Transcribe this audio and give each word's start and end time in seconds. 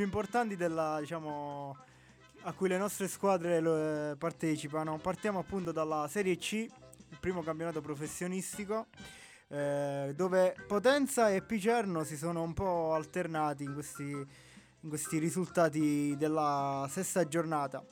più 0.00 0.08
importanti 0.08 0.56
della, 0.56 0.96
diciamo, 0.98 1.76
a 2.44 2.52
cui 2.54 2.70
le 2.70 2.78
nostre 2.78 3.06
squadre 3.06 3.58
eh, 3.58 4.16
partecipano. 4.16 4.96
Partiamo 4.96 5.40
appunto 5.40 5.72
dalla 5.72 6.08
Serie 6.08 6.38
C, 6.38 6.52
il 6.52 7.18
primo 7.20 7.42
campionato 7.42 7.82
professionistico, 7.82 8.86
eh, 9.48 10.14
dove 10.16 10.56
Potenza 10.66 11.28
e 11.28 11.42
Picerno 11.42 12.02
si 12.04 12.16
sono 12.16 12.40
un 12.40 12.54
po' 12.54 12.94
alternati 12.94 13.64
in 13.64 13.74
questi, 13.74 14.04
in 14.04 14.88
questi 14.88 15.18
risultati 15.18 16.16
della 16.16 16.88
sesta 16.88 17.28
giornata. 17.28 17.84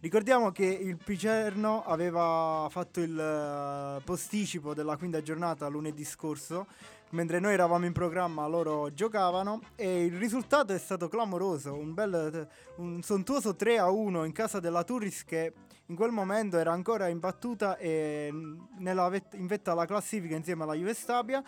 Ricordiamo 0.00 0.50
che 0.50 0.66
il 0.66 0.96
Picerno 0.96 1.84
aveva 1.84 2.66
fatto 2.68 2.98
il 2.98 3.16
eh, 3.16 4.02
posticipo 4.02 4.74
della 4.74 4.96
quinta 4.96 5.22
giornata 5.22 5.68
lunedì 5.68 6.04
scorso, 6.04 6.66
mentre 7.10 7.38
noi 7.38 7.52
eravamo 7.52 7.86
in 7.86 7.92
programma 7.92 8.46
loro 8.46 8.92
giocavano 8.92 9.60
e 9.76 10.04
il 10.04 10.18
risultato 10.18 10.72
è 10.72 10.78
stato 10.78 11.08
clamoroso, 11.08 11.74
un, 11.74 11.94
bel, 11.94 12.48
un 12.76 13.02
sontuoso 13.02 13.54
3 13.54 13.78
a 13.78 13.90
1 13.90 14.24
in 14.24 14.32
casa 14.32 14.60
della 14.60 14.84
Turris 14.84 15.24
che 15.24 15.52
in 15.86 15.96
quel 15.96 16.10
momento 16.10 16.58
era 16.58 16.72
ancora 16.72 17.08
imbattuta 17.08 17.76
e 17.76 18.32
vet- 18.78 19.34
in 19.34 19.46
vetta 19.46 19.72
alla 19.72 19.86
classifica 19.86 20.34
insieme 20.34 20.62
alla 20.62 20.74
Juve 20.74 20.94
Stabia 20.94 21.42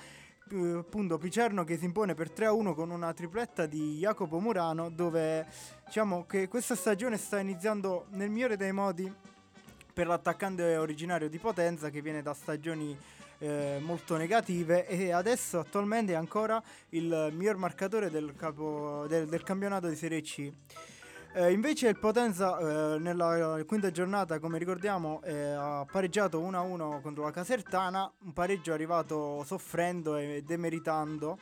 appunto 0.49 1.19
Picerno 1.19 1.65
che 1.65 1.77
si 1.77 1.87
impone 1.87 2.15
per 2.15 2.31
3-1 2.31 2.75
con 2.75 2.91
una 2.91 3.13
tripletta 3.13 3.67
di 3.67 3.99
Jacopo 3.99 4.39
Murano 4.39 4.91
dove 4.91 5.45
diciamo 5.85 6.25
che 6.25 6.47
questa 6.47 6.77
stagione 6.77 7.17
sta 7.17 7.41
iniziando 7.41 8.07
nel 8.11 8.31
migliore 8.31 8.57
dei 8.57 8.73
modi 8.73 9.13
per 9.93 10.07
l'attaccante 10.07 10.77
originario 10.77 11.29
di 11.29 11.39
Potenza 11.39 11.91
che 11.91 12.01
viene 12.01 12.23
da 12.23 12.33
stagioni 12.33 12.97
eh, 13.39 13.79
molto 13.81 14.17
negative 14.17 14.87
e 14.87 15.13
adesso 15.13 15.59
attualmente 15.59 16.13
è 16.13 16.17
ancora 16.17 16.63
il 16.91 17.31
miglior 17.33 17.57
marcatore 17.57 18.11
del, 18.11 18.35
capo, 18.37 19.07
del, 19.09 19.27
del 19.27 19.43
campionato 19.43 19.89
di 19.89 19.97
Serie 19.97 20.21
C. 20.23 20.53
Eh, 21.35 21.53
invece 21.53 21.89
il 21.89 21.99
Potenza 21.99 22.59
eh, 22.95 22.99
nella 22.99 23.63
quinta 23.67 23.91
giornata, 23.91 24.39
come 24.39 24.57
ricordiamo, 24.57 25.21
eh, 25.23 25.51
ha 25.51 25.85
pareggiato 25.85 26.41
1-1 26.41 27.03
contro 27.03 27.25
la 27.25 27.31
Casertana, 27.31 28.11
un 28.25 28.33
pareggio 28.33 28.73
arrivato 28.73 29.45
soffrendo 29.45 30.17
e 30.17 30.43
demeritando, 30.47 31.39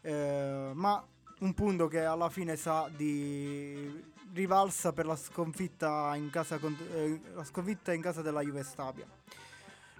eh, 0.00 0.70
ma 0.72 1.04
un 1.40 1.52
punto 1.52 1.88
che 1.88 2.04
alla 2.04 2.30
fine 2.30 2.56
sa 2.56 2.88
di 2.94 4.12
rivalsa 4.32 4.94
per 4.94 5.04
la 5.04 5.16
sconfitta 5.16 6.14
in 6.16 6.30
casa, 6.30 6.58
eh, 6.94 7.20
la 7.34 7.44
sconfitta 7.44 7.92
in 7.92 8.00
casa 8.00 8.22
della 8.22 8.40
Juve 8.40 8.62
Stabia. 8.62 9.06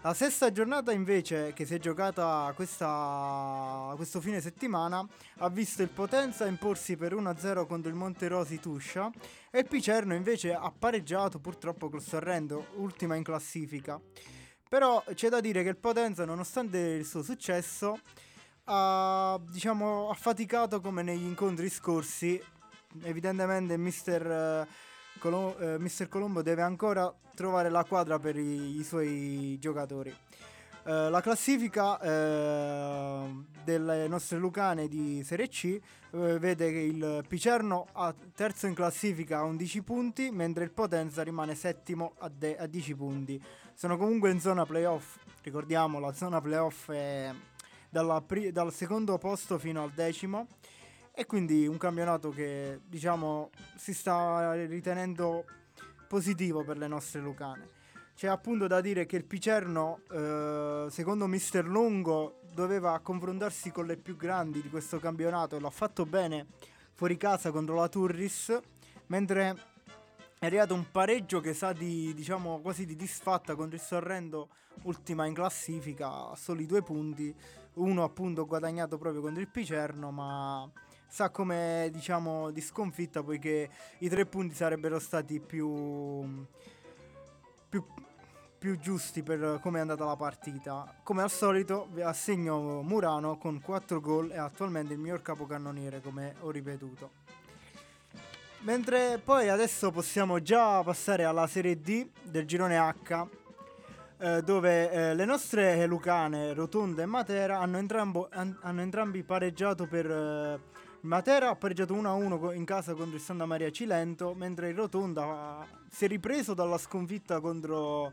La 0.05 0.13
sesta 0.13 0.53
giornata 0.53 0.93
invece 0.93 1.55
che 1.55 1.65
si 1.65 1.77
è 1.77 1.79
giocata 1.79 2.53
questa, 2.55 3.91
questo 3.97 4.21
fine 4.21 4.43
settimana 4.43 5.03
ha 5.39 5.49
visto 5.49 5.81
il 5.81 5.89
Potenza 5.89 6.45
imporsi 6.45 6.95
per 6.95 7.15
1-0 7.15 7.67
contro 7.67 7.89
il 7.89 7.97
Monterosi 7.97 8.61
Tuscia 8.61 9.11
e 9.51 9.61
il 9.61 9.67
Picerno 9.67 10.13
invece 10.13 10.53
ha 10.53 10.71
pareggiato 10.79 11.39
purtroppo 11.39 11.89
col 11.89 12.03
Sorrento, 12.03 12.67
ultima 12.75 13.15
in 13.15 13.23
classifica. 13.23 13.99
Però 14.69 15.03
c'è 15.15 15.31
da 15.31 15.41
dire 15.41 15.63
che 15.63 15.71
il 15.71 15.79
Potenza 15.79 16.27
nonostante 16.27 16.77
il 16.77 17.07
suo 17.07 17.23
successo 17.23 17.99
ha, 18.65 19.41
diciamo, 19.49 20.11
ha 20.11 20.15
faticato 20.15 20.83
come 20.83 21.03
negli 21.03 21.25
incontri 21.25 21.71
scorsi, 21.71 22.39
evidentemente 23.05 23.79
mister 23.79 24.69
Colom- 25.25 25.57
eh, 25.59 25.79
Mister 25.79 26.07
Colombo 26.07 26.43
deve 26.43 26.61
ancora 26.61 27.11
trovare 27.35 27.71
la 27.71 27.83
quadra 27.85 28.19
per 28.19 28.37
i, 28.37 28.79
i 28.79 28.85
suoi 28.85 29.57
giocatori. 29.59 30.15
Uh, 30.83 31.09
la 31.09 31.23
classifica 31.23 31.95
uh, 31.95 33.43
delle 33.65 34.07
nostre 34.07 34.37
Lucane 34.37 34.87
di 34.87 35.25
Serie 35.25 35.49
C 35.49 35.81
uh, 36.11 36.19
vede 36.37 36.71
che 36.71 36.79
il 36.79 37.25
Picerno 37.27 37.87
ha 37.93 38.15
terzo 38.35 38.67
in 38.67 38.75
classifica 38.75 39.39
a 39.39 39.45
11 39.45 39.81
punti, 39.81 40.31
mentre 40.31 40.65
il 40.65 40.73
Potenza 40.73 41.23
rimane 41.23 41.55
settimo 41.55 42.17
a, 42.19 42.29
de- 42.29 42.59
a 42.59 42.67
10 42.67 42.95
punti. 42.95 43.43
Sono 43.73 43.97
comunque 43.97 44.31
in 44.31 44.41
zona 44.41 44.67
playoff, 44.67 45.17
ricordiamo 45.41 46.01
la 46.01 46.13
zona 46.13 46.43
playoff 46.43 46.91
è 46.91 47.33
pri- 48.27 48.53
dal 48.53 48.71
secondo 48.75 49.17
posto 49.17 49.59
fino 49.59 49.83
al 49.83 49.91
decimo 49.93 50.49
e 51.15 51.27
quindi 51.27 51.67
un 51.67 51.79
campionato 51.79 52.31
che 52.31 52.81
diciamo 52.85 53.51
si 53.77 53.95
sta 53.95 54.53
ritenendo 54.67 55.45
positivo 56.09 56.65
per 56.65 56.77
le 56.77 56.89
nostre 56.89 57.21
lucane. 57.21 57.71
C'è 58.17 58.29
appunto 58.29 58.67
da 58.67 58.81
dire 58.81 59.07
che 59.07 59.17
il 59.17 59.25
Picerno, 59.25 60.01
eh, 60.11 60.87
secondo 60.91 61.27
Mister 61.27 61.65
Lungo, 61.65 62.41
doveva 62.53 62.99
confrontarsi 63.01 63.73
con 63.73 63.87
le 63.87 63.97
più 63.97 64.17
grandi 64.17 64.63
di 64.63 64.71
questo 64.71 64.99
campionato 64.99 65.57
e 65.57 65.61
l'ha 65.61 65.71
fatto 65.71 66.05
bene 66.05 66.47
fuori 66.93 67.17
casa 67.17 67.51
contro 67.51 67.75
la 67.75 67.89
Turris, 67.89 68.57
mentre 69.07 69.57
è 70.39 70.47
arrivato 70.47 70.75
un 70.75 70.91
pareggio 70.93 71.41
che 71.41 71.55
sa 71.55 71.73
di, 71.73 72.15
diciamo, 72.15 72.61
quasi 72.61 72.87
di 72.87 72.95
disfatta 72.95 73.57
contro 73.57 73.75
il 73.75 73.83
Sorrento, 73.83 74.49
ultima 74.83 75.27
in 75.27 75.35
classifica, 75.35 76.31
a 76.31 76.37
soli 76.37 76.67
due 76.67 76.83
punti, 76.83 77.35
uno 77.75 78.05
appunto 78.05 78.47
guadagnato 78.47 78.97
proprio 78.99 79.23
contro 79.23 79.41
il 79.41 79.49
Picerno, 79.49 80.13
ma 80.13 80.71
sa 81.15 81.31
come 81.31 81.91
diciamo 81.93 82.51
di 82.51 82.61
sconfitta 82.61 83.23
poiché 83.23 83.71
i 83.99 84.09
tre 84.09 84.27
punti 84.27 84.53
sarebbero 84.57 84.99
stati 84.99 85.39
più, 85.39 86.45
più, 87.69 87.85
più 88.59 88.77
giusti 88.81 89.23
per 89.23 89.61
come 89.63 89.79
è 89.79 89.81
andata 89.81 90.05
la 90.05 90.17
partita. 90.17 90.93
Come 91.05 91.23
al 91.23 91.31
solito 91.31 91.87
assegno 92.03 92.83
Murano 92.83 93.39
con 93.39 93.61
4 93.61 94.01
gol 94.01 94.33
e 94.33 94.39
attualmente 94.39 94.95
il 94.95 94.99
miglior 94.99 95.23
capocannoniere 95.23 96.01
come 96.01 96.35
ho 96.41 96.51
ripetuto. 96.51 97.11
Mentre 98.63 99.21
poi 99.23 99.49
adesso 99.49 99.93
possiamo 99.93 100.43
già 100.43 100.83
passare 100.83 101.23
alla 101.23 101.47
Serie 101.47 101.81
D 101.81 102.09
del 102.25 102.45
girone 102.45 102.77
H 102.77 103.27
eh, 104.19 104.43
dove 104.43 104.91
eh, 104.91 105.15
le 105.15 105.25
nostre 105.25 105.87
Lucane, 105.87 106.55
Rotonda 106.55 107.03
e 107.03 107.07
Matera 107.07 107.61
hanno, 107.61 107.79
entrambo, 107.79 108.27
an- 108.33 108.59
hanno 108.63 108.81
entrambi 108.81 109.23
pareggiato 109.23 109.87
per 109.87 110.11
eh, 110.11 110.74
Matera 111.05 111.51
ha 111.51 111.55
pareggiato 111.55 111.95
1-1 111.95 112.55
in 112.55 112.65
casa 112.65 112.95
contro 112.95 113.17
il 113.17 113.21
Santa 113.21 113.45
Maria 113.45 113.71
Cilento, 113.71 114.33
mentre 114.33 114.71
il 114.71 114.75
Rotonda 114.75 115.67
si 115.91 116.07
è 116.07 116.09
ripreso 116.09 116.55
dalla 116.55 116.79
sconfitta 116.79 117.41
contro 117.41 118.11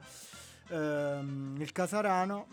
ehm, 0.67 1.55
il 1.57 1.71
Casarano, 1.71 2.47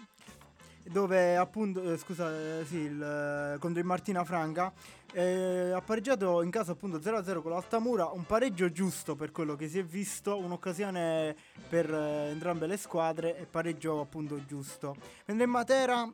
dove 0.85 1.37
appunto, 1.37 1.83
eh, 1.83 1.97
scusa, 1.97 2.31
eh, 2.31 2.65
sì, 2.65 2.77
il, 2.77 3.03
eh, 3.03 3.59
contro 3.59 3.81
il 3.81 3.85
Martina 3.85 4.23
Franca, 4.23 4.73
ha 5.11 5.83
pareggiato 5.85 6.43
in 6.43 6.51
casa 6.51 6.71
appunto 6.71 7.01
0-0 7.01 7.43
con 7.43 7.51
l'Altamura, 7.51 8.07
un 8.13 8.25
pareggio 8.25 8.71
giusto 8.71 9.17
per 9.17 9.33
quello 9.33 9.57
che 9.57 9.67
si 9.67 9.81
è 9.81 9.85
visto, 9.85 10.39
un'occasione 10.39 11.35
per 11.69 11.93
eh, 11.93 12.29
entrambe 12.31 12.69
le 12.69 12.77
squadre 12.77 13.37
e 13.37 13.45
pareggio 13.45 14.01
appunto 14.01 14.45
giusto. 14.45 14.95
Mentre 15.25 15.47
in 15.47 15.51
Matera 15.51 16.09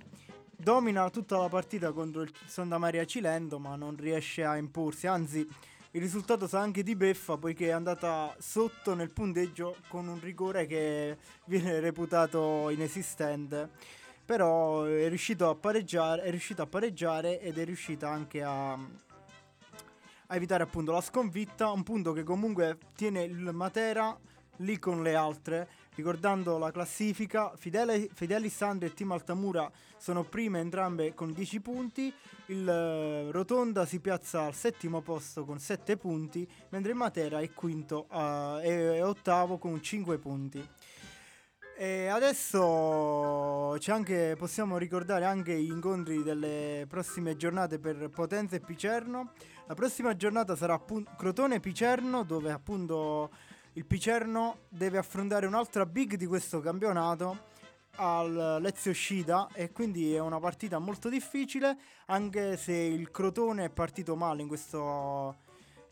domina 0.57 1.09
tutta 1.11 1.39
la 1.39 1.49
partita 1.49 1.93
contro 1.93 2.23
il 2.23 2.33
Santa 2.47 2.79
Maria 2.79 3.05
Cilento, 3.05 3.59
ma 3.59 3.77
non 3.77 3.97
riesce 3.97 4.45
a 4.45 4.57
imporsi. 4.57 5.07
Anzi, 5.07 5.47
il 5.91 6.01
risultato 6.01 6.49
sa 6.49 6.61
anche 6.61 6.83
di 6.83 6.97
beffa 6.97 7.37
poiché 7.37 7.69
è 7.69 7.71
andata 7.71 8.35
sotto 8.39 8.95
nel 8.95 9.13
punteggio 9.13 9.77
con 9.89 10.09
un 10.09 10.19
rigore 10.21 10.67
che 10.67 11.17
viene 11.47 11.79
reputato 11.81 12.69
inesistente. 12.71 13.71
Però 14.25 14.85
è 14.85 15.09
riuscito 15.09 15.49
a 15.49 15.55
pareggiare, 15.55 16.23
è 16.23 16.31
riuscito 16.31 16.63
a 16.63 16.67
pareggiare 16.67 17.41
ed 17.41 17.59
è 17.59 17.65
riuscita 17.65 18.09
anche 18.09 18.43
a, 18.43 18.73
a 18.73 20.35
evitare 20.35 20.63
appunto 20.63 20.93
la 20.93 21.03
sconfitta, 21.03 21.71
un 21.71 21.83
punto 21.83 22.13
che 22.13 22.23
comunque 22.23 22.79
tiene 22.97 23.23
il 23.23 23.51
Matera 23.53 24.19
lì 24.59 24.79
con 24.79 25.03
le 25.03 25.15
altre 25.15 25.69
Ricordando 25.95 26.59
la 26.59 26.73
classifica, 26.73 27.53
Fidele, 27.57 28.09
Fideli 28.13 28.49
Sandri 28.49 28.89
e 28.89 28.95
Team 28.95 29.13
Altamura 29.13 29.71
sono 29.97 30.25
prime 30.25 30.59
entrambe 30.59 31.15
con 31.15 31.33
10 31.33 31.61
punti, 31.61 32.13
il 32.47 32.69
eh, 32.69 33.31
Rotonda 33.31 33.87
si 33.87 34.01
piazza 34.01 34.43
al 34.43 34.55
settimo 34.55 35.03
posto 35.03 35.45
con 35.45 35.61
7 35.61 35.97
punti, 35.97 36.47
mentre 36.71 36.95
Matera 36.95 37.39
è 37.39 37.53
quinto 37.53 38.07
uh, 38.11 38.59
e, 38.61 39.03
ottavo 39.03 39.57
con 39.59 39.81
5 39.81 40.19
punti. 40.19 40.69
E 41.77 42.07
adesso 42.07 43.77
anche, 43.87 44.37
possiamo 44.39 44.79
ricordare 44.79 45.25
anche 45.25 45.55
gli 45.61 45.71
incontri 45.71 46.23
delle 46.23 46.87
prossime 46.89 47.37
giornate 47.37 47.79
per 47.79 48.11
Potenza 48.11 48.57
e 48.57 48.61
Picerno. 48.61 49.33
La 49.67 49.75
prossima 49.75 50.15
giornata 50.15 50.55
sarà 50.55 50.81
Crotone-Picerno, 51.17 52.23
dove 52.23 52.53
appunto 52.53 53.31
il 53.75 53.87
Picerno 53.87 54.59
deve 54.69 54.99
affrontare 54.99 55.47
un'altra 55.47 55.85
big 55.85 56.15
di 56.15 56.27
questo 56.27 56.61
campionato 56.61 57.53
al 57.97 58.59
Lezio 58.61 58.93
Scida 58.93 59.49
e 59.53 59.73
quindi 59.73 60.15
è 60.15 60.21
una 60.21 60.39
partita 60.39 60.79
molto 60.79 61.09
difficile 61.09 61.77
anche 62.07 62.57
se 62.57 62.73
il 62.73 63.11
Crotone 63.11 63.65
è 63.65 63.71
partito 63.71 64.15
male 64.15 64.43
in 64.43 64.49
questo, 64.49 65.37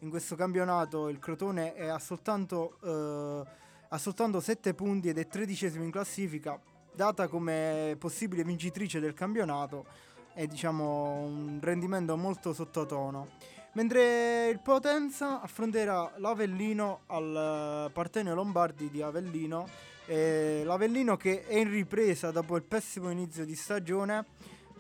in 0.01 0.11
questo 0.11 0.37
campionato. 0.37 1.09
Il 1.09 1.19
Crotone 1.19 1.75
ha, 1.89 1.99
soltanto, 1.99 2.79
eh, 2.83 3.51
ha 3.89 3.99
soltanto 3.99 4.41
7 4.41 4.75
punti 4.75 5.09
ed 5.09 5.19
è 5.19 5.27
tredicesimo 5.27 5.83
in 5.83 5.91
classifica 5.91 6.61
data 6.95 7.27
come 7.27 7.97
possibile 7.99 8.45
vincitrice 8.45 9.01
del 9.01 9.15
campionato 9.15 9.87
è 10.35 10.47
diciamo 10.47 11.21
un 11.23 11.59
rendimento 11.61 12.17
molto 12.17 12.53
sottotono 12.53 13.29
Mentre 13.75 14.51
il 14.51 14.61
Potenza 14.61 15.41
affronterà 15.41 16.13
l'Avellino 16.17 17.05
al 17.07 17.91
Partenio 17.91 18.35
Lombardi 18.35 18.91
di 18.91 19.01
Avellino. 19.01 19.67
Eh, 20.05 20.63
L'Avellino 20.65 21.17
che 21.17 21.47
è 21.47 21.57
in 21.57 21.71
ripresa 21.71 22.31
dopo 22.31 22.57
il 22.57 22.65
pessimo 22.65 23.11
inizio 23.11 23.47
di 23.47 23.55
stagione. 23.55 24.27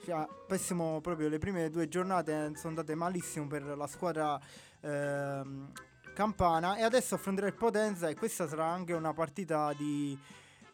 Cioè, 0.04 0.26
pessimo 0.46 1.00
proprio 1.00 1.30
le 1.30 1.38
prime 1.38 1.70
due 1.70 1.88
giornate 1.88 2.52
sono 2.56 2.68
andate 2.68 2.94
malissimo 2.94 3.46
per 3.46 3.62
la 3.64 3.86
squadra 3.86 4.38
eh, 4.80 5.42
campana 6.12 6.76
e 6.76 6.82
adesso 6.82 7.14
affronterà 7.14 7.46
il 7.46 7.54
Potenza 7.54 8.08
e 8.08 8.14
questa 8.14 8.46
sarà 8.46 8.66
anche 8.66 8.92
una 8.92 9.14
partita 9.14 9.72
di, 9.72 10.18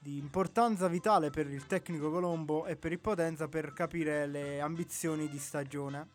di 0.01 0.19
importanza 0.19 0.89
vitale 0.89 1.31
per 1.31 1.49
il 1.49 1.67
tecnico 1.67 2.11
Colombo 2.11 2.67
e 2.67 2.75
per 2.75 2.91
il 2.91 2.99
Potenza 2.99 3.47
per 3.47 3.73
capire 3.73 4.27
le 4.27 4.61
ambizioni 4.61 5.29
di 5.29 5.39
stagione. 5.39 6.09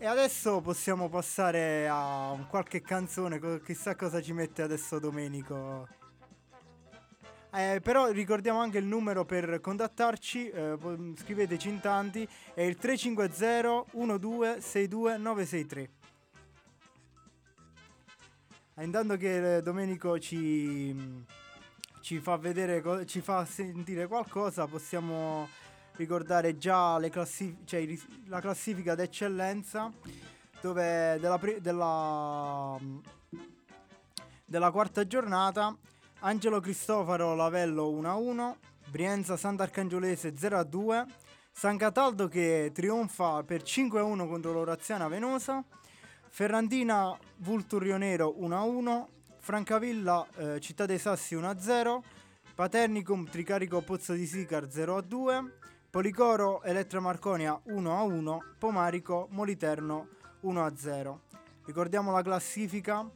E 0.00 0.06
adesso 0.06 0.60
possiamo 0.60 1.08
passare 1.08 1.88
a 1.90 2.46
qualche 2.48 2.80
canzone, 2.80 3.40
chissà 3.64 3.96
cosa 3.96 4.22
ci 4.22 4.32
mette 4.32 4.62
adesso 4.62 5.00
Domenico. 5.00 5.88
Eh, 7.52 7.80
però 7.82 8.08
ricordiamo 8.12 8.60
anche 8.60 8.78
il 8.78 8.84
numero 8.84 9.24
per 9.24 9.60
contattarci, 9.60 10.50
eh, 10.50 10.76
scriveteci 11.16 11.68
in 11.68 11.80
tanti, 11.80 12.28
è 12.54 12.60
il 12.62 12.76
350 12.76 13.86
1262 13.90 15.16
963. 15.16 15.90
Intanto 18.82 19.16
che 19.16 19.60
Domenico 19.62 20.16
ci, 20.20 21.24
ci 22.02 22.20
fa 22.20 22.36
vedere, 22.36 23.04
ci 23.04 23.20
fa 23.20 23.44
sentire 23.44 24.06
qualcosa, 24.06 24.68
possiamo 24.68 25.48
ricordare 25.98 26.56
già 26.56 26.98
classif- 27.10 27.64
cioè, 27.64 27.84
la 28.26 28.40
classifica 28.40 28.94
d'eccellenza 28.94 29.92
dove 30.60 31.18
della, 31.20 31.40
della, 31.60 32.78
della 34.44 34.70
quarta 34.70 35.06
giornata 35.06 35.76
Angelo 36.20 36.60
Cristofaro 36.60 37.34
Lavello 37.34 37.90
1-1, 37.90 38.54
Brienza 38.90 39.36
Sant'Arcangiolese 39.36 40.34
0-2, 40.34 41.04
San 41.52 41.76
Cataldo 41.76 42.28
che 42.28 42.70
trionfa 42.72 43.42
per 43.42 43.62
5-1 43.62 44.28
contro 44.28 44.52
l'Oraziana 44.52 45.08
Venosa, 45.08 45.64
Ferrandina 46.28 47.16
Vulturionero 47.36 48.34
1-1, 48.40 49.04
Francavilla 49.38 50.26
eh, 50.36 50.60
Città 50.60 50.86
dei 50.86 50.98
Sassi 50.98 51.36
1-0, 51.36 51.98
Paternicum 52.54 53.28
Tricarico 53.28 53.80
Pozzo 53.80 54.12
di 54.14 54.26
Sicar 54.26 54.64
0-2, 54.64 55.50
Policoro 55.90 56.62
Elettra 56.64 57.00
Marconia 57.00 57.58
1-1, 57.66 58.38
Pomarico 58.58 59.26
Moliterno 59.30 60.08
1-0. 60.42 61.18
Ricordiamo 61.64 62.12
la 62.12 62.20
classifica. 62.20 63.08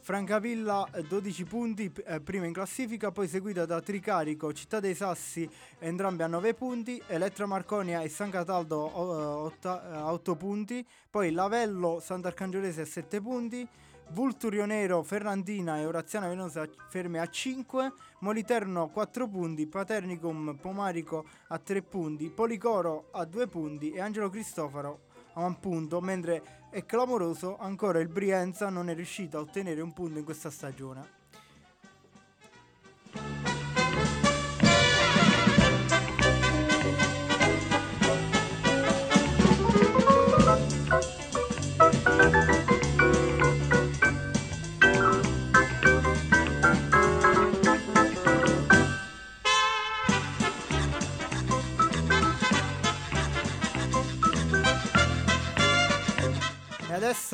Francavilla 0.00 0.88
12 1.06 1.42
eh, 1.42 1.44
punti, 1.44 1.92
eh, 2.06 2.20
prima 2.20 2.46
in 2.46 2.54
classifica, 2.54 3.10
poi 3.10 3.28
seguita 3.28 3.66
da 3.66 3.80
Tricarico, 3.80 4.52
Città 4.52 4.80
dei 4.80 4.94
Sassi, 4.94 5.48
entrambi 5.78 6.22
a 6.22 6.26
9 6.26 6.52
punti, 6.52 7.02
Elettra 7.06 7.46
Marconia 7.46 8.02
e 8.02 8.08
San 8.10 8.28
Cataldo 8.28 9.50
eh, 9.62 9.68
a 9.68 10.12
8 10.12 10.36
punti, 10.36 10.86
poi 11.10 11.30
Lavello, 11.30 12.00
Sant'Arcangiolese 12.00 12.82
a 12.82 12.86
7 12.86 13.20
punti, 13.22 13.66
Vulturio 14.10 14.64
Nero, 14.64 15.02
Ferrandina 15.02 15.78
e 15.78 15.86
Oraziana 15.86 16.28
Venosa 16.28 16.68
ferme 16.88 17.18
a 17.18 17.28
5, 17.28 17.92
Moliterno 18.20 18.88
4 18.88 19.28
punti, 19.28 19.66
Paternicum 19.66 20.56
Pomarico 20.60 21.24
a 21.48 21.58
3 21.58 21.82
punti, 21.82 22.30
Policoro 22.30 23.08
a 23.12 23.24
2 23.24 23.46
punti 23.48 23.90
e 23.90 24.00
Angelo 24.00 24.30
Cristoforo 24.30 25.06
a 25.34 25.44
un 25.44 25.58
punto, 25.58 26.00
mentre 26.00 26.68
è 26.70 26.84
clamoroso 26.84 27.58
ancora 27.58 27.98
il 27.98 28.08
Brienza 28.08 28.68
non 28.68 28.88
è 28.88 28.94
riuscito 28.94 29.38
a 29.38 29.40
ottenere 29.40 29.80
un 29.80 29.92
punto 29.92 30.18
in 30.18 30.24
questa 30.24 30.50
stagione. 30.50 31.23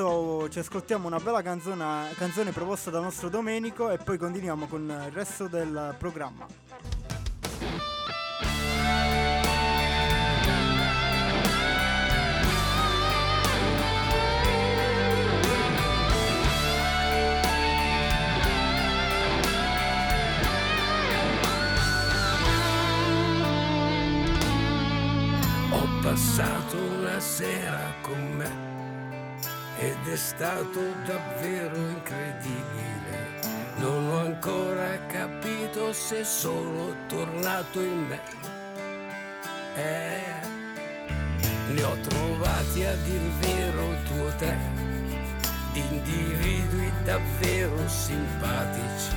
Adesso 0.00 0.48
ci 0.48 0.58
ascoltiamo 0.58 1.06
una 1.06 1.18
bella 1.18 1.42
canzone, 1.42 2.12
canzone 2.14 2.52
proposta 2.52 2.90
dal 2.90 3.02
nostro 3.02 3.28
Domenico 3.28 3.90
e 3.90 3.98
poi 3.98 4.16
continuiamo 4.16 4.66
con 4.66 4.82
il 4.82 5.12
resto 5.12 5.46
del 5.46 5.94
programma. 5.98 6.46
Ho 25.72 26.02
passato 26.02 26.76
una 26.76 27.20
sera 27.20 27.94
con 28.02 28.36
me 28.36 28.69
ed 29.80 30.12
è 30.12 30.16
stato 30.16 30.80
davvero 31.06 31.74
incredibile. 31.74 33.38
Non 33.76 34.10
ho 34.10 34.18
ancora 34.18 34.98
capito 35.06 35.94
se 35.94 36.22
sono 36.22 36.94
tornato 37.08 37.80
in 37.80 38.06
me. 38.06 38.20
Eh, 39.74 40.20
ne 41.72 41.82
ho 41.82 41.96
trovati 42.00 42.84
a 42.84 42.94
dir 42.96 43.20
vero 43.40 43.96
tuo 44.04 44.28
te, 44.36 44.54
di 45.72 45.80
individui 45.80 46.92
davvero 47.04 47.88
simpatici 47.88 49.16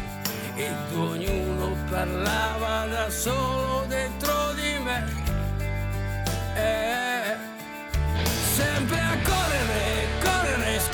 ed 0.56 0.96
ognuno 0.96 1.76
parlava 1.90 2.86
da 2.86 3.10
solo 3.10 3.84
dentro 3.88 4.54
di 4.54 4.80
me. 4.82 5.06
Eh, 6.56 7.23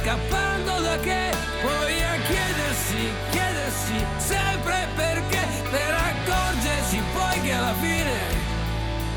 scappando 0.09 0.81
da 0.81 0.97
che, 0.97 1.29
poi 1.61 2.01
a 2.01 2.15
chiedersi, 2.25 3.11
chiedersi 3.29 4.05
sempre 4.17 4.87
perché, 4.95 5.39
per 5.69 5.93
accorgersi 5.93 6.99
poi 7.13 7.41
che 7.41 7.53
alla 7.53 7.75
fine 7.75 8.17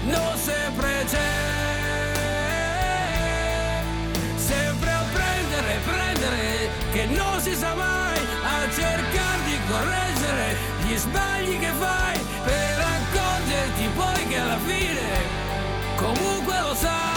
non 0.03 0.37
sempre 0.37 1.05
c'è. 1.09 1.31
Sempre 4.37 4.91
a 4.91 5.05
prendere, 5.15 5.81
prendere, 5.83 6.69
che 6.93 7.07
non 7.07 7.41
si 7.41 7.55
sa 7.55 7.73
mai, 7.73 8.19
a 8.45 8.71
cercare 8.71 9.45
di 9.47 9.59
correggere 9.71 10.57
gli 10.85 10.97
sbagli 10.97 11.59
che 11.59 11.73
fai, 11.81 12.19
per 12.45 12.79
accorgerti 12.97 13.89
poi 13.95 14.27
che 14.29 14.37
alla 14.37 14.59
fine 14.59 15.01
comunque 15.97 16.61
lo 16.61 16.75
sai 16.75 17.12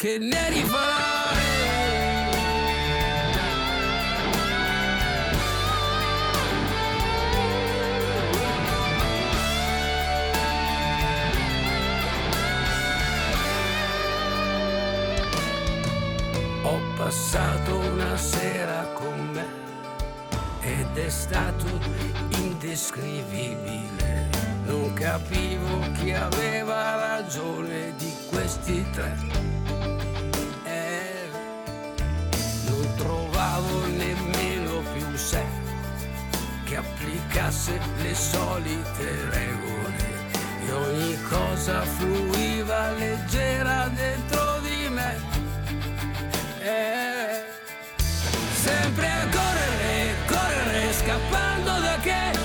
che 0.00 0.16
ne 0.18 0.48
rifarai. 0.48 1.36
Ho 16.62 16.80
passato 16.96 17.76
una 17.76 18.16
sera 18.16 18.84
con 18.94 19.28
me 19.34 19.46
ed 20.62 20.96
è 20.96 21.10
stato 21.10 21.66
indescrivibile. 22.38 24.30
Non 24.64 24.94
capivo 24.94 25.80
chi 25.98 26.14
aveva 26.14 27.18
ragione 27.18 27.92
di 27.98 28.14
questi 28.30 28.82
tre 28.92 29.59
applicasse 37.50 37.80
le 38.02 38.14
solite 38.14 39.28
regole 39.30 40.08
e 40.64 40.72
ogni 40.72 41.18
cosa 41.28 41.82
fluiva 41.82 42.92
leggera 42.92 43.90
dentro 43.92 44.60
di 44.60 44.88
me. 44.88 45.16
E 46.60 47.42
sempre 48.54 49.06
a 49.10 49.26
correre, 49.28 50.14
correre, 50.26 50.92
scappando 50.92 51.80
da 51.80 51.96
che, 52.00 52.39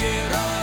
dagli 0.00 0.16
errori 0.16 0.59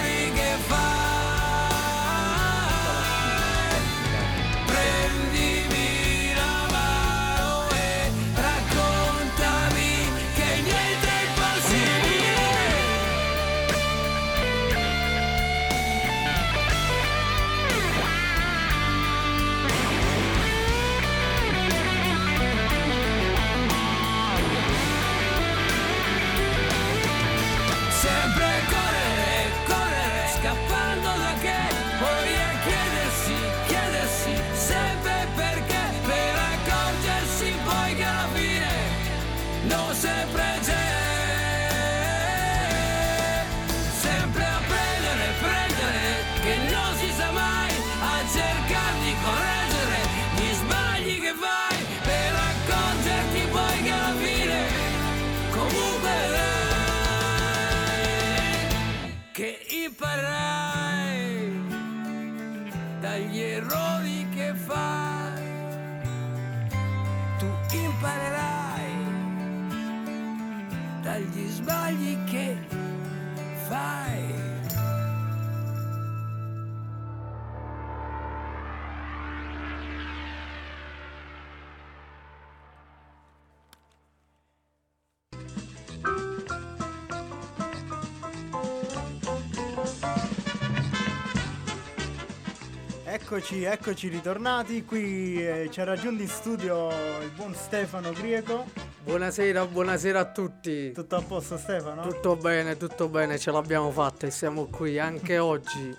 Eccoci, 93.48 93.64
eccoci 93.64 94.08
ritornati. 94.10 94.84
Qui 94.84 95.48
eh, 95.48 95.70
ci 95.72 95.80
ha 95.80 95.86
raggiunto 95.86 96.22
in 96.22 96.28
studio 96.28 96.90
il 97.22 97.32
buon 97.34 97.54
Stefano 97.56 98.12
Grieco. 98.12 98.66
Buonasera, 99.06 99.66
buonasera 99.66 100.20
a 100.20 100.26
tutti. 100.26 100.92
Tutto 100.92 101.16
a 101.16 101.22
posto 101.22 101.58
Stefano? 101.58 102.02
Tutto 102.02 102.36
bene, 102.36 102.76
tutto 102.76 103.08
bene, 103.08 103.40
ce 103.40 103.52
l'abbiamo 103.52 103.90
fatta 103.92 104.28
e 104.28 104.32
siamo 104.32 104.66
qui 104.66 105.00
anche 105.00 105.38
oggi. 105.38 105.96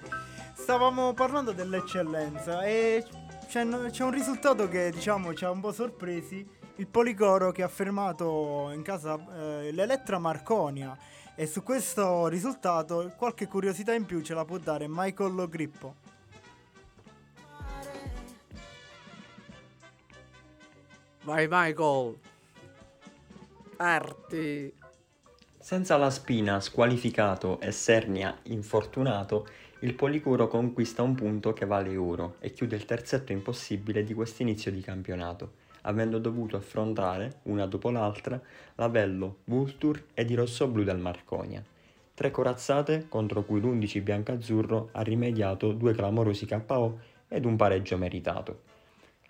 Stavamo 0.53 1.15
parlando 1.15 1.53
dell'eccellenza 1.53 2.65
e 2.65 3.03
c'è, 3.49 3.67
c'è 3.67 4.05
un 4.05 4.11
risultato 4.11 4.69
che 4.69 4.91
diciamo 4.91 5.33
ci 5.33 5.47
ha 5.47 5.51
un 5.51 5.61
po' 5.61 5.73
sorpresi. 5.73 6.47
Il 6.77 6.87
Policoro 6.87 7.51
che 7.51 7.63
ha 7.63 7.69
fermato 7.69 8.71
in 8.75 8.83
casa 8.83 9.17
eh, 9.17 9.73
l'Elettra 9.73 10.19
Marconia 10.19 10.95
e 11.35 11.47
su 11.47 11.63
questo 11.63 12.27
risultato 12.27 13.11
qualche 13.17 13.47
curiosità 13.47 13.95
in 13.95 14.05
più 14.05 14.21
ce 14.21 14.35
la 14.35 14.45
può 14.45 14.59
dare 14.59 14.85
Michael 14.87 15.49
Grippo. 15.49 16.08
Vai 21.29 21.47
Michael. 21.47 22.17
Arti. 23.77 24.73
Senza 25.59 25.99
la 25.99 26.09
spina 26.09 26.59
squalificato 26.59 27.61
e 27.61 27.71
Sernia 27.71 28.35
infortunato, 28.45 29.47
il 29.81 29.93
Policuro 29.93 30.49
conquista 30.49 31.03
un 31.03 31.15
punto 31.15 31.53
che 31.53 31.67
vale 31.67 31.95
oro 31.99 32.37
e 32.39 32.55
chiude 32.55 32.77
il 32.77 32.87
terzetto 32.87 33.33
impossibile 33.33 34.05
di 34.05 34.15
quest'inizio 34.15 34.71
di 34.71 34.81
campionato, 34.81 35.53
avendo 35.83 36.19
dovuto 36.19 36.57
affrontare, 36.57 37.41
una 37.43 37.67
dopo 37.67 37.91
l'altra, 37.91 38.41
l'Avello, 38.77 39.41
Vultur 39.45 40.03
ed 40.15 40.31
i 40.31 40.35
rossoblù 40.35 40.83
del 40.83 40.97
Marconia. 40.97 41.63
Tre 42.15 42.31
corazzate 42.31 43.05
contro 43.07 43.45
cui 43.45 43.61
l'11 43.61 44.03
biancazzurro 44.03 44.89
ha 44.93 45.03
rimediato 45.03 45.73
due 45.73 45.93
clamorosi 45.93 46.47
KO 46.47 46.99
ed 47.29 47.45
un 47.45 47.57
pareggio 47.57 47.99
meritato. 47.99 48.77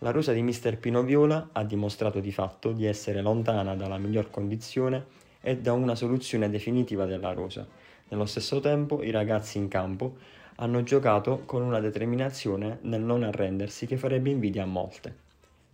La 0.02 0.12
rosa 0.12 0.32
di 0.32 0.42
Mister 0.42 0.78
Pino 0.78 1.02
Viola 1.02 1.48
ha 1.50 1.64
dimostrato 1.64 2.20
di 2.20 2.30
fatto 2.30 2.70
di 2.70 2.86
essere 2.86 3.20
lontana 3.20 3.74
dalla 3.74 3.98
miglior 3.98 4.30
condizione 4.30 5.06
e 5.40 5.56
da 5.56 5.72
una 5.72 5.96
soluzione 5.96 6.48
definitiva 6.48 7.04
della 7.04 7.32
rosa. 7.32 7.66
Nello 8.06 8.24
stesso 8.24 8.60
tempo 8.60 9.02
i 9.02 9.10
ragazzi 9.10 9.58
in 9.58 9.66
campo 9.66 10.18
hanno 10.56 10.84
giocato 10.84 11.42
con 11.46 11.62
una 11.62 11.80
determinazione 11.80 12.78
nel 12.82 13.00
non 13.00 13.24
arrendersi 13.24 13.86
che 13.86 13.96
farebbe 13.96 14.30
invidia 14.30 14.62
a 14.62 14.66
molte. 14.66 15.16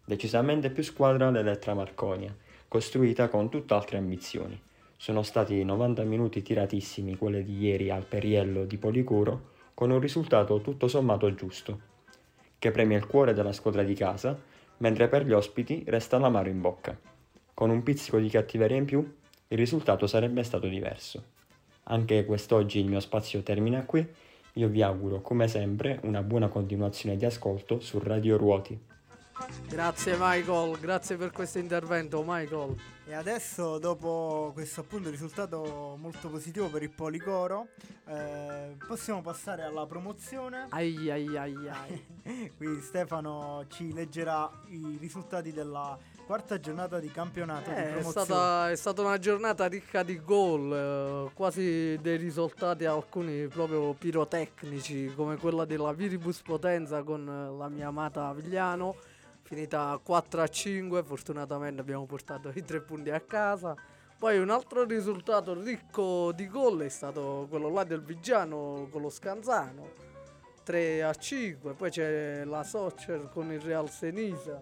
Decisamente 0.07 0.71
più 0.71 0.83
squadra 0.83 1.29
l'Elettra 1.29 1.75
Marconia, 1.75 2.35
costruita 2.67 3.29
con 3.29 3.51
tutt'altre 3.51 3.99
ambizioni. 3.99 4.59
Sono 4.97 5.23
stati 5.23 5.63
90 5.63 6.03
minuti 6.05 6.41
tiratissimi 6.41 7.19
quelli 7.19 7.45
di 7.45 7.59
ieri 7.59 7.91
al 7.91 8.07
Periello 8.07 8.65
di 8.65 8.79
Policoro, 8.79 9.51
con 9.75 9.91
un 9.91 10.01
risultato 10.01 10.63
tutto 10.63 10.89
sommato 10.89 11.35
giusto, 11.35 11.93
che 12.65 12.71
premia 12.71 12.97
il 12.97 13.07
cuore 13.07 13.35
della 13.35 13.53
squadra 13.53 13.83
di 13.83 13.93
casa, 13.93 14.41
mentre 14.79 15.09
per 15.09 15.27
gli 15.27 15.33
ospiti 15.33 15.85
resta 15.87 16.17
l'amaro 16.17 16.49
in 16.49 16.63
bocca. 16.63 16.99
Con 17.53 17.69
un 17.69 17.83
pizzico 17.83 18.19
di 18.19 18.31
cattiveria 18.31 18.79
in 18.79 18.87
più, 18.87 19.01
il 19.49 19.59
risultato 19.59 20.07
sarebbe 20.07 20.43
stato 20.45 20.67
diverso. 20.67 21.23
Anche 21.83 22.25
quest'oggi 22.25 22.79
il 22.79 22.87
mio 22.87 23.01
spazio 23.01 23.43
termina 23.43 23.85
qui, 23.85 24.09
io 24.55 24.69
vi 24.69 24.81
auguro 24.81 25.21
come 25.21 25.47
sempre 25.47 26.01
una 26.05 26.23
buona 26.23 26.49
continuazione 26.49 27.19
di 27.19 27.27
ascolto 27.27 27.81
su 27.81 27.99
Radio 27.99 28.39
Ruoti. 28.39 28.81
Grazie 29.69 30.17
Michael, 30.19 30.79
grazie 30.81 31.17
per 31.17 31.33
questo 31.33 31.59
intervento 31.59 32.25
Michael. 32.27 32.94
E 33.07 33.13
adesso, 33.13 33.79
dopo 33.79 34.51
questo 34.55 34.81
appunto 34.81 35.11
risultato 35.11 35.95
molto 36.01 36.31
positivo 36.31 36.71
per 36.71 36.83
il 36.83 36.91
Policoro, 36.91 37.69
eh, 38.07 38.77
possiamo 38.87 39.21
passare 39.21 39.63
alla 39.63 39.85
promozione. 39.85 40.69
Ai 40.71 41.11
ai 41.11 41.37
ai 41.37 41.55
ai. 41.69 42.51
Qui 42.57 42.81
Stefano 42.81 43.67
ci 43.69 43.93
leggerà 43.93 44.51
i 44.69 44.97
risultati 44.99 45.53
della 45.53 45.99
quarta 46.25 46.59
giornata 46.59 46.99
di 46.99 47.11
campionato 47.11 47.69
di 47.69 47.77
Eh, 47.77 47.85
è, 47.89 47.93
promozione. 47.93 48.25
stata, 48.27 48.71
è 48.71 48.77
stata 48.77 49.03
una 49.03 49.19
giornata 49.19 49.67
ricca 49.67 50.03
di 50.03 50.19
gol, 50.23 50.73
eh, 50.73 51.31
quasi 51.35 51.99
dei 52.01 52.17
risultati 52.17 52.87
alcuni 52.87 53.47
proprio 53.49 53.93
pirotecnici, 53.93 55.13
come 55.15 55.37
quella 55.37 55.67
della 55.67 55.93
Viribus 55.93 56.41
Potenza 56.41 57.03
con 57.03 57.55
la 57.59 57.69
mia 57.69 57.89
amata 57.89 58.29
Avigliano, 58.29 58.97
finita 59.45 60.01
4 60.03 60.43
a 60.43 60.49
5, 60.49 61.05
fortunatamente 61.05 61.81
abbiamo 61.81 62.07
portato 62.07 62.51
i 62.55 62.65
tre 62.65 62.81
punti 62.81 63.11
a 63.11 63.21
casa. 63.21 63.77
Poi 64.19 64.39
un 64.39 64.49
altro 64.51 64.85
risultato 64.85 65.55
ricco 65.55 66.33
di 66.33 66.49
gol 66.49 66.81
è 66.81 66.89
stato 66.89 67.47
quello 67.49 67.69
là 67.69 67.85
del 67.85 68.03
Vigiano 68.03 68.89
con 68.91 69.03
lo 69.03 69.11
Scanzano, 69.11 69.91
3 70.65 71.03
a 71.03 71.15
5, 71.15 71.75
poi 71.75 71.91
c'è 71.91 72.45
la 72.45 72.63
Socer 72.65 73.29
con 73.31 73.53
il 73.53 73.61
Real 73.61 73.91
Senisa 73.91 74.59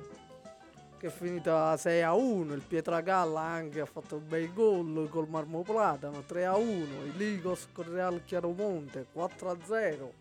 che 0.98 1.08
è 1.08 1.10
finita 1.10 1.76
6 1.76 2.02
a 2.02 2.12
1, 2.14 2.54
il 2.54 2.62
Pietragalla 2.62 3.40
anche 3.40 3.80
ha 3.80 3.86
fatto 3.86 4.18
un 4.18 4.28
bel 4.28 4.52
gol 4.52 5.08
col 5.10 5.28
Marmo 5.28 5.62
Platano 5.62 6.22
3 6.22 6.44
a 6.44 6.56
1, 6.56 7.04
il 7.06 7.16
Ligos 7.16 7.66
con 7.72 7.92
Real 7.92 8.22
Chiaromonte 8.24 9.06
4 9.12 9.50
a 9.50 9.56
0, 9.64 10.12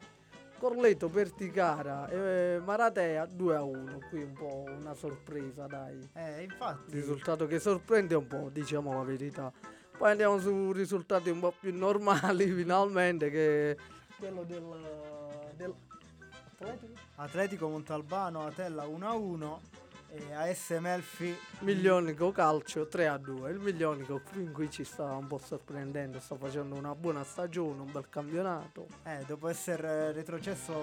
Corleto 0.62 1.10
Perticara 1.10 2.08
e 2.08 2.62
Maratea 2.64 3.26
2 3.26 3.56
a 3.56 3.64
1, 3.64 4.00
qui 4.12 4.22
un 4.22 4.34
po' 4.34 4.64
una 4.80 4.94
sorpresa 4.94 5.66
dai, 5.66 6.08
Eh, 6.14 6.44
infatti. 6.44 6.92
risultato 6.92 7.48
che 7.48 7.58
sorprende 7.58 8.14
un 8.14 8.28
po', 8.28 8.50
diciamo 8.52 8.94
la 8.94 9.02
verità. 9.02 9.52
Poi 9.98 10.12
andiamo 10.12 10.38
su 10.38 10.72
risultati 10.72 11.32
un 11.32 11.40
po' 11.40 11.52
più 11.60 11.76
normali 11.76 12.46
finalmente 12.54 13.32
che 13.32 13.76
quello 14.20 14.44
del... 14.44 14.64
del... 15.56 15.74
Atletico? 16.60 16.94
Atletico 17.16 17.68
Montalbano, 17.68 18.46
Atella 18.46 18.84
1-1 18.84 19.58
e 20.14 20.34
AS 20.34 20.72
Melfi 20.80 21.34
Miglionico 21.60 22.32
calcio 22.32 22.88
3 22.88 23.08
a 23.08 23.18
2. 23.18 23.52
Il 23.52 23.60
Miglionico 23.60 24.20
fin 24.20 24.52
qui 24.52 24.70
ci 24.70 24.84
sta 24.84 25.06
un 25.16 25.28
po' 25.28 25.38
sorprendendo, 25.38 26.20
sta 26.20 26.36
facendo 26.36 26.76
una 26.76 26.94
buona 26.96 27.24
stagione, 27.24 27.82
un 27.82 27.92
bel 27.92 28.10
campionato. 28.10 28.88
eh, 29.04 29.24
dopo 29.26 29.48
essere 29.48 30.12
retrocesso 30.12 30.74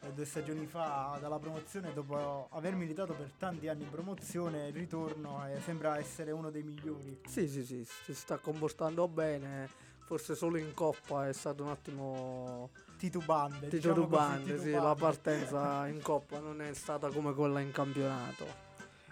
eh, 0.00 0.12
due 0.12 0.24
stagioni 0.24 0.66
fa 0.66 1.18
dalla 1.20 1.38
promozione, 1.38 1.92
dopo 1.92 2.48
aver 2.52 2.76
militato 2.76 3.14
per 3.14 3.32
tanti 3.36 3.66
anni 3.66 3.82
in 3.82 3.90
promozione, 3.90 4.68
il 4.68 4.74
ritorno 4.74 5.44
eh, 5.48 5.60
sembra 5.60 5.98
essere 5.98 6.30
uno 6.30 6.50
dei 6.50 6.62
migliori. 6.62 7.20
Sì, 7.26 7.48
sì, 7.48 7.64
sì, 7.64 7.84
si 7.84 8.14
sta 8.14 8.38
comportando 8.38 9.08
bene. 9.08 9.68
Forse 10.06 10.36
solo 10.36 10.56
in 10.56 10.72
coppa 10.72 11.26
è 11.26 11.32
stato 11.32 11.64
un 11.64 11.70
attimo 11.70 12.70
Titubante. 12.96 13.68
Tito 13.68 13.76
diciamo 13.76 14.08
sì, 14.08 14.70
la 14.70 14.94
titubante. 14.94 15.00
partenza 15.00 15.86
in 15.88 16.00
coppa 16.00 16.38
non 16.38 16.60
è 16.62 16.72
stata 16.74 17.08
come 17.10 17.34
quella 17.34 17.60
in 17.60 17.70
campionato. 17.70 18.64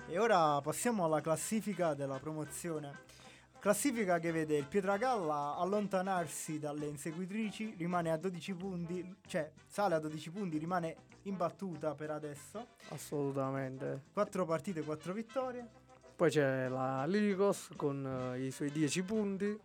E 0.07 0.19
ora 0.19 0.61
passiamo 0.61 1.05
alla 1.05 1.21
classifica 1.21 1.95
della 1.95 2.19
promozione. 2.19 3.03
Classifica 3.59 4.19
che 4.19 4.31
vede 4.31 4.59
il 4.59 4.67
Pietragalla 4.67 5.57
allontanarsi 5.57 6.59
dalle 6.59 6.85
inseguitrici, 6.85 7.75
rimane 7.79 8.11
a 8.11 8.19
12 8.19 8.55
punti, 8.55 9.17
cioè 9.26 9.50
sale 9.67 9.95
a 9.95 9.99
12 9.99 10.31
punti, 10.31 10.59
rimane 10.59 10.97
imbattuta 11.23 11.95
per 11.95 12.11
adesso. 12.11 12.67
Assolutamente. 12.91 14.03
4 14.12 14.45
partite, 14.45 14.83
4 14.83 15.12
vittorie. 15.14 15.67
Poi 16.14 16.31
c'è 16.31 16.69
la 16.69 17.07
Ligos 17.07 17.71
con 17.75 18.35
eh, 18.35 18.45
i 18.45 18.50
suoi 18.50 18.71
10 18.71 19.03
punti, 19.03 19.59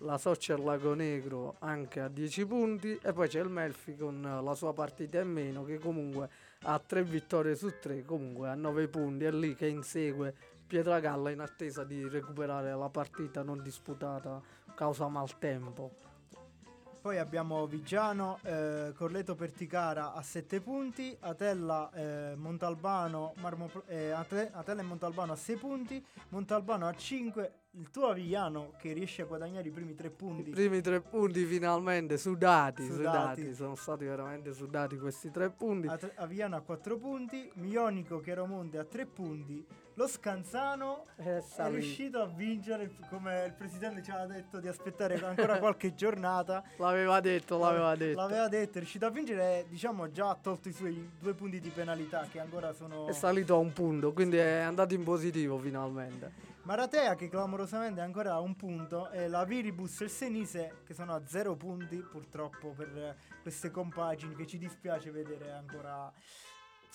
la 0.00 0.18
Soccer 0.18 0.60
Lago 0.60 0.94
Negro 0.94 1.56
anche 1.60 2.00
a 2.00 2.08
10 2.08 2.46
punti 2.46 2.98
e 3.02 3.12
poi 3.12 3.28
c'è 3.28 3.40
il 3.40 3.48
Melfi 3.48 3.96
con 3.96 4.20
la 4.42 4.54
sua 4.54 4.72
partita 4.72 5.20
in 5.20 5.30
meno 5.30 5.64
che 5.64 5.78
comunque 5.78 6.28
ha 6.62 6.78
3 6.78 7.02
vittorie 7.02 7.54
su 7.54 7.72
3, 7.80 8.04
comunque 8.04 8.48
a 8.48 8.54
9 8.54 8.88
punti, 8.88 9.24
è 9.24 9.30
lì 9.30 9.54
che 9.54 9.66
insegue 9.66 10.34
Pietragalla 10.66 11.30
in 11.30 11.40
attesa 11.40 11.84
di 11.84 12.08
recuperare 12.08 12.74
la 12.74 12.88
partita 12.88 13.42
non 13.42 13.62
disputata 13.62 14.42
causa 14.74 15.06
maltempo. 15.06 16.05
Poi 17.06 17.18
abbiamo 17.18 17.68
Vigiano, 17.68 18.40
eh, 18.42 18.92
Corleto 18.96 19.36
Perticara 19.36 20.12
a 20.12 20.22
7 20.22 20.60
punti, 20.60 21.16
Atella, 21.20 21.88
eh, 21.94 22.34
Montalbano, 22.34 23.32
Marmo, 23.36 23.70
eh, 23.86 24.10
Ate- 24.10 24.50
Atella 24.52 24.80
e 24.80 24.84
Montalbano 24.84 25.30
a 25.30 25.36
6 25.36 25.54
punti, 25.54 26.04
Montalbano 26.30 26.88
a 26.88 26.92
5, 26.92 27.52
il 27.74 27.90
tuo 27.92 28.08
Avigliano 28.08 28.72
che 28.76 28.92
riesce 28.92 29.22
a 29.22 29.26
guadagnare 29.26 29.68
i 29.68 29.70
primi 29.70 29.94
3 29.94 30.10
punti. 30.10 30.50
I 30.50 30.52
primi 30.52 30.80
tre 30.80 31.00
punti 31.00 31.44
finalmente 31.44 32.18
sudati, 32.18 32.84
Sudati. 32.84 33.42
sudati, 33.42 33.54
sono 33.54 33.76
stati 33.76 34.04
veramente 34.04 34.52
sudati 34.52 34.98
questi 34.98 35.30
tre 35.30 35.48
punti. 35.50 35.86
At- 35.86 36.10
Avigliano 36.16 36.56
a 36.56 36.60
4 36.60 36.96
punti, 36.98 37.48
Mionico 37.54 38.18
Chiaromonte 38.18 38.78
a 38.78 38.84
3 38.84 39.06
punti, 39.06 39.64
lo 39.98 40.06
Scanzano 40.06 41.06
È 41.16 41.42
è 41.42 41.68
riuscito 41.70 42.20
a 42.20 42.26
vincere 42.26 42.90
come 43.08 43.46
il 43.46 43.52
presidente 43.54 44.02
ci 44.02 44.10
aveva 44.10 44.26
detto 44.26 44.60
di 44.60 44.68
aspettare 44.68 45.14
ancora 45.24 45.56
qualche 45.58 45.94
giornata. 45.94 46.62
L'aveva 46.76 47.20
detto, 47.20 47.58
l'aveva 47.58 47.96
detto. 47.96 48.20
L'aveva 48.20 48.48
detto, 48.48 48.76
è 48.76 48.80
riuscito 48.80 49.06
a 49.06 49.10
vincere, 49.10 49.64
diciamo 49.68 50.10
già 50.10 50.30
ha 50.30 50.38
tolto 50.40 50.68
i 50.68 50.72
suoi 50.72 51.12
due 51.18 51.32
punti 51.32 51.60
di 51.60 51.70
penalità 51.70 52.26
che 52.30 52.38
ancora 52.38 52.74
sono... 52.74 53.06
È 53.06 53.12
salito 53.12 53.54
a 53.54 53.58
un 53.58 53.72
punto, 53.72 54.12
quindi 54.12 54.36
è 54.36 54.58
andato 54.58 54.92
in 54.92 55.02
positivo 55.02 55.56
finalmente. 55.56 56.54
Maratea 56.62 57.14
che 57.14 57.28
clamorosamente 57.30 58.00
è 58.00 58.02
ancora 58.02 58.34
a 58.34 58.40
un 58.40 58.54
punto 58.54 59.08
e 59.10 59.28
la 59.28 59.44
Viribus 59.44 60.00
e 60.02 60.04
il 60.04 60.10
Senise 60.10 60.82
che 60.84 60.92
sono 60.92 61.14
a 61.14 61.22
zero 61.24 61.54
punti 61.54 61.96
purtroppo 61.98 62.74
per 62.76 62.88
eh, 62.88 63.16
queste 63.40 63.70
compagini 63.70 64.34
che 64.34 64.46
ci 64.46 64.58
dispiace 64.58 65.10
vedere 65.10 65.52
ancora 65.52 66.12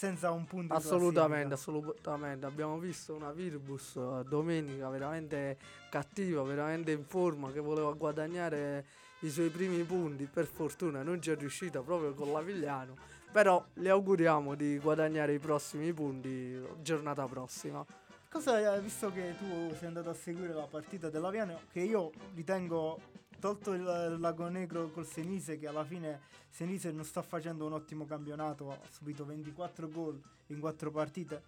senza 0.01 0.31
un 0.31 0.45
punto. 0.45 0.73
Assolutamente, 0.73 1.53
assolutamente. 1.53 2.47
Abbiamo 2.47 2.79
visto 2.79 3.13
una 3.13 3.31
Virbus 3.31 3.97
eh, 3.97 4.23
domenica 4.27 4.89
veramente 4.89 5.59
cattiva, 5.91 6.41
veramente 6.41 6.91
in 6.91 7.05
forma, 7.05 7.51
che 7.51 7.59
voleva 7.59 7.91
guadagnare 7.93 8.83
i 9.19 9.29
suoi 9.29 9.49
primi 9.49 9.83
punti. 9.83 10.25
Per 10.25 10.47
fortuna 10.47 11.03
non 11.03 11.21
ci 11.21 11.29
è 11.29 11.35
riuscita 11.35 11.81
proprio 11.81 12.15
con 12.15 12.31
l'Avigliano. 12.31 12.95
Però 13.31 13.63
le 13.73 13.89
auguriamo 13.91 14.55
di 14.55 14.79
guadagnare 14.79 15.35
i 15.35 15.39
prossimi 15.39 15.93
punti 15.93 16.59
giornata 16.81 17.27
prossima. 17.27 17.85
Cosa, 18.27 18.75
visto 18.79 19.11
che 19.11 19.35
tu 19.37 19.71
sei 19.77 19.89
andato 19.89 20.09
a 20.09 20.15
seguire 20.15 20.53
la 20.53 20.65
partita 20.65 21.11
dell'Aviano, 21.11 21.59
che 21.71 21.81
io 21.81 22.09
ritengo, 22.33 22.99
tolto 23.41 23.73
il, 23.73 24.17
Lago 24.19 24.47
Negro 24.47 24.89
col 24.91 25.05
Senise, 25.05 25.57
che 25.57 25.67
alla 25.67 25.83
fine 25.83 26.21
Senise 26.49 26.91
non 26.91 27.03
sta 27.03 27.23
facendo 27.23 27.65
un 27.65 27.73
ottimo 27.73 28.05
campionato, 28.05 28.71
ha 28.71 28.79
subito 28.89 29.25
24 29.25 29.89
gol 29.89 30.21
in 30.47 30.59
4 30.59 30.91
partite. 30.91 31.41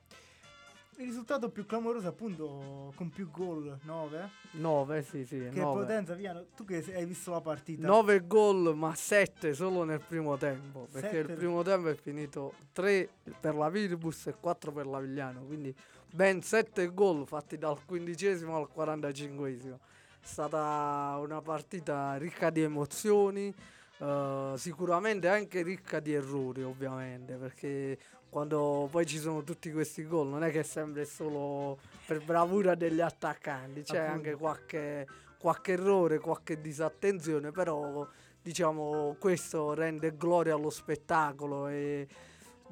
Il 0.98 1.06
risultato 1.06 1.50
più 1.50 1.66
clamoroso 1.66 2.08
appunto 2.08 2.92
con 2.96 3.10
più 3.10 3.30
gol, 3.32 3.80
9. 3.84 4.30
9, 4.52 5.02
sì, 5.04 5.26
sì, 5.26 5.38
Che 5.38 5.60
9. 5.60 5.82
potenza, 5.82 6.14
Viano, 6.14 6.46
tu 6.56 6.66
che 6.66 6.84
hai 6.94 7.06
visto 7.06 7.32
la 7.32 7.42
partita. 7.42 7.88
9 7.88 8.28
gol 8.28 8.76
ma 8.76 8.94
7 8.94 9.54
solo 9.54 9.84
nel 9.84 10.02
primo 10.02 10.38
tempo 10.38 10.88
perché 10.92 11.18
Sette. 11.22 11.32
il 11.32 11.38
primo 11.38 11.64
tempo 11.64 11.90
è 11.90 11.96
finito 11.96 12.54
3 12.74 13.10
per 13.40 13.56
la 13.56 13.70
Virbus 13.70 14.28
e 14.28 14.36
4 14.40 14.72
per 14.72 14.86
l'Avigliano 14.86 15.42
quindi 15.46 15.76
ben 16.12 16.44
7 16.44 16.94
gol 16.94 17.26
fatti 17.26 17.58
dal 17.58 17.84
quindicesimo 17.86 18.56
al 18.56 18.70
45esimo 18.76 19.76
è 19.76 19.93
stata 20.24 21.18
una 21.20 21.42
partita 21.42 22.16
ricca 22.18 22.50
di 22.50 22.62
emozioni 22.62 23.54
eh, 24.00 24.54
sicuramente 24.56 25.28
anche 25.28 25.62
ricca 25.62 26.00
di 26.00 26.14
errori 26.14 26.64
ovviamente 26.64 27.36
perché 27.36 27.98
quando 28.30 28.88
poi 28.90 29.06
ci 29.06 29.20
sono 29.20 29.44
tutti 29.44 29.72
questi 29.72 30.08
gol 30.08 30.28
non 30.28 30.44
è 30.44 30.50
che 30.50 30.64
sembra 30.64 31.04
solo 31.06 31.78
per 32.08 32.24
bravura 32.24 32.74
degli 32.74 33.02
attaccanti 33.02 33.84
c'è 33.84 33.98
Appunto. 34.00 34.14
anche 34.14 34.36
qualche 34.36 35.08
qualche 35.44 35.74
errore, 35.74 36.20
qualche 36.20 36.62
disattenzione, 36.62 37.52
però 37.52 38.08
diciamo 38.42 39.18
questo 39.20 39.74
rende 39.74 40.16
gloria 40.16 40.56
allo 40.56 40.70
spettacolo 40.70 41.68
e 41.68 42.08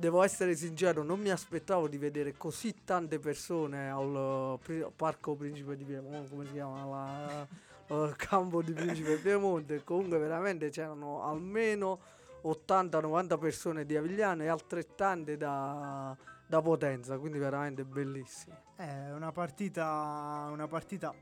devo 0.02 0.24
essere 0.24 0.56
sincero, 0.56 1.04
non 1.04 1.20
mi 1.20 1.30
aspettavo 1.30 1.88
di 1.88 2.00
vedere 2.00 2.34
così 2.36 2.84
tante 2.84 3.20
persone 3.20 3.90
al 3.90 4.58
pri- 4.60 4.88
Parco 4.96 5.36
Principe 5.36 5.78
di 5.78 5.84
Piemonte, 5.84 6.28
come 6.30 6.46
si 6.48 6.54
chiama? 6.54 6.86
La, 6.86 7.48
al 7.96 8.16
campo 8.16 8.64
di 8.64 8.74
Principe 8.74 9.18
Piemonte, 9.18 9.84
comunque 9.84 10.18
veramente 10.18 10.70
c'erano 10.72 11.24
almeno 11.24 12.00
80-90 12.44 13.38
persone 13.38 13.86
di 13.86 13.96
Avigliano 13.96 14.42
e 14.42 14.48
altrettante 14.48 15.38
da, 15.38 16.18
da 16.48 16.62
Potenza, 16.62 17.20
quindi 17.20 17.38
veramente 17.38 17.84
bellissimo. 17.84 18.56
È 18.76 19.12
una 19.12 19.32
partita, 19.32 20.48
una 20.52 20.68
partita 20.68 21.14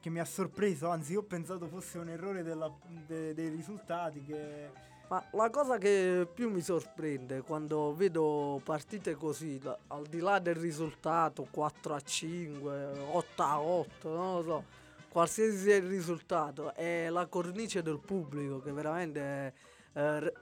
che 0.00 0.08
mi 0.08 0.18
ha 0.18 0.24
sorpreso, 0.24 0.88
anzi 0.88 1.12
io 1.12 1.20
ho 1.20 1.24
pensato 1.24 1.66
fosse 1.68 1.98
un 1.98 2.08
errore 2.08 2.42
della- 2.42 2.72
de- 3.06 3.34
dei 3.34 3.50
risultati 3.50 4.24
che... 4.24 4.92
Ma 5.08 5.22
la 5.32 5.50
cosa 5.50 5.76
che 5.76 6.26
più 6.32 6.50
mi 6.50 6.62
sorprende 6.62 7.42
quando 7.42 7.94
vedo 7.94 8.60
partite 8.64 9.14
così, 9.14 9.60
al 9.88 10.06
di 10.06 10.18
là 10.18 10.38
del 10.38 10.54
risultato 10.54 11.46
4 11.50 11.94
a 11.94 12.00
5, 12.00 12.86
8 13.10 13.42
a 13.42 13.60
8, 13.60 14.08
non 14.08 14.34
lo 14.36 14.42
so, 14.42 14.64
qualsiasi 15.08 15.58
sia 15.58 15.76
il 15.76 15.86
risultato, 15.86 16.74
è 16.74 17.08
la 17.10 17.26
cornice 17.26 17.82
del 17.82 18.00
pubblico 18.00 18.60
che 18.60 18.72
veramente 18.72 19.54
eh, 19.92 20.32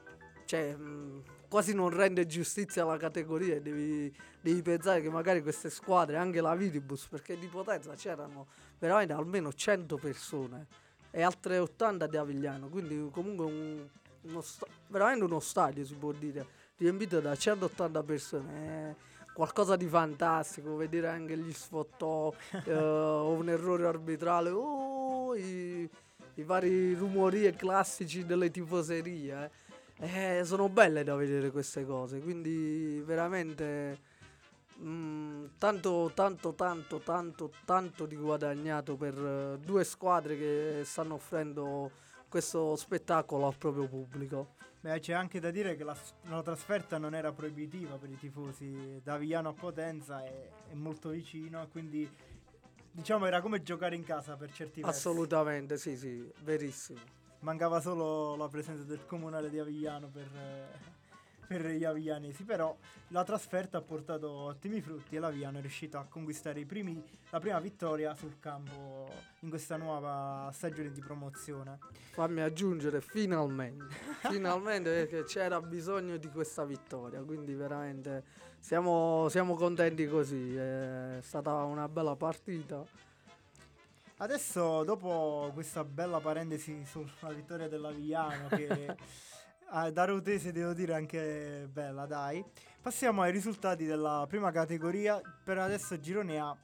cioè, 0.44 0.75
mh, 0.77 1.22
quasi 1.48 1.75
non 1.75 1.90
rende 1.90 2.27
giustizia 2.27 2.83
alla 2.83 2.96
categoria. 2.96 3.61
Devi, 3.61 4.14
devi 4.40 4.62
pensare 4.62 5.01
che 5.01 5.11
magari 5.11 5.42
queste 5.42 5.70
squadre, 5.70 6.16
anche 6.16 6.40
la 6.40 6.55
Viribus, 6.55 7.09
perché 7.09 7.38
di 7.38 7.46
Potenza 7.46 7.94
c'erano 7.94 8.46
veramente 8.79 9.12
almeno 9.12 9.53
100 9.53 9.96
persone 9.96 10.66
e 11.11 11.22
altre 11.22 11.59
80 11.59 12.07
di 12.07 12.16
Avigliano, 12.16 12.68
quindi 12.68 13.09
comunque 13.11 13.44
un, 13.44 13.88
uno 14.22 14.40
sta- 14.40 14.66
veramente 14.88 15.24
uno 15.24 15.40
stadio 15.40 15.85
si 15.85 15.94
può 15.94 16.12
dire, 16.12 16.46
riempito 16.76 17.20
da 17.20 17.35
180 17.35 18.02
persone. 18.02 18.90
È 18.90 18.94
qualcosa 19.32 19.76
di 19.76 19.87
fantastico, 19.87 20.76
vedere 20.76 21.08
anche 21.08 21.37
gli 21.37 21.52
sfottò 21.52 22.32
eh, 22.64 22.72
un 22.74 23.48
errore 23.48 23.87
arbitrale, 23.87 24.50
oh, 24.50 25.35
i, 25.35 25.88
i 26.35 26.42
vari 26.42 26.94
rumorie 26.94 27.54
classici 27.54 28.24
delle 28.24 28.50
tifoserie. 28.50 29.44
eh. 29.44 29.70
Eh, 30.38 30.44
sono 30.44 30.68
belle 30.68 31.04
da 31.04 31.14
vedere 31.14 31.50
queste 31.52 31.85
cose, 31.87 32.20
quindi 32.20 33.00
veramente 33.06 34.00
mm, 34.82 35.44
tanto, 35.58 36.11
tanto, 36.12 36.54
tanto, 36.54 36.98
tanto, 36.98 37.52
tanto 37.64 38.06
di 38.06 38.16
guadagnato 38.16 38.96
per 38.96 39.14
eh, 39.16 39.58
due 39.64 39.85
squadre 39.85 40.37
che 40.37 40.82
stanno 40.85 41.14
offrendo 41.14 41.90
questo 42.33 42.77
spettacolo 42.77 43.47
al 43.47 43.59
proprio 43.59 43.87
pubblico. 43.87 44.55
Beh, 44.81 45.01
c'è 45.01 45.12
anche 45.12 45.38
da 45.38 45.51
dire 45.51 45.77
che 45.77 45.85
la, 45.85 45.95
la 46.29 46.40
trasferta 46.40 46.97
non 46.97 47.14
era 47.14 47.31
proibitiva 47.31 47.99
per 47.99 48.09
i 48.09 48.16
tifosi 48.16 49.03
da 49.05 49.14
Avigliano 49.14 49.51
a 49.51 49.53
Potenza, 49.53 50.25
è, 50.25 50.49
è 50.71 50.73
molto 50.73 51.11
vicino, 51.11 51.68
quindi 51.71 52.11
diciamo 52.90 53.27
era 53.27 53.42
come 53.42 53.62
giocare 53.62 53.97
in 53.97 54.03
casa 54.03 54.35
per 54.37 54.51
certi 54.51 54.81
versi. 54.81 54.97
Assolutamente, 54.97 55.77
sì, 55.77 55.95
sì, 55.95 56.27
verissimo. 56.42 57.01
Mancava 57.40 57.83
solo 57.83 58.35
la 58.35 58.49
presenza 58.49 58.85
del 58.85 59.05
comunale 59.05 59.51
di 59.51 59.59
Avigliano 59.59 60.09
per, 60.09 60.31
eh, 60.35 60.91
per 61.52 61.66
gli 61.66 61.84
aviglianesi, 61.84 62.44
però 62.44 62.74
la 63.08 63.24
trasferta 63.24 63.78
ha 63.78 63.82
portato 63.82 64.30
ottimi 64.30 64.80
frutti 64.80 65.16
e 65.16 65.18
l'Aviano 65.18 65.58
è 65.58 65.60
riuscito 65.60 65.98
a 65.98 66.06
conquistare 66.08 66.60
i 66.60 66.64
primi, 66.64 67.02
la 67.30 67.38
prima 67.40 67.60
vittoria 67.60 68.14
sul 68.14 68.38
campo 68.40 69.10
in 69.40 69.50
questa 69.50 69.76
nuova 69.76 70.50
stagione 70.52 70.90
di 70.90 71.00
promozione. 71.00 71.78
Fammi 72.12 72.40
aggiungere 72.40 73.00
finalmente, 73.00 73.84
finalmente 74.30 74.90
perché 74.90 75.24
c'era 75.24 75.60
bisogno 75.60 76.16
di 76.16 76.28
questa 76.28 76.64
vittoria, 76.64 77.20
quindi 77.22 77.54
veramente 77.54 78.24
siamo, 78.58 79.28
siamo 79.28 79.54
contenti 79.54 80.06
così, 80.06 80.54
è 80.54 81.18
stata 81.20 81.52
una 81.64 81.88
bella 81.88 82.16
partita. 82.16 82.82
Adesso, 84.18 84.84
dopo 84.84 85.50
questa 85.52 85.82
bella 85.82 86.20
parentesi 86.20 86.84
sulla 86.84 87.32
vittoria 87.32 87.68
dell'Avigliano, 87.68 88.46
che 88.48 88.94
ah, 89.72 89.90
da 89.90 90.04
Rotese 90.04 90.52
devo 90.52 90.72
dire 90.72 90.94
anche 90.94 91.68
bella, 91.70 92.06
dai, 92.06 92.44
passiamo 92.80 93.22
ai 93.22 93.32
risultati 93.32 93.85
della 93.85 94.26
prima 94.28 94.50
categoria. 94.50 95.20
Per 95.42 95.58
adesso 95.58 95.98
girone 95.98 96.38
A. 96.38 96.56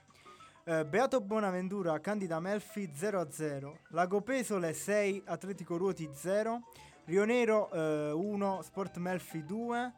Eh, 0.65 0.85
Beato 0.85 1.21
Bonaventura, 1.21 1.99
Candida 2.01 2.39
Melfi 2.41 2.91
0-0, 2.95 3.73
Lago 3.89 4.21
Pesole 4.21 4.75
6, 4.75 5.23
Atletico 5.25 5.79
Ruoti 5.79 6.09
0, 6.13 6.61
Rio 7.07 7.25
Nero 7.25 7.71
eh, 7.73 8.11
1, 8.13 8.61
Sport 8.63 8.99
Melfi 8.99 9.45
2, 9.45 9.93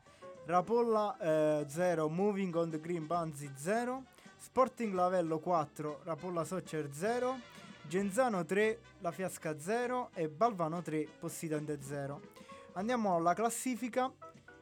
Rapolla 0.46 1.64
0, 1.66 2.08
Moving 2.08 2.54
on 2.54 2.70
the 2.70 2.80
Green 2.80 3.06
Banzi 3.06 3.50
0, 3.56 4.04
Sporting 4.36 4.94
Lavello 4.94 5.38
4, 5.40 6.00
Rapolla 6.04 6.44
Soccer 6.44 6.88
0, 6.92 7.38
Genzano 7.88 8.44
3, 8.44 8.78
La 9.00 9.10
Fiasca 9.10 9.58
0 9.58 10.10
e 10.14 10.28
Balvano 10.28 10.80
3, 10.80 11.06
Possidente 11.18 11.78
0. 11.82 12.49
Andiamo 12.74 13.16
alla 13.16 13.34
classifica. 13.34 14.12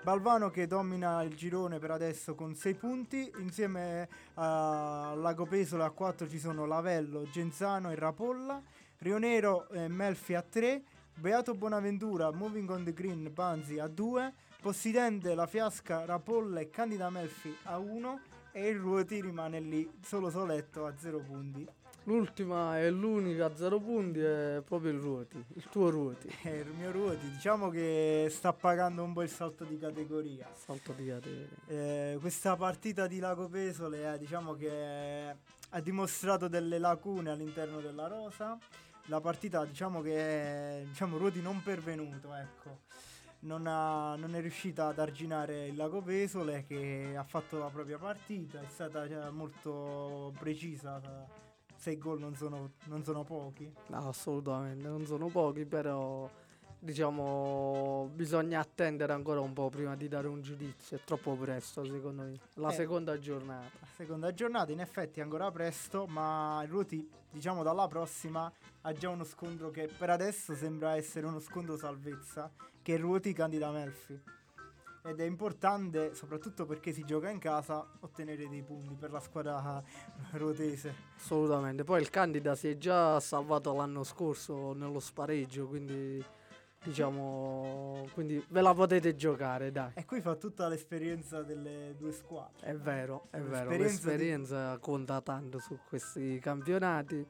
Balvano 0.03 0.49
che 0.49 0.67
domina 0.67 1.23
il 1.23 1.35
girone 1.37 1.79
per 1.79 1.91
adesso 1.91 2.35
con 2.35 2.55
6 2.55 2.75
punti, 2.75 3.31
insieme 3.39 4.09
a 4.35 5.13
Lago 5.15 5.45
Pesole 5.45 5.85
a 5.85 5.91
4 5.91 6.29
ci 6.29 6.39
sono 6.39 6.65
Lavello, 6.65 7.29
Genzano 7.31 7.91
e 7.91 7.97
Rapolla, 7.97 8.63
Rio 8.99 9.19
Nero 9.19 9.69
e 9.69 9.89
Melfi 9.89 10.35
a 10.35 10.43
3, 10.43 10.83
Beato 11.15 11.55
Bonaventura, 11.55 12.31
Moving 12.31 12.71
on 12.71 12.85
the 12.85 12.93
Green, 12.95 13.31
Banzi 13.35 13.79
a 13.79 13.89
2, 13.89 14.33
Possidente, 14.63 15.35
La 15.35 15.47
Fiasca, 15.47 16.05
Rapolla 16.07 16.61
e 16.61 16.71
Candida 16.71 17.11
Melfi 17.11 17.55
a 17.65 17.79
1 17.79 18.21
e 18.53 18.69
il 18.69 18.79
Ruoti 18.79 19.21
rimane 19.21 19.61
lì 19.61 19.91
solo 20.01 20.31
soletto 20.31 20.87
a 20.87 20.95
0 20.97 21.19
punti. 21.19 21.69
L'ultima 22.09 22.81
e 22.81 22.89
l'unica 22.91 23.45
a 23.45 23.55
zero 23.55 23.79
punti 23.79 24.21
è 24.21 24.63
proprio 24.65 24.93
il 24.93 24.99
Ruoti, 24.99 25.45
il 25.57 25.69
tuo 25.69 25.91
Ruoti, 25.91 26.27
Eh, 26.43 26.61
il 26.61 26.73
mio 26.73 26.91
Ruoti 26.91 27.29
diciamo 27.29 27.69
che 27.69 28.29
sta 28.31 28.55
pagando 28.55 29.03
un 29.03 29.13
po' 29.13 29.21
il 29.21 29.29
salto 29.29 29.65
di 29.65 29.79
categoria. 29.79 30.49
salto 30.55 30.93
di 30.93 31.07
categoria. 31.07 31.49
Eh, 31.67 32.17
questa 32.19 32.57
partita 32.57 33.07
di 33.07 33.19
Lago 33.19 33.47
Pesole 33.49 34.11
eh, 34.11 34.17
diciamo 34.17 34.55
che 34.55 35.37
ha 35.69 35.81
dimostrato 35.81 36.49
delle 36.49 36.79
lacune 36.79 37.29
all'interno 37.29 37.79
della 37.79 38.07
rosa. 38.07 38.57
La 39.09 39.21
partita 39.21 39.67
diciamo 39.67 40.01
che 40.01 40.17
è 40.17 40.85
diciamo, 40.87 41.19
Ruoti 41.19 41.43
non 41.43 41.63
pervenuto, 41.63 42.33
ecco. 42.33 42.79
Non, 43.41 43.67
ha- 43.67 44.17
non 44.17 44.35
è 44.35 44.41
riuscita 44.41 44.87
ad 44.87 44.99
arginare 44.99 45.67
il 45.67 45.77
Lago 45.77 46.01
Pesole 46.01 46.65
che 46.67 47.13
ha 47.15 47.25
fatto 47.25 47.59
la 47.59 47.69
propria 47.69 47.99
partita, 47.99 48.61
è 48.63 48.67
stata 48.71 49.07
cioè, 49.07 49.29
molto 49.29 50.33
precisa. 50.39 51.47
Sei 51.79 51.97
gol 51.97 52.19
non 52.19 52.35
sono, 52.35 52.73
non 52.87 53.05
sono 53.05 53.23
pochi. 53.23 53.73
No, 53.87 54.09
assolutamente, 54.09 54.89
non 54.89 55.07
sono 55.07 55.29
pochi, 55.29 55.65
però 55.65 56.29
diciamo 56.81 58.11
bisogna 58.15 58.61
attendere 58.61 59.13
ancora 59.13 59.41
un 59.41 59.53
po' 59.53 59.69
prima 59.69 59.95
di 59.97 60.09
dare 60.09 60.27
un 60.29 60.43
giudizio, 60.43 60.97
è 60.97 61.01
troppo 61.05 61.37
presto 61.37 61.85
secondo 61.85 62.23
me. 62.23 62.39
La 62.55 62.71
Eh. 62.71 62.75
seconda 62.75 63.17
giornata. 63.19 63.71
La 63.81 63.87
seconda 63.97 64.35
giornata 64.35 64.73
in 64.73 64.81
effetti 64.81 65.21
è 65.21 65.23
ancora 65.23 65.51
presto, 65.53 66.07
ma 66.07 66.61
il 66.65 66.69
Ruoti, 66.69 67.09
diciamo 67.31 67.63
dalla 67.63 67.87
prossima, 67.87 68.51
ha 68.83 68.93
già 68.93 69.09
uno 69.11 69.25
scontro 69.25 69.71
che 69.71 69.87
per 69.89 70.11
adesso 70.11 70.55
sembra 70.57 70.97
essere 70.97 71.27
uno 71.27 71.39
scontro 71.39 71.77
salvezza, 71.77 72.51
che 72.83 72.93
è 72.93 72.97
il 72.97 73.03
Ruoti 73.03 73.33
Candida 73.33 73.71
Melfi. 73.71 74.21
Ed 75.09 75.21
è 75.21 75.25
importante, 75.25 76.15
soprattutto 76.15 76.67
perché 76.67 76.93
si 76.93 77.03
gioca 77.03 77.31
in 77.31 77.39
casa, 77.39 77.83
ottenere 78.01 78.47
dei 78.47 78.63
punti 78.63 78.95
per 78.95 79.11
la 79.11 79.21
squadra 79.21 79.83
ruotese. 80.33 80.95
Assolutamente. 81.17 81.83
Poi 81.83 82.03
il 82.03 82.11
Candida 82.11 82.55
si 82.55 82.69
è 82.69 82.77
già 82.77 83.19
salvato 83.19 83.73
l'anno 83.73 84.05
scorso 84.05 84.75
nello 84.75 85.01
spareggio, 85.01 85.67
quindi 85.67 86.23
diciamo 86.85 88.07
quindi 88.13 88.45
ve 88.51 88.61
la 88.61 88.75
potete 88.75 89.17
giocare, 89.17 89.73
dai. 89.73 89.93
E 89.95 90.05
qui 90.05 90.21
fa 90.21 90.35
tutta 90.35 90.69
l'esperienza 90.69 91.43
delle 91.43 91.95
due 91.97 92.13
squadre. 92.13 92.67
È 92.67 92.77
vero, 92.77 93.29
è 93.31 93.41
vero, 93.41 93.71
L'esperienza 93.71 93.77
di- 93.77 93.83
l'esperienza 93.83 94.79
conta 94.79 95.23
tanto 95.23 95.59
su 95.59 95.79
questi 95.89 96.39
campionati. 96.39 97.27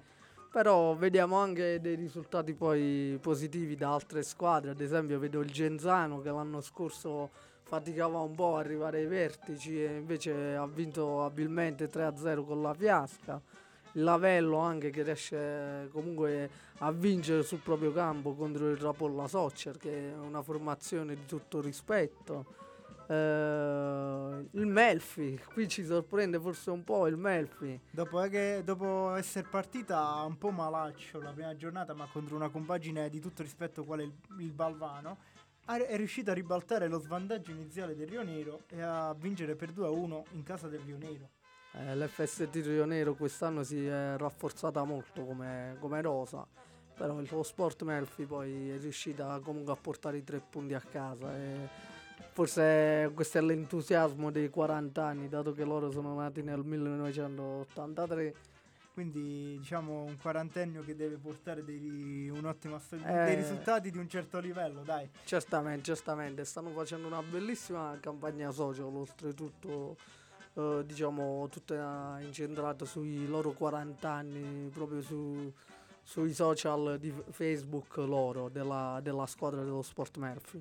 Però 0.51 0.97
vediamo 0.97 1.37
anche 1.37 1.79
dei 1.79 1.95
risultati 1.95 2.55
poi 2.55 3.19
positivi 3.21 3.77
da 3.77 3.93
altre 3.93 4.23
squadre, 4.23 4.71
ad 4.71 4.81
esempio 4.81 5.19
vedo 5.21 5.41
il 5.41 5.51
Genzano 5.51 6.21
che 6.21 6.31
l'anno 6.31 6.62
scorso 6.62 7.31
faticava 7.68 8.20
un 8.20 8.35
po' 8.35 8.57
a 8.57 8.61
arrivare 8.61 9.00
ai 9.00 9.07
vertici 9.07 9.85
e 9.85 9.96
invece 9.96 10.57
ha 10.57 10.66
vinto 10.66 11.22
abilmente 11.22 11.90
3-0 11.90 12.42
con 12.46 12.62
la 12.62 12.72
Fiasca. 12.72 13.38
Il 13.92 14.04
Lavello 14.04 14.57
anche 14.57 14.88
che 14.88 15.02
riesce 15.02 15.90
comunque 15.92 16.48
a 16.78 16.90
vincere 16.92 17.42
sul 17.42 17.59
proprio 17.59 17.92
campo 17.92 18.35
contro 18.35 18.70
il 18.70 18.78
Rapolla 18.78 19.28
Soccer 19.28 19.76
che 19.76 20.12
è 20.12 20.16
una 20.16 20.40
formazione 20.40 21.14
di 21.14 21.26
tutto 21.26 21.61
rispetto. 21.61 22.57
Eh, 23.07 24.48
il 24.52 24.66
Melfi, 24.66 25.38
qui 25.52 25.68
ci 25.68 25.85
sorprende 25.85 26.40
forse 26.40 26.70
un 26.70 26.85
po' 26.85 27.07
il 27.07 27.18
Melfi. 27.18 27.78
Dopo, 27.90 28.18
che, 28.28 28.62
dopo 28.64 29.14
essere 29.14 29.46
partita 29.46 30.22
un 30.26 30.38
po' 30.38 30.50
malaccio 30.50 31.20
la 31.20 31.33
prima 31.33 31.54
giornata, 31.54 31.92
ma 31.92 32.09
contro 32.11 32.35
una 32.35 32.48
compagine 32.48 33.11
di 33.11 33.20
tutto 33.20 33.42
rispetto 33.42 33.85
quale 33.85 34.04
il, 34.04 34.12
il 34.38 34.52
Balvano, 34.52 35.18
è 35.76 35.96
riuscita 35.96 36.31
a 36.31 36.35
ribaltare 36.35 36.88
lo 36.88 36.98
svantaggio 36.98 37.50
iniziale 37.50 37.94
del 37.94 38.09
Rio 38.09 38.22
Nero 38.22 38.62
e 38.68 38.81
a 38.81 39.14
vincere 39.18 39.54
per 39.54 39.70
2-1 39.72 40.22
in 40.33 40.42
casa 40.42 40.68
del 40.68 40.81
Rio 40.81 40.96
Nero. 40.96 41.28
Eh, 41.72 41.96
L'FST 41.96 42.54
Rio 42.64 42.87
Nero 42.87 43.14
quest'anno 43.14 43.62
si 43.62 43.87
è 43.87 44.16
rafforzata 44.16 44.83
molto 44.85 45.24
come, 45.24 45.76
come 45.78 46.00
rosa, 46.00 46.46
però 46.96 47.20
il 47.20 47.28
suo 47.28 47.42
Sport 47.42 47.83
Melfi 47.83 48.24
poi 48.24 48.70
è 48.70 48.78
riuscita 48.78 49.38
comunque 49.42 49.72
a 49.72 49.76
portare 49.76 50.16
i 50.16 50.24
tre 50.24 50.40
punti 50.40 50.74
a 50.74 50.81
casa 50.81 51.87
forse 52.38 53.11
questo 53.14 53.38
è 53.38 53.40
l'entusiasmo 53.40 54.31
dei 54.31 54.48
40 54.48 55.04
anni, 55.04 55.28
dato 55.28 55.52
che 55.52 55.64
loro 55.64 55.90
sono 55.90 56.14
nati 56.14 56.42
nel 56.42 56.62
1983. 56.64 58.35
Quindi 58.98 59.58
diciamo 59.58 60.02
un 60.02 60.16
quarantennio 60.20 60.82
che 60.82 60.96
deve 60.96 61.18
portare 61.18 61.62
dei, 61.62 62.28
un'ottima 62.30 62.80
stagione, 62.80 63.22
Eh. 63.22 63.24
dei 63.26 63.37
risultati 63.37 63.92
di 63.92 63.98
un 63.98 64.08
certo 64.08 64.40
livello, 64.40 64.82
dai. 64.82 65.08
Certamente, 65.22 65.84
certamente, 65.84 66.44
stanno 66.44 66.70
facendo 66.70 67.06
una 67.06 67.22
bellissima 67.22 67.96
campagna 68.00 68.50
social, 68.50 68.87
oltretutto 68.87 69.96
eh, 70.54 70.82
diciamo 70.84 71.46
tutta 71.48 72.18
incentrata 72.22 72.84
sui 72.84 73.28
loro 73.28 73.52
40 73.52 74.11
anni, 74.11 74.68
proprio 74.70 75.00
su- 75.00 75.52
sui 76.02 76.34
social 76.34 76.98
di 76.98 77.14
Facebook 77.30 77.98
loro, 77.98 78.48
della, 78.48 78.98
della 79.00 79.26
squadra 79.26 79.62
dello 79.62 79.82
Sport 79.82 80.16
Murphy. 80.16 80.61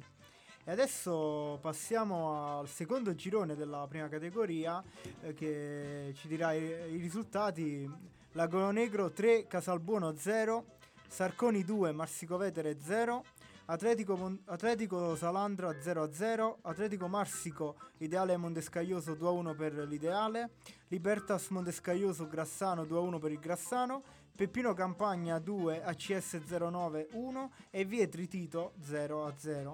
E 0.64 0.72
adesso 0.72 1.58
passiamo 1.60 2.60
al 2.60 2.68
secondo 2.68 3.16
girone 3.16 3.56
della 3.56 3.88
prima 3.90 4.08
categoria 4.10 4.84
eh, 5.22 5.34
che 5.34 6.12
ci 6.16 6.28
dirà 6.28 6.54
i, 6.54 6.62
i 6.62 6.98
risultati. 6.98 8.16
Lago 8.38 8.70
Negro 8.70 9.12
3, 9.12 9.48
Casalbuono 9.48 10.16
0, 10.16 10.78
Sarconi 11.08 11.64
2, 11.64 11.92
Marsicovetere 11.92 12.78
0, 12.80 13.24
Atletico, 13.66 14.38
Atletico 14.46 15.16
Salandra 15.16 15.72
0-0, 15.72 16.58
Atletico 16.62 17.08
Marsico 17.08 17.78
Ideale 17.98 18.38
Mondescaglioso 18.38 19.14
2-1 19.14 19.56
per 19.56 19.74
l'Ideale, 19.88 20.52
Libertas 20.90 21.50
Mondescaglioso 21.50 22.28
Grassano 22.28 22.84
2-1 22.84 23.20
per 23.20 23.32
il 23.32 23.40
Grassano, 23.40 24.04
Peppino 24.36 24.76
Campagna 24.76 25.40
2, 25.40 25.84
ACS 25.84 26.40
09 26.46 27.08
1 27.14 27.52
e 27.72 27.86
Vietri 27.86 28.28
Tito 28.28 28.74
0-0. 28.88 29.74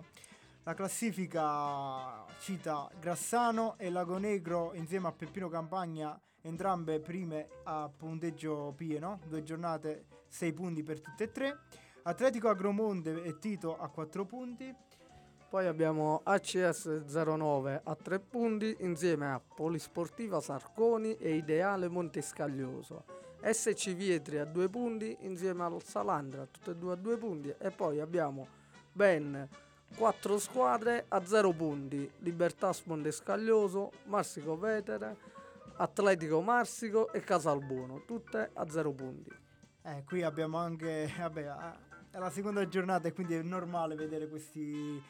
La 0.63 0.73
classifica 0.73 2.23
cita 2.39 2.89
Grassano 2.97 3.76
e 3.78 3.89
Lago 3.89 4.17
Negro 4.17 4.73
insieme 4.73 5.10
a 5.10 5.12
Peppino 5.12 5.49
Campagna, 5.49 6.17
entrambe 6.44 7.00
prime 7.00 7.48
a 7.64 7.90
punteggio 7.96 8.74
pieno, 8.76 9.20
due 9.28 9.44
giornate 9.44 10.06
6 10.28 10.54
punti 10.54 10.84
per 10.84 11.00
tutte 11.00 11.26
e 11.26 11.32
tre. 11.32 11.60
Atletico 12.04 12.50
Agromonte 12.50 13.24
e 13.24 13.38
Tito 13.40 13.78
a 13.78 13.88
4 13.88 14.26
punti. 14.26 14.76
Poi 15.50 15.68
abbiamo 15.68 16.22
ACS 16.24 17.04
09 17.06 17.82
a 17.84 17.96
3 17.96 18.20
punti 18.20 18.76
insieme 18.80 19.32
a 19.32 19.40
Polisportiva 19.40 20.42
Sarconi 20.42 21.16
e 21.16 21.36
Ideale 21.36 21.88
Montescaglioso. 21.88 23.06
SC 23.42 23.94
Vietri 23.94 24.40
a 24.40 24.46
2 24.46 24.70
punti 24.70 25.16
insieme 25.22 25.64
al 25.64 25.82
Salandra, 25.84 26.46
tutte 26.46 26.72
e 26.72 26.76
due 26.76 26.94
a 26.94 26.96
2 26.96 27.18
punti. 27.18 27.54
E 27.58 27.72
poi 27.72 28.00
abbiamo 28.00 28.48
ben 28.92 29.48
quattro 29.96 30.40
squadre 30.40 31.06
a 31.08 31.24
zero 31.24 31.52
punti. 31.54 32.10
Libertà 32.20 32.74
Scaglioso, 32.74 33.92
Marsico 34.06 34.58
Vetere, 34.58 35.18
Atletico 35.78 36.42
Marsico 36.42 37.12
e 37.12 37.22
Casalbuono, 37.22 38.04
tutte 38.06 38.52
a 38.54 38.70
zero 38.70 38.92
punti. 38.92 39.32
Eh, 39.84 40.04
qui 40.06 40.24
abbiamo 40.24 40.58
anche, 40.58 41.12
vabbè, 41.18 41.56
è 42.12 42.18
la 42.18 42.30
seconda 42.30 42.68
giornata 42.68 43.08
e 43.08 43.14
quindi 43.14 43.36
è 43.36 43.42
normale 43.42 43.96
vedere 43.96 44.28
questi 44.28 45.02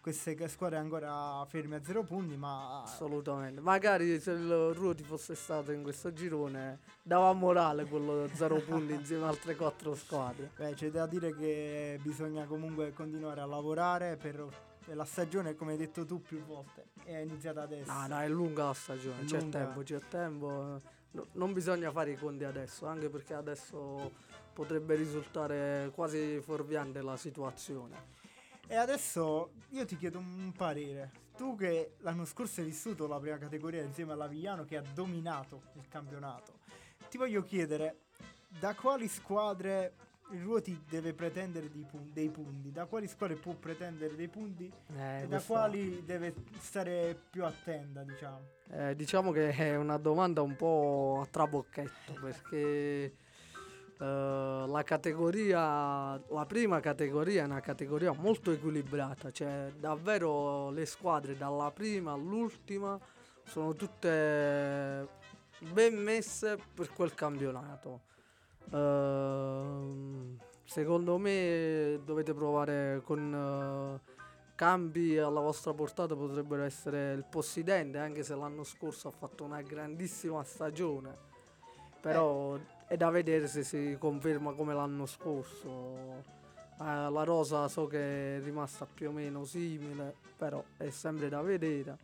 queste 0.00 0.48
squadre 0.48 0.78
ancora 0.78 1.44
ferme 1.46 1.76
a 1.76 1.84
zero 1.84 2.02
punti, 2.02 2.34
ma... 2.36 2.82
Assolutamente. 2.82 3.60
Magari 3.60 4.18
se 4.18 4.32
il 4.32 4.72
Ruoti 4.72 5.02
fosse 5.02 5.34
stato 5.34 5.72
in 5.72 5.82
questo 5.82 6.12
girone 6.12 6.80
dava 7.02 7.32
morale 7.34 7.84
quello 7.84 8.28
zero 8.32 8.56
punti 8.64 8.94
insieme 8.94 9.24
ad 9.24 9.30
altre 9.30 9.56
quattro 9.56 9.94
squadre. 9.94 10.50
Beh, 10.56 10.74
c'è 10.74 10.90
da 10.90 11.06
dire 11.06 11.34
che 11.34 11.98
bisogna 12.02 12.46
comunque 12.46 12.92
continuare 12.92 13.40
a 13.42 13.46
lavorare 13.46 14.16
per 14.16 14.46
la 14.86 15.04
stagione, 15.04 15.54
come 15.54 15.72
hai 15.72 15.78
detto 15.78 16.04
tu 16.04 16.20
più 16.20 16.42
volte, 16.44 16.88
è 17.04 17.18
iniziata 17.18 17.62
adesso. 17.62 17.92
No, 17.92 18.06
no, 18.06 18.18
è 18.18 18.28
lunga 18.28 18.66
la 18.66 18.74
stagione, 18.74 19.24
c'è 19.24 19.48
tempo, 19.48 19.82
c'è 19.82 20.00
tempo. 20.08 20.80
No, 21.12 21.26
non 21.32 21.52
bisogna 21.52 21.90
fare 21.90 22.12
i 22.12 22.16
conti 22.16 22.44
adesso, 22.44 22.86
anche 22.86 23.08
perché 23.08 23.34
adesso 23.34 24.12
potrebbe 24.52 24.94
risultare 24.94 25.90
quasi 25.94 26.40
fuorviante 26.40 27.02
la 27.02 27.16
situazione. 27.16 28.18
E 28.66 28.76
adesso 28.76 29.52
io 29.70 29.84
ti 29.84 29.96
chiedo 29.96 30.18
un 30.18 30.52
parere. 30.56 31.28
Tu 31.36 31.56
che 31.56 31.94
l'anno 32.00 32.24
scorso 32.24 32.60
hai 32.60 32.66
vissuto 32.66 33.06
la 33.06 33.18
prima 33.18 33.38
categoria 33.38 33.82
insieme 33.82 34.12
all'Avigliano 34.12 34.64
che 34.64 34.76
ha 34.76 34.82
dominato 34.94 35.62
il 35.74 35.88
campionato, 35.88 36.58
ti 37.08 37.18
voglio 37.18 37.42
chiedere 37.42 38.02
da 38.46 38.74
quali 38.74 39.08
squadre 39.08 39.94
il 40.32 40.42
Ruoti 40.42 40.84
deve 40.88 41.12
pretendere 41.12 41.68
pun- 41.68 42.10
dei 42.12 42.28
punti, 42.28 42.70
da 42.70 42.86
quali 42.86 43.06
squadre 43.06 43.36
può 43.36 43.54
pretendere 43.54 44.14
dei 44.14 44.28
punti 44.28 44.70
eh, 44.96 45.22
e 45.22 45.26
da 45.26 45.40
quali 45.40 46.04
deve 46.04 46.34
stare 46.58 47.18
più 47.30 47.44
attenta, 47.44 48.02
diciamo. 48.02 48.40
Eh, 48.70 48.94
diciamo 48.94 49.32
che 49.32 49.50
è 49.50 49.76
una 49.76 49.96
domanda 49.96 50.42
un 50.42 50.56
po' 50.56 51.20
a 51.22 51.26
trabocchetto 51.26 52.14
perché 52.20 53.14
Uh, 54.00 54.64
la 54.66 54.82
categoria, 54.82 56.12
la 56.12 56.46
prima 56.46 56.80
categoria 56.80 57.42
è 57.42 57.44
una 57.44 57.60
categoria 57.60 58.12
molto 58.12 58.50
equilibrata, 58.50 59.30
cioè 59.30 59.70
davvero 59.78 60.70
le 60.70 60.86
squadre 60.86 61.36
dalla 61.36 61.70
prima 61.70 62.12
all'ultima 62.12 62.98
sono 63.44 63.74
tutte 63.74 65.06
ben 65.70 65.96
messe 65.96 66.56
per 66.72 66.90
quel 66.94 67.12
campionato. 67.12 68.08
Uh, 68.68 70.36
secondo 70.64 71.18
me 71.18 72.00
dovete 72.04 72.34
provare 72.34 73.00
con 73.04 73.32
uh, 73.32 74.12
cambi 74.54 75.18
alla 75.18 75.40
vostra 75.40 75.72
portata 75.72 76.14
potrebbero 76.14 76.62
essere 76.62 77.12
il 77.12 77.24
Possidente, 77.24 77.98
anche 77.98 78.22
se 78.22 78.34
l'anno 78.34 78.64
scorso 78.64 79.08
ha 79.08 79.12
fatto 79.12 79.44
una 79.44 79.62
grandissima 79.62 80.44
stagione. 80.44 81.28
Però 82.00 82.56
eh 82.56 82.78
è 82.90 82.96
da 82.96 83.08
vedere 83.08 83.46
se 83.46 83.62
si 83.62 83.96
conferma 84.00 84.52
come 84.52 84.74
l'anno 84.74 85.06
scorso. 85.06 86.24
Eh, 86.80 87.08
la 87.08 87.22
rosa 87.22 87.68
so 87.68 87.86
che 87.86 88.38
è 88.38 88.40
rimasta 88.40 88.84
più 88.84 89.10
o 89.10 89.12
meno 89.12 89.44
simile, 89.44 90.16
però 90.36 90.60
è 90.76 90.90
sempre 90.90 91.28
da 91.28 91.40
vedere. 91.40 91.96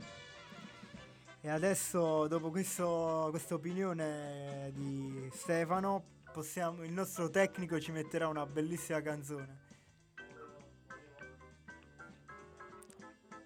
E 1.41 1.49
adesso, 1.49 2.29
dopo 2.29 2.51
questa 2.51 3.55
opinione 3.55 4.71
di 4.75 5.29
Stefano, 5.33 6.05
possiamo, 6.37 6.85
il 6.85 6.93
nostro 6.93 7.31
tecnico 7.31 7.81
ci 7.81 7.93
metterà 7.93 8.29
una 8.29 8.45
bellissima 8.45 9.01
canzone. 9.01 9.65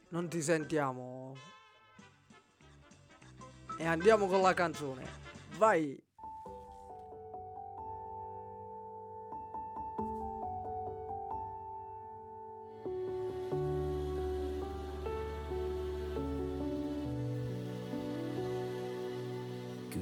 Non 0.08 0.28
ti 0.28 0.42
sentiamo. 0.42 1.36
E 3.78 3.86
andiamo 3.86 4.26
con 4.26 4.40
la 4.40 4.54
canzone. 4.54 5.06
Vai! 5.56 5.96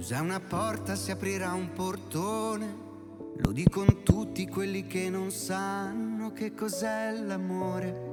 Chiusa 0.08 0.22
una 0.22 0.40
porta 0.40 0.94
si 0.94 1.10
aprirà 1.10 1.52
un 1.52 1.70
portone, 1.74 2.76
lo 3.36 3.52
dicono 3.52 4.02
tutti 4.02 4.48
quelli 4.48 4.86
che 4.86 5.10
non 5.10 5.30
sanno 5.30 6.32
che 6.32 6.54
cos'è 6.54 7.12
l'amore. 7.12 8.06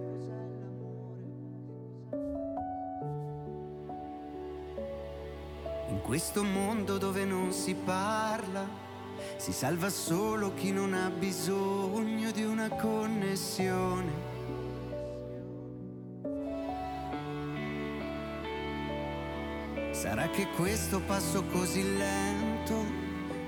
In 5.87 6.01
questo 6.01 6.43
mondo 6.43 6.97
dove 6.97 7.23
non 7.23 7.53
si 7.53 7.73
parla, 7.75 8.67
si 9.37 9.53
salva 9.53 9.87
solo 9.87 10.53
chi 10.53 10.73
non 10.73 10.93
ha 10.93 11.09
bisogno 11.09 12.29
di 12.31 12.43
una 12.43 12.67
connessione. 12.71 14.34
Sarà 19.95 20.27
che 20.27 20.47
questo 20.57 20.99
passo 20.99 21.45
così 21.45 21.95
lento 21.95 22.73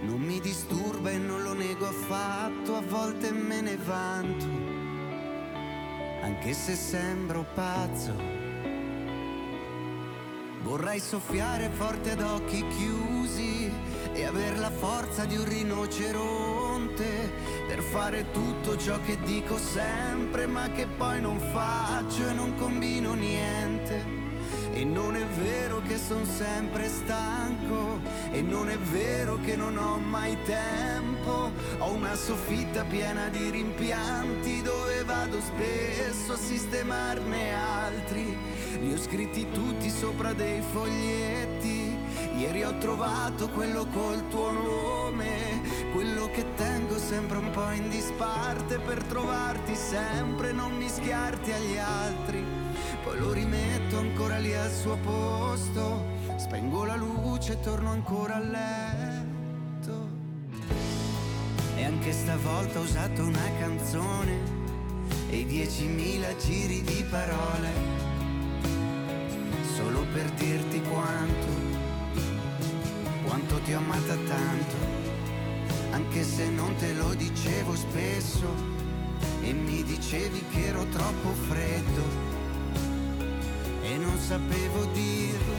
non 0.03 0.21
mi 0.21 0.39
disturba 0.39 1.09
e 1.11 1.17
non 1.17 1.43
lo 1.43 1.53
nego 1.53 1.85
affatto, 1.85 2.77
a 2.77 2.81
volte 2.81 3.31
me 3.31 3.59
ne 3.59 3.75
vanto, 3.75 4.45
anche 6.23 6.53
se 6.53 6.73
sembro 6.75 7.45
pazzo. 7.53 8.15
Vorrei 10.63 11.01
soffiare 11.01 11.69
forte 11.69 12.11
ad 12.11 12.21
occhi 12.21 12.65
chiusi 12.65 13.69
e 14.13 14.23
aver 14.23 14.57
la 14.57 14.71
forza 14.71 15.25
di 15.25 15.35
un 15.35 15.43
rinoceronte 15.43 17.31
per 17.67 17.81
fare 17.81 18.31
tutto 18.31 18.77
ciò 18.77 18.97
che 19.01 19.19
dico 19.23 19.57
sempre, 19.57 20.47
ma 20.47 20.71
che 20.71 20.87
poi 20.87 21.19
non 21.19 21.39
faccio 21.51 22.25
e 22.25 22.33
non 22.33 22.55
combino 22.55 23.13
niente. 23.15 24.16
E 24.77 24.83
non 24.83 25.15
è 25.15 25.25
vero 25.25 25.81
che 25.87 25.97
sono 25.97 26.23
sempre 26.23 26.87
stanco, 26.87 27.99
e 28.29 28.43
non 28.43 28.69
è 28.69 28.77
vero 28.77 29.39
che 29.43 29.55
non 29.55 29.75
ho 29.75 29.97
mai 29.97 30.37
tempo. 30.45 31.49
Ho 31.79 31.93
una 31.93 32.13
soffitta 32.13 32.83
piena 32.83 33.27
di 33.29 33.49
rimpianti 33.49 34.61
dove 34.61 35.03
vado 35.03 35.41
spesso 35.41 36.33
a 36.33 36.37
sistemarne 36.37 37.55
altri. 37.55 38.37
Li 38.79 38.93
ho 38.93 38.99
scritti 38.99 39.49
tutti 39.49 39.89
sopra 39.89 40.33
dei 40.33 40.61
foglietti. 40.61 41.97
Ieri 42.37 42.63
ho 42.63 42.77
trovato 42.77 43.49
quello 43.49 43.87
col 43.87 44.27
tuo 44.27 44.51
nome, 44.51 45.89
quello 45.91 46.29
che 46.29 46.53
tengo 46.53 46.99
sempre 46.99 47.37
un 47.37 47.49
po' 47.49 47.71
in 47.71 47.89
disparte 47.89 48.77
per 48.77 49.01
trovarti 49.05 49.73
sempre, 49.73 50.51
non 50.51 50.77
mischiarti 50.77 51.51
agli 51.51 51.77
altri 51.77 52.67
poi 53.07 53.19
lo 53.19 53.31
rimetto 53.31 53.86
lì 54.47 54.55
al 54.55 54.71
suo 54.71 54.97
posto, 54.97 56.05
spengo 56.37 56.85
la 56.85 56.95
luce 56.95 57.53
e 57.53 57.59
torno 57.59 57.91
ancora 57.91 58.35
a 58.35 58.39
letto. 58.39 60.07
E 61.75 61.83
anche 61.83 62.11
stavolta 62.13 62.79
ho 62.79 62.83
usato 62.83 63.23
una 63.23 63.49
canzone 63.59 64.55
e 65.29 65.45
diecimila 65.45 66.35
giri 66.37 66.81
di 66.81 67.03
parole, 67.09 67.69
solo 69.75 70.05
per 70.13 70.29
dirti 70.31 70.81
quanto, 70.81 71.47
quanto 73.25 73.59
ti 73.61 73.73
ho 73.73 73.77
amata 73.77 74.15
tanto, 74.15 74.75
anche 75.91 76.23
se 76.23 76.47
non 76.49 76.73
te 76.77 76.93
lo 76.93 77.13
dicevo 77.13 77.75
spesso 77.75 78.75
e 79.41 79.51
mi 79.51 79.83
dicevi 79.83 80.43
che 80.51 80.67
ero 80.67 80.85
troppo 80.85 81.29
freddo 81.49 82.26
non 84.17 84.25
sapevo 84.25 84.85
dirlo. 84.93 85.55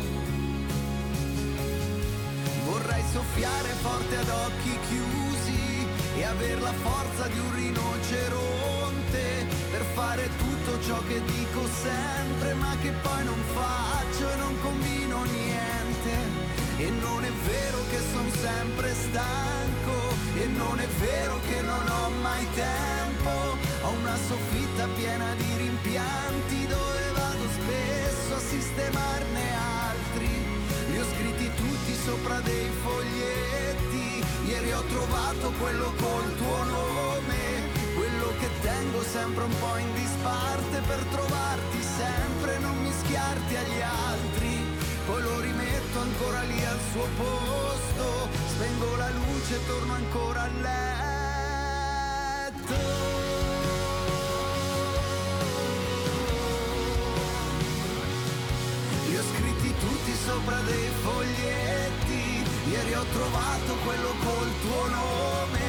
Vorrei 2.64 3.02
soffiare 3.12 3.68
forte 3.80 4.16
ad 4.16 4.28
occhi 4.28 4.78
chiusi 4.88 5.86
e 6.16 6.24
aver 6.24 6.60
la 6.60 6.72
forza 6.72 7.28
di 7.28 7.38
un 7.38 7.54
rinoceronte 7.54 9.46
per 9.70 9.84
fare 9.94 10.28
tutto 10.36 10.80
ciò 10.82 10.98
che 11.06 11.22
dico 11.22 11.66
sempre 11.68 12.54
ma 12.54 12.74
che 12.82 12.90
poi 12.90 13.24
non 13.24 13.40
faccio 13.54 14.32
e 14.32 14.36
non 14.36 14.60
combino 14.60 15.22
niente. 15.22 16.46
E 16.78 16.90
non 16.90 17.24
è 17.24 17.32
vero 17.46 17.78
che 17.90 18.00
sono 18.12 18.30
sempre 18.30 18.92
stanco 18.94 19.96
e 20.34 20.46
non 20.46 20.78
è 20.80 20.86
vero 20.98 21.38
che 21.48 21.60
non 21.62 21.88
ho 21.88 22.10
mai 22.22 22.46
tempo. 22.54 23.30
Ho 23.82 23.90
una 24.00 24.16
soffitta 24.16 24.86
piena 24.96 25.32
di 25.34 25.56
rimpianti 25.56 26.66
dove 26.66 26.98
spesso 27.48 28.17
sistemarne 28.38 29.44
altri. 29.86 30.28
Li 30.90 30.98
ho 30.98 31.04
scritti 31.04 31.50
tutti 31.54 31.94
sopra 32.04 32.40
dei 32.40 32.70
foglietti. 32.82 34.24
Ieri 34.46 34.72
ho 34.72 34.82
trovato 34.82 35.52
quello 35.58 35.92
col 35.98 36.36
tuo 36.36 36.64
nome, 36.64 37.70
quello 37.94 38.32
che 38.40 38.48
tengo 38.62 39.02
sempre 39.02 39.44
un 39.44 39.54
po' 39.58 39.76
in 39.76 39.92
disparte 39.94 40.80
per 40.86 41.04
trovarti 41.10 41.82
sempre, 41.82 42.58
non 42.58 42.78
mischiarti 42.82 43.56
agli 43.56 43.80
altri. 43.80 44.64
Poi 45.06 45.22
lo 45.22 45.40
rimetto 45.40 46.00
ancora 46.00 46.42
lì 46.42 46.64
al 46.64 46.78
suo 46.92 47.06
posto, 47.16 48.28
spengo 48.48 48.96
la 48.96 49.10
luce 49.10 49.54
e 49.56 49.66
torno 49.66 49.94
ancora 49.94 50.42
a 50.42 50.48
letto. 52.48 53.17
Sopra 60.38 60.60
dei 60.60 60.88
foglietti, 61.02 62.70
ieri 62.70 62.94
ho 62.94 63.04
trovato 63.12 63.74
quello 63.84 64.12
col 64.22 64.50
tuo 64.60 64.86
nome, 64.86 65.66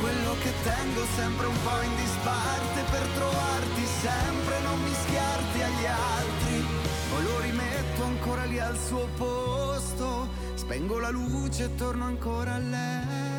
quello 0.00 0.34
che 0.42 0.52
tengo 0.64 1.04
sempre 1.14 1.46
un 1.46 1.62
po' 1.62 1.82
in 1.82 1.94
disparte 1.96 2.82
per 2.90 3.06
trovarti 3.14 3.84
sempre, 4.00 4.60
non 4.62 4.82
mischiarti 4.82 5.62
agli 5.62 5.86
altri. 5.86 6.66
Poi 7.10 7.22
lo 7.22 7.40
rimetto 7.40 8.02
ancora 8.02 8.44
lì 8.44 8.58
al 8.58 8.76
suo 8.76 9.06
posto, 9.16 10.28
spengo 10.54 10.98
la 10.98 11.10
luce 11.10 11.64
e 11.64 11.74
torno 11.76 12.04
ancora 12.04 12.54
a 12.54 12.58
letto. 12.58 13.37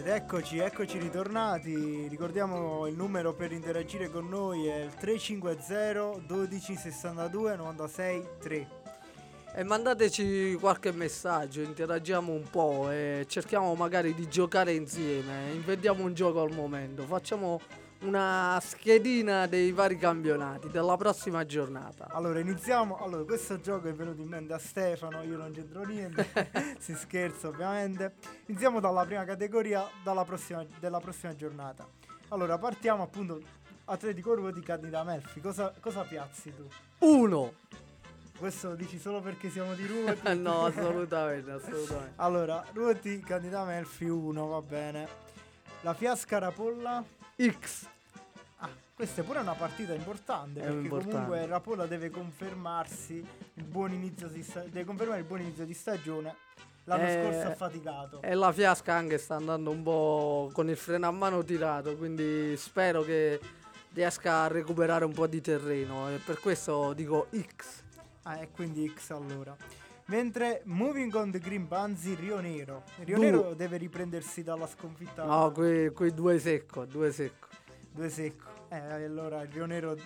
Ed 0.00 0.06
eccoci, 0.06 0.56
eccoci 0.56 0.98
ritornati. 0.98 2.08
Ricordiamo 2.08 2.86
il 2.86 2.94
numero 2.94 3.34
per 3.34 3.52
interagire 3.52 4.08
con 4.08 4.30
noi 4.30 4.66
è 4.66 4.76
il 4.76 4.94
350 4.94 6.22
12 6.26 6.74
62 6.74 7.56
96 7.56 8.28
3. 8.40 8.68
E 9.56 9.62
mandateci 9.62 10.56
qualche 10.58 10.90
messaggio, 10.92 11.60
interagiamo 11.60 12.32
un 12.32 12.48
po' 12.48 12.90
e 12.90 13.26
cerchiamo 13.28 13.74
magari 13.74 14.14
di 14.14 14.26
giocare 14.26 14.72
insieme. 14.72 15.52
Inventiamo 15.52 16.02
un 16.02 16.14
gioco 16.14 16.40
al 16.40 16.54
momento. 16.54 17.04
Facciamo 17.04 17.60
una 18.00 18.58
schedina 18.62 19.46
dei 19.46 19.72
vari 19.72 19.98
campionati 19.98 20.68
della 20.70 20.96
prossima 20.96 21.44
giornata. 21.44 22.06
Allora, 22.10 22.38
iniziamo. 22.38 22.96
Allora, 22.96 23.24
questo 23.24 23.60
gioco 23.60 23.88
è 23.88 23.92
venuto 23.92 24.22
in 24.22 24.28
mente 24.28 24.52
a 24.52 24.58
Stefano, 24.58 25.22
io 25.22 25.36
non 25.36 25.52
c'entro 25.52 25.84
niente. 25.84 26.26
si 26.78 26.94
scherza, 26.94 27.48
ovviamente. 27.48 28.14
Iniziamo 28.46 28.80
dalla 28.80 29.04
prima 29.04 29.24
categoria 29.24 29.86
dalla 30.02 30.24
prossima- 30.24 30.64
della 30.78 31.00
prossima 31.00 31.34
giornata. 31.34 31.86
Allora, 32.28 32.56
partiamo 32.58 33.02
appunto 33.02 33.40
Atletico 33.84 34.34
Ruoti 34.34 34.60
Candida 34.60 35.02
Melfi. 35.02 35.40
Cosa, 35.40 35.72
cosa 35.80 36.02
piazzi 36.02 36.54
tu? 36.54 36.66
Uno! 37.00 37.54
Questo 38.38 38.68
lo 38.68 38.74
dici 38.74 38.98
solo 38.98 39.20
perché 39.20 39.50
siamo 39.50 39.74
di 39.74 39.86
Ruoti? 39.86 40.20
no, 40.40 40.64
assolutamente, 40.64 41.50
assolutamente. 41.50 42.14
Allora, 42.16 42.64
Ruoti 42.72 43.20
Candida 43.20 43.64
Melfi 43.64 44.06
1, 44.06 44.46
va 44.46 44.62
bene. 44.62 45.08
La 45.82 45.92
Fiasca 45.92 46.38
Rapolla. 46.38 47.18
X. 47.48 47.86
Ah, 48.58 48.68
questa 48.94 49.22
è 49.22 49.24
pure 49.24 49.38
una 49.38 49.54
partita 49.54 49.94
importante 49.94 50.60
È 50.60 50.64
perché 50.64 50.78
importante. 50.78 51.10
comunque 51.12 51.46
Rapolla 51.46 51.86
deve 51.86 52.10
confermarsi 52.10 53.24
il 53.54 53.64
buon 53.64 53.92
inizio 53.92 54.28
di 54.28 54.42
sta- 54.42 54.60
deve 54.62 54.84
confermare 54.84 55.20
il 55.20 55.26
buon 55.26 55.40
inizio 55.40 55.64
di 55.64 55.74
stagione. 55.74 56.34
L'anno 56.84 57.04
Eh, 57.06 57.22
scorso 57.22 57.46
ha 57.48 57.54
faticato. 57.54 58.22
E 58.22 58.34
la 58.34 58.52
fiasca 58.52 58.92
anche 58.94 59.18
sta 59.18 59.36
andando 59.36 59.70
un 59.70 59.82
po' 59.82 60.50
con 60.52 60.68
il 60.68 60.76
freno 60.76 61.06
a 61.06 61.10
mano 61.10 61.42
tirato, 61.44 61.96
quindi 61.96 62.56
spero 62.56 63.02
che 63.02 63.38
riesca 63.92 64.42
a 64.42 64.46
recuperare 64.48 65.04
un 65.04 65.12
po' 65.12 65.26
di 65.26 65.40
terreno 65.40 66.08
e 66.10 66.16
per 66.18 66.38
questo 66.40 66.92
dico 66.92 67.28
X. 67.34 67.82
Ah, 68.24 68.36
e 68.40 68.50
quindi 68.50 68.92
X 68.94 69.10
allora. 69.10 69.56
Mentre 70.10 70.62
Moving 70.64 71.14
on 71.14 71.30
the 71.30 71.38
Green 71.38 71.68
Banzi 71.68 72.14
Rio 72.16 72.40
Nero. 72.40 72.82
Rio 73.04 73.14
Du- 73.16 73.22
Nero 73.22 73.54
deve 73.54 73.76
riprendersi 73.76 74.42
dalla 74.42 74.66
sconfitta 74.66 75.22
No, 75.24 75.52
quei, 75.52 75.90
quei 75.92 76.12
due 76.12 76.38
secco, 76.40 76.84
due 76.84 77.12
secco. 77.12 77.46
due 77.92 78.08
secco. 78.08 78.48
Eh, 78.70 78.76
allora 79.04 79.44
Rio 79.44 79.66
Nero 79.66 79.96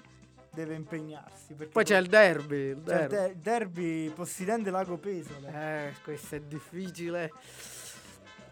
deve 0.52 0.74
impegnarsi. 0.74 1.54
Poi 1.54 1.84
c'è 1.84 1.96
il 1.98 2.06
derby, 2.08 2.56
il 2.70 2.76
derby. 2.82 3.14
de- 3.16 3.36
derby 3.40 4.10
Possidente 4.10 4.70
Lago 4.70 4.98
Pesole. 4.98 5.48
Eh, 5.52 5.94
questo 6.04 6.34
è 6.34 6.40
difficile. 6.40 7.32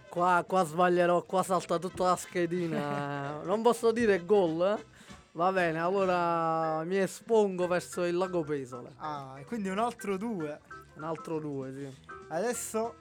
Qua, 0.08 0.44
qua 0.46 0.64
sbaglierò, 0.64 1.22
qua 1.22 1.42
salta 1.42 1.78
tutta 1.78 2.04
la 2.04 2.16
schedina. 2.16 3.42
non 3.44 3.60
posso 3.60 3.92
dire 3.92 4.24
gol, 4.24 4.78
eh? 4.78 4.84
Va 5.32 5.50
bene, 5.52 5.78
allora 5.78 6.82
mi 6.84 6.98
espongo 6.98 7.66
verso 7.66 8.04
il 8.04 8.16
lago 8.16 8.42
Pesole. 8.42 8.92
Ah, 8.96 9.36
e 9.38 9.44
quindi 9.44 9.68
un 9.68 9.78
altro 9.78 10.16
due. 10.16 10.60
Un 11.02 11.08
altro 11.08 11.40
due, 11.40 11.72
sì. 11.74 12.12
Adesso 12.28 12.94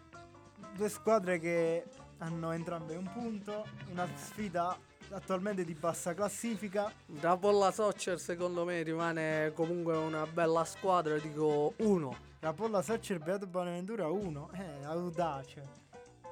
due 0.73 0.89
squadre 0.89 1.37
che 1.37 1.85
hanno 2.17 2.51
entrambe 2.51 2.95
un 2.95 3.07
punto, 3.13 3.63
una 3.91 4.07
sfida 4.15 4.75
attualmente 5.11 5.63
di 5.63 5.75
bassa 5.75 6.15
classifica. 6.15 6.91
Rapolla 7.19 7.71
Soccer 7.71 8.19
secondo 8.19 8.65
me 8.65 8.81
rimane 8.81 9.51
comunque 9.53 9.95
una 9.95 10.25
bella 10.25 10.65
squadra, 10.65 11.15
dico 11.19 11.75
uno. 11.77 12.17
La 12.39 12.53
Polla 12.53 12.81
Soccer 12.81 13.19
Beato 13.19 13.45
Bonaventura 13.45 14.07
1, 14.07 14.49
eh, 14.53 14.83
audace. 14.85 15.63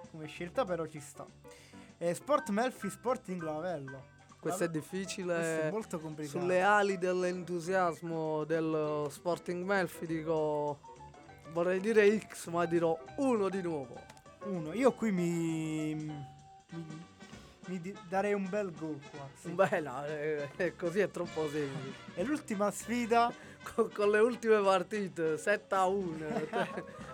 Come 0.09 0.25
scelta 0.25 0.65
però 0.65 0.87
ci 0.87 0.99
sta. 0.99 1.23
E 1.99 2.15
Sport 2.15 2.49
Melfi 2.49 2.89
Sporting 2.89 3.43
Lavello. 3.43 4.17
Questo 4.39 4.63
è 4.63 4.69
difficile. 4.69 5.35
Questo 5.35 5.61
è 5.61 5.69
molto 5.69 5.99
complicato. 5.99 6.39
Sulle 6.39 6.63
ali 6.63 6.97
dell'entusiasmo 6.97 8.43
del 8.45 9.05
Sporting 9.11 9.63
Melfi 9.63 10.07
dico 10.07 10.88
vorrei 11.51 11.79
dire 11.79 12.19
X, 12.19 12.47
ma 12.47 12.65
dirò 12.65 12.97
uno 13.17 13.49
di 13.49 13.61
nuovo. 13.61 13.95
Uno. 14.45 14.73
Io 14.73 14.91
qui 14.93 15.11
mi, 15.11 15.93
mi, 15.95 16.27
mi 17.67 17.93
darei 18.07 18.33
un 18.33 18.47
bel 18.49 18.71
gol 18.71 18.99
qua. 19.11 19.27
sì. 19.35 19.49
Beh, 19.51 19.79
no, 19.81 20.05
eh, 20.05 20.49
eh, 20.55 20.75
così 20.75 20.99
è 20.99 21.09
troppo 21.09 21.49
semplice. 21.49 21.97
E 22.15 22.23
l'ultima 22.23 22.71
sfida, 22.71 23.31
Con, 23.75 23.91
con 23.91 24.09
le 24.09 24.19
ultime 24.19 24.61
partite 24.61 25.37
7 25.37 25.75
a 25.75 25.85
1 25.85 26.25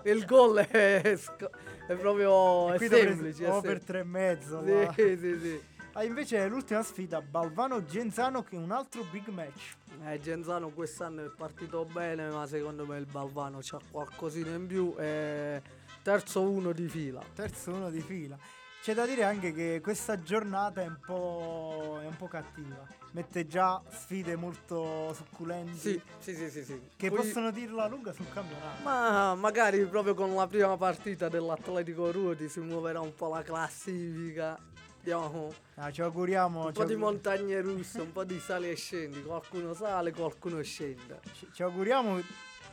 il 0.06 0.26
gol 0.26 0.58
è, 0.60 1.02
è 1.02 1.96
proprio 1.96 2.72
è 2.72 2.78
semplice. 2.88 3.46
è 3.46 3.50
oh, 3.52 3.62
per 3.62 3.78
sem- 3.78 3.86
tre 3.86 4.00
e 4.00 4.04
mezzo. 4.04 4.62
ma- 4.62 4.94
sì, 4.94 5.18
sì, 5.18 5.62
sì. 5.96 6.00
Ah, 6.00 6.04
invece 6.04 6.48
l'ultima 6.48 6.84
sfida, 6.84 7.22
Balvano 7.22 7.86
Genzano 7.86 8.44
che 8.44 8.56
è 8.56 8.60
un 8.60 8.72
altro 8.72 9.04
big 9.12 9.28
match. 9.30 9.76
Eh, 10.06 10.20
Genzano 10.20 10.70
quest'anno 10.70 11.26
è 11.26 11.30
partito 11.30 11.86
bene, 11.86 12.30
ma 12.30 12.46
secondo 12.46 12.86
me 12.86 12.98
il 12.98 13.06
Balvano 13.06 13.60
c'ha 13.62 13.80
qualcosina 13.90 14.52
in 14.52 14.68
più. 14.68 14.94
E 14.98 15.62
terzo 16.04 16.42
uno 16.50 16.72
di 16.74 16.88
fila. 16.88 17.22
Terzo 17.34 17.72
uno 17.72 17.90
di 17.90 18.02
fila. 18.02 18.38
C'è 18.82 18.94
da 18.94 19.08
dire 19.08 19.24
anche 19.24 19.52
che 19.52 19.80
questa 19.82 20.22
giornata 20.22 20.84
è 20.84 20.86
un 20.86 21.00
po', 21.04 21.98
è 22.04 22.06
un 22.06 22.16
po' 22.18 22.28
cattiva. 22.28 22.86
Mette 23.14 23.48
già 23.48 23.82
sfide 23.90 24.36
molto 24.36 25.12
succulenti 25.14 25.76
Sì, 25.76 26.02
sì, 26.20 26.36
sì, 26.36 26.50
sì. 26.52 26.64
sì. 26.64 26.82
che 26.96 27.10
Poi- 27.10 27.18
possono 27.18 27.50
dirla 27.50 27.88
lunga 27.88 28.12
sul 28.14 28.32
campionato. 28.32 28.84
Ma 28.84 29.34
magari 29.34 29.84
proprio 29.88 30.14
con 30.14 30.36
la 30.36 30.46
prima 30.46 30.78
partita 30.78 31.30
dell'Atletico 31.30 32.12
Ruoti 32.12 32.48
si 32.48 32.60
muoverà 32.60 33.00
un 33.00 33.16
po' 33.16 33.30
la 33.30 33.42
classifica. 33.42 34.56
Andiamo 35.10 35.54
Ah, 35.76 35.92
ci 35.92 36.02
auguriamo, 36.02 36.62
un 36.62 36.74
ci, 36.74 36.80
po' 36.80 36.84
di 36.86 36.94
augur- 36.94 37.12
montagne 37.12 37.62
russe, 37.62 38.00
un 38.02 38.12
po' 38.12 38.24
di 38.24 38.40
sali 38.40 38.70
e 38.72 38.76
scendi. 38.76 39.22
Qualcuno 39.24 39.74
sale, 39.76 40.12
qualcuno 40.12 40.62
scende. 40.64 41.20
ci- 41.34 41.48
ci 41.54 41.62
auguriamo 41.62 42.20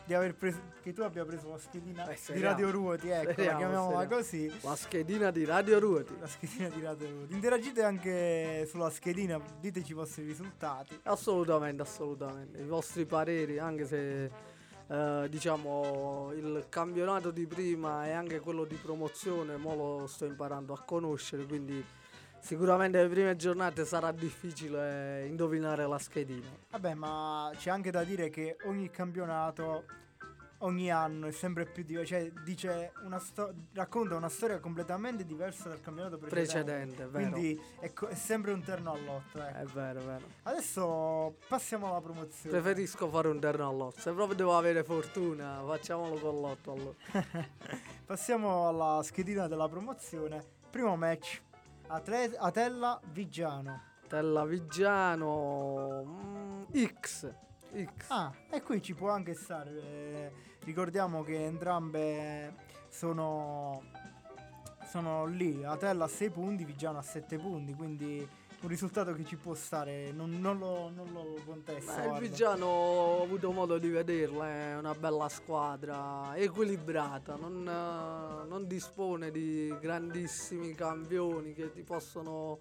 di 0.07 0.15
aver 0.15 0.35
preso, 0.35 0.59
che 0.83 0.93
tu 0.95 1.03
abbia 1.03 1.25
preso 1.27 1.51
la 1.51 1.59
schedina 1.59 2.09
Eh, 2.09 2.19
di. 2.33 2.41
Radio 2.41 2.71
Ruoti, 2.71 3.09
ecco, 3.11 3.25
la 3.27 3.33
Speriamo, 3.33 3.59
chiamiamola 3.59 3.99
speriamo. 4.01 4.23
così. 4.23 4.53
La 4.63 4.77
schedina 4.77 5.31
di 5.31 5.45
Radio 5.45 5.79
Ruoti. 5.79 6.15
La 6.19 6.27
schedina 6.27 6.69
di 6.71 6.81
Radio 6.83 7.11
Ruoti. 7.11 7.35
Interagite 7.35 7.83
anche 7.83 8.67
sulla 8.67 8.89
schedina, 8.91 9.39
diteci 9.61 9.91
i 9.91 9.95
vostri 9.95 10.25
risultati. 10.25 10.99
Assolutamente, 11.03 11.83
assolutamente. 11.83 12.61
I 12.63 12.67
vostri 12.67 13.05
pareri, 13.05 13.59
anche 13.59 13.85
se 13.85 14.31
eh, 14.89 15.27
diciamo 15.29 16.31
il 16.35 16.67
campionato 16.71 17.31
di 17.31 17.47
prima 17.47 18.07
e 18.07 18.13
anche 18.13 18.41
quello 18.41 18.65
di 18.65 18.77
promozione, 18.77 19.57
mo 19.57 19.75
lo 19.75 20.07
sto 20.07 20.25
imparando 20.25 20.73
a 20.73 20.81
conoscere, 20.85 21.45
quindi 21.47 21.85
sicuramente 22.43 23.01
le 23.01 23.09
prime 23.09 23.37
giornate 23.37 23.85
sarà 23.85 24.11
difficile 24.13 25.25
indovinare 25.27 25.87
la 25.87 25.99
schedina. 25.99 26.49
Vabbè, 26.71 26.95
ma 26.95 27.51
c'è 27.57 27.71
anche 27.71 27.91
da 27.91 28.03
dire 28.03 28.29
che 28.31 28.57
ogni 28.65 28.91
campionato, 28.91 29.85
ogni 30.59 30.91
anno 30.91 31.29
è 31.29 31.31
sempre 31.33 31.65
più 31.67 31.85
diverso. 31.85 32.15
Cioè, 32.15 32.31
dice 32.45 32.93
una 33.05 33.19
sto- 33.21 33.55
racconta 33.75 34.17
una 34.17 34.29
storia 34.29 34.59
completamente 34.59 35.25
diversa 35.25 35.69
dal 35.69 35.81
campionato 35.81 36.19
precedente. 36.19 37.07
Precedente? 37.07 37.09
Quindi 37.11 37.61
è, 37.81 37.93
co- 37.93 38.09
è 38.09 38.15
sempre 38.17 38.53
un 38.53 38.63
terno 38.63 38.93
all'otto. 38.93 39.39
Ecco. 39.41 39.59
È 39.59 39.65
vero, 39.65 40.01
è 40.01 40.05
vero. 40.05 40.25
Adesso 40.43 41.37
passiamo 41.49 41.89
alla 41.91 42.01
promozione. 42.01 42.61
Preferisco 42.61 43.09
fare 43.09 43.29
un 43.29 43.39
terno 43.39 43.69
all'otto. 43.69 44.01
Se 44.01 44.11
proprio 44.13 44.35
devo 44.37 44.57
avere 44.57 44.83
fortuna, 44.83 45.63
facciamolo 45.65 46.17
con 46.19 46.41
l'otto 46.41 46.73
allora. 46.73 46.95
Passiamo 48.05 48.69
alla 48.69 49.01
schedina 49.05 49.47
della 49.47 49.69
promozione. 49.69 50.45
Primo 50.71 50.97
match. 50.97 51.41
Atle- 51.89 52.37
Atella 52.39 53.01
Vigiano. 53.13 53.83
Tella 54.09 54.45
Vigiano 54.45 56.03
mm, 56.05 56.63
X. 57.01 57.33
X. 57.75 58.11
Ah, 58.11 58.33
e 58.51 58.63
qui 58.63 58.83
ci 58.83 58.95
può 58.95 59.11
anche 59.11 59.35
stare. 59.35 59.71
eh, 59.71 60.33
ricordiamo 60.65 61.23
che 61.23 61.45
entrambe 61.45 62.55
sono, 62.89 63.83
sono 64.85 65.25
lì. 65.27 65.65
Atella 65.65 66.05
a 66.05 66.09
6 66.09 66.31
punti, 66.31 66.65
Vigiano 66.65 66.99
a 66.99 67.03
7 67.03 67.39
punti. 67.39 67.75
Quindi 67.75 68.29
un 68.63 68.69
risultato 68.69 69.13
che 69.15 69.25
ci 69.25 69.37
può 69.37 69.55
stare. 69.55 70.13
Non, 70.13 70.41
non 70.41 70.59
lo, 70.59 70.91
non 70.95 71.13
lo 71.13 71.37
contesto. 71.45 71.93
Beh, 71.95 72.07
il. 72.07 72.19
Vigiano 72.19 72.67
ho 72.67 73.23
avuto 73.23 73.51
modo 73.51 73.79
di 73.79 73.89
vederla, 73.89 74.49
è 74.49 74.77
una 74.77 74.95
bella 74.95 75.29
squadra, 75.29 76.33
equilibrata, 76.37 77.35
non, 77.35 77.67
eh, 77.67 78.49
non 78.49 78.67
dispone 78.67 79.31
di 79.31 79.75
grandissimi 79.81 80.75
campioni 80.75 81.55
che 81.55 81.73
ti 81.73 81.83
possono, 81.83 82.61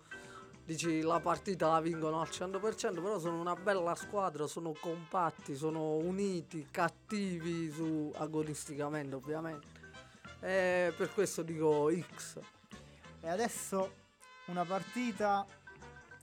dici 0.65 1.01
la 1.01 1.19
partita 1.19 1.69
la 1.69 1.81
vincono 1.81 2.19
al 2.19 2.29
100%, 2.29 2.59
però 2.95 3.19
sono 3.19 3.39
una 3.39 3.55
bella 3.55 3.93
squadra, 3.93 4.47
sono 4.47 4.73
compatti, 4.79 5.55
sono 5.55 5.97
uniti, 5.97 6.67
cattivi 6.71 7.69
su, 7.71 8.11
agonisticamente 8.15 9.15
ovviamente. 9.15 9.79
E 10.39 10.91
per 10.97 11.13
questo 11.13 11.43
dico 11.43 11.91
X. 11.91 12.39
E 13.23 13.29
adesso 13.29 13.99
una 14.45 14.65
partita 14.65 15.45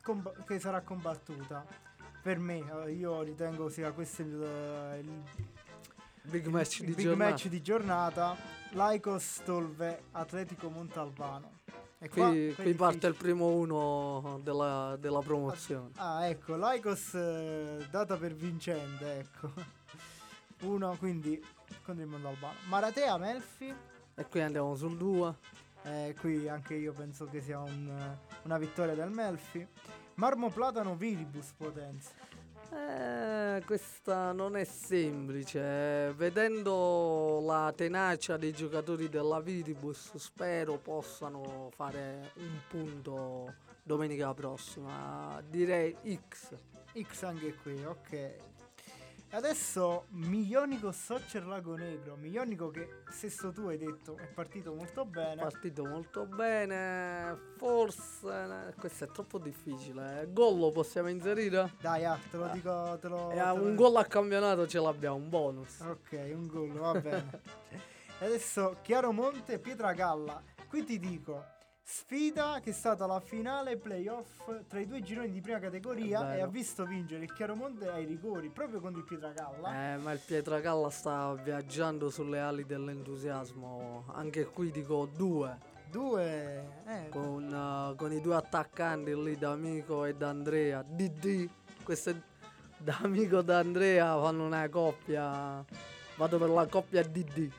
comb- 0.09 0.45
che 0.45 0.59
sarà 0.59 0.81
combattuta. 0.81 1.65
Per 2.23 2.39
me, 2.39 2.65
eh, 2.87 2.93
io 2.93 3.21
ritengo 3.23 3.69
sia 3.69 3.93
questo 3.93 4.23
il, 4.23 4.99
il 5.03 5.23
Big 6.23 6.47
match 6.47 6.81
il 6.81 6.87
di 6.87 6.93
big 6.95 7.05
giornata. 7.07 7.31
match 7.31 7.47
di 7.49 7.63
giornata. 7.63 8.37
Laicos 8.73 9.43
Tolve 9.45 10.03
Atletico 10.13 10.69
Montalbano. 10.71 11.57
E 11.99 12.09
qua- 12.09 12.29
Qui, 12.29 12.55
qui 12.55 12.75
parte 12.75 13.07
il 13.07 13.15
primo 13.15 13.47
uno 13.49 14.41
della, 14.43 14.97
della 14.99 15.21
promozione. 15.21 15.91
Ah, 15.97 16.27
ecco, 16.27 16.57
Laicos 16.57 17.15
eh, 17.15 17.87
data 17.91 18.17
per 18.17 18.35
vincente, 18.35 19.19
ecco. 19.19 19.53
Uno, 20.63 20.97
quindi 20.99 21.43
contro 21.85 22.03
il 22.05 22.11
Montalbano. 22.11 22.55
Maratea 22.69 23.17
Melfi. 23.19 23.75
E 24.15 24.27
qui 24.27 24.41
andiamo 24.41 24.75
sul 24.75 24.97
2. 24.97 25.35
Eh, 25.85 26.15
qui 26.21 26.49
anche 26.49 26.75
io 26.75 26.93
penso 26.93 27.25
che 27.27 27.41
sia 27.41 27.61
un, 27.61 27.89
eh, 27.89 28.19
una 28.43 28.59
vittoria 28.59 28.95
del 28.95 29.11
Melfi. 29.11 29.67
Marmo 30.19 30.51
Platano 30.51 30.97
Viribus 30.97 31.53
Potenza. 31.57 32.11
Eh, 32.73 33.62
questa 33.64 34.33
non 34.33 34.57
è 34.57 34.64
semplice. 34.64 36.12
Vedendo 36.16 37.41
la 37.41 37.73
tenacia 37.75 38.37
dei 38.37 38.53
giocatori 38.53 39.09
della 39.09 39.39
Viribus, 39.39 40.16
spero 40.16 40.77
possano 40.79 41.71
fare 41.73 42.33
un 42.35 42.59
punto 42.69 43.55
domenica 43.85 44.35
prossima. 44.35 45.41
Direi 45.49 45.97
X. 46.29 46.53
X 47.01 47.23
anche 47.23 47.55
qui, 47.55 47.85
ok. 47.85 48.48
Adesso 49.31 50.07
Miglionico 50.12 50.91
Soccer 50.91 51.47
Lago 51.47 51.76
Negro. 51.76 52.16
Miglionico 52.16 52.70
che, 52.70 53.03
stesso 53.11 53.53
tu 53.53 53.66
hai 53.66 53.76
detto, 53.76 54.16
è 54.16 54.26
partito 54.26 54.72
molto 54.72 55.05
bene. 55.05 55.43
Partito 55.43 55.85
molto 55.85 56.24
bene. 56.24 57.39
Forse 57.59 58.68
eh, 58.68 58.74
questo 58.74 59.05
è 59.05 59.11
troppo 59.11 59.39
difficile. 59.39 60.26
Gol 60.33 60.59
lo 60.59 60.72
possiamo 60.72 61.09
inserire? 61.09 61.74
Dai, 61.79 62.07
ah, 62.07 62.18
te 62.31 62.37
lo 62.39 62.49
dico, 62.49 62.97
te 62.99 63.09
lo... 63.09 63.31
E 63.31 63.39
a 63.39 63.53
te 63.53 63.59
lo- 63.59 63.64
un 63.66 63.74
gol 63.74 63.97
a 63.97 64.05
campionato 64.07 64.66
ce 64.66 64.81
l'abbiamo, 64.81 65.16
un 65.16 65.29
bonus. 65.29 65.81
Ok, 65.81 66.31
un 66.33 66.47
gol, 66.47 66.70
va 66.72 66.99
bene. 66.99 67.41
E 68.18 68.24
Adesso 68.24 68.79
Chiaromonte 68.81 69.53
e 69.53 69.59
Pietragalla. 69.59 70.43
Qui 70.68 70.85
ti 70.85 70.99
dico, 70.99 71.45
sfida 71.91 72.61
che 72.62 72.68
è 72.68 72.72
stata 72.74 73.07
la 73.07 73.18
finale 73.18 73.78
playoff 73.78 74.66
tra 74.68 74.78
i 74.78 74.86
due 74.86 75.01
gironi 75.01 75.30
di 75.30 75.41
prima 75.41 75.59
categoria 75.59 76.36
e 76.36 76.43
ha 76.43 76.47
visto 76.47 76.84
vincere 76.84 77.24
il 77.24 77.32
Chiaromonte 77.32 77.89
ai 77.89 78.05
rigori 78.05 78.51
proprio 78.51 78.78
contro 78.78 79.01
il 79.01 79.07
Pietragalla. 79.07 79.95
Eh, 79.95 79.97
ma 79.97 80.12
il 80.12 80.20
Pietragalla 80.24 80.91
sta 80.91 81.32
viaggiando 81.32 82.11
sulle 82.11 82.41
ali 82.41 82.66
dell'entusiasmo. 82.66 84.05
Anche 84.09 84.45
qui 84.45 84.70
dico 84.70 85.07
due. 85.07 85.59
Due... 85.91 86.82
Eh, 86.86 87.09
Con, 87.09 87.51
eh, 87.51 87.97
con 87.97 88.12
i 88.12 88.20
due 88.20 88.34
attaccanti 88.34 89.22
lì, 89.22 89.39
D'Amico 89.39 90.05
e 90.05 90.14
D'Andrea. 90.14 90.82
DD. 90.82 91.49
Queste 91.82 92.22
D'Amico 92.76 93.39
e 93.39 93.45
D'Andrea 93.45 94.20
fanno 94.20 94.45
una 94.45 94.68
coppia. 94.68 95.64
Vado 96.16 96.39
per 96.39 96.51
la 96.51 96.66
coppia 96.66 97.03
DD. 97.03 97.51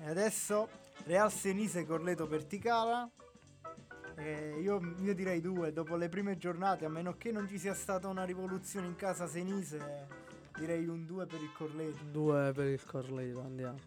E 0.00 0.08
adesso 0.08 0.82
Real 1.04 1.30
Senise 1.30 1.84
Corleto 1.84 2.26
Perticala. 2.26 3.08
Eh, 4.16 4.58
io, 4.60 4.80
io 5.00 5.14
direi 5.14 5.40
due, 5.40 5.72
dopo 5.72 5.96
le 5.96 6.08
prime 6.08 6.38
giornate, 6.38 6.86
a 6.86 6.88
meno 6.88 7.16
che 7.18 7.30
non 7.30 7.46
ci 7.46 7.58
sia 7.58 7.74
stata 7.74 8.08
una 8.08 8.24
rivoluzione 8.24 8.86
in 8.86 8.96
casa 8.96 9.26
Senise, 9.26 10.06
direi 10.56 10.86
un 10.86 11.04
2 11.04 11.26
per 11.26 11.42
il 11.42 11.52
Corleto. 11.52 11.98
Due 12.10 12.52
per 12.54 12.66
il 12.68 12.82
Corleto, 12.84 13.40
andiamo. 13.40 13.78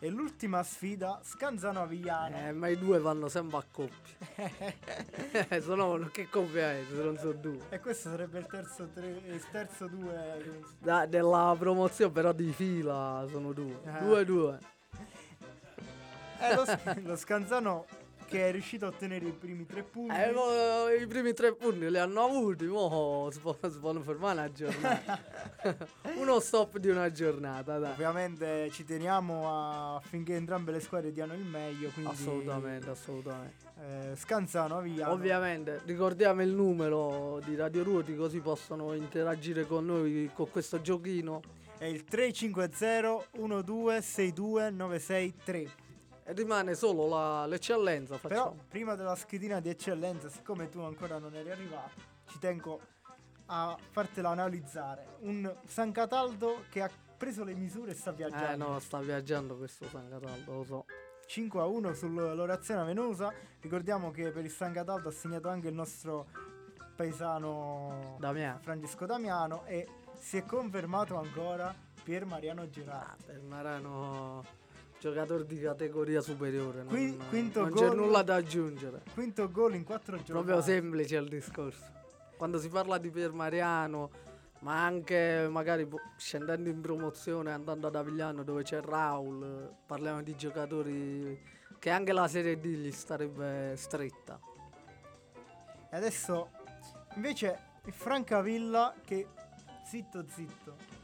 E 0.00 0.10
l'ultima 0.10 0.62
sfida, 0.62 1.20
Scanzano 1.24 1.80
Avigliano. 1.80 2.36
Eh, 2.36 2.52
ma 2.52 2.68
i 2.68 2.78
due 2.78 2.98
vanno 2.98 3.28
sempre 3.28 3.56
a 3.56 3.64
coppia. 3.70 5.60
Sono 5.60 6.08
che 6.12 6.28
coppia 6.28 6.72
è? 6.72 6.84
Se 6.88 7.02
non 7.02 7.16
so 7.16 7.32
due. 7.32 7.58
E 7.70 7.80
questo 7.80 8.10
sarebbe 8.10 8.38
il 8.38 8.46
terzo, 8.46 8.88
tre, 8.92 9.08
il 9.08 9.44
terzo 9.50 9.86
2. 9.86 10.62
Da- 10.78 11.06
della 11.06 11.56
promozione 11.58 12.12
però 12.12 12.32
di 12.32 12.52
fila 12.52 13.26
sono 13.28 13.52
due. 13.52 13.80
Ah. 13.86 13.98
Due 13.98 14.24
due. 16.38 16.48
Eh, 16.48 16.54
lo, 16.54 16.64
Sc- 16.64 17.00
lo 17.04 17.16
Scanzano 17.16 17.86
che 18.28 18.48
è 18.48 18.52
riuscito 18.52 18.84
a 18.84 18.88
ottenere 18.88 19.24
i 19.26 19.32
primi 19.32 19.64
tre 19.64 19.82
punti. 19.82 20.14
Eh, 20.14 20.30
mo, 20.32 20.88
I 20.90 21.06
primi 21.06 21.32
tre 21.32 21.54
punti 21.54 21.90
li 21.90 21.98
hanno 21.98 22.24
avuti, 22.24 22.66
mo 22.66 23.30
si 23.32 23.40
possono 23.40 24.02
fermare 24.02 24.38
una 24.40 24.52
giornata. 24.52 25.18
Uno 26.14 26.38
stop 26.38 26.76
di 26.76 26.90
una 26.90 27.10
giornata, 27.10 27.78
dai. 27.78 27.92
Ovviamente 27.92 28.68
ci 28.70 28.84
teniamo 28.84 29.96
affinché 29.96 30.34
entrambe 30.34 30.72
le 30.72 30.80
squadre 30.80 31.10
diano 31.10 31.32
il 31.32 31.42
meglio. 31.42 31.88
Quindi, 31.88 32.10
Assolutamente, 32.12 32.90
assolutamente. 32.90 33.64
eh, 33.80 34.14
Scanzano 34.14 34.76
Avigliano. 34.76 35.12
Ovviamente, 35.12 35.80
ricordiamo 35.86 36.42
il 36.42 36.50
numero 36.50 37.40
di 37.46 37.56
Radio 37.56 37.82
Ruoti 37.82 38.14
così 38.14 38.40
possono 38.40 38.92
interagire 38.92 39.66
con 39.66 39.86
noi 39.86 40.30
con 40.34 40.50
questo 40.50 40.82
giochino. 40.82 41.40
È 41.78 41.86
il 41.86 42.04
350 42.04 43.24
1262 43.38 44.70
963. 44.70 45.86
E 46.28 46.32
rimane 46.34 46.74
solo 46.74 47.08
la- 47.08 47.46
l'eccellenza, 47.46 48.18
Però 48.18 48.34
facciamo. 48.34 48.64
prima 48.68 48.94
della 48.94 49.16
schedina 49.16 49.60
di 49.60 49.70
eccellenza, 49.70 50.28
siccome 50.28 50.68
tu 50.68 50.78
ancora 50.80 51.18
non 51.18 51.34
eri 51.34 51.50
arrivato, 51.50 51.92
ci 52.26 52.38
tengo 52.38 52.80
a 53.46 53.74
fartela 53.92 54.28
analizzare. 54.28 55.16
Un 55.20 55.50
San 55.66 55.90
Cataldo 55.90 56.64
che 56.68 56.82
ha 56.82 56.90
preso 57.16 57.44
le 57.44 57.54
misure 57.54 57.92
e 57.92 57.94
sta 57.94 58.12
viaggiando. 58.12 58.52
Eh 58.52 58.56
no, 58.56 58.78
sta 58.78 58.98
viaggiando 59.00 59.56
questo 59.56 59.86
San 59.86 60.06
Cataldo, 60.10 60.52
lo 60.52 60.64
so. 60.64 60.84
5 61.24 61.60
a 61.62 61.64
1 61.64 61.94
sull'Orazione 61.94 62.84
Venosa. 62.84 63.32
Ricordiamo 63.60 64.10
che 64.10 64.30
per 64.30 64.44
il 64.44 64.50
San 64.50 64.74
Cataldo 64.74 65.08
ha 65.08 65.12
segnato 65.12 65.48
anche 65.48 65.68
il 65.68 65.74
nostro 65.74 66.26
paesano 66.94 68.16
Damiano. 68.18 68.58
Francesco 68.60 69.06
Damiano 69.06 69.64
e 69.64 69.86
si 70.18 70.36
è 70.36 70.44
confermato 70.44 71.16
ancora 71.16 71.74
Pier 72.02 72.24
Mariano 72.26 72.62
Ah, 72.62 72.68
Gerardi. 72.68 73.24
per 73.24 73.40
Marano 73.40 74.44
giocatore 74.98 75.46
di 75.46 75.60
categoria 75.60 76.20
superiore, 76.20 76.78
non, 76.82 76.88
Qui- 76.88 77.16
quinto 77.28 77.60
non 77.62 77.72
c'è 77.72 77.94
nulla 77.94 78.22
da 78.22 78.36
aggiungere. 78.36 79.02
Quinto 79.14 79.50
gol 79.50 79.74
in 79.74 79.84
4 79.84 80.16
giornate. 80.22 80.32
Proprio 80.32 80.60
semplice 80.60 81.16
il 81.16 81.28
discorso. 81.28 81.84
Quando 82.36 82.58
si 82.58 82.68
parla 82.68 82.98
di 82.98 83.10
Pier 83.10 83.32
Mariano, 83.32 84.10
ma 84.60 84.84
anche 84.84 85.46
magari 85.50 85.86
po- 85.86 86.00
scendendo 86.16 86.68
in 86.68 86.80
promozione, 86.80 87.52
andando 87.52 87.86
ad 87.86 87.94
Avigliano 87.94 88.42
dove 88.42 88.62
c'è 88.62 88.80
Raul, 88.80 89.72
parliamo 89.86 90.22
di 90.22 90.34
giocatori 90.36 91.40
che 91.78 91.90
anche 91.90 92.12
la 92.12 92.26
Serie 92.26 92.58
D 92.58 92.66
gli 92.66 92.90
starebbe 92.90 93.74
stretta. 93.76 94.40
E 95.90 95.96
adesso 95.96 96.50
invece 97.14 97.58
il 97.84 97.92
Francavilla 97.92 98.94
che 99.04 99.26
zitto 99.84 100.24
zitto. 100.28 100.97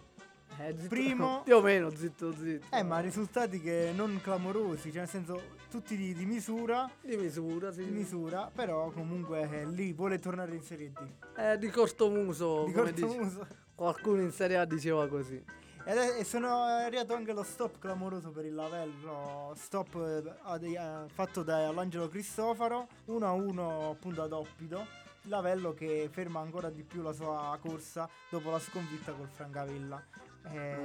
Eh, 0.59 0.75
zitto- 0.77 0.89
Primo- 0.89 1.43
più 1.45 1.57
o 1.57 1.61
meno 1.61 1.91
zitto 1.91 2.33
zitto. 2.33 2.75
Eh 2.75 2.83
ma 2.83 3.01
risultati 3.01 3.61
che 3.61 3.93
non 3.95 4.21
clamorosi, 4.23 4.91
cioè 4.91 5.01
nel 5.01 5.09
senso 5.09 5.41
tutti 5.71 5.97
di, 5.97 6.15
di 6.15 6.25
misura, 6.27 6.89
Di 7.01 7.17
misura, 7.17 7.73
sì. 7.73 7.85
di 7.85 7.91
misura, 7.91 8.51
però 8.55 8.91
comunque 8.91 9.49
è 9.49 9.65
lì 9.67 9.93
vuole 9.93 10.19
tornare 10.19 10.55
in 10.55 10.63
Serie 10.63 10.93
D. 10.93 11.39
Eh, 11.39 11.59
di 11.59 11.69
cortomuso, 11.69 12.65
Di 12.67 12.73
come 12.73 12.93
corto 12.93 13.07
dice- 13.07 13.19
muso. 13.21 13.47
qualcuno 13.75 14.21
in 14.23 14.31
Serie 14.31 14.57
A 14.59 14.65
diceva 14.65 15.07
così. 15.09 15.43
È- 15.85 16.17
E 16.19 16.25
sono 16.25 16.63
arrivato 16.63 17.15
anche 17.15 17.33
lo 17.33 17.43
stop 17.43 17.79
clamoroso 17.79 18.31
per 18.31 18.45
il 18.47 18.55
Lavello, 18.55 19.53
stop 19.57 19.95
eh, 19.97 20.67
eh, 20.75 21.09
fatto 21.13 21.43
dall'Angelo 21.43 22.09
Cristofaro, 22.09 22.87
1-1 23.07 23.91
appunto 23.91 24.23
ad 24.23 24.33
Oppido. 24.33 24.87
Lavello 25.29 25.73
che 25.73 26.09
ferma 26.13 26.41
ancora 26.41 26.69
di 26.69 26.83
più 26.83 27.01
la 27.01 27.13
sua 27.13 27.57
corsa 27.61 28.07
dopo 28.31 28.51
la 28.51 28.59
sconfitta 28.59 29.13
col 29.13 29.27
Francavilla. 29.29 30.03
Eh, 30.51 30.77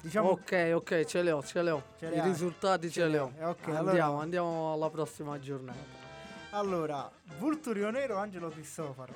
diciamo 0.00 0.30
ok, 0.30 0.72
ok, 0.74 1.04
ce 1.04 1.22
le 1.22 1.30
ho, 1.32 1.42
ce 1.42 1.62
le 1.62 1.70
ho. 1.70 1.82
Ce 1.98 2.06
I 2.06 2.20
risultati 2.20 2.88
ce, 2.90 3.00
Ce 3.02 3.06
le 3.08 3.18
ho. 3.18 3.32
hai, 3.38 3.44
ok, 3.44 3.68
andiamo, 3.68 3.78
allora- 3.90 4.20
andiamo 4.22 4.72
alla 4.72 4.90
prossima 4.90 5.38
giornata. 5.38 6.04
Allora, 6.50 7.10
Vulturio 7.38 7.90
Nero, 7.90 8.16
Angelo 8.16 8.48
Cristofaro. 8.48 9.14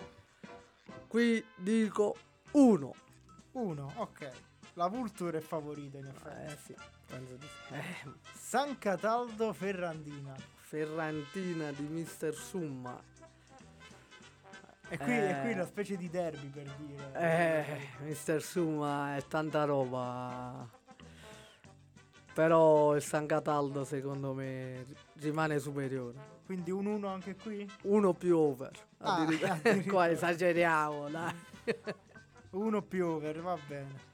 Qui 1.06 1.44
dico 1.56 2.16
1. 2.52 2.94
Uno, 3.52 3.92
ok. 3.96 4.30
La 4.74 4.86
Vulture 4.86 5.38
è 5.38 5.40
favorita 5.40 5.98
in 5.98 6.06
effetti. 6.06 6.52
Eh 6.52 6.56
sì, 6.64 6.74
penso 7.06 7.34
di 7.34 7.46
sì. 7.46 7.74
Eh, 7.74 8.12
San 8.34 8.78
Cataldo 8.78 9.52
Ferrandina. 9.52 10.34
Ferrantina 10.56 11.72
di 11.72 11.82
Mr. 11.82 12.32
Summa. 12.32 13.02
E 14.92 14.98
qui, 14.98 15.12
e 15.16 15.38
qui 15.40 15.50
Eh. 15.50 15.54
una 15.54 15.66
specie 15.66 15.96
di 15.96 16.10
derby 16.10 16.48
per 16.48 16.74
dire. 16.76 17.12
Eh, 17.14 17.88
Mr. 18.04 18.42
Summa 18.42 19.16
è 19.16 19.22
tanta 19.26 19.64
roba. 19.64 20.68
Però 22.34 22.94
il 22.96 23.02
San 23.02 23.26
Cataldo 23.26 23.84
secondo 23.84 24.32
me 24.34 24.84
rimane 25.14 25.58
superiore. 25.58 26.38
Quindi 26.44 26.70
un 26.70 26.86
1 26.86 27.06
anche 27.08 27.36
qui? 27.36 27.68
Uno 27.82 28.12
più 28.14 28.36
over. 28.36 28.72
Ah, 28.98 29.16
Addirittura- 29.22 29.52
addirittura. 29.62 29.92
Qua 29.92 30.10
esageriamo, 30.10 31.08
dai. 31.08 31.34
Uno 32.50 32.82
più 32.82 33.06
over, 33.06 33.40
va 33.40 33.56
bene. 33.66 34.08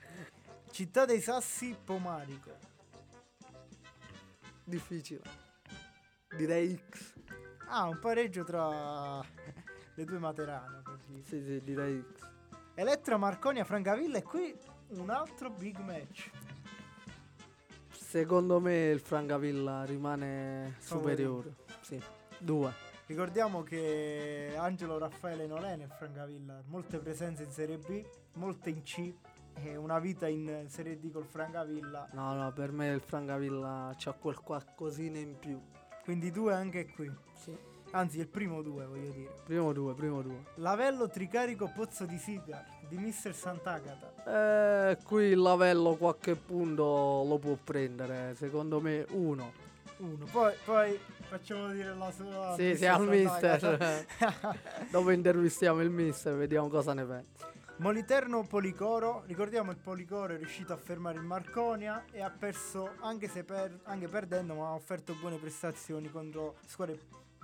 Città 0.70 1.04
dei 1.06 1.20
Sassi 1.20 1.74
Pomarico. 1.82 2.50
Difficile. 4.64 5.22
Direi 6.36 6.78
X. 6.90 7.14
Ah, 7.68 7.84
un 7.88 7.98
pareggio 7.98 8.44
tra 8.44 9.20
le 9.96 10.04
due 10.04 10.18
per 10.84 10.98
dire. 11.06 11.22
Sì, 11.24 11.42
sì, 11.42 11.60
direi 11.64 12.04
X. 12.14 12.28
Elettra 12.74 13.16
Marconia 13.16 13.64
Francavilla 13.64 14.18
e 14.18 14.22
qui 14.22 14.54
un 14.88 15.10
altro 15.10 15.50
big 15.50 15.78
match. 15.78 16.30
Secondo 17.90 18.60
me 18.60 18.90
il 18.90 19.00
Francavilla 19.00 19.84
rimane 19.84 20.76
superiore. 20.78 21.54
Sì, 21.80 22.00
due. 22.38 22.72
Ricordiamo 23.06 23.62
che 23.62 24.54
Angelo 24.56 24.98
Raffaele 24.98 25.46
non 25.46 25.64
è 25.64 25.76
nel 25.76 25.90
Francavilla, 25.90 26.62
molte 26.66 26.98
presenze 26.98 27.44
in 27.44 27.50
Serie 27.50 27.78
B, 27.78 28.04
molte 28.34 28.70
in 28.70 28.82
C 28.82 29.12
e 29.54 29.76
una 29.76 29.98
vita 29.98 30.26
in 30.26 30.66
Serie 30.68 30.98
D 30.98 31.10
col 31.10 31.24
Francavilla, 31.24 32.08
No, 32.12 32.34
no, 32.34 32.52
per 32.52 32.72
me 32.72 32.88
il 32.88 33.00
Francavilla 33.00 33.94
c'ha 33.96 34.12
quel 34.12 34.38
qualcosina 34.40 35.18
in 35.18 35.38
più. 35.38 35.58
quindi 36.04 36.30
due 36.30 36.52
anche 36.52 36.86
qui. 36.92 37.10
Sì. 37.32 37.56
Anzi, 37.90 38.18
il 38.18 38.28
primo 38.28 38.62
due, 38.62 38.84
voglio 38.84 39.10
dire. 39.10 39.30
Primo 39.44 39.72
due, 39.72 39.94
primo 39.94 40.22
due. 40.22 40.42
Lavello 40.56 41.08
Tricarico 41.08 41.70
Pozzo 41.74 42.04
di 42.04 42.18
Sigar 42.18 42.64
di 42.88 42.96
Mister 42.96 43.34
Sant'Agata. 43.34 44.90
Eh, 44.90 44.98
qui 45.02 45.24
il 45.26 45.38
Lavello 45.38 45.94
qualche 45.94 46.34
punto 46.36 47.24
lo 47.26 47.38
può 47.38 47.56
prendere. 47.62 48.34
Secondo 48.34 48.80
me 48.80 49.06
uno. 49.10 49.64
Uno. 49.98 50.26
Poi, 50.30 50.52
poi 50.64 50.98
facciamo 51.28 51.68
dire 51.70 51.94
la 51.94 52.10
sua. 52.10 52.54
Sì, 52.56 52.76
sì, 52.76 52.86
al 52.86 53.08
mister. 53.08 54.06
Dopo 54.90 55.10
intervistiamo 55.10 55.80
il 55.80 55.90
mister, 55.90 56.34
vediamo 56.34 56.68
cosa 56.68 56.92
ne 56.92 57.04
pensa. 57.04 57.54
Moliterno 57.78 58.42
Policoro, 58.46 59.22
ricordiamo 59.26 59.70
il 59.70 59.76
Policoro 59.76 60.32
è 60.32 60.36
riuscito 60.38 60.72
a 60.72 60.76
fermare 60.76 61.18
il 61.18 61.24
Marconia 61.24 62.04
e 62.10 62.22
ha 62.22 62.30
perso, 62.30 62.92
anche, 63.00 63.28
se 63.28 63.44
per- 63.44 63.80
anche 63.84 64.08
perdendo, 64.08 64.54
ma 64.54 64.68
ha 64.68 64.72
offerto 64.72 65.14
buone 65.20 65.36
prestazioni 65.36 66.10
contro 66.10 66.56
squadre 66.66 66.98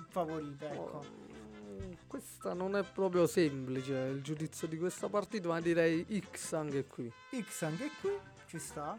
favorite. 0.08 0.70
Ecco. 0.70 1.02
Mm, 1.70 1.92
Questa 2.06 2.52
non 2.54 2.76
è 2.76 2.82
proprio 2.82 3.26
semplice 3.26 3.92
il 4.12 4.22
giudizio 4.22 4.66
di 4.68 4.78
questa 4.78 5.08
partita, 5.08 5.48
ma 5.48 5.60
direi 5.60 6.06
X 6.30 6.52
anche 6.52 6.84
qui. 6.86 7.10
X 7.40 7.62
anche 7.62 7.90
qui, 8.00 8.10
ci 8.46 8.58
sta. 8.58 8.96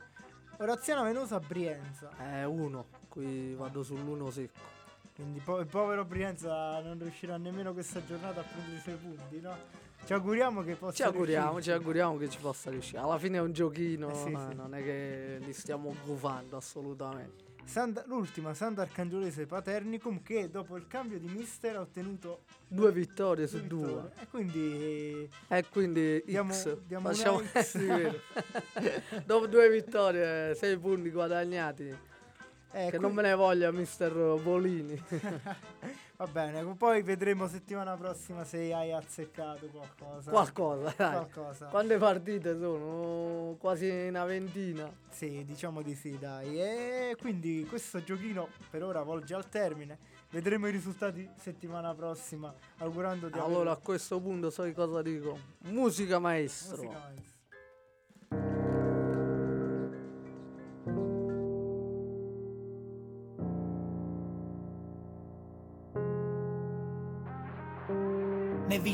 Oraziana 0.58 1.04
Venosa 1.04 1.40
Brienza. 1.40 2.10
È 2.18 2.44
uno, 2.46 2.86
qui 3.10 3.54
vado 3.56 3.84
sull'uno 3.84 4.30
secco. 4.32 4.72
Quindi 5.16 5.40
po- 5.40 5.60
il 5.60 5.68
povero 5.68 6.06
Brienza 6.06 6.80
non 6.82 6.98
riuscirà 7.00 7.38
nemmeno 7.38 7.74
questa 7.74 8.04
giornata 8.04 8.40
a 8.40 8.44
prendere 8.44 8.78
i 8.78 8.80
suoi 8.80 8.96
punti, 8.96 9.40
no? 9.42 9.56
Ci 10.06 10.12
auguriamo 10.14 10.64
che 10.64 10.76
possa 10.76 10.94
Ci 10.96 11.04
auguriamo, 11.04 11.52
riuscirci. 11.54 11.70
ci 11.70 11.76
auguriamo 11.76 12.18
che 12.18 12.30
ci 12.30 12.40
possa 12.40 12.70
riuscire. 12.72 12.98
Alla 13.00 13.18
fine 13.20 13.38
è 13.38 13.42
un 13.42 13.54
giochino, 13.54 14.10
Eh 14.10 14.16
sì, 14.16 14.32
no, 14.32 14.50
sì. 14.50 14.56
non 14.56 14.74
è 14.76 14.84
che 14.84 15.38
li 15.40 15.54
stiamo 15.54 15.96
gufando 16.04 16.58
assolutamente. 16.58 17.43
Santa- 17.66 18.04
l'ultima 18.08 18.54
Sant'Arcangiolese 18.54 19.46
Paternicum 19.46 20.22
che 20.22 20.50
dopo 20.50 20.76
il 20.78 20.86
cambio 20.88 21.18
di 21.20 21.28
mister 21.28 21.76
ha 21.78 21.82
ottenuto 21.82 22.44
Due 22.68 22.92
vittorie 22.92 23.48
due 23.48 23.60
su 23.60 23.66
due. 23.66 23.88
vittorie. 23.88 24.12
E 24.22 24.28
quindi 24.30 25.30
E 25.48 25.66
quindi 25.70 26.24
Diamo- 26.26 26.54
X. 26.54 26.78
diamo 26.86 27.12
Facciamo 27.12 27.42
X. 27.42 28.14
Dopo 29.26 29.48
due 29.48 29.70
vittorie, 29.70 30.54
sei 30.56 30.78
punti 30.78 31.10
guadagnati. 31.10 31.88
eh, 31.88 32.86
che 32.86 32.90
qui- 32.92 33.00
non 33.00 33.14
me 33.14 33.22
ne 33.24 33.34
voglia 33.34 33.72
mister 33.72 34.12
Volini. 34.14 35.02
Va 36.24 36.32
bene, 36.32 36.64
poi 36.76 37.02
vedremo 37.02 37.50
settimana 37.50 37.98
prossima 37.98 38.46
se 38.46 38.74
hai 38.74 38.94
azzeccato 38.94 39.68
qualcosa. 39.68 40.32
Qualcosa, 40.32 40.94
dai. 40.96 41.12
Qualcosa. 41.12 41.66
Quante 41.66 41.98
partite 41.98 42.58
sono? 42.58 43.58
Quasi 43.60 43.90
una 43.90 44.24
ventina. 44.24 44.90
Sì, 45.10 45.44
diciamo 45.44 45.82
di 45.82 45.94
sì, 45.94 46.18
dai. 46.18 46.62
E 46.62 47.18
quindi 47.20 47.66
questo 47.68 48.02
giochino 48.02 48.48
per 48.70 48.84
ora 48.84 49.04
volge 49.04 49.34
al 49.34 49.50
termine. 49.50 49.98
Vedremo 50.30 50.68
i 50.68 50.72
risultati 50.72 51.30
settimana 51.36 51.94
prossima, 51.94 52.54
augurando 52.78 53.28
di 53.28 53.38
Allora 53.38 53.72
a 53.72 53.74
avere 53.74 53.82
questo 53.84 54.22
punto 54.22 54.50
sai 54.50 54.74
cosa 54.74 55.02
dico? 55.02 55.38
Musica 55.64 56.20
maestro. 56.20 56.84
musica 56.84 57.00
maestra. 57.00 57.33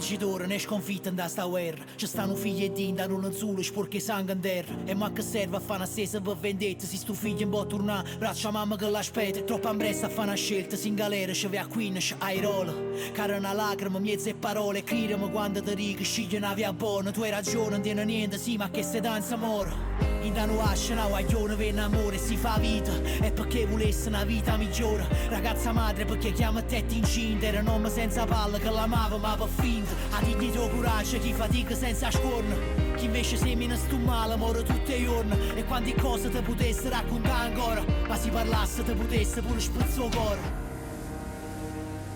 Vincitore 0.10 0.48
né 0.48 0.58
sconfitta 0.58 1.10
in 1.10 1.16
da 1.16 1.28
sta 1.28 1.44
guerra. 1.44 1.84
Ci 1.96 2.08
stanno 2.08 2.34
figli 2.34 2.64
e 2.64 2.72
din, 2.72 2.96
danno 2.96 3.16
un 3.16 3.32
solo 3.32 3.62
sporche 3.62 4.00
sangue 4.00 4.34
in 4.34 4.40
terra. 4.40 4.74
E 4.86 4.96
ma 4.96 5.12
che 5.12 5.22
serve 5.22 5.58
a 5.58 5.60
fare 5.60 5.82
una 5.82 5.86
stessa 5.86 6.20
per 6.20 6.36
vendetta 6.38 6.86
Se 6.86 6.98
sto 6.98 7.14
figlio 7.14 7.44
in 7.44 7.50
può 7.50 7.66
tornare, 7.66 8.18
braccia 8.18 8.50
mamma 8.50 8.76
che 8.76 8.90
l'aspetta 8.90 9.42
Troppo 9.42 9.68
ambressa 9.68 10.08
a 10.08 10.10
fare 10.10 10.30
una 10.30 10.36
scelta, 10.36 10.76
si 10.76 10.88
in 10.88 10.96
galera 10.96 11.34
ci 11.34 11.48
va 11.48 11.62
a 11.62 11.68
queen, 11.68 12.00
ci 12.00 12.16
ai 12.18 12.42
rola 12.42 12.74
Cara 13.12 13.38
una 13.38 13.54
lacrima, 13.54 14.00
mezze 14.00 14.34
parole, 14.34 14.84
cridami 14.84 15.30
quando 15.30 15.62
ti 15.62 15.76
dico 15.76 16.04
Scegli 16.04 16.36
una 16.36 16.54
via 16.54 16.74
buona, 16.74 17.12
tu 17.12 17.22
hai 17.22 17.30
ragione, 17.30 17.70
non 17.70 17.82
tiene 17.82 18.04
niente, 18.04 18.38
sì 18.38 18.58
ma 18.58 18.70
che 18.70 18.82
se 18.82 19.00
danza 19.00 19.36
amore 19.36 20.19
in 20.22 20.34
danno 20.34 20.62
asce 20.62 20.94
una 20.94 21.08
guaglione 21.08 21.56
per 21.56 21.78
amore 21.80 22.18
si 22.18 22.36
fa 22.36 22.58
vita. 22.60 22.92
E 23.22 23.32
perché 23.32 23.66
volesse 23.66 24.10
una 24.10 24.24
vita 24.24 24.58
migliore. 24.58 25.08
Ragazza 25.30 25.72
madre 25.72 26.06
perché 26.06 26.32
chiama 26.32 26.62
te 26.62 26.84
incinta 26.88 27.46
Era 27.46 27.60
un 27.60 27.68
uomo 27.68 27.90
senza 27.90 28.26
palle 28.26 28.60
che 28.60 28.70
l'amava 28.70 29.18
ma 29.18 29.36
per 29.36 29.48
finta 29.48 29.92
A 30.12 30.22
dignità 30.22 30.64
e 30.64 30.70
coraggio 30.70 31.20
chi 31.20 31.34
fatica 31.34 31.76
senza 31.76 32.10
scorno 32.12 32.56
Chi 32.96 33.06
invece 33.06 33.38
semina 33.38 33.76
sto 33.76 33.98
male 33.98 34.36
muore 34.36 34.64
tutti 34.64 34.94
i 34.94 35.04
giorni. 35.04 35.36
E 35.56 35.64
quante 35.66 35.94
cose 35.96 36.30
te 36.30 36.42
potesse 36.42 36.90
raccontare 36.90 37.48
ancora? 37.48 37.84
Ma 38.08 38.16
si 38.16 38.30
parlasse 38.30 38.84
te 38.84 38.94
potesse 38.94 39.42
pure 39.42 39.60
spezzare 39.60 40.08
il 40.08 40.16
cuore 40.16 40.40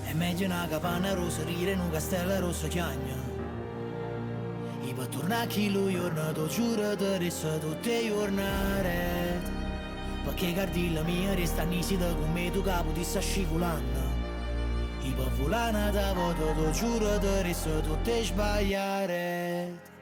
È 0.05 0.13
meglio 0.13 0.45
una 0.45 0.67
capanna 0.69 1.13
rosa 1.13 1.43
rire 1.43 1.71
in 1.71 1.79
un 1.79 1.89
castello 1.91 2.39
rosso 2.39 2.67
chiagno 2.67 3.22
i 4.85 4.95
tornare 5.09 5.47
chi 5.47 5.71
lui 5.71 5.93
giorno, 5.93 6.31
tu 6.33 6.47
giuro 6.47 6.95
ti 6.95 7.17
resta 7.17 7.57
tutte 7.57 8.07
giornate 8.07 9.41
Perché 10.23 10.53
cardi 10.53 10.93
la 10.93 11.01
mia 11.03 11.33
resta 11.33 11.63
nisida 11.63 12.13
come 12.13 12.51
tu 12.51 12.61
capo 12.61 12.91
ti 12.91 13.03
sta 13.03 13.19
scivolando 13.19 13.99
I 15.01 15.11
per 15.11 15.31
volare 15.39 15.91
da 15.91 16.13
voto, 16.13 16.71
giuro 16.71 17.17
ti 17.19 17.41
resta 17.41 17.79
tutte 17.79 18.23
sbagliare 18.23 19.92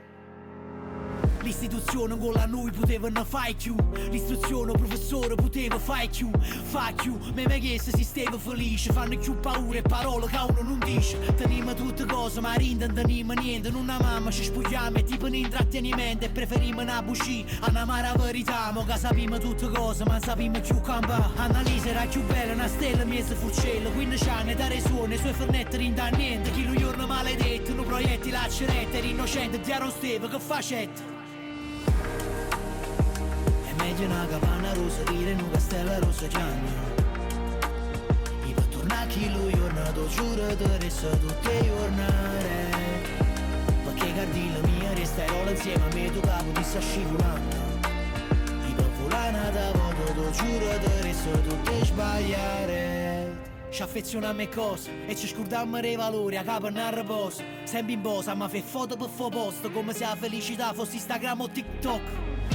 L'istituzione 1.43 2.15
con 2.19 2.33
la 2.33 2.45
noi 2.45 2.69
potevano 2.71 3.25
fare 3.25 3.55
più. 3.55 3.75
L'istruzione 4.09 4.73
professore 4.73 5.33
poteva 5.33 5.79
fare 5.79 6.07
più. 6.07 6.29
Fa 6.39 6.91
più, 6.95 7.17
me 7.33 7.47
mi 7.47 7.59
chiesto 7.59 7.89
se 7.95 8.03
stava 8.03 8.37
felice. 8.37 8.93
Fanno 8.93 9.17
più 9.17 9.39
paura 9.39 9.79
e 9.79 9.81
parole 9.81 10.27
che 10.27 10.37
uno 10.37 10.61
non 10.61 10.79
dice. 10.85 11.17
Teniamo 11.35 11.73
tutte 11.73 12.05
cose 12.05 12.39
ma 12.41 12.53
rinde 12.53 12.85
non 12.85 12.95
teniamo 12.95 13.33
niente. 13.33 13.71
Non 13.71 13.81
una 13.81 13.97
mamma 13.99 14.29
ci 14.29 14.43
spogliamo 14.43 14.97
e 14.97 15.03
tipo 15.03 15.25
un 15.25 15.33
intrattenimento. 15.33 16.25
E 16.25 16.29
preferiamo 16.29 16.81
una 16.81 17.01
bucì 17.01 17.43
a 17.61 17.69
una 17.69 17.85
mara 17.85 18.13
verità. 18.13 18.71
Mo 18.71 18.85
che 18.85 18.97
sappiamo 18.97 19.39
tutte 19.39 19.67
cose 19.69 20.03
ma 20.03 20.11
non 20.11 20.21
sappiamo 20.21 20.59
più 20.59 20.79
campare 20.81 21.29
Annalisa 21.37 21.89
era 21.89 22.05
più 22.05 22.23
bella 22.25 22.53
una 22.53 22.67
stella 22.67 23.03
mezzo 23.03 23.33
furcello 23.35 23.89
15 23.89 24.29
anni 24.29 24.53
dare 24.53 24.79
suono 24.79 25.13
i 25.13 25.17
suoi 25.17 25.33
fernetti 25.33 25.77
rinda 25.77 26.07
niente. 26.09 26.51
Chi 26.51 26.65
lo 26.65 26.75
giorno 26.75 27.07
maledetto, 27.07 27.73
no 27.73 27.81
proiettili 27.83 28.35
a 28.35 28.47
cerette 28.47 28.97
Era 28.99 29.07
innocente, 29.07 29.59
diaro 29.59 29.89
steve 29.89 30.27
che 30.27 30.39
facette 30.39 31.20
meglio 34.01 34.15
una 34.15 34.25
capanna 34.27 34.73
rosa 34.73 35.03
dire 35.11 35.31
in 35.31 35.39
un 35.39 35.51
castello 35.51 35.99
rosso 35.99 36.27
chiagno 36.27 36.71
I 38.45 38.53
per 38.53 38.63
tornare 38.65 39.07
chi 39.07 39.31
lui 39.31 39.51
giorno, 39.53 39.91
tu 39.93 40.07
giuro 40.07 40.55
ti 40.55 40.63
resta 40.79 41.09
tutte 41.09 41.63
giornate 41.63 42.69
Perché 43.83 44.13
cardi 44.13 44.51
la 44.53 44.67
mia 44.67 44.93
resta 44.93 45.25
rola 45.27 45.51
insieme 45.51 45.83
a 45.83 45.93
me 45.93 46.11
tu 46.11 46.19
capo 46.19 46.51
ti 46.51 46.63
sta 46.63 46.79
scivolando. 46.79 47.55
I 48.67 48.73
per 48.73 48.89
volare 49.01 49.51
da 49.51 49.71
voto, 49.71 50.31
giuro 50.31 50.79
ti 50.79 51.01
resta 51.01 51.31
tutte 51.31 51.85
sbagliare 51.85 53.20
Ci 53.71 53.81
affezioniamo 53.81 54.41
a 54.41 54.47
cose 54.49 54.91
e 55.07 55.15
ci 55.15 55.27
scordiamo 55.27 55.79
dei 55.79 55.95
valori 55.95 56.35
a 56.35 56.43
capo 56.43 56.69
non 56.69 56.93
riposo. 56.93 57.41
Sempre 57.63 57.93
in 57.93 58.01
posa, 58.01 58.35
ma 58.35 58.49
fai 58.49 58.61
foto 58.61 58.97
per 58.97 59.07
fo 59.07 59.29
posto 59.29 59.71
come 59.71 59.93
se 59.93 60.03
la 60.03 60.17
felicità 60.19 60.73
fosse 60.73 60.95
Instagram 60.95 61.39
o 61.39 61.49
TikTok. 61.49 62.01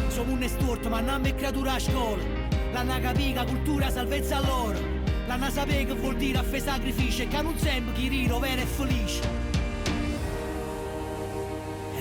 Siamo 0.08 0.32
un 0.32 0.42
estorto, 0.42 0.90
ma 0.90 1.00
non 1.00 1.24
è 1.24 1.34
creatura 1.34 1.72
a 1.72 1.78
scuola. 1.78 2.22
L'hanno 2.70 3.00
capita, 3.00 3.46
cultura, 3.46 3.90
salvezza 3.90 4.36
a 4.36 4.40
loro. 4.40 4.78
L'hanno 5.26 5.48
sapere 5.48 5.86
che 5.86 5.94
vuol 5.94 6.16
dire 6.16 6.36
a 6.36 6.42
fare 6.42 6.60
sacrificio 6.60 7.22
e 7.22 7.28
che 7.28 7.40
non 7.40 7.56
sempre 7.58 7.94
chi 7.94 8.08
riro 8.08 8.38
vero 8.38 8.60
e 8.60 8.66
felice. 8.66 9.54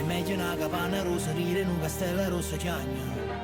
Meglio 0.06 0.36
una 0.36 0.56
capanna 0.56 1.02
rossa 1.02 1.32
rire 1.32 1.62
in 1.62 1.70
un 1.70 1.80
castello 1.80 2.30
rosso 2.30 2.56
chiagno. 2.58 3.35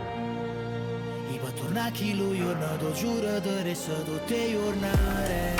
I 1.71 1.73
può 1.73 1.83
tornare 1.83 1.91
chi 1.91 2.17
lui 2.17 2.37
giornato 2.37 2.91
giuro 2.91 3.39
di 3.39 3.61
resto 3.61 4.03
tutte 4.03 4.35
le 4.35 4.51
giornate. 4.51 5.55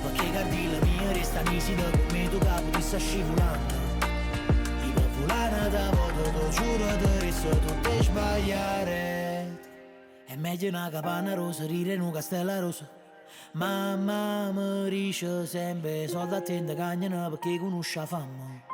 Perché 0.00 0.30
cardi 0.32 0.70
la 0.70 0.86
mia 0.86 1.12
resta 1.12 1.42
nisida 1.42 1.82
come 1.90 2.28
tu 2.30 2.38
capo 2.38 2.80
sta 2.80 2.96
scivolando. 2.96 3.74
I 4.82 4.92
volare 5.18 5.68
da 5.68 5.90
voto, 5.90 6.30
lo 6.32 6.48
giuro 6.48 6.96
di 6.96 7.18
resto 7.20 7.48
tutte 7.50 8.02
sbagliare. 8.02 9.58
È 10.24 10.36
meglio 10.36 10.68
una 10.70 10.88
capanna 10.90 11.34
rossa 11.34 11.66
rire 11.66 11.92
in 11.92 12.00
un 12.00 12.10
castello 12.10 12.60
rosso. 12.60 12.88
Mamma 13.52 14.52
mi 14.52 14.88
dice 14.88 15.44
sempre 15.44 16.08
soldi 16.08 16.34
attenti 16.34 16.74
cagnano 16.74 17.28
perché 17.28 17.58
conosce 17.58 17.98
la 17.98 18.06
fama. 18.06 18.73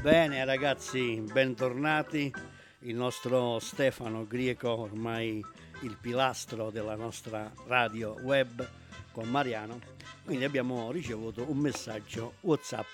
Bene 0.00 0.44
ragazzi, 0.44 1.20
bentornati. 1.20 2.32
Il 2.80 2.94
nostro 2.94 3.58
Stefano 3.58 4.28
Grieco, 4.28 4.70
ormai 4.78 5.44
il 5.80 5.96
pilastro 6.00 6.70
della 6.70 6.94
nostra 6.94 7.52
radio 7.66 8.16
web 8.22 8.66
con 9.10 9.28
Mariano. 9.28 9.80
Quindi 10.24 10.44
abbiamo 10.44 10.92
ricevuto 10.92 11.44
un 11.50 11.58
messaggio 11.58 12.34
WhatsApp. 12.42 12.86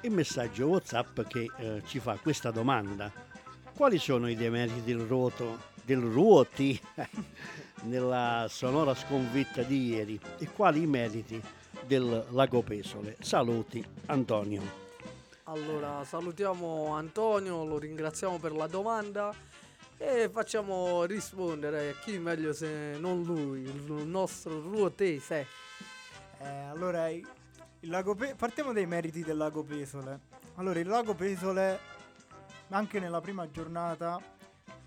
Il 0.00 0.10
messaggio 0.10 0.66
WhatsApp 0.66 1.20
che 1.28 1.48
eh, 1.58 1.82
ci 1.86 2.00
fa 2.00 2.18
questa 2.20 2.50
domanda. 2.50 3.12
Quali 3.72 3.98
sono 3.98 4.28
i 4.28 4.34
demeriti 4.34 4.82
del 4.82 5.06
ruoto, 5.06 5.60
del 5.84 6.00
ruoti 6.00 6.78
nella 7.84 8.46
sonora 8.50 8.96
sconfitta 8.96 9.62
di 9.62 9.90
ieri 9.90 10.18
e 10.38 10.48
quali 10.48 10.82
i 10.82 10.86
meriti 10.86 11.40
del 11.86 12.26
Lago 12.30 12.62
Pesole? 12.62 13.16
Saluti 13.20 13.82
Antonio. 14.06 14.85
Allora, 15.48 16.02
salutiamo 16.02 16.88
Antonio, 16.96 17.64
lo 17.64 17.78
ringraziamo 17.78 18.36
per 18.36 18.50
la 18.50 18.66
domanda 18.66 19.32
e 19.96 20.28
facciamo 20.28 21.04
rispondere 21.04 21.94
chi 22.00 22.18
meglio 22.18 22.52
se 22.52 22.96
non 22.98 23.22
lui, 23.22 23.60
il 23.60 24.08
nostro 24.08 24.60
ruotese. 24.60 25.46
Eh, 26.40 26.48
allora, 26.48 27.06
Pe- 28.16 28.34
partiamo 28.36 28.72
dai 28.72 28.86
meriti 28.86 29.22
del 29.22 29.36
lago 29.36 29.62
Pesole. 29.62 30.18
Allora, 30.56 30.80
il 30.80 30.88
lago 30.88 31.14
Pesole, 31.14 31.78
anche 32.70 32.98
nella 32.98 33.20
prima 33.20 33.48
giornata, 33.48 34.20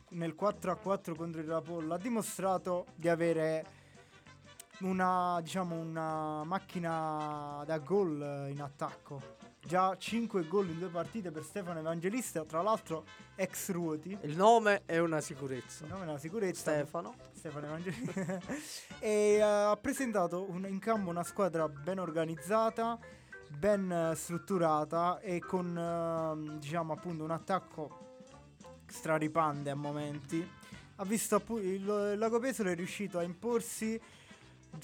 nel 0.09 0.35
4 0.35 0.71
a 0.71 0.75
4 0.75 1.15
contro 1.15 1.39
il 1.39 1.47
Rapolla, 1.47 1.95
ha 1.95 1.99
dimostrato 1.99 2.87
di 2.95 3.07
avere 3.07 3.65
una, 4.79 5.39
diciamo, 5.41 5.79
una 5.79 6.43
macchina 6.43 7.63
da 7.65 7.77
gol 7.77 8.47
in 8.49 8.61
attacco. 8.61 9.38
Già 9.69 9.95
5 9.95 10.47
gol 10.47 10.67
in 10.69 10.79
due 10.79 10.87
partite 10.87 11.29
per 11.29 11.43
Stefano 11.43 11.77
Evangelista, 11.77 12.43
tra 12.43 12.63
l'altro 12.63 13.05
ex 13.35 13.69
Ruoti. 13.69 14.17
Il 14.21 14.35
nome 14.35 14.81
è 14.83 14.97
una 14.97 15.21
sicurezza. 15.21 15.83
Il 15.83 15.91
nome 15.91 16.05
è 16.05 16.07
una 16.07 16.17
sicurezza. 16.17 16.71
Stefano. 16.71 17.13
Stefano 17.33 17.67
Evangelista. 17.67 18.39
e 18.97 19.33
eh, 19.35 19.41
ha 19.41 19.77
presentato 19.79 20.49
un- 20.49 20.65
in 20.67 20.79
campo 20.79 21.11
una 21.11 21.23
squadra 21.23 21.69
ben 21.69 21.99
organizzata, 21.99 22.97
ben 23.47 23.91
eh, 23.91 24.15
strutturata 24.15 25.19
e 25.19 25.37
con 25.37 25.77
ehm, 25.77 26.57
diciamo 26.57 26.91
appunto 26.91 27.23
un 27.23 27.29
attacco 27.29 28.17
straripante 28.87 29.69
a 29.69 29.75
momenti. 29.75 30.51
Ha 30.95 31.05
visto 31.05 31.35
appunto 31.35 31.61
il, 31.61 32.11
il 32.13 32.17
Lago 32.17 32.39
Pesaro 32.39 32.69
è 32.69 32.75
riuscito 32.75 33.19
a 33.19 33.21
imporsi 33.21 34.01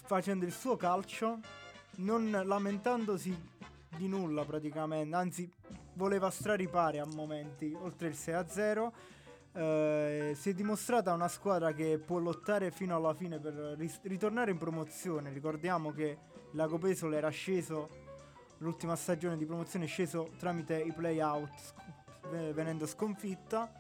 facendo 0.04 0.46
il 0.46 0.52
suo 0.52 0.78
calcio, 0.78 1.40
non 1.96 2.30
lamentandosi 2.30 3.54
di 3.96 4.08
nulla 4.08 4.44
praticamente, 4.46 5.16
anzi 5.16 5.52
voleva 5.94 6.30
straripare 6.30 7.00
a 7.00 7.06
momenti, 7.06 7.76
oltre 7.80 8.08
il 8.08 8.16
6-0. 8.16 8.92
Eh, 9.54 10.34
si 10.36 10.50
è 10.50 10.54
dimostrata 10.54 11.14
una 11.14 11.30
squadra 11.30 11.72
che 11.72 11.98
può 11.98 12.18
lottare 12.20 12.72
fino 12.72 12.96
alla 12.96 13.14
fine 13.14 13.40
per 13.40 13.54
ris- 13.78 14.02
ritornare 14.04 14.52
in 14.52 14.58
promozione. 14.58 15.32
Ricordiamo 15.32 15.92
che 15.92 16.18
Lago 16.52 16.78
Pesole 16.78 17.18
era 17.18 17.30
sceso 17.30 17.90
l'ultima 18.60 18.96
stagione 18.96 19.38
di 19.38 19.46
promozione, 19.46 19.86
è 19.86 19.88
sceso 19.88 20.32
tramite 20.38 20.78
i 20.78 20.92
play-out, 20.92 21.50
sc- 21.58 21.74
ve- 22.30 22.54
venendo 22.54 22.86
sconfitta. 22.86 23.72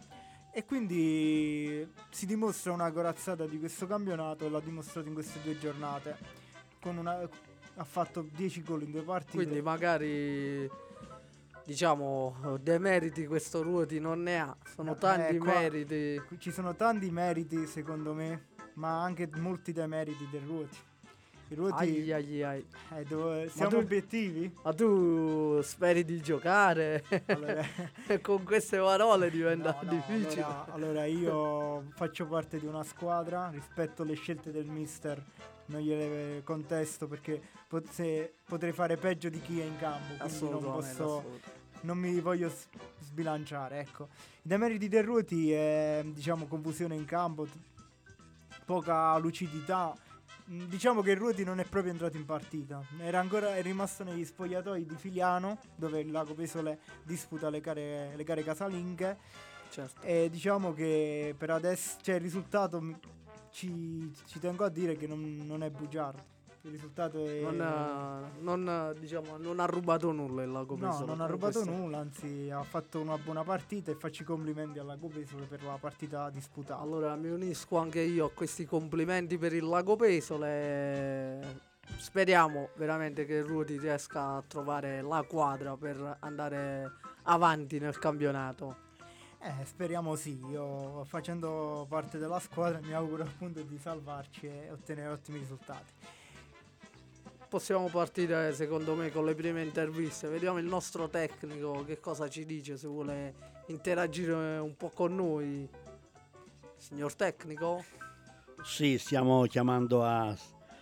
E 0.51 0.63
quindi 0.63 1.85
si 2.09 2.25
dimostra 2.25 2.71
una 2.71 2.89
corazzata 2.89 3.45
di 3.45 3.59
questo 3.59 3.85
campionato 3.87 4.47
l'ha 4.47 4.61
dimostrato 4.61 5.09
in 5.09 5.13
queste 5.13 5.41
due 5.41 5.57
giornate. 5.57 6.17
Con 6.79 6.95
una, 6.95 7.27
ha 7.77 7.83
fatto 7.83 8.27
10 8.33 8.63
gol 8.63 8.83
in 8.83 8.91
due 8.91 9.03
partite. 9.03 9.35
Quindi 9.37 9.61
magari 9.61 10.69
diciamo 11.65 12.57
demeriti 12.61 13.25
questo 13.25 13.61
Ruoti 13.63 13.99
non 13.99 14.21
ne 14.21 14.39
ha, 14.39 14.55
sono 14.75 14.91
No, 14.91 14.97
tanti 14.97 15.35
eh, 15.35 15.37
qua- 15.39 15.53
meriti. 15.59 16.21
Ci 16.37 16.51
sono 16.51 16.75
tanti 16.75 17.09
meriti 17.09 17.65
secondo 17.65 18.13
me, 18.13 18.47
ma 18.75 19.01
anche 19.01 19.29
molti 19.37 19.71
demeriti 19.73 20.27
del 20.29 20.41
Ruoti. 20.41 20.77
Il 21.49 21.57
Ruoti 21.57 21.83
Ai, 21.83 22.11
ai, 22.11 22.43
ai. 22.43 22.65
eh, 22.95 23.03
dove- 23.03 23.49
siamo 23.49 23.69
tu- 23.69 23.77
obiettivi? 23.77 24.51
Ma 24.63 24.73
tu 24.73 25.61
speri 25.61 26.03
di 26.03 26.19
giocare? 26.21 27.03
Allora- 27.27 27.63
Con 28.21 28.43
queste 28.43 28.77
parole 28.79 29.29
diventa 29.29 29.77
No, 29.79 29.79
no, 29.83 29.89
difficile. 29.91 30.41
Allora, 30.43 30.65
allora 30.73 31.05
io 31.05 31.83
faccio 31.95 32.25
parte 32.25 32.59
di 32.59 32.65
una 32.65 32.83
squadra, 32.83 33.49
rispetto 33.49 34.03
le 34.03 34.15
scelte 34.15 34.51
del 34.51 34.65
mister, 34.65 35.23
non 35.67 35.81
gliele 35.81 36.41
contesto 36.43 37.07
perché 37.07 37.41
pot- 37.67 38.29
potrei 38.45 38.71
fare 38.71 38.97
peggio 38.97 39.29
di 39.29 39.39
chi 39.41 39.59
è 39.59 39.63
in 39.63 39.77
campo, 39.77 40.15
quindi 40.15 40.17
non 40.17 40.27
Assolutamente, 40.27 40.71
posso 40.95 41.03
assolutamente. 41.17 41.51
non 41.81 41.97
mi 41.97 42.19
voglio 42.19 42.49
s- 42.49 42.67
sbilanciare, 43.01 43.79
ecco. 43.79 44.09
I 44.43 44.47
demeriti 44.47 44.87
del 44.87 45.03
Ruoti 45.03 45.51
è, 45.51 46.03
diciamo, 46.05 46.45
confusione 46.45 46.95
in 46.95 47.05
campo, 47.05 47.45
t- 47.45 47.57
poca 48.65 49.17
lucidità. 49.17 49.95
Mm, 50.51 50.65
Diciamo 50.65 51.01
che 51.01 51.11
il 51.11 51.17
Ruoti 51.17 51.43
non 51.43 51.59
è 51.59 51.65
proprio 51.65 51.91
entrato 51.91 52.17
in 52.17 52.25
partita, 52.25 52.83
era 52.99 53.19
ancora 53.19 53.55
è 53.55 53.63
rimasto 53.63 54.03
negli 54.03 54.23
spogliatoi 54.23 54.85
di 54.85 54.95
Filiano, 54.95 55.57
dove 55.75 56.01
il 56.01 56.11
Lago 56.11 56.35
Pesole 56.35 56.79
disputa 57.03 57.49
le 57.49 57.61
gare, 57.61 58.13
le 58.15 58.23
gare 58.23 58.43
casalinghe. 58.43 59.17
Certo. 59.71 60.01
E 60.03 60.29
diciamo 60.29 60.71
che 60.73 61.33
per 61.35 61.49
adesso, 61.49 61.97
cioè 62.01 62.15
il 62.15 62.21
risultato 62.21 62.79
mi- 62.79 62.95
ci, 63.55 64.13
ci 64.25 64.39
tengo 64.39 64.65
a 64.65 64.69
dire 64.69 64.97
che 64.97 65.07
non, 65.07 65.37
non 65.45 65.63
è 65.63 65.69
bugiardo. 65.69 66.33
Il 66.63 66.71
risultato 66.71 67.25
è. 67.25 67.39
Non, 67.41 67.61
ha- 67.61 68.29
non 68.39 68.67
ha, 68.67 68.91
diciamo, 68.91 69.37
non 69.37 69.59
ha 69.59 69.65
rubato 69.65 70.11
nulla 70.11 70.43
il 70.43 70.51
Lago 70.51 70.75
No, 70.75 70.89
Pesaro, 70.89 71.05
non 71.05 71.21
ha 71.21 71.25
rubato 71.27 71.61
questo. 71.61 71.71
nulla, 71.71 71.99
anzi 71.99 72.49
ha 72.49 72.63
fatto 72.63 72.99
una 72.99 73.17
buona 73.17 73.43
partita 73.43 73.91
e 73.91 73.95
faccio 73.95 74.23
i 74.23 74.25
complimenti 74.25 74.77
alla 74.79 74.97
Pesole 74.97 75.45
per 75.45 75.63
la 75.63 75.77
partita 75.79 76.29
disputata. 76.31 76.81
Allora 76.81 77.15
mi 77.15 77.29
unisco 77.29 77.77
anche 77.77 78.01
io 78.01 78.25
a 78.25 78.31
questi 78.31 78.65
complimenti 78.65 79.37
per 79.37 79.53
il 79.53 79.63
Lago 79.63 79.95
Pesole. 79.95 81.61
Speriamo 81.97 82.69
veramente 82.75 83.25
che 83.25 83.41
Ruoti 83.41 83.77
riesca 83.77 84.35
a 84.35 84.43
trovare 84.45 85.01
la 85.01 85.23
quadra 85.27 85.77
per 85.77 86.17
andare 86.19 86.91
avanti 87.23 87.79
nel 87.79 87.97
campionato. 87.99 88.83
Eh, 89.45 89.63
speriamo 89.63 90.15
sì, 90.15 90.43
io 90.49 91.03
facendo 91.05 91.85
parte 91.87 92.17
della 92.17 92.39
squadra 92.39 92.79
mi 92.81 92.93
auguro 92.93 93.21
appunto 93.21 93.61
di 93.61 93.77
salvarci 93.77 94.47
e 94.47 94.71
ottenere 94.71 95.09
ottimi 95.09 95.37
risultati. 95.37 95.93
Possiamo 97.47 97.87
partire 97.89 98.51
secondo 98.55 98.95
me 98.95 99.11
con 99.11 99.23
le 99.23 99.35
prime 99.35 99.61
interviste. 99.61 100.27
Vediamo 100.29 100.57
il 100.57 100.65
nostro 100.65 101.09
tecnico 101.09 101.85
che 101.85 101.99
cosa 101.99 102.27
ci 102.27 102.43
dice, 102.43 102.75
se 102.75 102.87
vuole 102.87 103.35
interagire 103.67 104.33
un 104.57 104.75
po' 104.75 104.89
con 104.89 105.13
noi. 105.13 105.69
Signor 106.77 107.13
tecnico? 107.13 107.83
Sì, 108.63 108.97
stiamo 108.97 109.43
chiamando 109.43 110.03
a- 110.03 110.35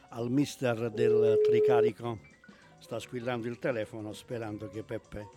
al 0.10 0.32
mister 0.32 0.90
del 0.90 1.38
Tricarico. 1.44 2.18
Sta 2.78 2.98
squillando 2.98 3.48
il 3.50 3.60
telefono 3.60 4.14
sperando 4.14 4.70
che 4.70 4.84
Peppe 4.84 5.28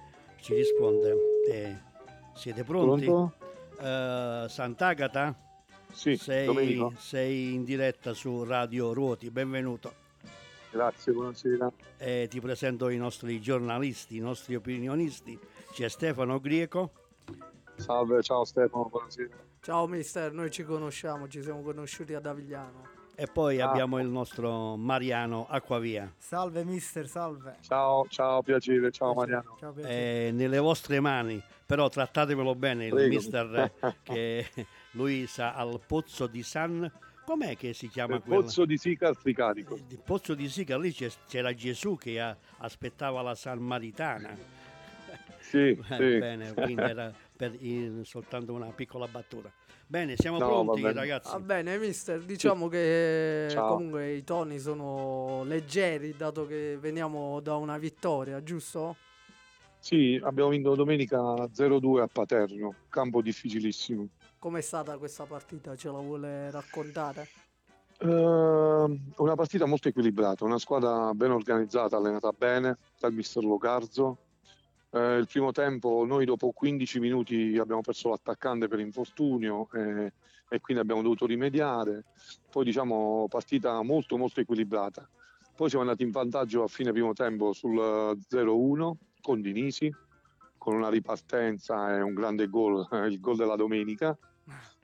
ci 0.41 0.55
risponde. 0.55 1.17
E 1.51 1.95
siete 2.37 2.65
pronti? 2.65 3.05
Pronto? 3.07 3.35
Eh, 3.81 4.47
Sant'Agata? 4.49 5.35
Sì, 5.93 6.17
sei, 6.17 6.47
Domenico. 6.47 6.93
sei 6.99 7.55
in 7.55 7.65
diretta 7.65 8.13
su 8.13 8.45
Radio 8.45 8.93
Ruoti, 8.93 9.31
benvenuto. 9.31 10.05
Grazie, 10.71 11.13
buonasera. 11.13 11.73
Eh, 11.97 12.27
ti 12.29 12.41
presento 12.41 12.89
i 12.91 12.99
nostri 12.99 13.41
giornalisti, 13.41 14.17
i 14.17 14.21
nostri 14.21 14.55
opinionisti. 14.57 15.39
C'è 15.73 15.89
Stefano 15.89 16.39
Grieco, 16.39 16.91
Salve, 17.77 18.23
ciao 18.23 18.45
Stefano, 18.45 18.85
buonasera. 18.91 19.37
Ciao 19.61 19.87
mister, 19.87 20.33
noi 20.33 20.51
ci 20.51 20.65
conosciamo, 20.65 21.29
ci 21.29 21.43
siamo 21.43 21.63
conosciuti 21.63 22.15
ad 22.15 22.27
Avigliano. 22.27 22.95
E 23.15 23.27
poi 23.27 23.61
Ah. 23.61 23.71
abbiamo 23.71 23.99
il 23.99 24.09
nostro 24.09 24.77
Mariano 24.77 25.47
Acquavia. 25.49 26.13
Salve 26.19 26.65
mister, 26.65 27.09
salve. 27.09 27.57
Ciao, 27.63 28.07
ciao, 28.09 28.43
piacere, 28.43 28.91
ciao 28.91 29.15
Mariano. 29.15 29.57
Ciao, 29.59 29.73
piacere. 29.73 30.29
È 30.29 30.31
nelle 30.33 30.59
vostre 30.59 31.01
mani, 31.01 31.43
però 31.67 31.89
trattatevelo 31.89 32.55
bene 32.55 32.87
il 32.87 32.93
Prego. 32.95 33.09
mister 33.15 33.73
che 34.03 34.47
lui 34.93 35.27
sa 35.27 35.53
al 35.55 35.81
Pozzo 35.85 36.27
di 36.27 36.43
San... 36.43 36.91
Com'è 37.27 37.57
che 37.57 37.75
si 37.75 37.89
chiama 37.89 38.15
Il 38.15 38.23
quello? 38.23 38.43
pozzo 38.43 38.65
di 38.65 38.77
Sica 38.79 39.09
al 39.09 39.19
Tricarico. 39.19 39.75
Il 39.75 39.99
Pozzo 39.99 40.35
di 40.37 40.49
Sica, 40.49 40.79
lì 40.79 40.93
c'è- 40.93 41.11
c'era 41.27 41.53
Gesù 41.53 41.97
che 41.97 42.21
aspettava 42.59 43.21
la 43.21 43.35
Salmaritana. 43.35 44.37
Sì, 45.41 45.59
Eh, 45.71 45.77
sì. 45.83 46.19
Bene, 46.19 46.55
quindi 46.55 46.83
era 46.83 47.13
per 47.37 47.57
in- 47.59 48.05
soltanto 48.05 48.53
una 48.53 48.67
piccola 48.67 49.09
battuta. 49.09 49.51
Bene, 49.89 50.15
siamo 50.17 50.39
No, 50.39 50.47
pronti 50.47 50.81
va 50.83 50.89
bene. 50.91 51.01
ragazzi. 51.01 51.31
Va 51.33 51.41
bene 51.41 51.79
mister, 51.79 52.21
diciamo 52.21 52.69
che 52.69 53.49
Ciao. 53.51 53.75
comunque 53.75 54.13
i 54.13 54.23
toni 54.23 54.61
sono 54.61 55.43
leggeri 55.45 56.15
dato 56.17 56.47
che 56.47 56.77
veniamo 56.81 57.41
da 57.41 57.57
una 57.57 57.77
vittoria, 57.77 58.41
giusto? 58.45 58.97
Sì, 59.87 60.21
abbiamo 60.21 60.51
vinto 60.51 60.75
domenica 60.75 61.17
0-2 61.17 62.01
a 62.01 62.09
Paterno, 62.09 62.75
campo 62.89 63.23
difficilissimo. 63.23 64.09
Com'è 64.37 64.61
stata 64.61 64.99
questa 64.99 65.27
partita? 65.27 65.77
Ce 65.77 65.87
la 65.87 66.01
vuole 66.01 66.51
raccontare? 66.51 67.29
Ehm, 68.01 69.13
una 69.19 69.35
partita 69.37 69.65
molto 69.65 69.87
equilibrata, 69.87 70.45
una 70.45 70.59
squadra 70.59 71.15
ben 71.15 71.31
organizzata, 71.31 71.99
allenata 71.99 72.33
bene 72.33 72.79
dal 72.99 73.13
mister 73.13 73.45
Locarzo. 73.45 74.19
Eh, 74.91 75.19
il 75.19 75.29
primo 75.29 75.53
tempo 75.53 76.05
noi 76.05 76.25
dopo 76.25 76.51
15 76.51 76.99
minuti 76.99 77.57
abbiamo 77.57 77.81
perso 77.81 78.09
l'attaccante 78.09 78.67
per 78.67 78.81
infortunio 78.81 79.69
eh, 79.73 80.13
e 80.49 80.61
quindi 80.61 80.83
abbiamo 80.83 81.03
dovuto 81.03 81.27
rimediare. 81.27 82.07
Poi 82.51 82.65
diciamo 82.65 83.27
partita 83.29 83.81
molto 83.83 84.17
molto 84.17 84.41
equilibrata. 84.41 85.09
Poi 85.55 85.69
siamo 85.69 85.85
andati 85.85 86.03
in 86.03 86.11
vantaggio 86.11 86.65
a 86.65 86.67
fine 86.67 86.91
primo 86.91 87.13
tempo 87.13 87.53
sul 87.53 87.79
eh, 87.79 88.19
0-1 88.29 88.95
con 89.27 89.41
Dinisi, 89.41 89.93
con 90.57 90.77
una 90.77 90.89
ripartenza 90.89 91.97
e 91.97 92.01
un 92.01 92.15
grande 92.15 92.47
gol, 92.47 92.87
il 93.11 93.19
gol 93.19 93.35
della 93.35 93.57
domenica. 93.57 94.17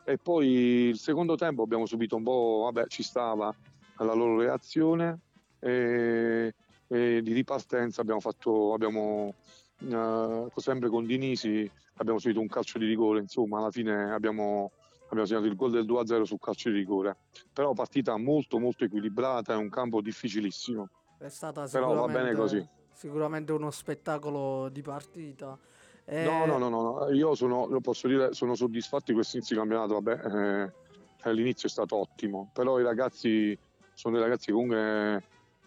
E 0.04 0.18
poi 0.18 0.88
il 0.88 0.98
secondo 0.98 1.36
tempo 1.36 1.62
abbiamo 1.62 1.86
subito 1.86 2.16
un 2.16 2.24
po', 2.24 2.62
vabbè, 2.64 2.88
ci 2.88 3.04
stava 3.04 3.54
la 3.98 4.14
loro 4.14 4.40
reazione 4.40 5.20
e, 5.60 6.52
e 6.88 7.22
di 7.22 7.32
ripartenza 7.32 8.00
abbiamo 8.00 8.18
fatto, 8.18 8.74
abbiamo 8.74 9.32
eh, 9.78 10.46
sempre 10.56 10.88
con 10.88 11.06
Dinisi 11.06 11.70
abbiamo 11.98 12.18
subito 12.18 12.40
un 12.40 12.48
calcio 12.48 12.78
di 12.78 12.86
rigore, 12.86 13.20
insomma 13.20 13.58
alla 13.58 13.70
fine 13.70 14.10
abbiamo, 14.10 14.72
abbiamo 15.04 15.24
segnato 15.24 15.46
il 15.46 15.54
gol 15.54 15.70
del 15.70 15.86
2-0 15.86 16.22
sul 16.22 16.40
calcio 16.40 16.68
di 16.68 16.78
rigore. 16.78 17.16
Però 17.52 17.72
partita 17.74 18.16
molto 18.16 18.58
molto 18.58 18.82
equilibrata, 18.82 19.52
è 19.52 19.56
un 19.56 19.68
campo 19.68 20.00
difficilissimo. 20.00 20.88
È 21.16 21.28
stata 21.28 21.64
Però 21.66 21.94
va 21.94 22.12
bene 22.12 22.34
così. 22.34 22.80
Sicuramente 23.02 23.50
uno 23.50 23.72
spettacolo 23.72 24.68
di 24.68 24.80
partita. 24.80 25.58
Eh, 26.04 26.22
No, 26.22 26.46
no, 26.46 26.56
no, 26.56 26.68
no, 26.68 27.10
io 27.10 27.34
sono, 27.34 27.66
lo 27.66 27.80
posso 27.80 28.06
dire, 28.06 28.32
sono 28.32 28.54
soddisfatto 28.54 29.06
di 29.06 29.14
questo 29.14 29.36
inizio 29.38 29.56
campionato, 29.56 30.00
vabbè, 30.00 30.70
eh, 31.24 31.32
l'inizio 31.32 31.66
è 31.66 31.70
stato 31.70 31.96
ottimo, 31.96 32.50
però 32.52 32.78
i 32.78 32.84
ragazzi 32.84 33.58
sono 33.92 34.14
dei 34.14 34.22
ragazzi 34.22 34.46
che 34.46 34.52
comunque 34.52 35.16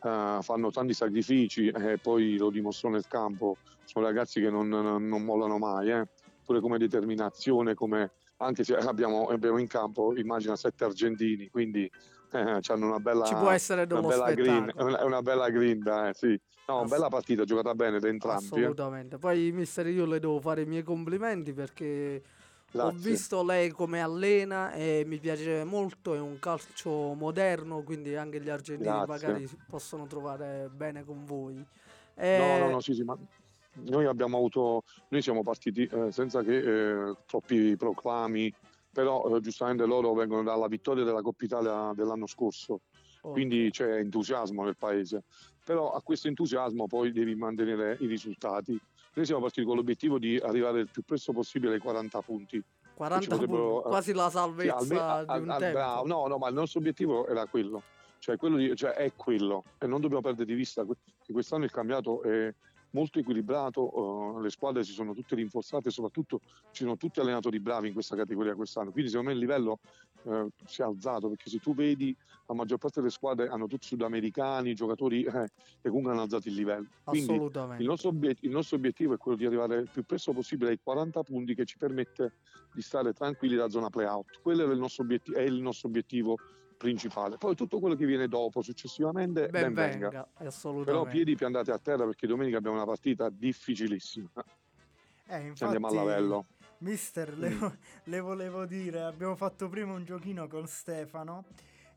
eh, 0.01 0.37
fanno 0.41 0.71
tanti 0.71 0.93
sacrifici 0.93 1.67
e 1.67 1.97
poi 1.97 2.37
lo 2.37 2.49
dimostrano 2.49 2.95
nel 2.95 3.07
campo, 3.07 3.57
sono 3.83 4.05
ragazzi 4.05 4.39
che 4.39 4.49
non, 4.49 4.69
non- 4.69 5.03
mollano 5.03 5.57
mai, 5.57 5.89
eh. 5.91 6.07
pure 6.45 6.61
come 6.61 6.77
determinazione, 6.77 7.73
come, 7.73 8.11
anche 8.37 8.63
se 8.63 8.75
abbiamo, 8.75 9.27
abbiamo 9.27 9.57
in 9.57 9.67
campo, 9.67 10.15
immagina 10.15 10.55
sette 10.55 10.85
argentini, 10.85 11.49
quindi 11.49 11.89
eh, 12.31 12.59
hanno 12.67 12.87
una 12.87 12.99
bella, 12.99 13.25
Ci 13.25 13.35
può 13.35 13.49
essere 13.49 13.85
una 13.89 14.01
bella 14.01 14.33
green, 14.33 14.71
una, 14.75 15.03
una 15.03 15.21
bella 15.21 15.49
grinta, 15.49 16.07
eh, 16.07 16.13
sì. 16.13 16.39
No, 16.67 16.81
Ass- 16.81 16.89
bella 16.89 17.09
partita, 17.09 17.43
giocata 17.43 17.75
bene 17.75 17.99
da 17.99 18.07
entrambi. 18.07 18.43
eh. 18.43 18.47
Assolutamente. 18.47 19.17
Poi, 19.17 19.51
mister, 19.51 19.87
io 19.87 20.05
le 20.05 20.19
devo 20.19 20.39
fare 20.39 20.61
i 20.61 20.65
miei 20.65 20.83
complimenti 20.83 21.53
perché 21.53 22.23
ho 22.73 22.89
Grazie. 22.89 22.99
visto 23.09 23.43
lei 23.43 23.69
come 23.69 24.01
allena 24.01 24.71
e 24.73 25.03
mi 25.05 25.19
piace 25.19 25.63
molto. 25.63 26.15
È 26.15 26.19
un 26.19 26.39
calcio 26.39 27.13
moderno, 27.13 27.83
quindi 27.83 28.15
anche 28.15 28.41
gli 28.41 28.49
argentini 28.49 28.89
Grazie. 28.89 29.07
magari 29.07 29.47
si 29.47 29.57
possono 29.69 30.07
trovare 30.07 30.69
bene 30.73 31.03
con 31.03 31.23
voi. 31.25 31.53
No, 31.55 31.65
Eh, 32.15 32.57
no, 32.59 32.69
no, 32.69 32.79
sì, 32.79 32.93
sì, 32.93 33.03
ma 33.03 33.15
noi 33.73 34.05
abbiamo 34.05 34.37
avuto, 34.37 34.83
noi 35.09 35.21
siamo 35.21 35.43
partiti 35.43 35.83
eh, 35.85 36.11
senza 36.11 36.41
che 36.41 37.09
eh, 37.09 37.15
troppi 37.27 37.75
proclami, 37.75 38.51
però 38.91 39.35
eh, 39.35 39.39
giustamente 39.41 39.85
loro 39.85 40.13
vengono 40.13 40.41
dalla 40.41 40.67
vittoria 40.67 41.03
della 41.03 41.21
Coppa 41.21 41.43
Italia 41.45 41.91
dell'anno 41.93 42.25
scorso, 42.25 42.79
quindi 43.21 43.69
c'è 43.71 43.97
entusiasmo 43.97 44.63
nel 44.63 44.77
paese. 44.77 45.23
Però 45.65 45.91
a 45.93 46.01
questo 46.03 46.27
entusiasmo 46.27 46.85
poi 46.85 47.11
devi 47.11 47.33
mantenere 47.33 47.97
i 48.01 48.05
risultati. 48.05 48.79
Noi 49.15 49.25
siamo 49.25 49.41
partiti 49.41 49.65
con 49.65 49.75
l'obiettivo 49.75 50.19
di 50.19 50.37
arrivare 50.37 50.81
il 50.81 50.89
più 50.91 51.01
presto 51.03 51.33
possibile 51.33 51.73
ai 51.73 51.79
40 51.79 52.21
punti. 52.21 52.63
40 52.93 53.29
potrebbero, 53.29 53.71
punti, 53.71 53.87
eh, 53.87 53.89
quasi 53.89 54.13
la 54.13 54.25
Sì, 54.25 54.31
salvezza 54.37 54.75
alme- 54.77 54.99
a- 54.99 55.37
di 55.37 55.43
un 55.43 55.49
a- 55.49 55.57
tempo. 55.57 55.73
bravo. 55.77 56.07
No, 56.07 56.27
no, 56.27 56.37
ma 56.37 56.47
il 56.49 56.53
nostro 56.53 56.79
obiettivo 56.79 57.25
era 57.27 57.47
quello, 57.47 57.81
cioè, 58.19 58.37
quello 58.37 58.57
di- 58.57 58.75
cioè 58.75 58.91
è 58.91 59.11
quello 59.15 59.63
e 59.79 59.87
non 59.87 60.01
dobbiamo 60.01 60.21
perdere 60.21 60.45
di 60.45 60.53
vista 60.53 60.85
che 60.85 61.33
quest'anno 61.33 61.63
il 61.63 61.71
campionato 61.71 62.21
è 62.21 62.53
molto 62.95 63.19
equilibrato, 63.19 64.37
eh, 64.37 64.41
le 64.41 64.49
squadre 64.49 64.85
si 64.85 64.93
sono 64.93 65.13
tutte 65.13 65.35
rinforzate, 65.35 65.89
soprattutto 65.91 66.39
ci 66.71 66.83
sono 66.83 66.95
tutti 66.95 67.19
allenatori 67.19 67.59
bravi 67.59 67.87
in 67.87 67.93
questa 67.93 68.15
categoria 68.15 68.55
quest'anno, 68.55 68.91
quindi 68.91 69.09
secondo 69.09 69.31
me 69.31 69.35
il 69.35 69.41
livello 69.41 69.79
eh, 70.23 70.47
si 70.65 70.81
è 70.81 70.85
alzato 70.85 71.27
perché 71.27 71.49
se 71.49 71.59
tu 71.59 71.75
vedi 71.75 72.15
la 72.47 72.55
maggior 72.55 72.77
parte 72.77 73.01
delle 73.01 73.11
squadre 73.11 73.49
hanno 73.49 73.67
tutti 73.67 73.87
sudamericani, 73.87 74.73
giocatori 74.73 75.23
eh, 75.23 75.49
che 75.81 75.89
comunque 75.89 76.11
hanno 76.11 76.21
alzato 76.21 76.47
il 76.47 76.55
livello. 76.55 76.87
Quindi 77.03 77.33
Assolutamente. 77.33 77.83
il 77.83 77.89
nostro, 77.89 78.09
obiet- 78.09 78.43
il 78.43 78.51
nostro 78.51 78.77
obiettivo 78.77 79.13
è 79.13 79.17
quello 79.17 79.37
di 79.37 79.45
arrivare 79.45 79.75
il 79.75 79.89
più 79.91 80.03
presto 80.05 80.31
possibile 80.31 80.71
ai 80.71 80.79
40 80.81 81.21
punti 81.23 81.53
che 81.53 81.65
ci 81.65 81.77
permette 81.77 82.33
di 82.73 82.81
stare 82.81 83.11
tranquilli 83.11 83.55
da 83.55 83.67
zona 83.69 83.89
playout. 83.89 84.39
Quello 84.41 84.69
è 84.69 84.71
il 84.71 84.79
nostro, 84.79 85.03
obiet- 85.03 85.33
è 85.33 85.41
il 85.41 85.61
nostro 85.61 85.89
obiettivo 85.89 86.37
principale. 86.85 87.37
Poi 87.37 87.55
tutto 87.55 87.79
quello 87.79 87.95
che 87.95 88.05
viene 88.05 88.27
dopo, 88.27 88.61
successivamente, 88.61 89.47
Ben 89.49 89.73
ben, 89.73 89.73
venga. 89.73 90.09
venga, 90.09 90.27
Però 90.37 90.47
assolutamente. 90.49 91.09
piedi 91.09 91.35
piantati 91.35 91.71
a 91.71 91.79
terra 91.79 92.05
perché 92.05 92.27
domenica 92.27 92.57
abbiamo 92.57 92.75
una 92.75 92.85
partita 92.85 93.29
difficilissima. 93.29 94.29
Eh, 95.27 95.51
Se 95.55 95.63
andiamo 95.65 95.87
a 95.87 95.91
infatti, 95.91 95.95
Lavello. 95.95 96.45
Mister, 96.79 97.35
le, 97.37 97.49
Mm. 97.49 97.65
le 98.03 98.19
volevo 98.19 98.65
dire, 98.65 99.01
abbiamo 99.01 99.35
fatto 99.35 99.67
prima 99.69 99.93
un 99.93 100.03
giochino 100.05 100.47
con 100.47 100.67
Stefano 100.67 101.45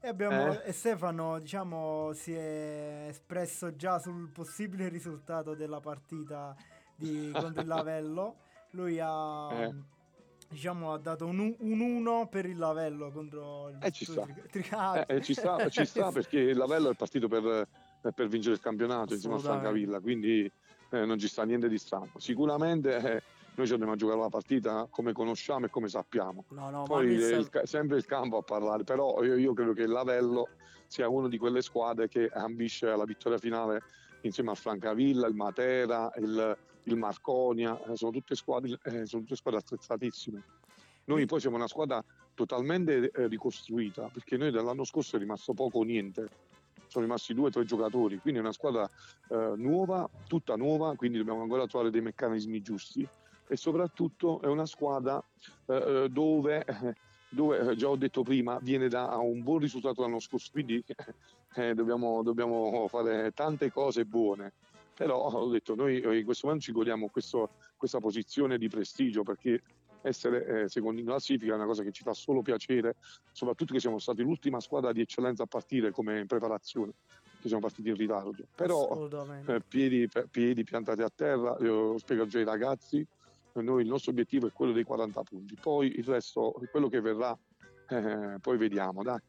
e, 0.01 0.09
abbiamo, 0.09 0.53
Eh? 0.53 0.69
e 0.69 0.73
Stefano 0.73 1.39
diciamo, 1.39 2.13
si 2.15 2.33
è 2.33 3.07
espresso 3.09 3.75
già 3.77 3.99
sul 3.99 4.31
possibile 4.31 4.89
risultato 4.89 5.55
della 5.55 5.81
partita 5.81 6.57
di, 6.95 7.31
contro 7.35 7.61
il 7.61 7.67
Lavello. 7.69 8.37
Lui 8.71 8.99
ha, 9.01 9.49
Eh. 9.65 9.75
Diciamo, 10.49 10.93
ha 10.93 10.99
dato 10.99 11.27
un, 11.27 11.39
u- 11.39 11.57
un 11.61 11.81
1 11.81 12.29
per 12.29 12.47
il 12.47 12.57
Lavello 12.57 13.11
contro 13.11 13.69
il 13.69 13.79
Eh, 13.81 13.91
ci 13.91 14.05
sta. 14.05 14.23
Tri- 14.23 14.43
Tri- 14.51 14.69
ah, 14.71 15.05
Eh, 15.07 15.17
eh, 15.17 15.21
ci, 15.21 15.35
sta, 15.35 15.69
ci 15.69 15.85
sta 15.85 16.11
perché 16.13 16.39
il 16.39 16.57
Lavello 16.57 16.91
è 16.91 16.95
partito 16.95 17.29
per, 17.29 17.45
eh, 18.03 18.13
per 18.13 18.29
vincere 18.29 18.55
il 18.55 18.61
campionato 18.61 19.15
insieme 19.15 19.37
a. 19.37 19.39
Francavilla, 19.39 20.01
quindi 20.01 20.51
eh, 20.91 21.05
non 21.05 21.19
ci 21.19 21.29
sta 21.29 21.45
niente 21.45 21.69
di 21.69 21.79
strano. 21.79 22.11
Sicuramente 22.17 22.97
eh, 22.97 23.23
noi 23.55 23.67
ci 23.67 23.73
dobbiamo 23.73 23.97
giocare 23.97 24.21
la 24.21 24.29
partita 24.29 24.87
come 24.91 25.13
conosciamo 25.13 25.67
e 25.67 25.71
come 25.71 25.89
sappiamo. 25.89 26.45
No, 26.51 26.71
no, 26.71 26.85
Poi 26.85 27.07
mister- 27.07 27.39
il 27.39 27.49
ca- 27.51 27.67
sempre 27.67 27.97
il 27.99 28.07
campo 28.07 28.39
a 28.39 28.43
parlare, 28.43 28.85
però 28.85 29.23
io, 29.23 29.37
io 29.37 29.53
credo 29.53 29.73
che 29.75 29.83
il 29.83 29.91
Lavello 29.91 30.49
sia 30.87 31.09
una 31.09 31.29
di 31.29 31.37
quelle 31.37 31.61
squadre 31.61 32.09
che 32.09 32.31
ambisce 32.33 32.89
alla 32.89 33.05
vittoria 33.05 33.37
finale 33.37 33.83
insieme 34.23 34.51
a 34.51 34.55
Francavilla, 34.55 35.27
il 35.27 35.35
Matera, 35.35 36.11
il, 36.17 36.57
il 36.89 36.97
Marconia, 36.97 37.81
eh, 37.85 37.97
sono, 37.97 38.11
tutte 38.11 38.35
squadre, 38.35 38.79
eh, 38.83 39.07
sono 39.07 39.23
tutte 39.23 39.37
squadre 39.37 39.61
attrezzatissime. 39.61 40.45
Noi 41.05 41.25
poi 41.27 41.41
siamo 41.41 41.57
una 41.57 41.69
squadra 41.69 42.05
totalmente 42.35 43.11
eh, 43.11 43.27
ricostruita, 43.29 44.11
perché 44.13 44.37
noi 44.37 44.51
dall'anno 44.51 44.85
scorso 44.85 45.17
è 45.17 45.19
rimasto 45.19 45.55
poco 45.55 45.79
o 45.79 45.83
niente, 45.83 46.29
sono 46.87 47.05
rimasti 47.05 47.35
due 47.35 47.49
o 47.49 47.51
tre 47.51 47.65
giocatori, 47.65 48.19
quindi 48.19 48.41
è 48.41 48.43
una 48.43 48.53
squadra 48.53 48.89
eh, 49.29 49.53
nuova, 49.57 50.09
tutta 50.27 50.57
nuova, 50.57 50.95
quindi 50.97 51.19
dobbiamo 51.19 51.43
ancora 51.43 51.67
trovare 51.67 51.91
dei 51.91 52.01
meccanismi 52.01 52.61
giusti 52.61 53.07
e 53.47 53.57
soprattutto 53.57 54.41
è 54.43 54.47
una 54.47 54.67
squadra 54.67 55.23
eh, 55.67 55.75
eh, 55.75 56.09
dove, 56.11 56.65
eh, 56.65 56.95
dove, 57.29 57.77
già 57.77 57.89
ho 57.89 57.97
detto 57.97 58.23
prima, 58.23 58.59
viene 58.61 58.89
da 58.89 59.17
un 59.17 59.43
buon 59.43 59.59
risultato 59.59 60.03
l'anno 60.03 60.21
scorso, 60.21 60.51
quindi 60.53 60.83
eh, 61.55 61.75
dobbiamo, 61.75 62.23
dobbiamo 62.23 62.87
fare 62.89 63.33
tante 63.33 63.71
cose 63.71 64.05
buone. 64.05 64.53
Però 64.99 65.17
ho 65.31 65.49
detto, 65.49 65.77
noi 65.77 66.01
eh, 66.01 66.19
in 66.19 66.25
questo 66.25 66.47
momento 66.47 66.67
ci 66.67 66.73
godiamo 66.73 67.07
questo- 67.09 67.51
questa 67.77 68.01
posizione 68.01 68.59
di 68.59 68.67
prestigio 68.69 69.23
perché 69.23 69.63
essere 70.03 70.65
eh, 70.65 70.69
secondi 70.69 71.03
in 71.03 71.07
classifica 71.07 71.53
è 71.53 71.55
una 71.55 71.67
cosa 71.67 71.85
che 71.85 71.93
ci 71.93 72.03
fa 72.03 72.13
solo 72.15 72.43
piacere, 72.43 72.97
soprattutto 73.31 73.75
che 73.75 73.79
siamo 73.79 74.01
stati 74.01 74.23
l'ultima 74.23 74.59
squadra 74.59 74.91
di 74.91 75.01
eccellenza 75.01 75.45
a 75.45 75.47
partire 75.47 75.93
come 75.93 76.27
preparazione, 76.27 76.95
che 77.41 77.47
siamo 77.47 77.63
partiti 77.63 77.91
in 77.91 77.95
ritardo. 77.95 78.45
Però 78.57 78.89
eh, 79.47 79.61
piedi, 79.61 80.09
pe- 80.09 80.27
piedi 80.27 80.65
piantati 80.65 81.03
a 81.03 81.11
terra, 81.15 81.57
io 81.61 81.97
spiego 81.99 82.27
già 82.27 82.39
ai 82.39 82.45
ragazzi, 82.45 83.07
noi 83.53 83.83
il 83.83 83.89
nostro 83.89 84.11
obiettivo 84.11 84.49
è 84.49 84.53
quello 84.53 84.73
dei 84.73 84.83
40 84.83 85.23
punti, 85.23 85.57
poi 85.61 85.97
il 85.97 86.05
resto, 86.05 86.61
quello 86.73 86.89
che 86.89 87.01
verrà, 87.01 87.39
eh, 87.89 88.37
poi 88.41 88.57
vediamo, 88.59 89.05
dai. 89.05 89.21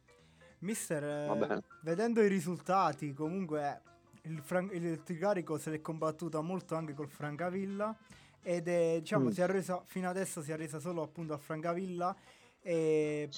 Mister, 0.62 1.04
eh, 1.04 1.62
vedendo 1.84 2.22
i 2.24 2.28
risultati, 2.28 3.14
comunque 3.14 3.82
il, 4.30 4.42
Fran- 4.42 4.70
il 4.72 5.02
Tricarico 5.04 5.58
se 5.58 5.70
l'è 5.70 5.82
combattuta 5.82 6.42
molto 6.42 6.76
anche 6.76 6.94
col 6.94 7.10
Francavilla 7.10 7.96
ed 8.42 8.68
è, 8.68 9.00
diciamo, 9.00 9.26
mm. 9.26 9.30
si 9.30 9.42
è 9.42 9.48
resa, 9.48 9.82
fino 9.86 10.08
adesso 10.10 10.42
si 10.42 10.52
è 10.52 10.56
resa 10.56 10.80
solo 10.80 11.02
appunto 11.02 11.34
a 11.34 11.38
Francavilla 11.38 12.16
e 12.62 13.30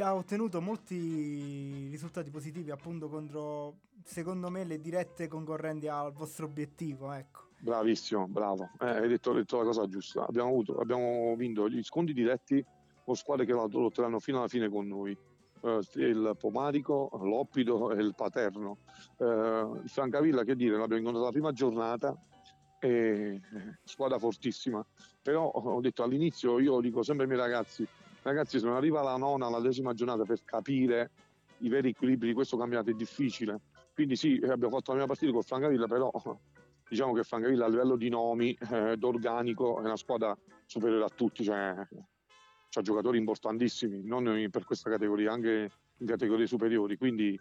ha 0.00 0.14
ottenuto 0.14 0.60
molti 0.60 1.88
risultati 1.88 2.30
positivi 2.30 2.70
appunto 2.70 3.08
contro, 3.08 3.76
secondo 4.04 4.50
me, 4.50 4.64
le 4.64 4.80
dirette 4.80 5.28
concorrenti 5.28 5.88
al 5.88 6.12
vostro 6.12 6.46
obiettivo, 6.46 7.12
ecco. 7.12 7.46
Bravissimo, 7.60 8.28
bravo, 8.28 8.70
eh, 8.80 8.86
hai, 8.86 9.08
detto, 9.08 9.30
hai, 9.30 9.36
detto, 9.36 9.58
la 9.58 9.64
cosa 9.64 9.86
giusta. 9.88 10.26
Abbiamo, 10.26 10.50
avuto, 10.50 10.78
abbiamo 10.78 11.34
vinto 11.36 11.68
gli 11.68 11.82
scontri 11.82 12.14
diretti 12.14 12.64
con 13.04 13.16
squadre 13.16 13.46
che 13.46 13.52
lotteranno 13.52 14.20
fino 14.20 14.38
alla 14.38 14.48
fine 14.48 14.68
con 14.68 14.86
noi. 14.86 15.16
Uh, 15.60 15.80
il 15.94 16.36
Pomarico, 16.38 17.10
l'Oppido 17.22 17.90
e 17.90 18.00
il 18.00 18.14
Paterno. 18.14 18.78
Il 19.18 19.82
Francavilla, 19.86 20.44
che 20.44 20.54
dire, 20.54 20.76
l'abbiamo 20.76 20.98
incontrato 20.98 21.24
la 21.26 21.32
prima 21.32 21.52
giornata, 21.52 22.16
e, 22.78 23.40
squadra 23.84 24.18
fortissima. 24.18 24.84
Però 25.22 25.44
ho 25.46 25.80
detto 25.80 26.02
all'inizio, 26.02 26.58
io 26.58 26.80
dico 26.80 27.02
sempre 27.02 27.24
ai 27.24 27.30
miei 27.30 27.42
ragazzi, 27.42 27.86
ragazzi 28.22 28.58
se 28.58 28.66
non 28.66 28.76
arriva 28.76 29.02
la 29.02 29.16
nona, 29.16 29.48
la 29.48 29.60
decima 29.60 29.92
giornata 29.92 30.24
per 30.24 30.42
capire 30.44 31.10
i 31.58 31.68
veri 31.68 31.90
equilibri 31.90 32.28
di 32.28 32.34
questo 32.34 32.56
campionato 32.56 32.90
è 32.90 32.94
difficile. 32.94 33.60
Quindi 33.94 34.16
sì, 34.16 34.40
abbiamo 34.44 34.76
fatto 34.76 34.92
la 34.92 34.98
mia 34.98 35.06
partita 35.06 35.32
con 35.32 35.42
Francavilla, 35.42 35.86
però 35.86 36.10
diciamo 36.88 37.12
che 37.12 37.24
Francavilla 37.24 37.66
a 37.66 37.68
livello 37.68 37.96
di 37.96 38.08
nomi, 38.08 38.56
eh, 38.70 38.96
d'organico, 38.96 39.78
è 39.78 39.84
una 39.84 39.96
squadra 39.96 40.36
superiore 40.64 41.04
a 41.04 41.08
tutti, 41.08 41.42
cioè 41.44 41.74
ha 42.74 42.82
giocatori 42.82 43.18
importantissimi, 43.18 44.02
non 44.04 44.46
per 44.50 44.64
questa 44.64 44.90
categoria, 44.90 45.32
anche 45.32 45.70
in 45.98 46.06
categorie 46.06 46.46
superiori, 46.46 46.96
quindi 46.96 47.38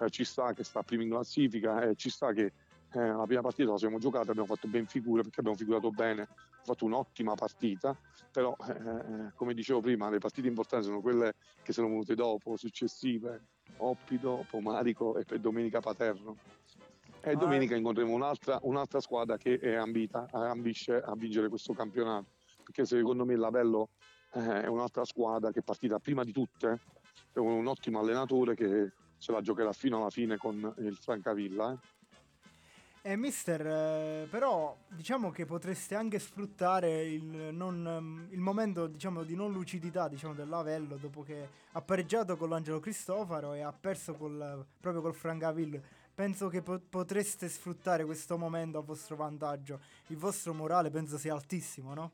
eh, 0.00 0.10
ci 0.10 0.24
sta 0.24 0.52
che 0.52 0.64
sta 0.64 0.82
prima 0.82 1.02
in 1.02 1.10
classifica, 1.10 1.82
eh, 1.82 1.94
ci 1.96 2.08
sta 2.08 2.32
che 2.32 2.52
eh, 2.92 3.06
la 3.06 3.24
prima 3.24 3.42
partita 3.42 3.70
la 3.70 3.78
siamo 3.78 3.98
giocata, 3.98 4.30
abbiamo 4.30 4.48
fatto 4.48 4.66
ben 4.66 4.86
figure 4.86 5.22
perché 5.22 5.40
abbiamo 5.40 5.56
figurato 5.56 5.90
bene, 5.90 6.22
abbiamo 6.22 6.64
fatto 6.64 6.84
un'ottima 6.86 7.34
partita, 7.34 7.96
però 8.32 8.56
eh, 8.68 8.72
eh, 8.72 9.32
come 9.34 9.54
dicevo 9.54 9.80
prima 9.80 10.08
le 10.10 10.18
partite 10.18 10.48
importanti 10.48 10.86
sono 10.86 11.00
quelle 11.00 11.34
che 11.62 11.72
sono 11.72 11.88
venute 11.88 12.14
dopo, 12.14 12.56
successive, 12.56 13.46
Oppido, 13.76 14.44
Pomarico 14.50 15.16
e 15.18 15.24
per 15.24 15.38
domenica 15.38 15.80
Paterno. 15.80 16.36
E 17.22 17.36
domenica 17.36 17.76
incontreremo 17.76 18.14
un'altra, 18.14 18.58
un'altra 18.62 18.98
squadra 19.00 19.36
che 19.36 19.58
è 19.58 19.74
ambita, 19.74 20.26
ambisce 20.30 20.96
a 20.96 21.14
vincere 21.14 21.48
questo 21.50 21.74
campionato, 21.74 22.28
perché 22.64 22.86
secondo 22.86 23.26
me 23.26 23.36
Lavello 23.36 23.90
eh, 24.32 24.62
è 24.62 24.66
un'altra 24.66 25.04
squadra 25.04 25.50
che 25.50 25.60
è 25.60 25.62
partita 25.62 25.98
prima 25.98 26.24
di 26.24 26.32
tutte, 26.32 26.80
è 27.32 27.38
un 27.38 27.66
ottimo 27.66 27.98
allenatore 28.00 28.54
che 28.54 28.92
se 29.16 29.32
la 29.32 29.40
giocherà 29.40 29.72
fino 29.72 29.98
alla 29.98 30.10
fine 30.10 30.36
con 30.36 30.74
il 30.78 30.96
Francavilla. 30.96 31.72
Eh. 31.72 31.98
Eh, 33.02 33.16
mister, 33.16 33.66
eh, 33.66 34.26
però 34.28 34.76
diciamo 34.88 35.30
che 35.30 35.46
potreste 35.46 35.94
anche 35.94 36.18
sfruttare 36.18 37.02
il, 37.06 37.48
non, 37.50 38.28
il 38.30 38.40
momento 38.40 38.86
diciamo, 38.86 39.22
di 39.22 39.34
non 39.34 39.52
lucidità 39.52 40.06
diciamo, 40.06 40.34
dell'Avello 40.34 40.96
dopo 40.96 41.22
che 41.22 41.48
ha 41.72 41.80
pareggiato 41.80 42.36
con 42.36 42.50
l'Angelo 42.50 42.78
Cristofaro 42.78 43.54
e 43.54 43.62
ha 43.62 43.72
perso 43.72 44.14
col, 44.14 44.66
proprio 44.78 45.00
col 45.00 45.14
Francaville 45.14 45.82
penso 46.20 46.48
che 46.48 46.60
po- 46.60 46.78
potreste 46.86 47.48
sfruttare 47.48 48.04
questo 48.04 48.36
momento 48.36 48.76
a 48.76 48.82
vostro 48.82 49.16
vantaggio. 49.16 49.80
Il 50.08 50.18
vostro 50.18 50.52
morale 50.52 50.90
penso 50.90 51.16
sia 51.16 51.32
altissimo, 51.32 51.94
no? 51.94 52.12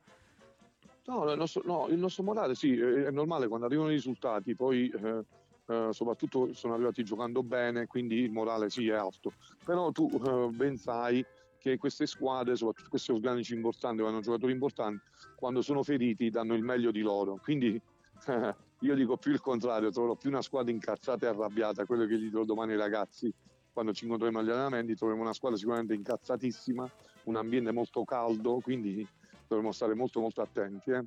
No, 1.06 1.30
il 1.30 1.38
nostro, 1.38 1.62
no, 1.64 1.86
il 1.88 1.98
nostro 1.98 2.24
morale 2.24 2.54
sì, 2.54 2.76
è 2.76 3.10
normale 3.10 3.46
quando 3.46 3.66
arrivano 3.66 3.90
i 3.90 3.94
risultati, 3.94 4.56
poi 4.56 4.88
eh, 4.88 5.24
eh, 5.68 5.88
soprattutto 5.92 6.52
sono 6.52 6.74
arrivati 6.74 7.04
giocando 7.04 7.42
bene, 7.42 7.86
quindi 7.86 8.16
il 8.16 8.32
morale 8.32 8.70
sì 8.70 8.88
è 8.88 8.94
alto. 8.94 9.32
Però 9.64 9.90
tu 9.92 10.08
eh, 10.12 10.48
ben 10.50 10.76
sai 10.76 11.24
che 11.58 11.76
queste 11.78 12.06
squadre, 12.06 12.56
soprattutto 12.56 12.90
questi 12.90 13.12
organici 13.12 13.54
importanti, 13.54 14.02
che 14.02 14.08
hanno 14.08 14.20
giocatori 14.20 14.52
importanti, 14.52 15.00
quando 15.34 15.62
sono 15.62 15.82
feriti 15.82 16.30
danno 16.30 16.54
il 16.54 16.62
meglio 16.62 16.90
di 16.90 17.00
loro. 17.00 17.38
Quindi 17.42 17.80
io 18.80 18.94
dico 18.94 19.16
più 19.16 19.32
il 19.32 19.40
contrario, 19.40 19.90
troverò 19.90 20.16
più 20.16 20.30
una 20.30 20.42
squadra 20.42 20.72
incazzata 20.72 21.26
e 21.26 21.28
arrabbiata, 21.28 21.84
quello 21.84 22.06
che 22.06 22.18
gli 22.18 22.28
dirò 22.28 22.44
domani 22.44 22.72
ai 22.72 22.78
ragazzi, 22.78 23.32
quando 23.72 23.92
ci 23.92 24.04
incontreremo 24.04 24.38
agli 24.38 24.50
allenamenti 24.50 24.94
troveremo 24.94 25.22
una 25.22 25.34
squadra 25.34 25.58
sicuramente 25.58 25.94
incazzatissima, 25.94 26.90
un 27.24 27.36
ambiente 27.36 27.72
molto 27.72 28.04
caldo, 28.04 28.60
quindi 28.62 29.06
dovremo 29.46 29.72
stare 29.72 29.94
molto 29.94 30.20
molto 30.20 30.42
attenti. 30.42 30.90
Eh. 30.90 31.04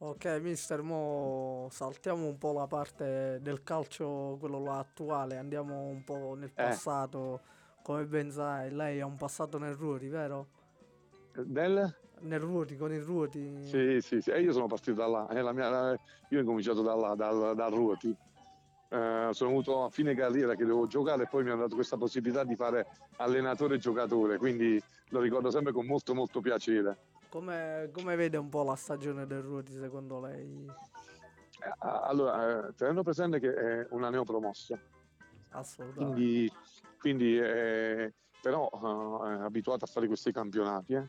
Ok, 0.00 0.38
mister, 0.40 0.82
mo 0.82 1.66
saltiamo 1.70 2.26
un 2.26 2.38
po' 2.38 2.52
la 2.52 2.66
parte 2.66 3.38
del 3.40 3.62
calcio, 3.62 4.36
quello 4.38 4.62
là 4.62 4.78
attuale, 4.78 5.36
andiamo 5.36 5.86
un 5.86 6.04
po' 6.04 6.34
nel 6.34 6.50
eh. 6.50 6.62
passato. 6.62 7.34
Eh. 7.34 7.56
Come 7.82 8.04
ben 8.06 8.30
sai, 8.30 8.70
lei 8.70 9.00
ha 9.00 9.06
un 9.06 9.16
passato 9.16 9.58
nel 9.58 9.74
Ruoti, 9.74 10.08
vero? 10.08 10.48
Nel? 11.46 11.96
Nel 12.20 12.40
Ruoti, 12.40 12.76
con 12.76 12.92
i 12.92 12.98
Ruoti. 12.98 13.64
Sì, 13.64 14.00
sì, 14.00 14.20
sì. 14.20 14.30
E 14.30 14.40
io 14.40 14.52
sono 14.52 14.66
partito 14.66 14.96
da 14.96 15.06
là. 15.06 15.28
Eh, 15.28 15.52
mia, 15.52 15.98
io 16.28 16.40
ho 16.40 16.44
cominciato 16.44 16.82
da 16.82 16.94
là, 16.94 17.14
dal, 17.14 17.54
dal 17.54 17.72
Ruoti. 17.72 18.14
Eh, 18.90 19.28
sono 19.32 19.50
avuto 19.50 19.84
a 19.84 19.90
fine 19.90 20.14
carriera 20.14 20.54
che 20.54 20.64
devo 20.64 20.86
giocare 20.86 21.24
e 21.24 21.28
poi 21.28 21.44
mi 21.44 21.50
hanno 21.50 21.62
dato 21.62 21.74
questa 21.74 21.96
possibilità 21.96 22.44
di 22.44 22.56
fare 22.56 22.86
allenatore 23.16 23.74
e 23.74 23.78
giocatore, 23.78 24.38
quindi 24.38 24.82
lo 25.08 25.20
ricordo 25.20 25.50
sempre 25.50 25.72
con 25.72 25.84
molto 25.84 26.14
molto 26.14 26.40
piacere. 26.40 26.96
Come, 27.30 27.90
come 27.92 28.16
vede 28.16 28.36
un 28.38 28.48
po' 28.48 28.62
la 28.62 28.74
stagione 28.74 29.26
del 29.26 29.42
Ruoti 29.42 29.72
secondo 29.72 30.20
lei? 30.20 30.64
Eh, 31.60 31.72
allora, 31.80 32.68
eh, 32.68 32.74
tenendo 32.74 33.02
presente 33.02 33.38
che 33.38 33.52
è 33.52 33.86
una 33.90 34.08
neopromossa, 34.08 34.78
assolutamente. 35.50 36.14
Quindi, 36.14 36.52
quindi 36.98 37.38
eh, 37.38 38.14
però 38.40 38.70
eh, 38.72 39.44
abituata 39.44 39.84
a 39.84 39.88
fare 39.88 40.06
questi 40.06 40.32
campionati. 40.32 40.94
Eh. 40.94 41.06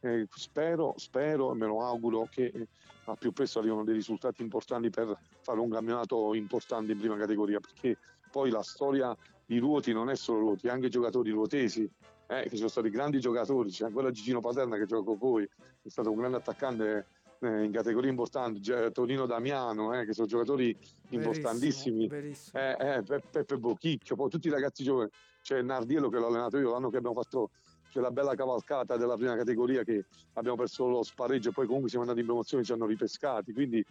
Eh, 0.00 0.28
spero, 0.30 0.92
spero 0.96 1.52
e 1.52 1.54
me 1.56 1.66
lo 1.66 1.82
auguro 1.82 2.28
che 2.30 2.44
eh, 2.44 2.68
al 3.04 3.18
più 3.18 3.32
presto 3.32 3.58
arrivino 3.58 3.82
dei 3.82 3.94
risultati 3.94 4.42
importanti 4.42 4.90
per 4.90 5.18
fare 5.40 5.58
un 5.58 5.70
campionato 5.70 6.34
importante 6.34 6.92
in 6.92 6.98
prima 6.98 7.16
categoria, 7.16 7.58
perché 7.58 7.98
poi 8.30 8.50
la 8.50 8.62
storia 8.62 9.16
di 9.44 9.58
Ruoti 9.58 9.92
non 9.92 10.10
è 10.10 10.16
solo 10.16 10.40
Ruoti, 10.40 10.68
anche 10.68 10.88
giocatori 10.88 11.30
ruotesi, 11.30 11.90
eh, 12.28 12.48
che 12.48 12.56
sono 12.56 12.68
stati 12.68 12.90
grandi 12.90 13.20
giocatori, 13.20 13.70
c'è 13.70 13.84
ancora 13.84 14.10
Gigino 14.10 14.40
Paterna 14.40 14.76
che 14.76 14.86
gioca 14.86 15.04
con 15.04 15.18
voi, 15.18 15.44
è 15.44 15.88
stato 15.88 16.10
un 16.10 16.16
grande 16.16 16.38
attaccante 16.38 17.06
eh, 17.40 17.64
in 17.64 17.72
categorie 17.72 18.10
importanti, 18.10 18.60
Tonino 18.92 19.26
Damiano, 19.26 19.98
eh, 19.98 20.04
che 20.04 20.12
sono 20.12 20.26
giocatori 20.26 20.76
importantissimi, 21.10 22.06
verissimo. 22.06 22.60
Eh, 22.60 23.02
Peppe 23.02 23.58
Bocchicchio, 23.58 24.16
poi 24.16 24.30
tutti 24.30 24.48
i 24.48 24.50
ragazzi 24.50 24.82
giovani, 24.82 25.10
c'è 25.42 25.62
Nardiello 25.62 26.08
che 26.08 26.18
l'ho 26.18 26.26
allenato 26.26 26.58
io 26.58 26.72
l'anno 26.72 26.90
che 26.90 26.96
abbiamo 26.96 27.20
fatto 27.20 27.50
quella 27.92 28.10
bella 28.10 28.34
cavalcata 28.34 28.96
della 28.96 29.16
prima 29.16 29.36
categoria 29.36 29.82
che 29.82 30.04
abbiamo 30.34 30.56
perso 30.56 30.86
lo 30.86 31.02
spareggio 31.02 31.48
e 31.48 31.52
poi 31.52 31.64
comunque 31.64 31.88
siamo 31.88 32.04
andati 32.04 32.20
in 32.20 32.26
promozione 32.26 32.62
e 32.62 32.66
ci 32.66 32.72
hanno 32.72 32.84
ripescati. 32.84 33.52
Quindi 33.52 33.82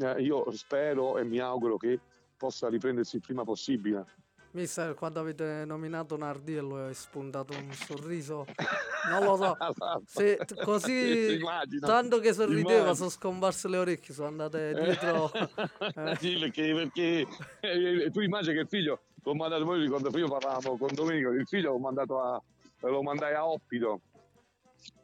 eh, 0.00 0.22
io 0.22 0.50
spero 0.50 1.18
e 1.18 1.24
mi 1.24 1.38
auguro 1.38 1.76
che 1.76 2.00
possa 2.36 2.68
riprendersi 2.68 3.16
il 3.16 3.22
prima 3.22 3.44
possibile. 3.44 4.04
Mister, 4.54 4.94
quando 4.94 5.18
avete 5.18 5.64
nominato 5.64 6.16
Nardiello 6.16 6.86
è 6.86 6.94
spuntato 6.94 7.52
un 7.58 7.72
sorriso. 7.72 8.46
Non 9.10 9.24
lo 9.24 9.36
so. 9.36 9.56
Se, 10.06 10.38
così 10.62 11.40
tanto 11.80 12.20
che 12.20 12.32
sorrideva, 12.32 12.94
sono 12.94 13.08
scomparse 13.08 13.66
le 13.66 13.78
orecchie, 13.78 14.14
sono 14.14 14.28
andate 14.28 14.72
dietro. 14.74 15.32
eh. 15.34 16.16
Sì, 16.20 16.38
perché, 16.38 16.72
perché 16.72 17.26
eh, 17.60 18.10
tu 18.12 18.20
immagini 18.20 18.54
che 18.54 18.60
il 18.60 18.68
figlio 18.68 19.00
l'ho 19.24 19.34
mandato, 19.34 19.64
poi 19.64 19.80
ricordo 19.80 20.16
io 20.16 20.28
parlavamo 20.28 20.76
con 20.76 20.94
Domenico, 20.94 21.30
il 21.30 21.48
figlio 21.48 21.72
l'ho 21.72 21.78
mandato 21.78 22.20
a, 22.20 22.40
lo 22.82 23.02
mandai 23.02 23.34
a 23.34 23.48
Oppido. 23.48 24.00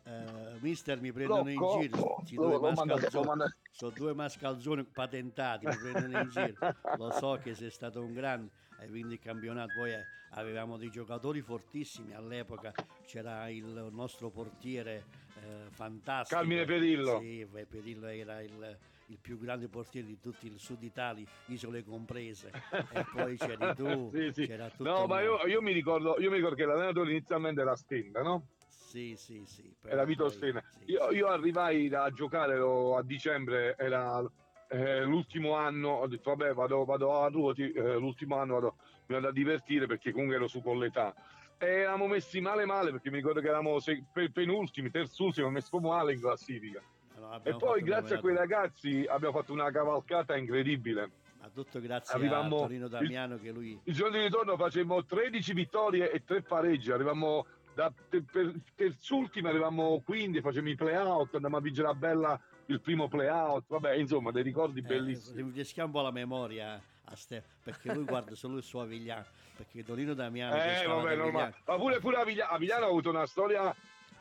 Uh, 0.05 0.59
mister 0.61 1.01
mi 1.01 1.13
prendono 1.13 1.43
Locco, 1.45 1.75
in 1.75 1.81
giro 1.83 2.23
ci 2.25 2.35
due 2.35 2.59
mascalzoni, 2.59 3.45
sono 3.71 3.93
due 3.95 4.13
mascalzoni 4.13 4.85
patentati 4.85 5.67
mi 5.67 5.77
prendono 5.77 6.23
in 6.23 6.29
giro 6.31 6.75
lo 6.97 7.11
so 7.13 7.39
che 7.41 7.55
sei 7.55 7.71
stato 7.71 8.03
un 8.03 8.13
grande 8.13 8.51
hai 8.81 8.89
vinto 8.89 9.13
il 9.13 9.21
campionato 9.21 9.73
poi 9.75 9.93
eh, 9.93 10.07
avevamo 10.31 10.77
dei 10.77 10.91
giocatori 10.91 11.41
fortissimi 11.41 12.13
all'epoca 12.15 12.73
c'era 13.07 13.49
il 13.49 13.89
nostro 13.93 14.31
portiere 14.31 15.05
eh, 15.43 15.71
fantastico 15.71 16.41
Carmine 16.41 16.65
Perillo 16.65 17.21
sì, 17.21 17.47
Perillo 17.69 18.07
era 18.07 18.41
il, 18.41 18.79
il 19.11 19.19
più 19.21 19.39
grande 19.39 19.69
portiere 19.69 20.07
di 20.07 20.19
tutto 20.21 20.47
il 20.47 20.59
sud 20.59 20.83
Italia, 20.83 21.27
isole 21.47 21.85
comprese. 21.85 22.51
e 22.93 23.05
poi 23.13 23.37
c'eri 23.37 23.75
tu, 23.75 24.11
sì, 24.15 24.31
sì. 24.33 24.47
c'era 24.47 24.69
tutto. 24.69 24.85
No, 24.85 25.07
ma 25.07 25.21
io, 25.21 25.45
io, 25.47 25.61
mi 25.61 25.73
ricordo, 25.73 26.17
io 26.19 26.31
mi 26.31 26.37
ricordo 26.37 26.57
che 26.57 26.65
l'allenatore 26.65 27.11
inizialmente 27.11 27.61
era 27.61 27.75
Stenda, 27.75 28.23
no? 28.23 28.47
Sì, 28.69 29.15
sì, 29.17 29.45
sì. 29.47 29.73
Era 29.83 30.05
Vito 30.05 30.29
Stenda. 30.29 30.63
Sì, 30.69 30.93
io, 30.93 31.11
io, 31.11 31.27
arrivai 31.27 31.93
a 31.93 32.11
giocare 32.11 32.59
a 32.59 33.03
dicembre, 33.03 33.77
era 33.77 34.23
eh, 34.71 35.03
l'ultimo 35.03 35.55
anno, 35.55 35.89
ho 35.91 36.07
detto 36.07 36.35
vabbè 36.35 36.55
vado, 36.55 36.85
vado 36.85 37.21
a 37.21 37.29
ruoti, 37.29 37.71
eh, 37.73 37.95
l'ultimo 37.97 38.37
anno 38.37 38.55
vado, 38.55 38.75
mi 39.07 39.15
vado 39.17 39.29
a 39.29 39.33
divertire 39.33 39.87
perché 39.87 40.13
comunque 40.13 40.37
ero 40.37 40.47
su 40.47 40.63
con 40.63 40.79
l'età. 40.79 41.13
E 41.59 41.67
eravamo 41.67 42.07
messi 42.07 42.41
male 42.41 42.65
male 42.65 42.91
perché 42.91 43.11
mi 43.11 43.17
ricordo 43.17 43.41
che 43.41 43.49
eravamo 43.49 43.81
se, 43.81 44.03
penultimi, 44.33 44.91
terzultimi, 44.91 45.51
messo 45.51 45.79
male 45.79 46.15
in 46.15 46.21
classifica 46.21 46.81
No, 47.19 47.33
E 47.33 47.37
abbiamo 47.37 47.59
poi 47.59 47.83
grazie 47.83 48.17
a 48.17 48.21
quei 48.21 48.35
ragazzi 48.35 49.05
abbiamo 49.07 49.35
fatto 49.37 49.53
una 49.53 49.71
cavalcata 49.71 50.37
incredibile. 50.37 51.11
Ma 51.39 51.51
tutto 51.53 51.79
grazie 51.81 52.15
Arrivammo- 52.15 52.57
a 52.57 52.61
Torino 52.61 52.89
Damiano 52.89 53.39
che 53.39 53.51
lui 53.51 53.79
Il 53.85 53.95
giorno 53.95 54.17
di 54.17 54.23
ritorno 54.23 54.57
facemmo 54.57 55.05
13 55.05 55.53
vittorie 55.53 56.11
e 56.11 56.25
3 56.25 56.43
pareggi, 56.43 56.91
arrivammo 56.93 57.45
da 57.75 57.93
te- 58.09 58.23
per 58.23 58.55
terzultimi, 58.75 59.49
arrivammo 59.49 60.01
quindi, 60.03 60.41
facemmo 60.41 60.71
i 60.71 60.75
play-out, 60.77 61.35
andammo 61.35 61.59
a 61.59 61.61
vincere 61.61 61.89
a 61.89 61.95
Bella 61.95 62.41
il 62.71 62.81
primo 62.81 63.09
play-out, 63.09 63.65
vabbè 63.69 63.95
insomma 63.95 64.31
dei 64.31 64.43
ricordi 64.43 64.81
eh, 64.81 64.83
bellissimi. 64.83 65.37
rinfreschiamo 65.43 65.89
un 65.89 65.95
po' 65.95 66.03
la 66.03 66.11
memoria 66.13 66.81
a 67.05 67.17
Ste, 67.17 67.43
perché 67.63 67.93
lui 67.93 68.05
guarda 68.05 68.35
solo 68.35 68.57
il 68.57 68.63
suo 68.63 68.83
Avigliano, 68.83 69.25
perché 69.57 69.85
Torino 69.85 70.15
Damiano 70.15 70.55
che 70.55 70.83
Eh, 70.83 70.87
vabbè, 70.87 71.15
normale. 71.17 71.23
Avigliano- 71.23 71.55
Ma 71.67 71.77
pure, 71.77 71.99
pure 71.99 72.17
Aviglia- 72.17 72.49
Avigliano 72.49 72.85
ha 72.85 72.89
avuto 72.89 73.11
una 73.11 73.27
storia 73.27 73.75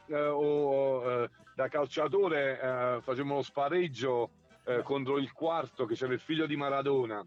eh, 0.07 0.15
o- 0.19 1.23
eh, 1.23 1.29
da 1.53 1.67
calciatore, 1.67 2.59
eh, 2.59 3.01
facevamo 3.01 3.35
lo 3.35 3.41
spareggio 3.43 4.29
eh, 4.65 4.81
contro 4.83 5.17
il 5.19 5.31
quarto 5.33 5.85
che 5.85 5.93
c'era 5.95 6.13
il 6.13 6.19
figlio 6.19 6.45
di 6.47 6.55
Maradona 6.55 7.23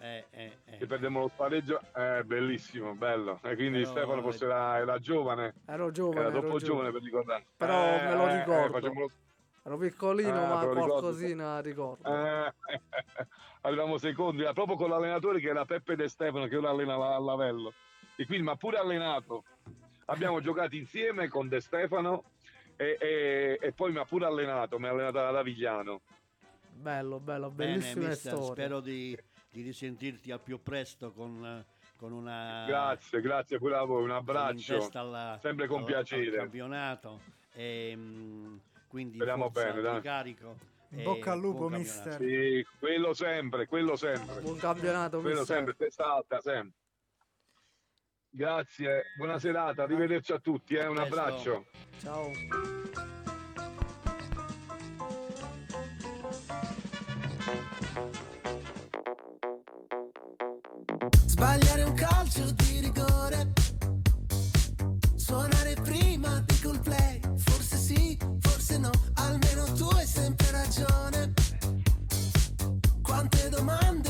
eh, 0.00 0.24
eh, 0.30 0.58
eh. 0.64 0.76
e 0.80 0.86
perdemmo 0.86 1.20
lo 1.20 1.28
spareggio, 1.28 1.80
eh, 1.96 2.22
bellissimo, 2.24 2.94
bello. 2.94 3.38
E 3.42 3.54
quindi 3.56 3.80
Però- 3.80 3.90
Stefano 3.92 4.22
forse 4.22 4.44
era, 4.44 4.78
era 4.78 4.98
giovane, 4.98 5.54
Ero 5.66 5.90
giovane, 5.90 6.20
era 6.20 6.30
troppo 6.30 6.58
giovane 6.58 6.64
giovane. 6.64 6.90
per 6.92 7.02
ricordare. 7.02 7.44
Però 7.56 7.84
Eh, 7.84 8.02
me 8.02 8.14
lo 8.14 8.26
eh, 8.28 8.32
eh, 8.32 8.38
ricordo. 8.38 8.78
lo- 8.92 9.10
Ero 9.68 9.76
piccolino, 9.76 10.30
Ah, 10.44 10.64
ma 10.64 10.66
qualcosina 10.66 11.60
ricordo. 11.60 12.08
Eh, 12.08 12.54
arrivavamo 13.60 13.98
secondi, 13.98 14.40
era 14.40 14.54
proprio 14.54 14.76
con 14.76 14.88
l'allenatore 14.88 15.40
che 15.40 15.48
era 15.50 15.66
Peppe 15.66 15.94
De 15.94 16.08
Stefano 16.08 16.46
che 16.46 16.56
ora 16.56 16.70
allena 16.70 16.94
a 16.94 17.18
Lavello. 17.20 17.74
E 18.16 18.24
quindi, 18.24 18.44
ma 18.46 18.56
pure 18.56 18.78
allenato. 18.78 19.44
Abbiamo 20.06 20.40
giocato 20.40 20.74
insieme 20.74 21.28
con 21.28 21.48
De 21.48 21.60
Stefano 21.60 22.24
e, 22.76 22.96
e- 22.98 23.58
e 23.60 23.72
poi 23.72 23.92
mi 23.92 23.98
ha 23.98 24.06
pure 24.06 24.24
allenato, 24.24 24.78
mi 24.78 24.86
ha 24.86 24.90
allenato 24.90 25.18
ad 25.20 25.36
Avigliano. 25.36 26.00
Bello, 26.70 27.20
bello, 27.20 27.50
Bene, 27.50 27.72
bellissime 27.72 28.06
mister, 28.08 28.32
storie. 28.32 28.50
spero 28.52 28.80
di, 28.80 29.18
di 29.50 29.60
risentirti 29.60 30.30
al 30.30 30.40
più 30.40 30.62
presto 30.62 31.12
con, 31.12 31.62
con 31.98 32.12
una 32.12 32.64
Grazie, 32.66 33.20
grazie 33.20 33.58
pure 33.58 33.76
a 33.76 33.82
voi, 33.84 34.04
un 34.04 34.12
abbraccio. 34.12 34.88
alla- 34.94 35.36
sempre 35.42 35.66
con 35.66 35.80
al- 35.80 35.84
piacere. 35.84 36.30
al 36.30 36.36
campionato 36.36 37.20
e 37.52 37.92
mm, 37.94 38.56
quindi 38.88 39.16
Speriamo 39.16 39.50
forza 39.50 39.68
bene, 39.70 39.80
dai. 39.82 40.00
carico 40.00 40.56
In 40.90 41.02
bocca 41.04 41.32
al 41.32 41.38
lupo, 41.40 41.68
mister. 41.68 42.16
Sì, 42.18 42.66
quello 42.78 43.12
sempre, 43.14 43.66
quello 43.66 43.94
sempre. 43.96 44.40
Buon 44.40 44.56
campionato, 44.56 45.20
Quello 45.20 45.40
mister. 45.40 45.56
sempre, 45.56 45.74
testa 45.76 46.12
alta, 46.14 46.40
sempre. 46.40 46.76
Grazie, 48.30 49.04
buona 49.16 49.38
serata, 49.38 49.82
arrivederci 49.82 50.32
a 50.32 50.38
tutti, 50.38 50.74
eh, 50.74 50.86
un 50.86 50.98
abbraccio. 50.98 51.66
Ciao. 52.00 52.30
Sbagliare 61.26 61.82
un 61.84 61.94
calcio 61.94 62.50
di 62.52 62.80
rigore. 62.80 63.52
Suonare 65.16 65.74
prima 65.82 66.40
di 66.40 66.60
col 66.62 66.80
play. 66.80 67.20
Forse 67.36 67.76
sì, 67.76 68.18
forse 68.68 68.78
no. 68.78 68.90
Almeno 69.14 69.64
tu 69.72 69.88
hai 69.96 70.06
sempre 70.06 70.50
ragione. 70.50 71.32
Quante 73.02 73.48
domande 73.48 74.07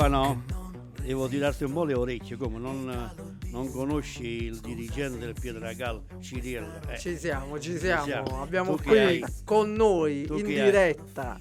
Stefano 0.00 0.42
devo 1.02 1.28
tirarti 1.28 1.64
un 1.64 1.74
po' 1.74 1.84
le 1.84 1.92
orecchie 1.92 2.38
come 2.38 2.58
non, 2.58 3.12
non 3.50 3.70
conosci 3.70 4.44
il 4.44 4.58
dirigente 4.60 5.18
del 5.18 5.34
Pietragal 5.38 6.02
Ciriello 6.20 6.80
eh, 6.88 6.96
Ci 6.98 7.18
siamo, 7.18 7.60
ci 7.60 7.76
siamo. 7.76 8.04
siamo. 8.04 8.42
Abbiamo 8.42 8.76
Tu 8.76 8.82
qui 8.84 8.98
hai? 8.98 9.24
con 9.44 9.74
noi 9.74 10.24
Tu 10.24 10.38
in 10.38 10.46
diretta, 10.46 11.38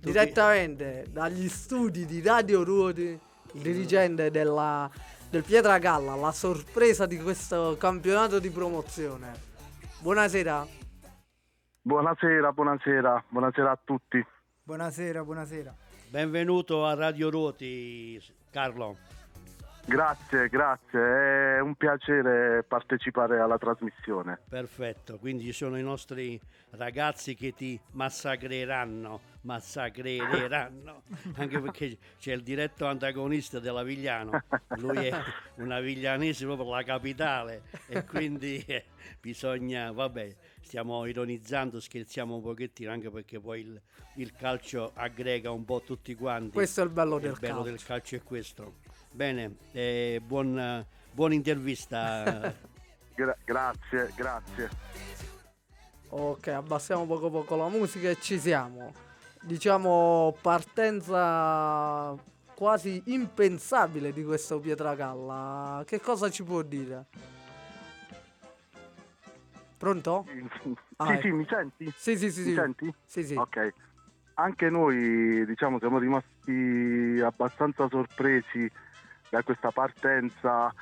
direttamente 0.00 1.06
dagli 1.08 1.48
studi 1.48 2.04
di 2.04 2.20
Radio 2.20 2.62
Ruoti, 2.62 3.18
il 3.52 3.62
dirigente 3.62 4.30
della, 4.30 4.90
del 5.30 5.42
Pietragalla, 5.42 6.14
la 6.14 6.32
sorpresa 6.32 7.06
di 7.06 7.16
questo 7.16 7.78
campionato 7.78 8.38
di 8.38 8.50
promozione. 8.50 9.32
Buonasera. 10.00 10.66
Buonasera, 11.80 12.52
buonasera, 12.52 13.24
buonasera 13.30 13.70
a 13.70 13.78
tutti. 13.82 14.22
Buonasera, 14.62 15.24
buonasera. 15.24 15.74
Benvenuto 16.10 16.86
a 16.86 16.94
Radio 16.94 17.28
Ruoti 17.30 18.20
Carlo. 18.50 18.96
Grazie, 19.84 20.48
grazie, 20.48 21.56
è 21.56 21.60
un 21.60 21.74
piacere 21.74 22.62
partecipare 22.62 23.40
alla 23.40 23.56
trasmissione. 23.56 24.38
perfetto 24.46 25.16
quindi 25.16 25.44
ci 25.44 25.52
sono 25.52 25.78
i 25.78 25.82
nostri 25.82 26.38
ragazzi 26.72 27.34
che 27.34 27.54
ti 27.54 27.78
massacreranno 27.92 29.36
massacreranno. 29.48 31.02
Anche 31.36 31.58
perché 31.60 31.96
c'è 32.18 32.32
il 32.32 32.42
diretto 32.42 32.86
antagonista 32.86 33.58
dell'Avigliano. 33.58 34.42
Lui 34.76 35.06
è 35.06 35.22
un 35.56 35.72
aviglianese 35.72 36.44
proprio 36.44 36.70
la 36.70 36.82
capitale 36.82 37.62
e 37.86 38.04
quindi 38.04 38.62
eh, 38.66 38.84
bisogna 39.20 39.90
vabbè 39.90 40.36
stiamo 40.68 41.06
ironizzando 41.06 41.80
scherziamo 41.80 42.34
un 42.36 42.42
pochettino 42.42 42.92
anche 42.92 43.08
perché 43.10 43.40
poi 43.40 43.60
il, 43.60 43.80
il 44.16 44.32
calcio 44.32 44.90
aggrega 44.94 45.50
un 45.50 45.64
po' 45.64 45.80
tutti 45.80 46.14
quanti 46.14 46.50
Questo 46.50 46.82
è 46.82 46.84
il 46.84 46.90
bello 46.90 47.18
del 47.18 47.32
il 47.32 47.38
bello 47.38 47.54
calcio. 47.62 47.70
del 47.70 47.82
calcio 47.82 48.16
è 48.16 48.22
questo 48.22 48.74
bene 49.10 49.56
eh, 49.72 50.20
buon, 50.22 50.84
buona 51.12 51.32
intervista 51.32 52.54
Gra- 53.16 53.36
grazie, 53.44 54.12
grazie. 54.14 54.68
Ok, 56.10 56.46
abbassiamo 56.48 57.04
poco 57.04 57.30
poco 57.30 57.56
la 57.56 57.68
musica 57.68 58.08
e 58.08 58.16
ci 58.20 58.38
siamo. 58.38 58.92
Diciamo 59.42 60.36
partenza 60.40 62.14
quasi 62.54 63.02
impensabile 63.06 64.12
di 64.12 64.22
questo 64.22 64.60
Pietragalla. 64.60 65.82
Che 65.84 66.00
cosa 66.00 66.30
ci 66.30 66.44
può 66.44 66.62
dire? 66.62 67.06
Pronto? 69.78 70.26
Sì, 70.62 70.76
Ah, 70.96 71.06
sì, 71.20 71.28
ecco. 71.28 71.36
mi 71.36 71.46
senti? 71.48 71.92
Sì, 71.94 72.16
sì, 72.16 72.30
sì, 72.30 72.40
Mi 72.40 72.46
sì. 72.48 72.54
senti? 72.54 72.94
Sì, 73.04 73.22
sì. 73.24 73.34
Ok. 73.36 73.72
Anche 74.34 74.68
noi, 74.70 75.46
diciamo, 75.46 75.78
siamo 75.78 75.98
rimasti 75.98 77.20
abbastanza 77.24 77.88
sorpresi 77.88 78.70
da 79.30 79.42
questa 79.42 79.70
partenza 79.70 80.72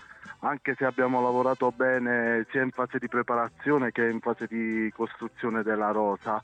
anche 0.40 0.74
se 0.76 0.84
abbiamo 0.84 1.22
lavorato 1.22 1.70
bene 1.70 2.46
sia 2.50 2.62
in 2.62 2.70
fase 2.70 2.98
di 2.98 3.08
preparazione 3.08 3.92
che 3.92 4.08
in 4.08 4.20
fase 4.20 4.46
di 4.48 4.90
costruzione 4.94 5.62
della 5.62 5.90
rosa, 5.92 6.42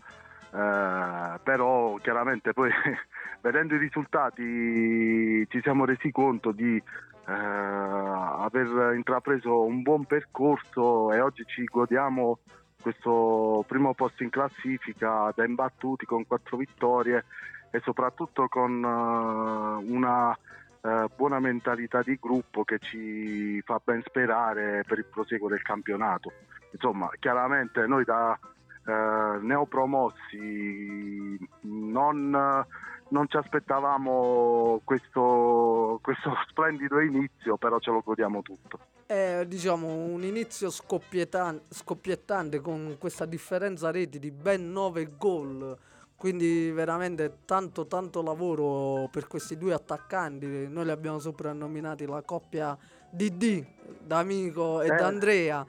eh, 0.52 1.38
però 1.42 1.94
chiaramente 1.96 2.52
poi 2.52 2.70
vedendo 3.42 3.74
i 3.74 3.78
risultati 3.78 5.46
ci 5.48 5.60
siamo 5.62 5.84
resi 5.84 6.10
conto 6.10 6.52
di 6.52 6.80
aver 7.24 8.94
intrapreso 8.94 9.64
un 9.64 9.82
buon 9.82 10.04
percorso 10.04 11.12
e 11.12 11.20
oggi 11.20 11.44
ci 11.46 11.64
godiamo 11.64 12.38
questo 12.82 13.64
primo 13.66 13.94
posto 13.94 14.24
in 14.24 14.30
classifica 14.30 15.32
da 15.34 15.44
imbattuti 15.44 16.04
con 16.04 16.26
quattro 16.26 16.56
vittorie 16.56 17.24
e 17.70 17.80
soprattutto 17.80 18.48
con 18.48 18.82
uh, 18.82 19.92
una 19.94 20.30
uh, 20.30 21.06
buona 21.16 21.40
mentalità 21.40 22.02
di 22.02 22.18
gruppo 22.20 22.64
che 22.64 22.78
ci 22.80 23.62
fa 23.62 23.80
ben 23.82 24.02
sperare 24.04 24.84
per 24.86 24.98
il 24.98 25.06
proseguo 25.06 25.48
del 25.48 25.62
campionato. 25.62 26.32
Insomma, 26.72 27.08
chiaramente 27.18 27.86
noi 27.86 28.04
da 28.04 28.38
uh, 28.38 29.38
neopromossi 29.40 31.38
non, 31.62 32.66
non 33.12 33.28
ci 33.28 33.36
aspettavamo 33.36 34.80
questo, 34.82 36.00
questo 36.02 36.32
splendido 36.48 36.98
inizio, 37.00 37.56
però 37.56 37.78
ce 37.78 37.90
lo 37.90 38.02
godiamo 38.04 38.42
tutto. 38.42 38.78
È 39.06 39.44
diciamo 39.46 39.86
un 39.86 40.24
inizio 40.24 40.70
scoppiettante 40.70 42.60
con 42.60 42.96
questa 42.98 43.26
differenza 43.26 43.90
reti 43.90 44.18
di 44.18 44.30
ben 44.30 44.72
9 44.72 45.12
gol. 45.16 45.78
Quindi 46.16 46.70
veramente 46.70 47.38
tanto 47.44 47.86
tanto 47.86 48.22
lavoro 48.22 49.08
per 49.10 49.26
questi 49.26 49.58
due 49.58 49.74
attaccanti. 49.74 50.68
Noi 50.68 50.84
li 50.84 50.90
abbiamo 50.92 51.18
soprannominati 51.18 52.06
la 52.06 52.22
coppia 52.22 52.78
DD, 53.10 53.64
D'Amico 54.04 54.82
e 54.82 54.86
Eh. 54.86 54.94
D'Andrea. 54.94 55.66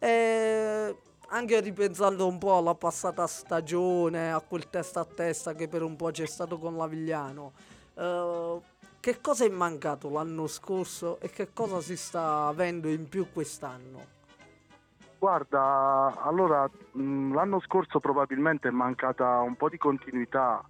E 0.00 0.96
anche 1.32 1.60
ripensando 1.60 2.26
un 2.26 2.36
po' 2.38 2.58
alla 2.58 2.74
passata 2.74 3.26
stagione, 3.26 4.32
a 4.32 4.40
quel 4.40 4.68
testa 4.68 5.00
a 5.00 5.04
testa 5.06 5.54
che 5.54 5.66
per 5.66 5.82
un 5.82 5.96
po' 5.96 6.10
c'è 6.10 6.26
stato 6.26 6.58
con 6.58 6.76
l'Avigliano. 6.76 7.52
eh, 7.94 8.60
che 9.00 9.20
cosa 9.20 9.44
è 9.44 9.48
mancato 9.48 10.10
l'anno 10.10 10.46
scorso 10.46 11.18
e 11.20 11.30
che 11.30 11.52
cosa 11.52 11.80
si 11.80 11.96
sta 11.96 12.46
avendo 12.46 12.88
in 12.88 13.08
più 13.08 13.32
quest'anno? 13.32 14.20
Guarda, 15.18 16.20
allora 16.22 16.68
mh, 16.92 17.32
l'anno 17.32 17.60
scorso 17.60 17.98
probabilmente 17.98 18.68
è 18.68 18.70
mancata 18.70 19.40
un 19.40 19.56
po' 19.56 19.68
di 19.68 19.78
continuità, 19.78 20.62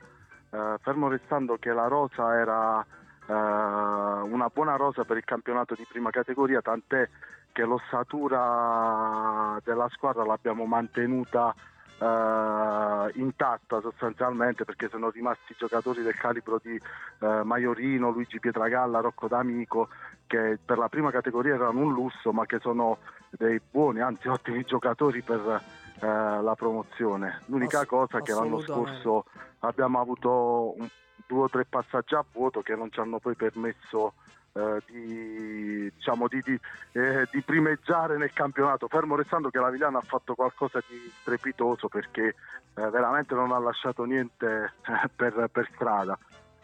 eh, 0.50 0.76
fermo 0.80 1.08
restando 1.08 1.56
che 1.58 1.72
la 1.72 1.88
rosa 1.88 2.38
era 2.38 2.86
eh, 3.26 3.32
una 3.32 4.48
buona 4.52 4.76
rosa 4.76 5.04
per 5.04 5.16
il 5.16 5.24
campionato 5.24 5.74
di 5.74 5.86
prima 5.88 6.10
categoria, 6.10 6.62
tant'è 6.62 7.08
che 7.52 7.64
l'ossatura 7.64 9.58
della 9.62 9.88
squadra 9.90 10.24
l'abbiamo 10.24 10.64
mantenuta 10.64 11.54
eh, 11.98 13.10
intatta 13.14 13.80
sostanzialmente 13.80 14.64
perché 14.64 14.88
sono 14.88 15.10
rimasti 15.10 15.54
giocatori 15.56 16.02
del 16.02 16.16
calibro 16.16 16.58
di 16.62 16.74
eh, 16.74 17.42
Maiorino, 17.44 18.10
Luigi 18.10 18.40
Pietragalla, 18.40 19.00
Rocco 19.00 19.28
D'Amico 19.28 19.88
che 20.26 20.58
per 20.64 20.78
la 20.78 20.88
prima 20.88 21.10
categoria 21.10 21.54
erano 21.54 21.80
un 21.80 21.92
lusso 21.92 22.32
ma 22.32 22.46
che 22.46 22.58
sono 22.60 22.98
dei 23.30 23.60
buoni, 23.70 24.00
anzi 24.00 24.28
ottimi 24.28 24.64
giocatori 24.66 25.22
per 25.22 25.62
eh, 26.00 26.06
la 26.06 26.54
promozione. 26.56 27.42
L'unica 27.46 27.80
Ass- 27.80 27.86
cosa 27.86 28.18
è 28.18 28.22
che 28.22 28.32
l'anno 28.32 28.60
scorso 28.60 29.26
abbiamo 29.60 30.00
avuto 30.00 30.74
un- 30.76 30.88
due 31.26 31.44
o 31.44 31.48
tre 31.48 31.64
passaggi 31.64 32.14
a 32.14 32.24
vuoto 32.32 32.62
che 32.62 32.74
non 32.74 32.90
ci 32.90 33.00
hanno 33.00 33.18
poi 33.18 33.34
permesso 33.34 34.14
eh, 34.52 34.82
di, 34.86 35.90
diciamo, 35.94 36.28
di, 36.28 36.40
di, 36.42 36.58
eh, 36.92 37.26
di 37.30 37.42
primeggiare 37.42 38.16
nel 38.16 38.32
campionato, 38.32 38.88
fermo 38.88 39.16
restando 39.16 39.50
che 39.50 39.58
la 39.58 39.70
Vigliana 39.70 39.98
ha 39.98 40.04
fatto 40.06 40.34
qualcosa 40.34 40.82
di 40.86 41.10
strepitoso 41.20 41.88
perché 41.88 42.34
eh, 42.74 42.90
veramente 42.90 43.34
non 43.34 43.52
ha 43.52 43.58
lasciato 43.58 44.04
niente 44.04 44.72
eh, 44.86 45.08
per, 45.14 45.48
per 45.50 45.68
strada. 45.74 46.18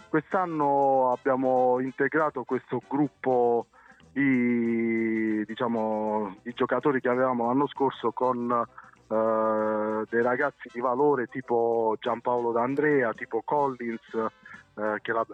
Quest'anno 0.09 1.13
abbiamo 1.13 1.81
integrato 1.81 2.45
questo 2.45 2.81
gruppo 2.89 3.67
di, 4.13 5.45
diciamo, 5.45 6.37
di 6.43 6.53
giocatori 6.55 7.01
che 7.01 7.09
avevamo 7.09 7.47
l'anno 7.47 7.67
scorso 7.69 8.13
con 8.13 8.51
eh, 8.51 10.05
dei 10.09 10.23
ragazzi 10.23 10.69
di 10.73 10.81
valore 10.81 11.27
tipo 11.27 11.97
Giampaolo 12.01 12.53
D'Andrea, 12.53 13.13
tipo 13.13 13.43
Collins, 13.45 14.15
eh, 14.15 14.99
che 15.03 15.13
la- 15.13 15.27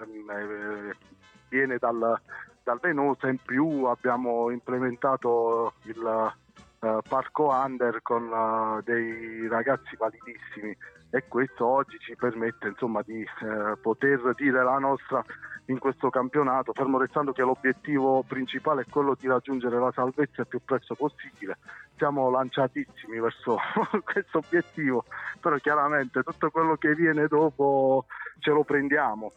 viene 1.54 1.78
dal, 1.78 2.20
dal 2.62 2.80
Venosa. 2.80 3.28
In 3.28 3.38
più 3.38 3.84
abbiamo 3.84 4.50
implementato 4.50 5.74
il 5.82 6.32
eh, 6.80 6.98
parco 7.08 7.50
under 7.50 8.02
con 8.02 8.24
eh, 8.24 8.82
dei 8.82 9.46
ragazzi 9.48 9.96
validissimi 9.96 10.76
e 11.10 11.24
questo 11.28 11.64
oggi 11.64 11.96
ci 12.00 12.16
permette 12.16 12.68
insomma 12.68 13.00
di 13.02 13.22
eh, 13.22 13.76
poter 13.80 14.34
dire 14.34 14.64
la 14.64 14.78
nostra 14.78 15.24
in 15.66 15.78
questo 15.78 16.10
campionato, 16.10 16.74
fermo 16.74 16.98
restando 16.98 17.32
che 17.32 17.40
l'obiettivo 17.40 18.22
principale 18.26 18.82
è 18.82 18.90
quello 18.90 19.16
di 19.18 19.28
raggiungere 19.28 19.78
la 19.78 19.92
salvezza 19.94 20.42
il 20.42 20.48
più 20.48 20.60
presto 20.62 20.94
possibile. 20.94 21.56
Siamo 21.96 22.28
lanciatissimi 22.28 23.18
verso 23.18 23.56
questo 24.04 24.38
obiettivo, 24.44 25.04
però 25.40 25.56
chiaramente 25.56 26.22
tutto 26.22 26.50
quello 26.50 26.76
che 26.76 26.94
viene 26.94 27.28
dopo 27.28 28.04
ce 28.40 28.50
lo 28.50 28.62
prendiamo. 28.64 29.32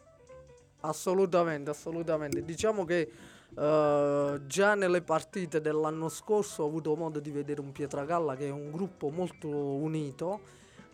Assolutamente, 0.80 1.70
assolutamente. 1.70 2.44
Diciamo 2.44 2.84
che 2.84 3.10
eh, 3.56 4.40
già 4.46 4.74
nelle 4.74 5.02
partite 5.02 5.60
dell'anno 5.60 6.08
scorso 6.08 6.62
ho 6.62 6.66
avuto 6.66 6.94
modo 6.94 7.18
di 7.18 7.30
vedere 7.30 7.60
un 7.60 7.72
Pietragalla 7.72 8.36
che 8.36 8.46
è 8.46 8.50
un 8.50 8.70
gruppo 8.70 9.10
molto 9.10 9.48
unito, 9.48 10.40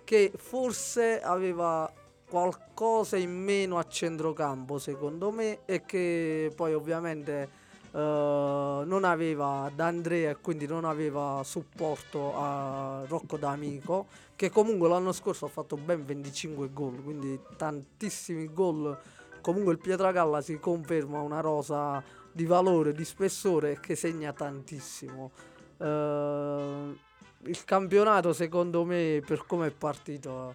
che 0.04 0.32
forse 0.34 1.20
aveva 1.20 1.90
qualcosa 2.28 3.16
in 3.16 3.30
meno 3.30 3.78
a 3.78 3.86
centrocampo 3.86 4.78
secondo 4.78 5.30
me 5.30 5.60
e 5.66 5.84
che 5.84 6.50
poi 6.56 6.72
ovviamente 6.72 7.48
eh, 7.92 8.82
non 8.84 9.04
aveva 9.04 9.70
D'Andrea 9.72 10.30
e 10.30 10.36
quindi 10.40 10.66
non 10.66 10.84
aveva 10.84 11.42
supporto 11.44 12.34
a 12.34 13.04
Rocco 13.06 13.36
D'Amico 13.36 14.06
che 14.34 14.50
comunque 14.50 14.88
l'anno 14.88 15.12
scorso 15.12 15.44
ha 15.44 15.48
fatto 15.48 15.76
ben 15.76 16.04
25 16.04 16.72
gol 16.72 17.02
quindi 17.04 17.38
tantissimi 17.56 18.52
gol 18.52 18.98
comunque 19.44 19.74
il 19.74 19.78
Pietragalla 19.78 20.40
si 20.40 20.58
conferma 20.58 21.20
una 21.20 21.40
rosa 21.40 22.02
di 22.32 22.46
valore, 22.46 22.92
di 22.92 23.04
spessore 23.04 23.78
che 23.78 23.94
segna 23.94 24.32
tantissimo. 24.32 25.30
Eh, 25.76 26.96
il 27.42 27.64
campionato 27.66 28.32
secondo 28.32 28.86
me 28.86 29.22
per 29.24 29.44
come 29.46 29.66
è 29.66 29.70
partito 29.70 30.54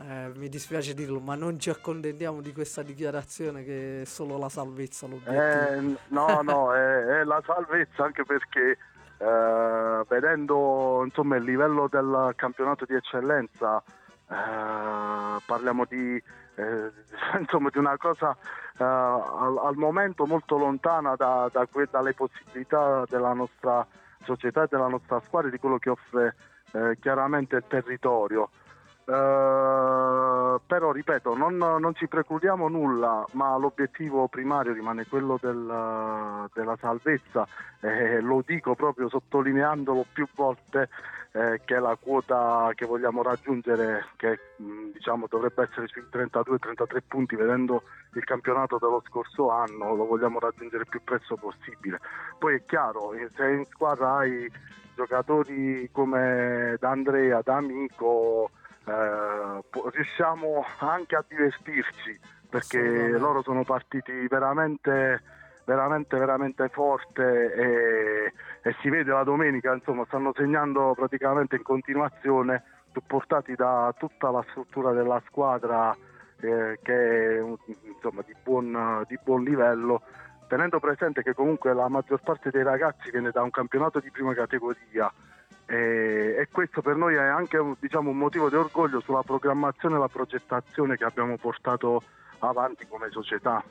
eh, 0.00 0.32
mi 0.34 0.48
dispiace 0.48 0.94
dirlo 0.94 1.20
ma 1.20 1.36
non 1.36 1.60
ci 1.60 1.70
accontentiamo 1.70 2.40
di 2.40 2.52
questa 2.52 2.82
dichiarazione 2.82 3.62
che 3.62 4.02
è 4.02 4.04
solo 4.04 4.36
la 4.36 4.48
salvezza. 4.48 5.06
Eh, 5.06 5.96
no, 6.08 6.42
no, 6.42 6.74
è, 6.74 7.20
è 7.20 7.24
la 7.24 7.40
salvezza 7.46 8.02
anche 8.02 8.24
perché 8.24 8.76
eh, 9.18 10.04
vedendo 10.08 11.02
insomma, 11.04 11.36
il 11.36 11.44
livello 11.44 11.86
del 11.88 12.32
campionato 12.34 12.84
di 12.84 12.94
eccellenza 12.94 13.80
eh, 14.28 15.40
parliamo 15.46 15.84
di, 15.88 16.20
eh, 16.56 16.90
insomma, 17.38 17.68
di 17.70 17.78
una 17.78 17.96
cosa 17.96 18.36
eh, 18.78 18.84
al, 18.84 19.58
al 19.62 19.76
momento 19.76 20.26
molto 20.26 20.56
lontana 20.58 21.14
da- 21.16 21.48
da 21.52 21.66
que- 21.66 21.88
dalle 21.90 22.14
possibilità 22.14 23.04
della 23.08 23.32
nostra 23.32 23.86
società 24.24 24.62
e 24.64 24.68
della 24.70 24.88
nostra 24.88 25.20
squadra 25.20 25.50
di 25.50 25.58
quello 25.58 25.78
che 25.78 25.90
offre 25.90 26.34
eh, 26.72 26.96
chiaramente 27.00 27.56
il 27.56 27.64
territorio. 27.68 28.50
Eh, 29.06 30.60
però 30.66 30.92
ripeto, 30.92 31.36
non, 31.36 31.56
non 31.56 31.94
ci 31.94 32.08
precludiamo 32.08 32.68
nulla, 32.68 33.24
ma 33.32 33.56
l'obiettivo 33.58 34.28
primario 34.28 34.72
rimane 34.72 35.06
quello 35.06 35.38
del- 35.40 36.48
della 36.54 36.76
salvezza 36.80 37.46
e 37.80 38.20
lo 38.20 38.42
dico 38.46 38.74
proprio 38.74 39.08
sottolineandolo 39.10 40.06
più 40.12 40.26
volte 40.34 40.88
eh, 41.36 41.62
che 41.64 41.74
è 41.74 41.78
la 41.80 41.96
quota 42.00 42.70
che 42.76 42.86
vogliamo 42.86 43.20
raggiungere, 43.22 44.06
che 44.14 44.38
mh, 44.56 44.92
diciamo 44.92 45.26
dovrebbe 45.28 45.64
essere 45.68 45.88
sui 45.88 46.06
32-33 46.08 46.98
punti, 47.08 47.34
vedendo 47.34 47.82
il 48.14 48.22
campionato 48.22 48.78
dello 48.78 49.02
scorso 49.04 49.50
anno, 49.50 49.96
lo 49.96 50.06
vogliamo 50.06 50.38
raggiungere 50.38 50.84
il 50.84 50.88
più 50.88 51.02
presto 51.02 51.34
possibile. 51.34 51.98
Poi 52.38 52.54
è 52.54 52.64
chiaro, 52.64 53.12
eh, 53.14 53.28
se 53.34 53.50
in 53.50 53.64
squadra 53.64 54.18
hai 54.18 54.48
giocatori 54.94 55.88
come 55.90 56.76
D'Andrea, 56.78 57.40
D'Amico, 57.42 58.50
eh, 58.84 59.60
riusciamo 59.90 60.64
anche 60.78 61.16
a 61.16 61.24
divertirci 61.26 62.20
perché 62.48 63.08
loro 63.18 63.42
sono 63.42 63.64
partiti 63.64 64.28
veramente 64.28 65.20
veramente 65.64 66.18
veramente 66.18 66.68
forte 66.68 67.54
e, 67.54 68.32
e 68.62 68.76
si 68.80 68.90
vede 68.90 69.12
la 69.12 69.24
domenica 69.24 69.72
insomma 69.72 70.04
stanno 70.06 70.32
segnando 70.34 70.94
praticamente 70.94 71.56
in 71.56 71.62
continuazione 71.62 72.62
supportati 72.92 73.54
da 73.54 73.94
tutta 73.98 74.30
la 74.30 74.44
struttura 74.50 74.92
della 74.92 75.20
squadra 75.26 75.96
eh, 76.40 76.78
che 76.82 77.38
è 77.38 77.42
insomma 77.94 78.22
di 78.26 78.34
buon, 78.42 79.04
di 79.08 79.18
buon 79.22 79.42
livello 79.42 80.02
tenendo 80.48 80.78
presente 80.78 81.22
che 81.22 81.34
comunque 81.34 81.72
la 81.72 81.88
maggior 81.88 82.20
parte 82.20 82.50
dei 82.50 82.62
ragazzi 82.62 83.10
viene 83.10 83.30
da 83.30 83.42
un 83.42 83.50
campionato 83.50 84.00
di 84.00 84.10
prima 84.10 84.34
categoria 84.34 85.10
e, 85.66 86.36
e 86.38 86.48
questo 86.52 86.82
per 86.82 86.96
noi 86.96 87.14
è 87.14 87.22
anche 87.22 87.58
diciamo, 87.80 88.10
un 88.10 88.18
motivo 88.18 88.48
di 88.48 88.56
orgoglio 88.56 89.00
sulla 89.00 89.22
programmazione 89.22 89.96
e 89.96 89.98
la 89.98 90.08
progettazione 90.08 90.96
che 90.96 91.04
abbiamo 91.04 91.36
portato 91.36 92.02
avanti 92.40 92.86
come 92.86 93.08
società. 93.10 93.62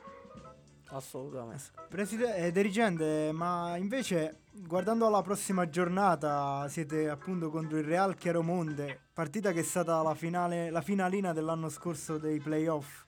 Assolutamente. 0.94 1.64
Preside- 1.88 2.36
eh, 2.36 2.52
dirigente, 2.52 3.30
ma 3.32 3.76
invece 3.76 4.42
guardando 4.52 5.06
alla 5.06 5.22
prossima 5.22 5.68
giornata 5.68 6.68
siete 6.68 7.08
appunto 7.10 7.50
contro 7.50 7.78
il 7.78 7.84
Real 7.84 8.14
Chiaromonte, 8.14 9.00
partita 9.12 9.50
che 9.50 9.60
è 9.60 9.64
stata 9.64 10.00
la, 10.02 10.14
finale, 10.14 10.70
la 10.70 10.82
finalina 10.82 11.32
dell'anno 11.32 11.68
scorso 11.68 12.16
dei 12.16 12.38
playoff. 12.38 13.02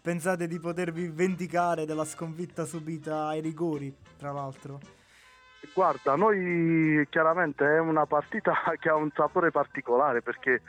Pensate 0.00 0.46
di 0.46 0.58
potervi 0.58 1.08
vendicare 1.08 1.84
della 1.84 2.04
sconfitta 2.04 2.64
subita 2.64 3.26
ai 3.26 3.42
rigori, 3.42 3.94
tra 4.16 4.32
l'altro? 4.32 4.80
Guarda, 5.74 6.14
noi 6.14 7.06
chiaramente 7.10 7.64
è 7.64 7.78
una 7.78 8.06
partita 8.06 8.54
che 8.80 8.88
ha 8.88 8.94
un 8.94 9.10
sapore 9.14 9.50
particolare 9.50 10.22
perché 10.22 10.62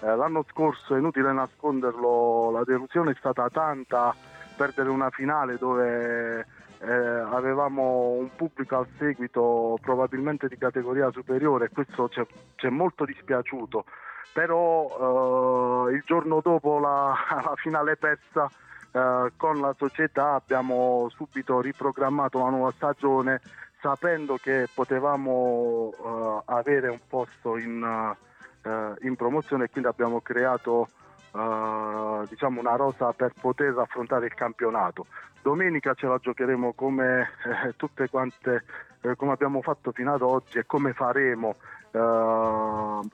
eh, 0.00 0.16
l'anno 0.16 0.44
scorso, 0.50 0.94
è 0.94 0.98
inutile 0.98 1.32
nasconderlo, 1.32 2.50
la 2.50 2.64
delusione 2.64 3.12
è 3.12 3.16
stata 3.18 3.48
tanta, 3.50 4.14
perdere 4.56 4.88
una 4.88 5.10
finale 5.10 5.56
dove 5.58 6.46
eh, 6.78 6.90
avevamo 6.90 8.10
un 8.18 8.30
pubblico 8.34 8.76
al 8.78 8.86
seguito 8.98 9.78
probabilmente 9.80 10.48
di 10.48 10.56
categoria 10.58 11.10
superiore 11.10 11.70
questo 11.70 12.08
ci 12.08 12.66
è 12.66 12.68
molto 12.70 13.04
dispiaciuto, 13.04 13.84
però 14.32 15.88
eh, 15.88 15.94
il 15.94 16.02
giorno 16.04 16.40
dopo 16.42 16.78
la, 16.78 17.14
la 17.44 17.54
finale 17.56 17.96
persa 17.96 18.50
eh, 18.92 19.32
con 19.36 19.60
la 19.60 19.74
società 19.76 20.34
abbiamo 20.34 21.08
subito 21.14 21.60
riprogrammato 21.60 22.38
la 22.38 22.50
nuova 22.50 22.72
stagione 22.72 23.40
sapendo 23.80 24.36
che 24.36 24.68
potevamo 24.72 25.92
uh, 25.96 26.42
avere 26.46 26.88
un 26.88 27.00
posto 27.06 27.56
in, 27.56 27.82
uh, 27.82 29.06
in, 29.06 29.14
promozione 29.16 29.64
e 29.64 29.70
quindi 29.70 29.88
abbiamo 29.88 30.20
creato 30.20 30.88
uh, 31.36 32.26
diciamo 32.28 32.60
una 32.60 32.76
rosa 32.76 33.12
per 33.12 33.32
poter 33.38 33.76
affrontare 33.78 34.26
il 34.26 34.34
campionato. 34.34 35.06
Domenica 35.42 35.94
ce 35.94 36.06
la 36.06 36.18
giocheremo 36.18 36.72
come 36.72 37.28
eh, 37.44 37.76
tutte 37.76 38.08
quante 38.08 38.64
eh, 39.02 39.14
come 39.14 39.32
abbiamo 39.32 39.62
fatto 39.62 39.92
fino 39.92 40.12
ad 40.12 40.22
oggi 40.22 40.58
e 40.58 40.66
come 40.66 40.92
faremo 40.92 41.56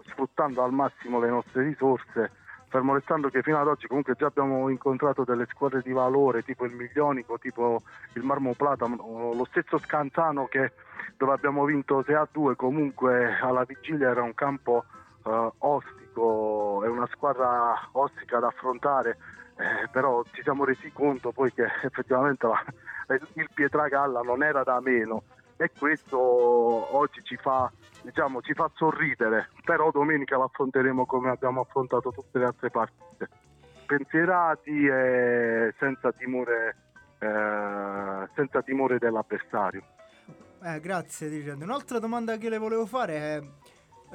sfruttando 0.09 0.65
al 0.65 0.73
massimo 0.73 1.21
le 1.21 1.29
nostre 1.29 1.63
risorse 1.63 2.33
fermo 2.73 2.95
restando 2.95 3.29
che 3.29 3.43
fino 3.43 3.61
ad 3.61 3.69
oggi 3.69 3.87
comunque 3.87 4.15
già 4.15 4.27
abbiamo 4.27 4.71
incontrato 4.71 5.25
delle 5.25 5.47
squadre 5.51 5.83
di 5.83 5.93
valore 5.93 6.43
tipo 6.43 6.65
il 6.65 6.73
Miglionico, 6.73 7.39
tipo 7.39 7.83
il 8.15 8.23
Marmo 8.23 8.55
Plata, 8.55 8.87
lo 8.89 9.47
stesso 9.51 9.77
Scanzano 9.77 10.47
che 10.47 10.73
dove 11.19 11.33
abbiamo 11.33 11.67
vinto 11.67 12.03
6 12.03 12.15
a 12.15 12.27
2 12.33 12.57
comunque 12.57 13.39
alla 13.41 13.65
vigilia 13.65 14.09
era 14.09 14.23
un 14.23 14.35
campo 14.35 14.85
uh, 15.25 15.53
ostico, 16.13 16.85
è 16.85 16.89
una 16.89 17.09
squadra 17.11 17.89
ostica 17.93 18.39
da 18.39 18.49
affrontare, 18.49 19.17
eh, 19.57 19.89
però 19.91 20.23
ci 20.33 20.43
siamo 20.43 20.65
resi 20.65 20.91
conto 20.93 21.33
poi 21.33 21.53
che 21.53 21.65
effettivamente 21.83 22.47
la, 22.47 22.63
il 23.35 23.49
Pietragalla 23.53 24.21
non 24.21 24.43
era 24.43 24.63
da 24.63 24.81
meno 24.81 25.25
e 25.57 25.71
questo 25.77 26.19
oggi 26.19 27.23
ci 27.25 27.37
fa, 27.37 27.71
diciamo, 28.03 28.43
ci 28.43 28.53
fa 28.53 28.71
sorridere, 28.75 29.49
però 29.65 29.91
domenica 29.91 30.37
l'affronteremo 30.37 31.07
come 31.07 31.31
abbiamo 31.31 31.63
affrontato 31.63 32.11
tutte 32.11 32.39
le 32.39 32.45
altre 32.47 32.71
partite, 32.71 33.29
pensierati 33.87 34.87
e 34.87 35.75
senza 35.79 36.13
timore, 36.13 36.77
eh, 37.19 38.29
senza 38.35 38.63
timore 38.63 38.99
dell'avversario. 38.99 39.83
Eh, 40.65 40.81
grazie 40.81 41.29
dirigente. 41.29 41.65
Un'altra 41.65 41.99
domanda 41.99 42.37
che 42.37 42.49
le 42.49 42.59
volevo 42.59 42.87
fare 42.87 43.15
è, 43.15 43.43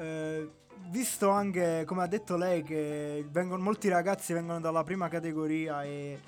eh, 0.00 0.50
visto 0.90 1.30
anche 1.30 1.84
come 1.86 2.02
ha 2.02 2.06
detto 2.06 2.36
lei 2.36 2.62
che 2.62 3.26
vengono, 3.30 3.62
molti 3.62 3.88
ragazzi 3.88 4.32
vengono 4.32 4.60
dalla 4.60 4.82
prima 4.82 5.08
categoria 5.08 5.82
e 5.82 6.18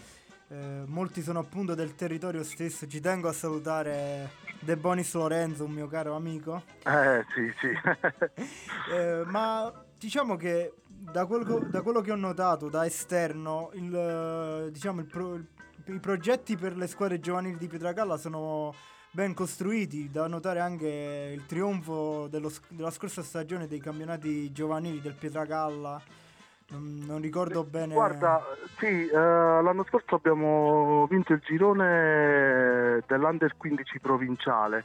eh, 0.48 0.82
molti 0.86 1.22
sono 1.22 1.38
appunto 1.38 1.74
del 1.74 1.94
territorio 1.94 2.42
stesso. 2.42 2.86
Ci 2.86 3.00
tengo 3.00 3.28
a 3.28 3.32
salutare 3.32 4.30
De 4.60 4.76
Bonis 4.76 5.14
Lorenzo, 5.14 5.64
un 5.64 5.72
mio 5.72 5.86
caro 5.86 6.14
amico. 6.14 6.62
Eh 6.84 7.24
sì, 7.34 7.52
sì. 7.60 7.70
eh, 8.92 9.22
ma 9.26 9.72
diciamo 9.96 10.36
che 10.36 10.74
da 10.86 11.26
quello, 11.26 11.60
da 11.60 11.82
quello, 11.82 12.00
che 12.00 12.10
ho 12.10 12.16
notato 12.16 12.68
da 12.68 12.84
esterno, 12.84 13.70
il, 13.74 14.70
diciamo, 14.72 15.00
il 15.00 15.06
pro, 15.06 15.38
i 15.86 15.98
progetti 16.00 16.56
per 16.56 16.76
le 16.76 16.86
squadre 16.86 17.20
giovanili 17.20 17.56
di 17.56 17.68
Pietragalla 17.68 18.16
sono 18.16 18.74
ben 19.10 19.34
costruiti. 19.34 20.10
Da 20.10 20.26
notare 20.26 20.60
anche 20.60 21.32
il 21.34 21.46
trionfo 21.46 22.28
dello, 22.28 22.50
della 22.68 22.90
scorsa 22.90 23.22
stagione 23.22 23.66
dei 23.66 23.80
campionati 23.80 24.52
giovanili 24.52 25.00
del 25.00 25.14
Pietragalla 25.14 26.00
non, 26.70 27.02
non 27.04 27.20
ricordo 27.20 27.64
bene. 27.64 27.94
Guarda, 27.94 28.44
sì, 28.78 29.08
eh, 29.08 29.16
l'anno 29.16 29.84
scorso 29.88 30.14
abbiamo 30.14 31.06
vinto 31.08 31.32
il 31.32 31.40
girone 31.44 33.02
dell'Under 33.06 33.56
15 33.56 33.98
provinciale. 34.00 34.84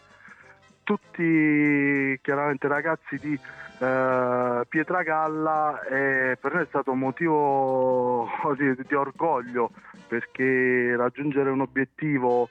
Tutti 0.83 2.19
chiaramente 2.21 2.67
ragazzi 2.67 3.17
di 3.17 3.39
eh, 3.79 4.65
Pietragalla 4.67 5.81
e 5.83 6.37
per 6.39 6.53
noi 6.53 6.63
è 6.63 6.67
stato 6.67 6.91
un 6.91 6.99
motivo 6.99 8.27
di, 8.57 8.75
di 8.87 8.95
orgoglio 8.95 9.71
perché 10.07 10.95
raggiungere 10.95 11.49
un 11.49 11.61
obiettivo 11.61 12.49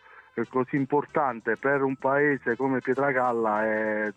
così 0.48 0.77
importante 0.77 1.56
per 1.56 1.82
un 1.82 1.97
paese 1.97 2.56
come 2.56 2.81
Pietragalla 2.81 3.65
è, 3.65 4.12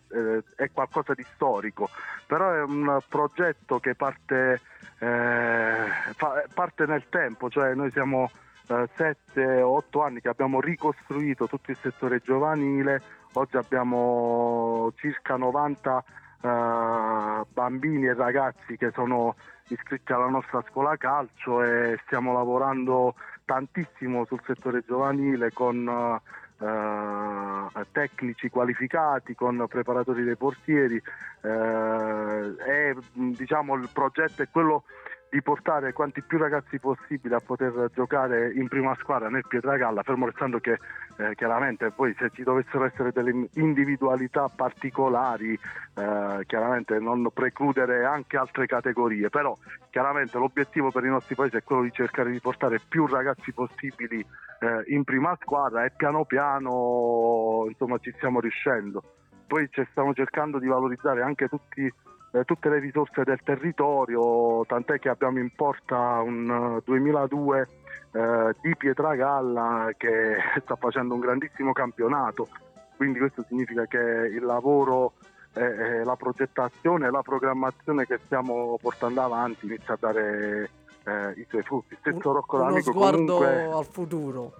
è, 0.56 0.72
qualcosa 0.72 1.14
di 1.14 1.26
storico, 1.35 1.89
però 2.26 2.52
è 2.52 2.64
un 2.64 2.99
progetto 3.07 3.80
che 3.80 3.95
parte, 3.95 4.61
eh, 4.99 5.85
fa, 6.15 6.44
parte 6.53 6.85
nel 6.85 7.07
tempo, 7.10 7.49
cioè 7.49 7.76
noi 7.76 7.91
siamo 7.91 8.30
7-8 8.68 8.95
eh, 9.35 10.02
anni 10.02 10.22
che 10.22 10.30
abbiamo 10.30 10.60
ricostruito 10.60 11.48
tutto 11.48 11.72
il 11.72 11.77
settore 11.80 12.19
giovanile, 12.19 13.02
oggi 13.34 13.57
abbiamo 13.57 14.91
circa 14.95 15.38
90 15.38 16.03
eh, 16.41 17.45
bambini 17.53 18.07
e 18.07 18.14
ragazzi 18.14 18.76
che 18.76 18.91
sono 18.91 19.35
iscritti 19.69 20.14
alla 20.14 20.30
nostra 20.30 20.64
scuola 20.69 20.95
calcio 20.98 21.61
e 21.61 21.99
stiamo 22.06 22.34
lavorando 22.34 23.15
tantissimo 23.47 24.25
sul 24.25 24.41
settore 24.45 24.83
giovanile 24.85 25.53
con 25.53 25.87
uh, 25.87 27.85
tecnici 27.93 28.49
qualificati, 28.49 29.33
con 29.35 29.65
preparatori 29.69 30.23
dei 30.23 30.35
portieri. 30.35 31.01
Uh, 31.41 32.57
e 32.67 32.95
diciamo 33.13 33.75
il 33.75 33.89
progetto 33.93 34.41
è 34.41 34.49
quello 34.51 34.83
di 35.29 35.41
portare 35.41 35.93
quanti 35.93 36.21
più 36.21 36.37
ragazzi 36.37 36.79
possibile 36.79 37.35
a 37.35 37.41
poter 37.45 37.89
giocare 37.93 38.53
in 38.53 38.67
prima 38.67 38.95
squadra 38.95 39.29
nel 39.29 39.45
Pietragalla, 39.47 40.03
fermo 40.03 40.25
restando 40.25 40.59
che 40.59 40.79
eh, 41.17 41.35
chiaramente 41.35 41.91
poi 41.91 42.15
se 42.17 42.29
ci 42.33 42.43
dovessero 42.43 42.85
essere 42.85 43.11
delle 43.11 43.47
individualità 43.55 44.47
particolari, 44.47 45.53
eh, 45.53 46.43
chiaramente 46.45 46.99
non 46.99 47.29
precludere 47.33 48.05
anche 48.05 48.37
altre 48.37 48.65
categorie, 48.67 49.29
però 49.29 49.55
chiaramente 49.89 50.37
l'obiettivo 50.37 50.91
per 50.91 51.03
i 51.03 51.09
nostri 51.09 51.35
paesi 51.35 51.57
è 51.57 51.63
quello 51.63 51.81
di 51.81 51.91
cercare 51.91 52.31
di 52.31 52.39
portare 52.39 52.79
più 52.87 53.05
ragazzi 53.05 53.51
possibili 53.51 54.19
eh, 54.59 54.83
in 54.93 55.03
prima 55.03 55.37
squadra 55.41 55.83
e 55.83 55.91
piano 55.91 56.23
piano 56.25 57.65
insomma 57.67 57.97
ci 57.97 58.13
stiamo 58.15 58.39
riuscendo. 58.39 59.03
Poi 59.45 59.69
stiamo 59.91 60.13
cercando 60.13 60.59
di 60.59 60.67
valorizzare 60.67 61.21
anche 61.21 61.47
tutti 61.47 61.91
eh, 62.31 62.43
tutte 62.43 62.69
le 62.69 62.79
risorse 62.79 63.23
del 63.23 63.39
territorio, 63.43 64.65
tant'è 64.65 64.99
che 64.99 65.09
abbiamo 65.09 65.39
in 65.39 65.51
porta 65.55 66.21
un 66.21 66.79
2002 66.83 67.61
eh, 67.61 68.19
eh, 68.19 68.55
di 68.61 68.75
Pietragalla 68.75 69.89
che 69.97 70.37
sta 70.63 70.75
facendo 70.75 71.13
un 71.13 71.19
grandissimo 71.19 71.71
campionato, 71.73 72.47
quindi 72.95 73.19
questo 73.19 73.43
significa 73.47 73.85
che 73.85 73.97
il 73.97 74.43
lavoro, 74.43 75.13
eh, 75.53 76.03
la 76.03 76.15
progettazione 76.15 77.07
e 77.07 77.11
la 77.11 77.21
programmazione 77.21 78.05
che 78.05 78.19
stiamo 78.25 78.77
portando 78.81 79.21
avanti 79.21 79.65
inizia 79.65 79.93
a 79.93 79.97
dare 79.99 80.69
eh, 81.03 81.31
i 81.37 81.45
suoi 81.49 81.63
frutti. 81.63 81.95
Stesso 81.99 82.31
Rocco 82.31 82.57
Uno 82.57 82.65
D'Amico 82.65 82.91
sguardo 82.91 83.37
comunque... 83.37 83.63
al 83.63 83.85
futuro. 83.85 84.53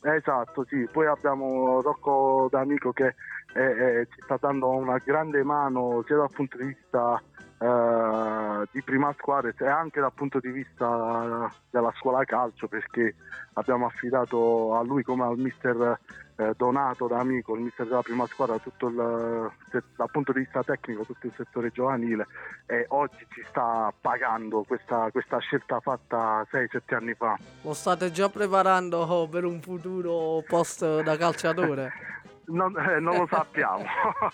Esatto, 0.00 0.66
sì. 0.68 0.86
Poi 0.90 1.06
abbiamo 1.06 1.80
Rocco 1.80 2.48
D'Amico 2.50 2.92
che 2.92 3.14
eh, 3.54 4.06
ci 4.10 4.20
sta 4.22 4.36
dando 4.40 4.68
una 4.70 4.98
grande 4.98 5.42
mano 5.44 6.02
sia 6.06 6.16
dal 6.16 6.30
punto 6.30 6.56
di 6.56 6.64
vista 6.64 7.22
eh, 7.58 8.68
di 8.72 8.82
prima 8.82 9.14
squadra 9.16 9.52
e 9.56 9.66
anche 9.66 10.00
dal 10.00 10.12
punto 10.12 10.40
di 10.40 10.50
vista 10.50 11.48
della 11.70 11.92
scuola 11.98 12.24
calcio 12.24 12.66
perché 12.66 13.14
abbiamo 13.54 13.86
affidato 13.86 14.74
a 14.74 14.82
lui 14.82 15.02
come 15.04 15.24
al 15.24 15.38
mister 15.38 15.98
eh, 16.36 16.52
Donato 16.56 17.06
da 17.06 17.18
amico, 17.18 17.54
il 17.54 17.62
mister 17.62 17.86
della 17.86 18.02
prima 18.02 18.26
squadra, 18.26 18.58
tutto 18.58 18.88
il, 18.88 19.50
dal 19.96 20.10
punto 20.10 20.32
di 20.32 20.40
vista 20.40 20.64
tecnico 20.64 21.04
tutto 21.04 21.26
il 21.26 21.32
settore 21.36 21.70
giovanile 21.70 22.26
e 22.66 22.86
oggi 22.88 23.24
ci 23.28 23.44
sta 23.48 23.92
pagando 24.00 24.64
questa, 24.66 25.10
questa 25.12 25.38
scelta 25.38 25.78
fatta 25.78 26.44
6-7 26.50 26.94
anni 26.94 27.14
fa. 27.14 27.38
Lo 27.62 27.72
state 27.72 28.10
già 28.10 28.28
preparando 28.28 29.28
per 29.30 29.44
un 29.44 29.60
futuro 29.60 30.42
post 30.46 31.02
da 31.02 31.16
calciatore? 31.16 31.92
non, 32.46 32.76
eh, 32.78 33.00
non 33.00 33.18
lo 33.18 33.26
sappiamo, 33.26 33.84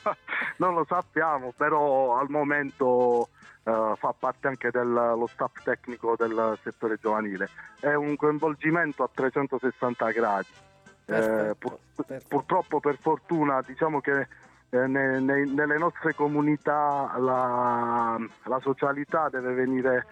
non 0.58 0.74
lo 0.74 0.84
sappiamo, 0.88 1.52
però 1.56 2.18
al 2.18 2.28
momento 2.28 3.28
uh, 3.64 3.96
fa 3.96 4.14
parte 4.18 4.48
anche 4.48 4.70
dello 4.70 5.26
staff 5.32 5.62
tecnico 5.62 6.16
del 6.16 6.58
settore 6.62 6.98
giovanile. 7.00 7.48
È 7.78 7.94
un 7.94 8.16
coinvolgimento 8.16 9.02
a 9.02 9.10
360 9.12 10.10
gradi. 10.10 10.48
Eh, 11.06 11.56
pur, 11.58 11.76
purtroppo 12.28 12.78
per 12.78 12.96
fortuna 13.00 13.60
diciamo 13.66 14.00
che 14.00 14.28
eh, 14.68 14.86
ne, 14.86 15.18
ne, 15.18 15.44
nelle 15.44 15.76
nostre 15.76 16.14
comunità 16.14 17.16
la, 17.18 18.16
la 18.44 18.60
socialità 18.60 19.28
deve, 19.28 19.52
venire, 19.52 20.06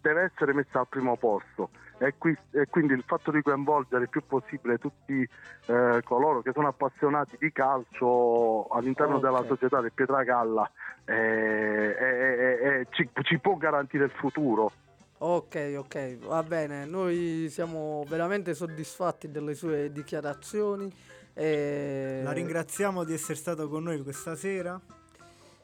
deve 0.00 0.30
essere 0.32 0.54
messa 0.54 0.78
al 0.78 0.86
primo 0.88 1.16
posto 1.16 1.70
e, 1.98 2.14
qui, 2.18 2.36
e, 2.50 2.66
quindi 2.66 2.94
il 2.94 3.04
fatto 3.06 3.30
di 3.30 3.42
coinvolgere 3.42 4.02
il 4.02 4.08
più 4.08 4.22
possibile 4.26 4.78
tutti 4.78 5.28
eh, 5.66 6.00
coloro 6.04 6.42
che 6.42 6.52
sono 6.52 6.68
appassionati 6.68 7.36
di 7.38 7.52
calcio 7.52 8.66
all'interno 8.68 9.16
okay. 9.16 9.30
della 9.30 9.44
società 9.46 9.80
del 9.80 9.92
Pietragalla 9.92 10.70
eh, 11.04 11.14
eh, 11.14 12.86
ci, 12.90 13.08
ci 13.22 13.38
può 13.38 13.56
garantire 13.56 14.04
il 14.04 14.10
futuro. 14.10 14.72
Ok, 15.18 15.74
ok, 15.78 16.18
va 16.26 16.42
bene. 16.42 16.84
Noi 16.84 17.46
siamo 17.48 18.04
veramente 18.08 18.52
soddisfatti 18.52 19.30
delle 19.30 19.54
sue 19.54 19.90
dichiarazioni. 19.92 20.92
E... 21.32 22.20
La 22.22 22.32
ringraziamo 22.32 23.04
di 23.04 23.14
essere 23.14 23.36
stato 23.36 23.68
con 23.68 23.84
noi 23.84 24.02
questa 24.02 24.34
sera 24.34 24.78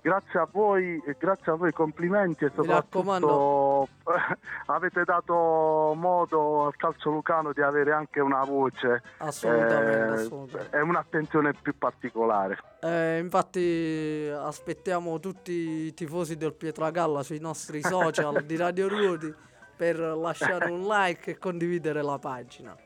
grazie 0.01 0.41
a 0.41 0.49
voi, 0.51 1.03
grazie 1.19 1.53
a 1.53 1.55
voi, 1.55 1.73
complimenti 1.73 2.45
e 2.45 2.53
soprattutto 2.55 3.89
avete 4.67 5.05
dato 5.05 5.95
modo 5.97 6.67
al 6.67 6.77
calcio 6.77 7.11
lucano 7.11 7.53
di 7.53 7.61
avere 7.61 7.93
anche 7.93 8.21
una 8.21 8.45
voce 8.45 9.03
assolutamente, 9.19 9.99
eh, 9.99 10.23
assolutamente. 10.23 10.77
e 10.77 10.81
un'attenzione 10.81 11.53
più 11.61 11.77
particolare. 11.77 12.59
Eh, 12.81 13.19
infatti 13.19 14.31
aspettiamo 14.35 15.21
tutti 15.21 15.53
i 15.53 15.95
tifosi 15.95 16.37
del 16.37 16.55
Pietragalla 16.55 17.23
sui 17.23 17.41
nostri 17.41 17.83
social 17.83 18.43
di 18.45 18.57
Radio 18.57 18.89
Ruoti 18.89 19.35
per 19.77 19.99
lasciare 19.99 20.71
un 20.71 20.83
like 20.89 21.33
e 21.33 21.39
condividere 21.39 22.03
la 22.03 22.19
pagina. 22.19 22.77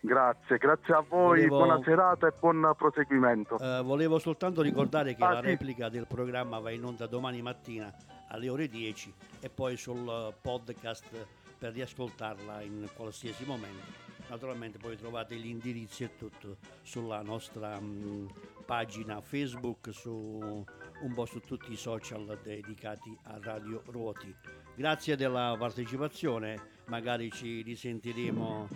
Grazie, 0.00 0.58
grazie 0.58 0.94
a 0.94 1.04
voi, 1.06 1.46
volevo... 1.46 1.56
buona 1.56 1.80
serata 1.82 2.26
e 2.26 2.32
buon 2.38 2.72
proseguimento. 2.76 3.56
Uh, 3.56 3.82
volevo 3.82 4.18
soltanto 4.18 4.62
ricordare 4.62 5.14
che 5.14 5.24
ah, 5.24 5.34
la 5.34 5.40
sì. 5.40 5.46
replica 5.46 5.88
del 5.88 6.06
programma 6.06 6.58
va 6.58 6.70
in 6.70 6.84
onda 6.84 7.06
domani 7.06 7.42
mattina 7.42 7.92
alle 8.28 8.48
ore 8.48 8.68
10 8.68 9.14
e 9.40 9.48
poi 9.48 9.76
sul 9.76 10.32
podcast 10.40 11.26
per 11.58 11.72
riascoltarla 11.72 12.60
in 12.62 12.88
qualsiasi 12.94 13.44
momento. 13.44 14.04
Naturalmente 14.28 14.78
poi 14.78 14.96
trovate 14.96 15.36
gli 15.36 15.46
indirizzi 15.46 16.04
e 16.04 16.16
tutto 16.16 16.56
sulla 16.82 17.22
nostra 17.22 17.78
mh, 17.78 18.28
pagina 18.64 19.20
Facebook, 19.20 19.92
su 19.92 20.64
un 21.00 21.14
po' 21.14 21.26
su 21.26 21.40
tutti 21.40 21.72
i 21.72 21.76
social 21.76 22.38
dedicati 22.42 23.16
a 23.24 23.38
Radio 23.40 23.82
Ruoti. 23.86 24.34
Grazie 24.74 25.16
della 25.16 25.54
partecipazione, 25.58 26.82
magari 26.86 27.30
ci 27.30 27.62
risentiremo 27.62 28.68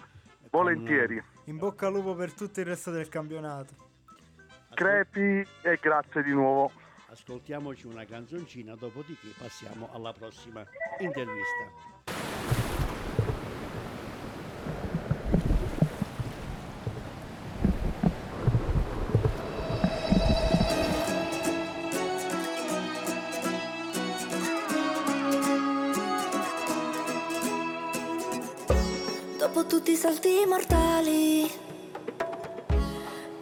Volentieri. 0.51 1.23
In 1.45 1.59
bocca 1.59 1.87
al 1.87 1.93
lupo 1.93 2.15
per 2.15 2.33
tutto 2.33 2.59
il 2.61 2.67
resto 2.67 2.91
del 2.91 3.09
campionato. 3.09 3.89
Crepi 4.75 5.47
e 5.63 5.79
grazie 5.81 6.23
di 6.25 6.33
nuovo. 6.33 6.73
Ascoltiamoci 7.09 7.87
una 7.87 8.05
canzoncina, 8.05 8.75
dopodiché 8.75 9.29
passiamo 9.39 9.89
alla 9.93 10.13
prossima 10.13 10.65
intervista. 10.99 12.00
Salti 30.01 30.47
mortali. 30.49 31.53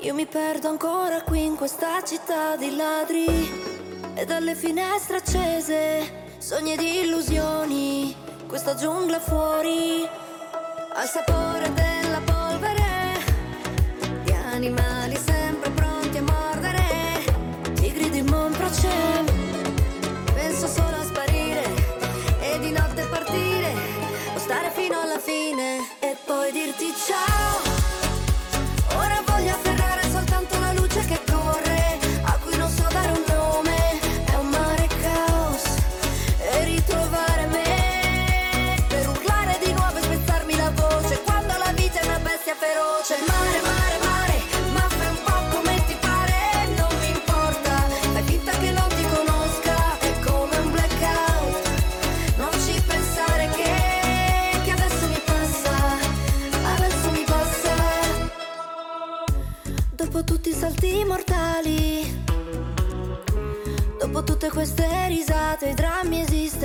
Io 0.00 0.12
mi 0.12 0.26
perdo 0.26 0.68
ancora 0.68 1.22
qui 1.22 1.44
in 1.44 1.54
questa 1.54 2.02
città 2.02 2.56
di 2.56 2.74
ladri 2.74 3.26
e 4.16 4.24
dalle 4.24 4.56
finestre 4.56 5.18
accese, 5.18 6.34
sogni 6.38 6.76
di 6.76 7.02
illusioni, 7.02 8.12
questa 8.48 8.74
giungla 8.74 9.20
fuori, 9.20 10.04
al 10.94 11.06
sapore 11.06 11.72
della 11.74 12.22
polvere, 12.24 13.22
di 14.24 14.32
animali 14.32 14.97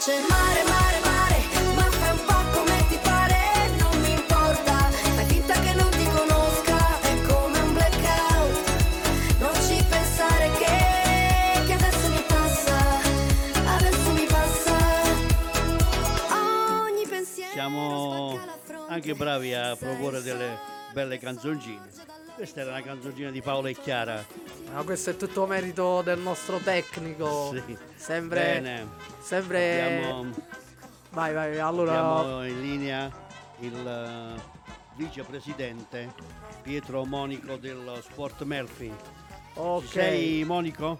Feroce. 0.00 0.28
Mare, 0.28 0.62
mare, 0.64 1.00
mare, 1.04 1.74
ma 1.74 1.82
fai 1.82 2.10
un 2.10 2.24
po' 2.24 2.58
come 2.58 2.86
ti 2.88 2.98
pare, 3.02 3.36
non 3.78 4.00
mi 4.00 4.12
importa, 4.12 4.90
fai 5.14 5.24
finta 5.26 5.60
che 5.60 5.72
non 5.74 5.90
ti 5.90 6.04
conosca, 6.08 7.00
è 7.00 7.20
come 7.26 7.58
un 7.58 7.72
blackout. 7.72 9.38
Non 9.38 9.54
ci 9.66 9.84
pensare 9.88 10.50
che, 10.58 11.66
che 11.66 11.72
adesso 11.72 12.08
mi 12.08 12.24
passa, 12.26 13.00
adesso 13.76 14.10
mi 14.12 14.26
passa. 14.26 14.76
Ogni 16.84 17.06
pensiero 17.06 17.52
Siamo 17.52 18.38
anche 18.88 19.14
bravi 19.14 19.54
a 19.54 19.76
proporre 19.76 20.22
delle 20.22 20.58
belle 20.92 21.18
canzoncine. 21.18 22.09
Questa 22.40 22.62
era 22.62 22.70
una 22.70 22.80
canzoncina 22.80 23.30
di 23.30 23.42
Paolo 23.42 23.66
e 23.66 23.74
Chiara. 23.74 24.24
Ma 24.72 24.82
questo 24.82 25.10
è 25.10 25.16
tutto 25.16 25.44
merito 25.44 26.00
del 26.00 26.18
nostro 26.18 26.56
tecnico. 26.56 27.52
Sì. 27.52 27.76
Sempre. 27.96 28.40
Bene. 28.40 28.86
Sempre. 29.20 29.82
Abbiamo, 29.82 30.34
vai, 31.10 31.34
vai, 31.34 31.58
allora. 31.58 31.98
abbiamo 31.98 32.46
in 32.46 32.60
linea 32.62 33.12
il 33.58 33.86
eh, 33.86 34.40
vicepresidente 34.94 36.14
Pietro 36.62 37.04
Monico 37.04 37.56
del 37.56 38.00
Sport 38.08 38.44
Melfi. 38.44 38.90
Ok. 39.56 39.82
Ci 39.82 39.88
sei 39.88 40.44
Monico? 40.44 40.98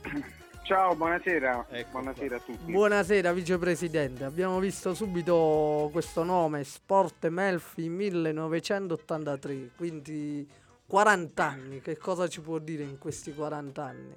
Ciao, 0.64 0.96
buonasera. 0.96 1.66
Ecco 1.68 1.90
buonasera 1.90 2.36
a 2.36 2.38
tutti. 2.38 2.72
Buonasera 2.72 3.32
vicepresidente, 3.34 4.24
abbiamo 4.24 4.58
visto 4.58 4.94
subito 4.94 5.90
questo 5.92 6.24
nome, 6.24 6.64
Sport 6.64 7.28
Melfi 7.28 7.90
1983, 7.90 9.72
quindi 9.76 10.48
40 10.86 11.44
anni, 11.44 11.80
che 11.82 11.98
cosa 11.98 12.28
ci 12.28 12.40
può 12.40 12.58
dire 12.58 12.82
in 12.82 12.96
questi 12.96 13.34
40 13.34 13.84
anni? 13.84 14.14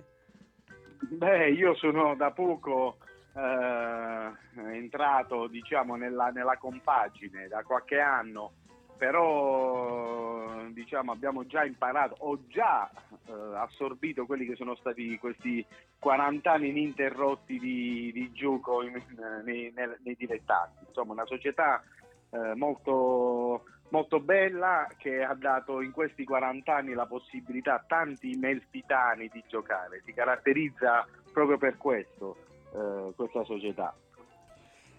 Beh, 1.00 1.50
io 1.52 1.76
sono 1.76 2.16
da 2.16 2.32
poco 2.32 2.96
eh, 3.36 4.32
entrato 4.74 5.48
diciamo 5.48 5.98
nella, 5.98 6.30
nella 6.30 6.56
compagine, 6.58 7.50
da 7.50 7.62
qualche 7.64 8.00
anno, 8.00 8.54
però 8.98 10.66
diciamo 10.72 11.12
abbiamo 11.12 11.46
già 11.46 11.64
imparato, 11.64 12.16
ho 12.20 12.40
già 12.48 12.90
eh, 13.28 13.32
assorbito 13.56 14.26
quelli 14.26 14.46
che 14.46 14.56
sono 14.56 14.76
stati 14.76 15.18
questi 15.18 15.66
40 16.00 16.52
anni 16.52 16.70
ininterrotti 16.70 17.60
di, 17.60 18.12
di 18.14 18.32
gioco 18.34 18.84
in- 18.84 19.02
nei, 19.44 19.72
nei- 19.76 19.96
nei 20.04 20.16
dilettanti. 20.16 20.86
Insomma, 20.88 21.14
una 21.14 21.26
società 21.26 21.82
eh, 22.30 22.56
molto, 22.56 23.64
molto 23.90 24.20
bella 24.20 24.88
che 24.98 25.24
ha 25.24 25.34
dato 25.34 25.82
in 25.82 25.92
questi 25.92 26.24
40 26.24 26.76
anni 26.76 26.94
la 26.94 27.06
possibilità 27.06 27.76
a 27.76 27.84
tanti 27.86 28.36
melfitani 28.36 29.30
di 29.32 29.44
giocare. 29.48 30.02
Si 30.06 30.14
caratterizza 30.14 31.08
proprio 31.32 31.58
per 31.58 31.78
questo 31.78 32.38
eh, 32.74 33.14
questa 33.16 33.44
società. 33.44 33.94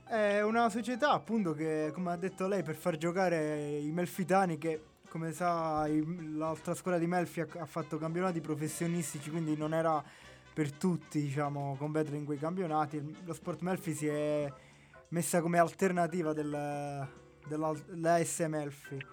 È 0.09 0.41
una 0.43 0.71
società 0.71 1.11
appunto 1.11 1.53
che, 1.53 1.91
come 1.93 2.13
ha 2.13 2.17
detto 2.17 2.49
lei, 2.49 2.63
per 2.63 2.77
far 2.77 2.97
giocare 2.97 3.77
i 3.77 3.91
Melfitani 3.91 4.57
che, 4.57 4.81
come 5.11 5.33
sa, 5.33 5.87
l'altra 6.35 6.75
scuola 6.75 6.97
di 6.97 7.07
Melfi 7.07 7.41
ha, 7.41 7.67
fatto 7.67 7.99
campionati 7.99 8.41
professionistici, 8.41 9.29
quindi 9.29 9.55
non 9.55 9.75
era 9.75 10.03
per 10.55 10.73
tutti, 10.73 11.21
diciamo, 11.21 11.77
competere 11.79 12.17
in 12.17 12.25
quei 12.25 12.39
campionati. 12.39 13.19
Lo 13.27 13.35
Sport 13.35 13.61
Melfi 13.61 13.93
si 13.93 14.07
è 14.07 14.51
messa 15.09 15.43
come 15.43 15.59
alternativa 15.59 16.33
del, 16.33 17.07
della, 17.47 17.75
dell'AS 17.87 18.47
Melfi. 18.49 19.05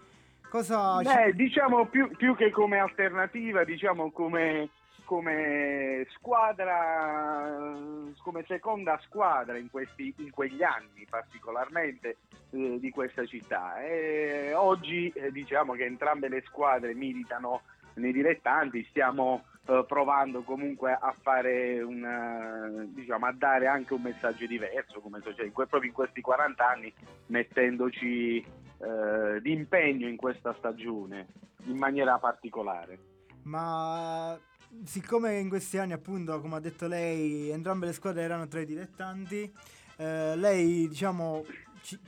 Cosa 0.50 1.02
ci- 1.04 1.14
Beh, 1.14 1.34
diciamo 1.34 1.88
più, 1.88 2.10
più 2.16 2.38
che 2.38 2.52
come 2.52 2.80
alternativa, 2.80 3.66
diciamo 3.66 4.12
come, 4.12 4.70
come 5.06 6.06
squadra, 6.16 7.74
come 8.22 8.44
seconda 8.48 9.00
squadra 9.06 9.58
in, 9.58 9.70
questi, 9.70 10.14
in 10.18 10.32
quegli 10.32 10.64
anni 10.64 11.06
particolarmente 11.10 12.18
eh, 12.52 12.78
di 12.80 12.90
questa 12.90 13.26
città. 13.26 13.82
E 13.82 14.54
oggi 14.54 15.10
eh, 15.16 15.32
diciamo 15.32 15.74
che 15.74 15.86
entrambe 15.86 16.28
le 16.28 16.44
squadre 16.46 16.94
militano 16.94 17.62
nei 17.96 18.12
dilettanti, 18.12 18.86
stiamo 18.90 19.46
eh, 19.68 19.84
provando 19.88 20.42
comunque 20.42 20.92
a 20.92 21.16
fare 21.22 21.82
un, 21.82 22.04
eh, 22.04 22.94
diciamo, 22.94 23.26
a 23.26 23.32
dare 23.32 23.68
anche 23.68 23.94
un 23.94 24.02
messaggio 24.02 24.46
diverso 24.46 25.00
come 25.00 25.22
società, 25.24 25.50
que- 25.52 25.68
proprio 25.68 25.90
in 25.90 25.96
questi 25.96 26.22
40 26.22 26.68
anni 26.68 26.94
mettendoci 27.28 28.38
eh, 28.38 29.42
di 29.42 29.52
impegno 29.52 30.08
in 30.08 30.18
questa 30.18 30.54
stagione 30.58 31.28
in 31.66 31.78
maniera 31.78 32.18
particolare. 32.20 33.00
Ma 33.44 34.38
siccome 34.84 35.38
in 35.40 35.50
questi 35.50 35.78
anni, 35.78 35.94
appunto, 35.94 36.40
come 36.42 36.56
ha 36.56 36.60
detto 36.60 36.88
lei, 36.88 37.50
entrambe 37.50 37.86
le 37.86 37.94
squadre 37.94 38.24
erano 38.24 38.48
tra 38.48 38.60
i 38.60 38.66
dilettanti, 38.66 39.52
eh, 39.98 40.36
lei, 40.36 40.88
diciamo, 40.88 41.46
ci- 41.82 42.00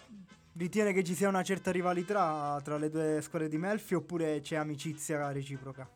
ritiene 0.58 0.92
che 0.92 1.04
ci 1.04 1.14
sia 1.14 1.30
una 1.30 1.44
certa 1.44 1.72
rivalità 1.72 2.60
tra 2.64 2.78
le 2.78 2.90
due 2.90 3.22
squadre 3.22 3.48
di 3.48 3.58
Melfi 3.58 3.94
oppure 3.94 4.42
c'è 4.42 4.56
amicizia 4.56 5.32
reciproca? 5.32 5.88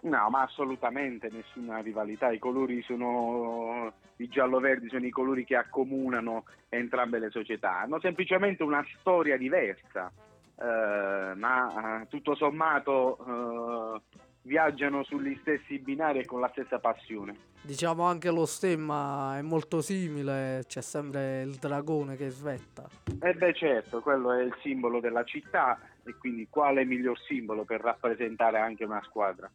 No, 0.00 0.30
ma 0.30 0.42
assolutamente 0.42 1.28
nessuna 1.30 1.78
rivalità. 1.78 2.30
I 2.30 2.38
colori 2.38 2.82
sono 2.82 3.92
i 4.16 4.28
giallo-verdi, 4.28 4.88
sono 4.88 5.06
i 5.06 5.10
colori 5.10 5.44
che 5.44 5.56
accomunano 5.56 6.44
entrambe 6.68 7.18
le 7.18 7.30
società. 7.30 7.80
Hanno 7.80 7.98
semplicemente 8.00 8.62
una 8.62 8.84
storia 8.98 9.36
diversa, 9.36 10.12
eh, 10.56 11.34
ma 11.34 12.02
eh, 12.02 12.08
tutto 12.08 12.36
sommato 12.36 13.18
eh, 13.18 14.18
viaggiano 14.48 15.04
sugli 15.04 15.36
stessi 15.42 15.78
binari 15.78 16.20
e 16.20 16.24
con 16.24 16.40
la 16.40 16.48
stessa 16.48 16.78
passione. 16.78 17.36
Diciamo 17.60 18.04
anche 18.04 18.30
lo 18.30 18.46
stemma 18.46 19.36
è 19.36 19.42
molto 19.42 19.82
simile, 19.82 20.64
c'è 20.66 20.80
sempre 20.80 21.42
il 21.42 21.56
dragone 21.56 22.16
che 22.16 22.30
svetta. 22.30 22.88
E 23.20 23.34
beh 23.34 23.54
certo, 23.54 24.00
quello 24.00 24.32
è 24.32 24.42
il 24.42 24.54
simbolo 24.62 25.00
della 25.00 25.22
città 25.24 25.78
e 26.02 26.14
quindi 26.16 26.48
quale 26.48 26.84
miglior 26.84 27.18
simbolo 27.28 27.64
per 27.64 27.80
rappresentare 27.80 28.58
anche 28.58 28.84
una 28.84 29.02
squadra? 29.04 29.50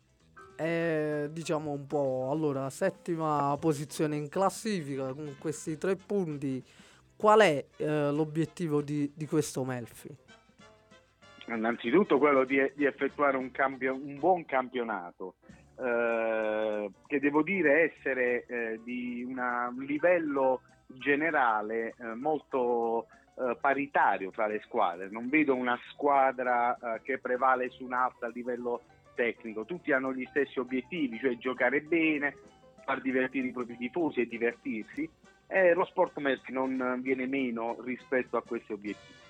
E 0.55 1.29
diciamo 1.31 1.71
un 1.71 1.87
po', 1.87 2.29
allora, 2.31 2.69
settima 2.69 3.57
posizione 3.59 4.15
in 4.15 4.29
classifica 4.29 5.11
con 5.13 5.35
questi 5.39 5.77
tre 5.77 5.95
punti. 5.95 6.63
Qual 7.15 7.39
è 7.39 7.65
eh, 7.77 8.11
l'obiettivo 8.11 8.81
di, 8.81 9.11
di 9.15 9.25
questo 9.25 9.63
Melfi? 9.63 10.15
Innanzitutto 11.47 12.17
quello 12.17 12.45
di, 12.45 12.71
di 12.75 12.85
effettuare 12.85 13.37
un, 13.37 13.51
campio- 13.51 13.95
un 13.95 14.17
buon 14.17 14.45
campionato, 14.45 15.35
eh, 15.77 16.89
che 17.05 17.19
devo 17.19 17.41
dire 17.41 17.93
essere 17.93 18.45
eh, 18.45 18.79
di 18.83 19.23
una- 19.27 19.67
un 19.67 19.83
livello 19.83 20.61
generale 20.87 21.95
eh, 21.99 22.13
molto 22.15 23.07
eh, 23.35 23.57
paritario 23.59 24.31
tra 24.31 24.47
le 24.47 24.61
squadre. 24.63 25.09
Non 25.09 25.27
vedo 25.27 25.55
una 25.55 25.77
squadra 25.89 26.75
eh, 26.75 27.01
che 27.01 27.17
prevale 27.17 27.69
su 27.69 27.83
un'altra 27.83 28.27
a 28.27 28.31
livello 28.33 28.81
tecnico, 29.15 29.65
tutti 29.65 29.91
hanno 29.91 30.13
gli 30.13 30.25
stessi 30.29 30.59
obiettivi, 30.59 31.19
cioè 31.19 31.37
giocare 31.37 31.81
bene, 31.81 32.35
far 32.85 33.01
divertire 33.01 33.47
i 33.47 33.51
propri 33.51 33.77
tifosi 33.77 34.21
e 34.21 34.27
divertirsi. 34.27 35.09
E 35.47 35.73
lo 35.73 35.85
sport 35.85 36.17
Melfi 36.19 36.51
non 36.51 36.99
viene 37.01 37.27
meno 37.27 37.77
rispetto 37.83 38.37
a 38.37 38.43
questi 38.43 38.71
obiettivi. 38.71 39.22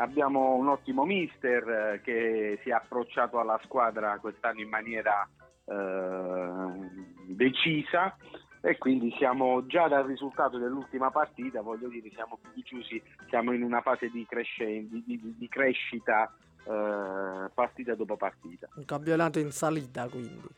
Abbiamo 0.00 0.54
un 0.54 0.68
ottimo 0.68 1.04
mister 1.04 1.68
eh, 1.68 2.00
che 2.02 2.58
si 2.62 2.70
è 2.70 2.72
approcciato 2.72 3.38
alla 3.38 3.60
squadra 3.64 4.18
quest'anno 4.18 4.60
in 4.60 4.68
maniera 4.70 5.28
eh, 5.66 6.90
decisa 7.26 8.16
e 8.62 8.78
quindi 8.78 9.14
siamo 9.18 9.66
già 9.66 9.88
dal 9.88 10.06
risultato 10.06 10.56
dell'ultima 10.56 11.10
partita, 11.10 11.60
voglio 11.60 11.88
dire, 11.88 12.08
siamo 12.14 12.38
fiduciosi, 12.42 13.02
siamo 13.28 13.52
in 13.52 13.62
una 13.62 13.82
fase 13.82 14.08
di, 14.08 14.24
cresce- 14.26 14.86
di- 14.88 15.04
di- 15.06 15.34
di 15.36 15.48
crescita 15.48 16.34
eh, 16.64 17.50
partita 17.52 17.94
dopo 17.94 18.16
partita. 18.16 18.68
Un 18.76 18.86
campionato 18.86 19.38
in 19.38 19.50
salita 19.50 20.08
quindi. 20.08 20.48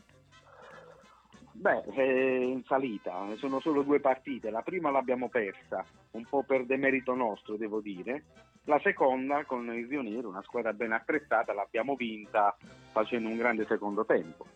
Beh, 1.55 1.83
è 1.83 2.03
in 2.03 2.63
salita, 2.65 3.25
sono 3.37 3.59
solo 3.61 3.83
due 3.83 3.99
partite, 3.99 4.51
la 4.51 4.63
prima 4.63 4.91
l'abbiamo 4.91 5.29
persa, 5.29 5.85
un 6.13 6.25
po' 6.29 6.45
per 6.45 6.65
demerito 6.65 7.15
nostro 7.15 7.57
devo 7.57 7.81
dire, 7.81 8.25
la 8.65 8.81
seconda 8.83 9.45
con 9.45 9.73
il 9.75 9.87
Rio 9.87 10.03
Nero, 10.03 10.29
una 10.29 10.43
squadra 10.43 10.73
ben 10.73 10.93
attrezzata, 10.93 11.53
l'abbiamo 11.53 11.95
vinta 11.95 12.57
facendo 12.93 13.29
un 13.29 13.37
grande 13.37 13.67
secondo 13.67 14.05
tempo. 14.05 14.47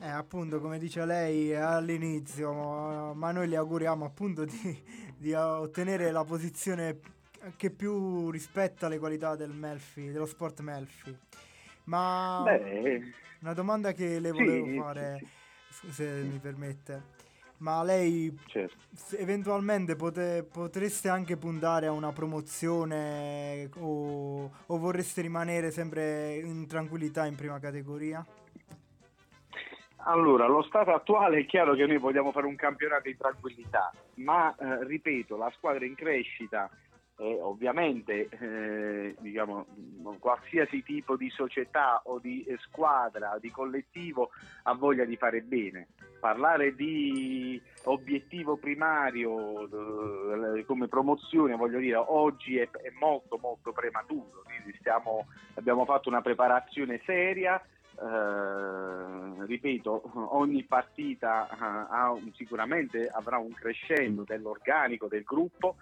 Eh, 0.00 0.08
appunto, 0.08 0.60
come 0.60 0.78
dice 0.78 1.04
lei 1.04 1.54
all'inizio, 1.54 3.12
ma- 3.14 3.32
noi 3.32 3.48
le 3.48 3.56
auguriamo 3.56 4.04
appunto 4.04 4.44
di, 4.44 4.82
di 5.16 5.32
ottenere 5.32 6.10
la 6.12 6.24
posizione 6.24 7.00
che 7.56 7.70
più 7.70 8.30
rispetta 8.30 8.88
le 8.88 8.98
qualità 8.98 9.34
del 9.34 9.50
Melfi, 9.50 10.10
dello 10.10 10.26
sport 10.26 10.60
Melfi. 10.60 11.16
Ma 11.84 12.42
Beh, 12.44 13.12
una 13.40 13.54
domanda 13.54 13.92
che 13.92 14.20
le 14.20 14.30
volevo 14.30 14.66
sì, 14.66 14.76
fare, 14.76 15.20
se 15.68 16.22
mi 16.22 16.38
permette. 16.38 17.16
Ma 17.58 17.82
lei 17.82 18.36
certo. 18.46 18.76
eventualmente 19.16 19.96
pote- 19.96 20.46
potreste 20.50 21.08
anche 21.08 21.36
puntare 21.36 21.86
a 21.86 21.92
una 21.92 22.12
promozione 22.12 23.68
o, 23.78 24.50
o 24.66 24.78
vorreste 24.78 25.22
rimanere 25.22 25.70
sempre 25.72 26.36
in 26.36 26.66
tranquillità 26.68 27.26
in 27.26 27.34
prima 27.34 27.58
categoria? 27.58 28.24
Allora, 30.04 30.46
lo 30.46 30.62
stato 30.62 30.94
attuale 30.94 31.40
è 31.40 31.46
chiaro 31.46 31.74
che 31.74 31.84
noi 31.84 31.98
vogliamo 31.98 32.32
fare 32.32 32.46
un 32.46 32.56
campionato 32.56 33.08
in 33.08 33.16
tranquillità, 33.16 33.92
ma 34.14 34.54
eh, 34.56 34.84
ripeto, 34.84 35.36
la 35.36 35.52
squadra 35.54 35.84
in 35.84 35.94
crescita 35.94 36.70
e 37.20 37.36
ovviamente 37.40 38.28
eh, 38.28 39.16
diciamo, 39.18 39.66
qualsiasi 40.20 40.84
tipo 40.84 41.16
di 41.16 41.28
società 41.30 42.00
o 42.04 42.20
di 42.20 42.46
squadra 42.60 43.36
di 43.40 43.50
collettivo 43.50 44.30
ha 44.62 44.74
voglia 44.74 45.04
di 45.04 45.16
fare 45.16 45.40
bene. 45.42 45.88
Parlare 46.20 46.74
di 46.74 47.60
obiettivo 47.84 48.56
primario 48.56 50.54
eh, 50.56 50.64
come 50.64 50.86
promozione, 50.86 51.56
voglio 51.56 51.78
dire, 51.78 51.96
oggi 51.96 52.56
è, 52.58 52.70
è 52.70 52.92
molto 53.00 53.38
molto 53.38 53.72
prematuro, 53.72 54.42
stiamo- 54.78 55.26
abbiamo 55.54 55.84
fatto 55.84 56.08
una 56.08 56.22
preparazione 56.22 57.00
seria, 57.04 57.60
eh, 57.60 59.44
ripeto, 59.44 60.36
ogni 60.36 60.62
partita 60.62 61.48
eh, 61.48 61.56
ha 61.90 62.12
un- 62.12 62.32
sicuramente 62.34 63.08
avrà 63.08 63.38
un 63.38 63.52
crescendo 63.52 64.22
dell'organico 64.22 65.08
del 65.08 65.24
gruppo. 65.24 65.76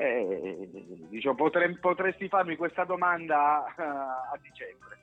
E, 0.00 0.68
diciamo, 1.08 1.34
potre- 1.34 1.76
potresti 1.80 2.28
farmi 2.28 2.54
questa 2.54 2.84
domanda 2.84 3.66
eh, 3.66 3.82
a 3.82 4.38
dicembre. 4.40 4.96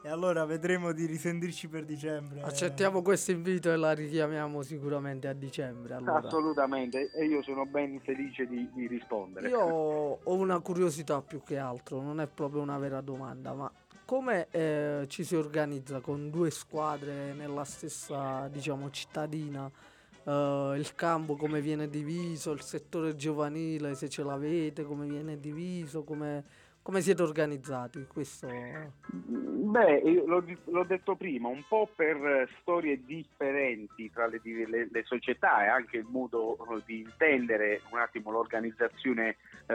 E 0.00 0.08
allora 0.08 0.44
vedremo 0.44 0.92
di 0.92 1.06
risentirci 1.06 1.66
per 1.66 1.84
dicembre. 1.84 2.40
Accettiamo 2.42 3.02
questo 3.02 3.32
invito 3.32 3.72
e 3.72 3.76
la 3.76 3.90
richiamiamo 3.90 4.62
sicuramente 4.62 5.26
a 5.26 5.32
dicembre. 5.32 5.94
Allora. 5.94 6.18
Assolutamente, 6.18 7.10
e 7.10 7.24
io 7.24 7.42
sono 7.42 7.66
ben 7.66 8.00
felice 8.02 8.46
di, 8.46 8.70
di 8.72 8.86
rispondere. 8.86 9.48
Io 9.48 9.58
ho 9.60 10.34
una 10.34 10.60
curiosità 10.60 11.20
più 11.22 11.42
che 11.42 11.58
altro, 11.58 12.00
non 12.00 12.20
è 12.20 12.28
proprio 12.28 12.62
una 12.62 12.78
vera 12.78 13.00
domanda, 13.00 13.54
ma 13.54 13.72
come 14.04 14.46
eh, 14.52 15.06
ci 15.08 15.24
si 15.24 15.34
organizza 15.34 15.98
con 15.98 16.30
due 16.30 16.52
squadre 16.52 17.32
nella 17.32 17.64
stessa, 17.64 18.46
diciamo, 18.46 18.88
cittadina? 18.90 19.68
Eh, 20.26 20.74
il 20.76 20.94
campo 20.96 21.36
come 21.36 21.60
viene 21.60 21.88
diviso, 21.88 22.50
il 22.52 22.60
settore 22.62 23.14
giovanile 23.14 23.94
se 23.94 24.08
ce 24.08 24.24
l'avete, 24.24 24.82
come 24.84 25.06
viene 25.06 25.38
diviso, 25.38 26.02
come, 26.02 26.44
come 26.82 27.00
siete 27.00 27.22
organizzati? 27.22 28.06
Questo... 28.06 28.48
Beh, 29.08 30.02
l'ho, 30.26 30.44
l'ho 30.64 30.84
detto 30.84 31.14
prima, 31.16 31.48
un 31.48 31.62
po' 31.68 31.88
per 31.94 32.48
storie 32.60 33.04
differenti 33.04 34.10
tra 34.10 34.26
le, 34.26 34.40
le- 34.42 34.88
le 34.90 35.02
società 35.04 35.64
e 35.64 35.68
anche 35.68 35.98
il 35.98 36.06
modo 36.08 36.56
eh, 36.56 36.82
di 36.84 37.00
intendere 37.00 37.82
un 37.90 37.98
attimo 37.98 38.30
l'organizzazione, 38.30 39.36
eh, 39.66 39.74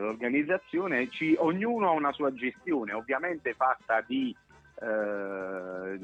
l'organizzazione 0.00 1.08
ci- 1.10 1.36
ognuno 1.38 1.88
ha 1.88 1.92
una 1.92 2.12
sua 2.12 2.32
gestione, 2.34 2.92
ovviamente 2.92 3.54
fatta 3.54 4.02
di, 4.06 4.34
eh, 4.80 5.98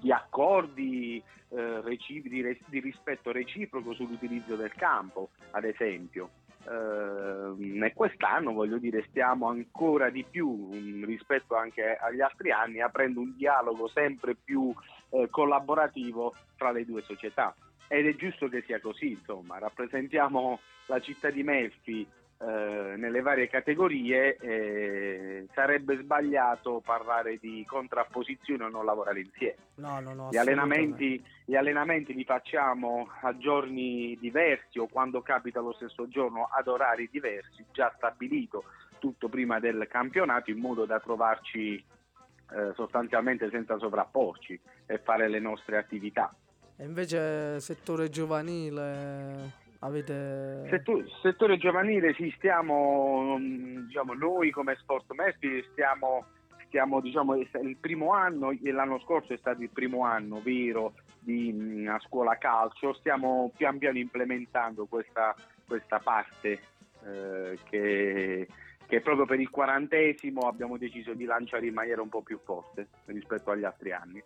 di 0.00 0.12
accordi 0.12 1.22
eh, 1.50 1.80
reci- 1.82 2.22
di, 2.22 2.42
re- 2.42 2.58
di 2.66 2.80
rispetto 2.80 3.32
reciproco 3.32 3.94
sull'utilizzo 3.94 4.56
del 4.56 4.72
campo, 4.74 5.30
ad 5.52 5.64
esempio. 5.64 6.30
Ehm, 6.66 7.82
e 7.84 7.92
quest'anno 7.92 8.52
voglio 8.52 8.78
dire 8.78 9.04
stiamo 9.08 9.48
ancora 9.48 10.08
di 10.08 10.24
più 10.24 10.48
mh, 10.48 11.04
rispetto 11.04 11.56
anche 11.56 11.94
agli 11.96 12.22
altri 12.22 12.52
anni 12.52 12.80
aprendo 12.80 13.20
un 13.20 13.36
dialogo 13.36 13.88
sempre 13.88 14.34
più 14.34 14.72
eh, 15.10 15.28
collaborativo 15.28 16.34
tra 16.56 16.72
le 16.72 16.86
due 16.86 17.02
società 17.02 17.54
ed 17.86 18.06
è 18.06 18.14
giusto 18.16 18.48
che 18.48 18.62
sia 18.62 18.80
così 18.80 19.10
insomma 19.10 19.58
rappresentiamo 19.58 20.58
la 20.86 21.00
città 21.00 21.28
di 21.28 21.42
Melfi 21.42 22.06
eh, 22.38 22.96
nelle 22.96 23.20
varie 23.20 23.48
categorie 23.48 24.36
e 24.36 25.46
sarebbe 25.54 25.96
sbagliato 25.98 26.82
parlare 26.84 27.38
di 27.38 27.64
contrapposizione 27.66 28.64
o 28.64 28.68
non 28.68 28.84
lavorare 28.84 29.20
insieme 29.20 29.56
No, 29.76 30.00
no, 30.00 30.14
no. 30.14 30.28
gli 30.30 30.36
allenamenti, 30.36 31.24
gli 31.44 31.54
allenamenti 31.54 32.12
li 32.12 32.24
facciamo 32.24 33.08
a 33.22 33.36
giorni 33.36 34.16
diversi 34.20 34.78
o 34.78 34.86
quando 34.88 35.22
capita 35.22 35.60
lo 35.60 35.72
stesso 35.72 36.08
giorno 36.08 36.48
ad 36.52 36.66
orari 36.68 37.08
diversi, 37.10 37.64
già 37.72 37.92
stabilito 37.96 38.64
tutto 38.98 39.28
prima 39.28 39.58
del 39.60 39.86
campionato 39.88 40.50
in 40.50 40.58
modo 40.58 40.86
da 40.86 41.00
trovarci 41.00 41.74
eh, 41.76 42.72
sostanzialmente 42.74 43.48
senza 43.50 43.78
sovrapporci 43.78 44.58
e 44.86 44.98
fare 44.98 45.28
le 45.28 45.40
nostre 45.40 45.76
attività. 45.76 46.34
E 46.76 46.84
invece 46.84 47.60
settore 47.60 48.08
giovanile 48.08 49.62
avete... 49.84 50.66
Settu- 50.68 51.06
settore 51.22 51.56
giovanile 51.56 52.14
sì, 52.14 52.32
stiamo, 52.36 53.36
mm, 53.38 53.86
diciamo, 53.86 54.14
noi 54.14 54.50
come 54.50 54.76
Sport 54.76 55.12
Messi 55.12 55.64
stiamo, 55.72 56.26
stiamo 56.66 57.00
diciamo, 57.00 57.34
il 57.36 57.76
primo 57.78 58.12
anno, 58.12 58.56
l'anno 58.62 58.98
scorso 59.00 59.32
è 59.32 59.36
stato 59.36 59.62
il 59.62 59.70
primo 59.70 60.04
anno 60.04 60.40
vero 60.42 60.94
di, 61.20 61.52
mm, 61.52 61.88
a 61.88 61.98
scuola 62.00 62.36
calcio, 62.38 62.94
stiamo 62.94 63.52
pian 63.56 63.78
piano 63.78 63.98
implementando 63.98 64.86
questa, 64.86 65.34
questa 65.66 65.98
parte 65.98 66.60
eh, 67.04 67.58
che, 67.68 68.48
che 68.86 69.00
proprio 69.00 69.26
per 69.26 69.40
il 69.40 69.50
quarantesimo 69.50 70.40
abbiamo 70.48 70.78
deciso 70.78 71.12
di 71.12 71.24
lanciare 71.24 71.66
in 71.66 71.74
maniera 71.74 72.00
un 72.00 72.08
po' 72.08 72.22
più 72.22 72.38
forte 72.42 72.88
rispetto 73.06 73.50
agli 73.50 73.64
altri 73.64 73.92
anni. 73.92 74.22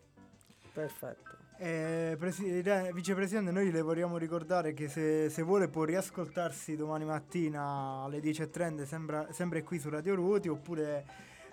Perfetto. 0.73 1.48
Eh, 1.61 2.15
preside- 2.17 2.93
vicepresidente, 2.93 3.51
noi 3.51 3.73
le 3.73 3.81
vogliamo 3.83 4.17
ricordare 4.17 4.75
che 4.75 4.89
se, 4.89 5.29
se 5.29 5.43
vuole 5.43 5.67
può 5.69 5.83
riascoltarsi 5.83 6.77
domani 6.77 7.05
mattina 7.05 8.03
alle 8.05 8.21
10.30 8.21 8.85
sembra- 8.85 9.27
sempre 9.33 9.65
qui 9.65 9.81
su 9.81 9.91
Radio 9.91 10.15
Ruoti 10.15 10.47
oppure 10.49 11.05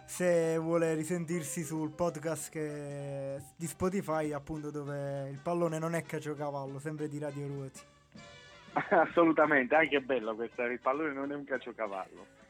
se 0.06 0.57
vuole 0.60 0.94
risentirsi 0.94 1.64
sul 1.64 1.90
podcast 1.90 2.52
che- 2.52 3.41
di 3.56 3.65
Spotify 3.65 4.32
appunto 4.32 4.69
dove 4.69 5.27
il 5.27 5.40
pallone 5.41 5.80
non 5.80 5.95
è 5.95 6.03
caciocavallo, 6.03 6.77
sempre 6.77 7.07
di 7.07 7.18
Radio 7.18 7.48
Ruoti. 7.48 7.80
Assolutamente, 8.90 9.73
anche 9.73 10.02
bello 10.02 10.36
questa, 10.36 10.65
il 10.65 10.80
pallone 10.80 11.14
non 11.14 11.32
è 11.32 11.36
un 11.36 11.45
caciocavallo. 11.45 12.44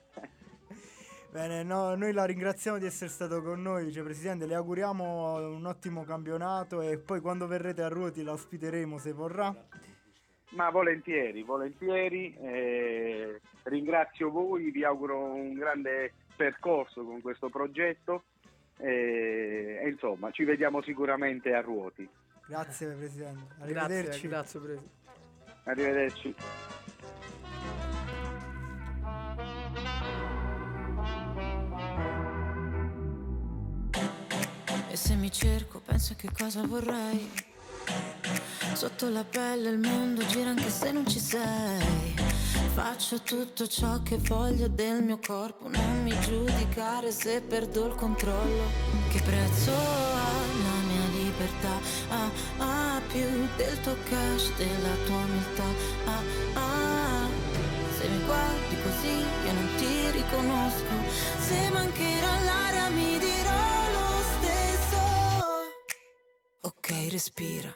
Bene, 1.36 1.64
no, 1.64 1.96
noi 1.96 2.14
la 2.14 2.24
ringraziamo 2.24 2.78
di 2.78 2.86
essere 2.86 3.10
stato 3.10 3.42
con 3.42 3.62
noi, 3.62 3.84
vicepresidente, 3.84 4.46
le 4.46 4.56
auguriamo 4.56 5.36
un 5.50 5.66
ottimo 5.66 6.06
campionato 6.06 6.80
e 6.80 6.98
poi 6.98 7.20
quando 7.20 7.46
verrete 7.46 7.82
a 7.82 7.90
Ruoti 7.90 8.24
la 8.24 8.32
ospiteremo 8.32 8.98
se 8.98 9.12
vorrà. 9.12 9.54
Ma 10.52 10.70
volentieri, 10.70 11.44
volentieri. 11.44 12.34
eh, 12.40 13.42
ringrazio 13.64 14.32
voi, 14.32 14.72
vi 14.72 14.86
auguro 14.86 15.26
un 15.26 15.56
grande 15.56 16.14
percorso 16.38 17.04
con 17.04 17.20
questo 17.20 17.50
progetto 17.50 18.24
eh, 18.78 19.82
e 19.84 19.90
insomma 19.90 20.32
ci 20.32 20.46
vediamo 20.46 20.82
sicuramente 20.84 21.54
a 21.54 21.60
ruoti. 21.60 22.08
Grazie 22.48 22.94
Presidente, 22.94 23.44
Grazie, 23.58 23.78
arrivederci. 23.78 24.28
grazie 24.30 24.60
Presidente. 24.62 24.94
Arrivederci. 25.66 26.36
E 34.96 34.98
se 34.98 35.16
mi 35.16 35.30
cerco, 35.30 35.82
penso 35.84 36.14
a 36.14 36.16
che 36.16 36.30
cosa 36.32 36.62
vorrei. 36.66 37.30
Sotto 38.76 39.10
la 39.10 39.26
pelle 39.26 39.68
il 39.68 39.78
mondo 39.78 40.26
gira 40.26 40.52
anche 40.52 40.70
se 40.70 40.94
non 40.94 41.06
ci 41.06 41.20
sei. 41.20 42.16
Faccio 42.74 43.20
tutto 43.20 43.68
ciò 43.68 44.02
che 44.04 44.18
voglio 44.20 44.70
del 44.70 45.04
mio 45.04 45.20
corpo, 45.20 45.68
non 45.68 46.02
mi 46.02 46.18
giudicare 46.22 47.12
se 47.12 47.42
perdo 47.42 47.88
il 47.88 47.96
controllo. 47.96 48.64
Che 49.10 49.22
prezzo 49.22 49.72
ha 49.74 50.32
la 50.64 50.78
mia 50.88 51.24
libertà? 51.24 51.76
Ah, 52.12 52.30
ah, 52.60 53.02
più 53.12 53.28
del 53.58 53.78
tuo 53.82 53.98
cash, 54.08 54.56
della 54.56 54.96
tua 55.06 55.18
umiltà. 55.18 55.68
Ah, 56.06 56.22
ah, 56.54 57.28
se 57.98 58.08
mi 58.08 58.24
guardi 58.24 58.76
così 58.82 59.18
io 59.46 59.52
non 59.52 59.70
ti 59.76 60.12
riconosco. 60.12 60.94
Se 61.40 61.70
mancherà 61.74 62.40
l'aria 62.46 62.90
mi 62.92 63.20
dirò 63.20 63.35
Ok, 66.96 67.10
respira. 67.12 67.76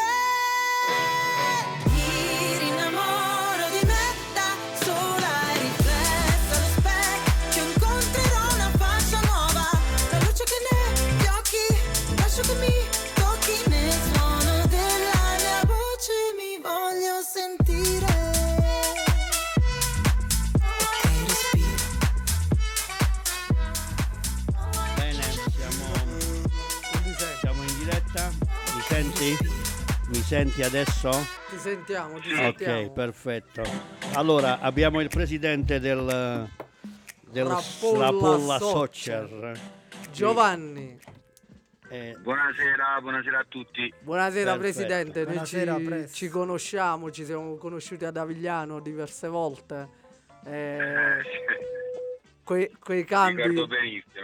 Senti 30.23 30.63
adesso? 30.63 31.09
Ti 31.49 31.57
sentiamo, 31.57 32.19
ti 32.19 32.31
Ok, 32.31 32.35
sentiamo. 32.37 32.91
perfetto. 32.91 33.61
Allora, 34.13 34.59
abbiamo 34.59 34.99
il 35.01 35.09
presidente 35.09 35.79
del, 35.79 36.49
del 37.29 37.45
Rapolla 37.45 38.05
Rapolla 38.05 38.57
Soccer. 38.57 39.59
Giovanni, 40.11 40.99
Eh, 41.89 42.15
Buonasera, 42.21 42.99
buonasera 43.01 43.39
a 43.39 43.45
tutti. 43.47 43.93
buonasera 44.01 44.57
Perfetto. 44.57 44.59
Presidente, 44.59 45.23
noi 45.23 45.31
Buonasera, 45.33 45.75
ci, 45.77 45.83
Press. 45.83 46.13
ci 46.15 46.29
conosciamo, 46.29 47.11
ci 47.11 47.25
siamo 47.25 47.55
conosciuti 47.57 48.05
ad 48.05 48.15
Avigliano 48.17 48.79
diverse 48.79 49.27
volte. 49.27 49.89
Eh, 50.45 51.21
quei, 52.43 52.71
quei 52.79 53.03
cambi, 53.03 53.63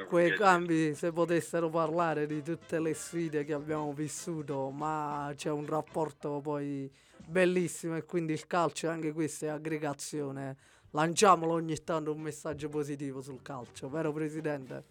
quei 0.07 0.33
cambi, 0.35 0.93
se 0.93 1.11
potessero 1.11 1.69
parlare 1.69 2.25
di 2.25 2.41
tutte 2.41 2.79
le 2.79 2.93
sfide 2.93 3.43
che 3.43 3.53
abbiamo 3.53 3.93
vissuto, 3.93 4.69
ma 4.69 5.31
c'è 5.35 5.49
un 5.49 5.65
rapporto 5.65 6.39
poi 6.41 6.91
bellissimo 7.25 7.95
e 7.95 8.03
quindi 8.03 8.33
il 8.33 8.47
calcio 8.47 8.89
anche 8.89 9.11
questa 9.11 9.47
è 9.47 9.49
aggregazione. 9.49 10.55
Lanciamolo 10.91 11.53
ogni 11.53 11.75
tanto 11.83 12.13
un 12.13 12.21
messaggio 12.21 12.69
positivo 12.69 13.21
sul 13.21 13.41
calcio, 13.41 13.89
vero 13.89 14.11
Presidente? 14.13 14.83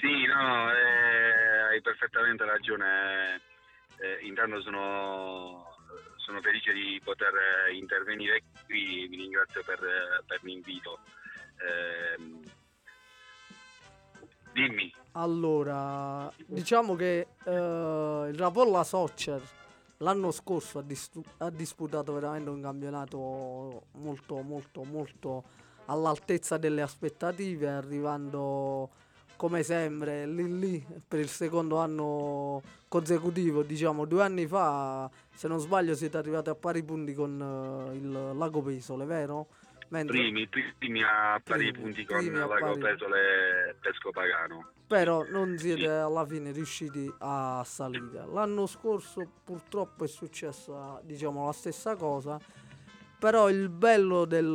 Sì, 0.00 0.26
no, 0.26 0.42
no, 0.42 0.70
eh, 0.70 1.60
hai 1.70 1.80
perfettamente 1.80 2.44
ragione. 2.44 3.40
Eh, 3.98 4.26
intanto 4.26 4.60
sono, 4.60 5.73
sono 6.24 6.40
felice 6.40 6.72
di 6.72 7.00
poter 7.04 7.32
eh, 7.68 7.76
intervenire 7.76 8.42
qui, 8.64 9.06
vi 9.06 9.16
ringrazio 9.16 9.62
per, 9.62 9.78
eh, 9.78 10.24
per 10.26 10.40
l'invito. 10.42 10.98
Ehm, 11.60 12.40
dimmi. 14.52 14.92
Allora, 15.12 16.32
diciamo 16.46 16.96
che 16.96 17.28
eh, 17.44 17.50
il 17.50 18.38
Rapolla 18.38 18.82
Soccer 18.84 19.40
l'anno 19.98 20.30
scorso 20.30 20.78
ha, 20.78 20.82
distu- 20.82 21.26
ha 21.38 21.50
disputato 21.50 22.14
veramente 22.14 22.48
un 22.48 22.62
campionato 22.62 23.84
molto, 23.92 24.40
molto, 24.40 24.82
molto 24.82 25.44
all'altezza 25.86 26.56
delle 26.56 26.80
aspettative, 26.80 27.68
arrivando 27.68 29.02
come 29.36 29.62
sempre 29.62 30.26
lì 30.26 30.58
lì 30.58 30.86
per 31.06 31.18
il 31.18 31.28
secondo 31.28 31.76
anno 31.78 32.62
consecutivo, 32.88 33.62
diciamo 33.62 34.04
due 34.04 34.22
anni 34.22 34.46
fa, 34.46 35.10
se 35.34 35.48
non 35.48 35.58
sbaglio 35.58 35.94
siete 35.94 36.16
arrivati 36.16 36.48
a 36.48 36.54
pari 36.54 36.82
punti 36.82 37.12
con 37.14 37.90
eh, 37.92 37.96
il 37.96 38.10
Lago 38.36 38.62
Pesole, 38.62 39.04
vero? 39.04 39.48
Mentre- 39.88 40.16
Primi, 40.18 40.48
primi 40.78 41.02
a 41.02 41.40
pari 41.44 41.70
Primi, 41.70 41.82
punti 41.82 42.04
con 42.04 42.16
a 42.36 42.46
Lago 42.46 42.78
pari- 42.78 42.80
Pesole 42.80 43.68
e 43.70 43.74
Pesco 43.80 44.10
Pagano. 44.10 44.70
però 44.86 45.24
non 45.28 45.56
siete 45.58 45.88
alla 45.88 46.24
fine 46.26 46.52
riusciti 46.52 47.12
a 47.18 47.62
salire. 47.64 48.24
L'anno 48.32 48.66
scorso 48.66 49.22
purtroppo 49.44 50.04
è 50.04 50.08
successa 50.08 51.00
diciamo 51.02 51.44
la 51.46 51.52
stessa 51.52 51.96
cosa, 51.96 52.38
però 53.18 53.48
il 53.50 53.68
bello 53.68 54.24
del 54.24 54.52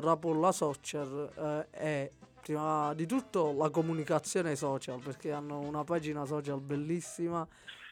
Rapolla 0.00 0.52
Soccer 0.52 1.32
eh, 1.36 1.70
è 1.70 2.10
prima 2.42 2.94
di 2.94 3.06
tutto 3.06 3.52
la 3.56 3.70
comunicazione 3.70 4.54
social 4.54 5.00
perché 5.02 5.32
hanno 5.32 5.58
una 5.58 5.82
pagina 5.82 6.24
social 6.24 6.60
bellissima 6.60 7.46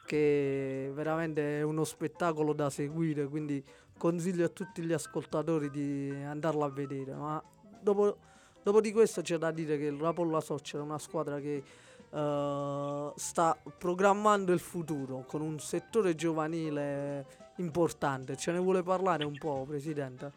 che 0.05 0.91
veramente 0.93 1.61
è 1.61 1.63
uno 1.63 1.85
spettacolo 1.85 2.53
da 2.53 2.71
seguire, 2.71 3.27
quindi 3.27 3.63
consiglio 3.97 4.45
a 4.45 4.49
tutti 4.49 4.83
gli 4.83 4.93
ascoltatori 4.93 5.71
di 5.71 6.11
andarla 6.25 6.67
a 6.67 6.71
vedere, 6.71 7.15
ma 7.15 7.43
dopo 7.81 8.19
Dopo 8.65 8.81
di 8.81 8.93
questo 8.93 9.21
c'è 9.21 9.37
da 9.37 9.51
dire 9.51 9.77
che 9.77 9.85
il 9.85 10.01
Rapolla 10.01 10.41
Soccer 10.41 10.81
è 10.81 10.83
una 10.83 10.99
squadra 10.99 11.39
che 11.39 11.63
eh, 12.11 13.13
sta 13.15 13.59
programmando 13.79 14.55
il 14.55 14.59
futuro 14.59 15.23
con 15.27 15.43
un 15.43 15.59
settore 15.59 16.15
giovanile 16.15 17.27
importante. 17.57 18.39
Ce 18.39 18.53
ne 18.53 18.59
vuole 18.59 18.83
parlare 18.83 19.27
un 19.27 19.37
po', 19.37 19.67
Presidente? 19.69 20.33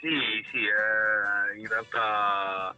Sì, 0.00 0.08
sì, 0.50 0.64
eh, 0.64 1.58
in 1.58 1.68
realtà 1.68 2.74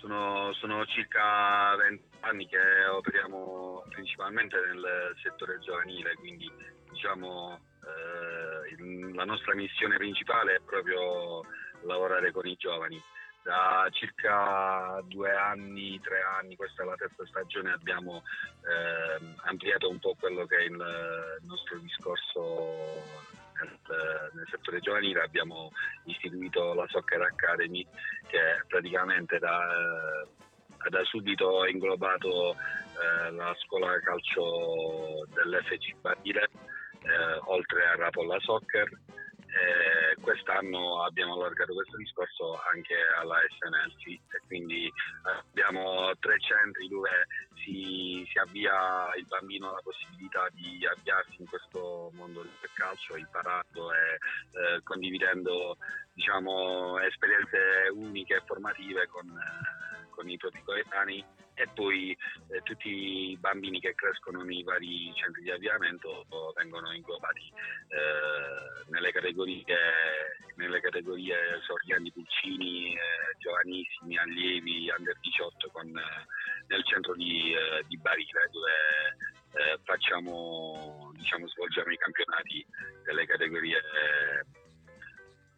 sono, 0.00 0.50
sono 0.54 0.86
circa 0.86 1.76
20 1.76 2.07
anni 2.28 2.46
che 2.46 2.58
operiamo 2.90 3.84
principalmente 3.88 4.56
nel 4.56 5.14
settore 5.22 5.58
giovanile, 5.60 6.14
quindi 6.14 6.50
diciamo 6.90 7.58
eh, 7.82 9.14
la 9.14 9.24
nostra 9.24 9.54
missione 9.54 9.96
principale 9.96 10.56
è 10.56 10.60
proprio 10.60 11.42
lavorare 11.82 12.30
con 12.30 12.46
i 12.46 12.56
giovani. 12.56 13.00
Da 13.42 13.88
circa 13.92 15.00
due 15.04 15.32
anni, 15.34 15.98
tre 16.00 16.20
anni, 16.22 16.54
questa 16.54 16.82
è 16.82 16.86
la 16.86 16.96
terza 16.96 17.24
stagione, 17.26 17.72
abbiamo 17.72 18.22
ehm, 18.60 19.34
ampliato 19.44 19.88
un 19.88 19.98
po' 19.98 20.14
quello 20.20 20.44
che 20.44 20.56
è 20.56 20.62
il, 20.64 20.72
il 20.72 21.46
nostro 21.46 21.78
discorso 21.78 23.02
nel, 23.62 24.30
nel 24.34 24.46
settore 24.50 24.80
giovanile, 24.80 25.22
abbiamo 25.22 25.70
istituito 26.04 26.74
la 26.74 26.86
Soccer 26.88 27.22
Academy 27.22 27.86
che 28.26 28.62
praticamente 28.66 29.38
da, 29.38 29.62
eh, 29.62 30.28
da 30.88 31.04
subito 31.04 31.62
ha 31.62 31.68
inglobato 31.68 32.52
eh, 32.52 33.30
la 33.32 33.54
scuola 33.58 33.98
calcio 34.00 35.26
dell'FC 35.34 35.94
Barile, 36.00 36.48
eh, 37.02 37.38
oltre 37.44 37.86
a 37.86 37.96
Rapolla 37.96 38.38
Soccer. 38.40 38.88
Eh, 39.48 40.20
quest'anno 40.20 41.04
abbiamo 41.04 41.32
allargato 41.34 41.72
questo 41.72 41.96
discorso 41.96 42.60
anche 42.70 42.94
alla 43.18 43.36
SNLC 43.48 44.06
e 44.08 44.40
quindi 44.46 44.92
abbiamo 45.22 46.12
tre 46.20 46.38
centri 46.38 46.86
dove 46.86 47.26
si, 47.64 48.28
si 48.30 48.38
avvia 48.38 49.08
il 49.16 49.24
bambino 49.26 49.70
alla 49.70 49.80
possibilità 49.82 50.48
di 50.52 50.86
avviarsi 50.86 51.36
in 51.38 51.46
questo 51.46 52.10
mondo 52.14 52.42
del 52.42 52.70
calcio 52.74 53.16
imparando 53.16 53.92
e 53.92 54.14
eh, 54.52 54.82
condividendo 54.82 55.78
diciamo, 56.12 56.98
esperienze 57.00 57.88
uniche 57.94 58.36
e 58.36 58.42
formative 58.44 59.06
con, 59.06 59.26
eh, 59.28 59.97
con 60.18 60.28
i 60.28 60.36
propri 60.36 60.60
coetanei 60.64 61.24
e 61.54 61.68
poi 61.74 62.10
eh, 62.50 62.60
tutti 62.64 62.88
i 63.30 63.38
bambini 63.38 63.78
che 63.78 63.94
crescono 63.94 64.42
nei 64.42 64.64
vari 64.64 65.12
centri 65.14 65.42
di 65.42 65.50
avviamento 65.50 66.26
vengono 66.56 66.92
inglobati 66.92 67.46
eh, 67.46 68.90
nelle 68.90 69.12
categorie 69.12 69.64
nelle 70.56 70.80
categorie 70.80 71.36
sorriani 71.62 72.10
pulcini, 72.10 72.94
eh, 72.94 72.98
giovanissimi, 73.38 74.18
allievi, 74.18 74.90
under 74.90 75.16
18 75.20 75.70
con, 75.70 75.86
eh, 75.86 76.26
nel 76.66 76.84
centro 76.84 77.14
di, 77.14 77.54
eh, 77.54 77.84
di 77.86 77.96
Barile 77.98 78.50
dove 78.50 78.72
eh, 79.52 79.78
facciamo 79.84 81.12
diciamo 81.14 81.46
svolgiamo 81.46 81.92
i 81.92 81.96
campionati 81.96 82.66
delle 83.04 83.24
categorie 83.24 83.80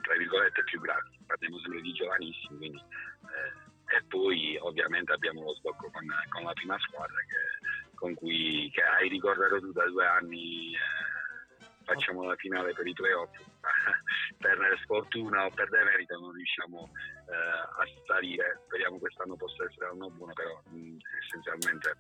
tra 0.03 0.17
virgolette 0.17 0.65
più 0.65 0.81
grandi, 0.81 1.19
parliamo 1.27 1.59
sempre 1.61 1.81
di 1.83 1.93
giovanissimi, 1.93 2.59
quindi 2.59 2.79
eh, 2.79 3.70
e 3.91 4.05
poi 4.09 4.57
ovviamente 4.61 5.13
abbiamo 5.13 5.43
lo 5.43 5.55
sbocco 5.55 5.91
con, 5.91 6.07
con 6.29 6.45
la 6.45 6.53
prima 6.53 6.79
squadra 6.79 7.17
che, 7.17 7.97
con 7.97 8.15
cui 8.15 8.71
che 8.73 8.83
hai 8.83 9.09
ricordato 9.09 9.59
tu 9.59 9.73
da 9.73 9.85
due 9.87 10.07
anni 10.07 10.75
eh, 10.75 11.67
facciamo 11.85 12.25
la 12.25 12.37
finale 12.37 12.73
per 12.73 12.87
i 12.87 12.93
playoff. 12.93 13.37
Per 14.41 14.57
sfortuna 14.85 15.45
o 15.45 15.51
per 15.51 15.69
demerito 15.69 16.19
non 16.19 16.33
riusciamo 16.33 16.89
eh, 17.29 17.35
a 17.35 17.85
salire. 18.07 18.63
Speriamo 18.65 18.99
quest'anno 18.99 19.37
possa 19.37 19.65
essere 19.65 19.89
l'anno 19.89 20.09
buono 20.09 20.33
però 20.33 20.59
mh, 20.71 20.97
essenzialmente 21.23 21.95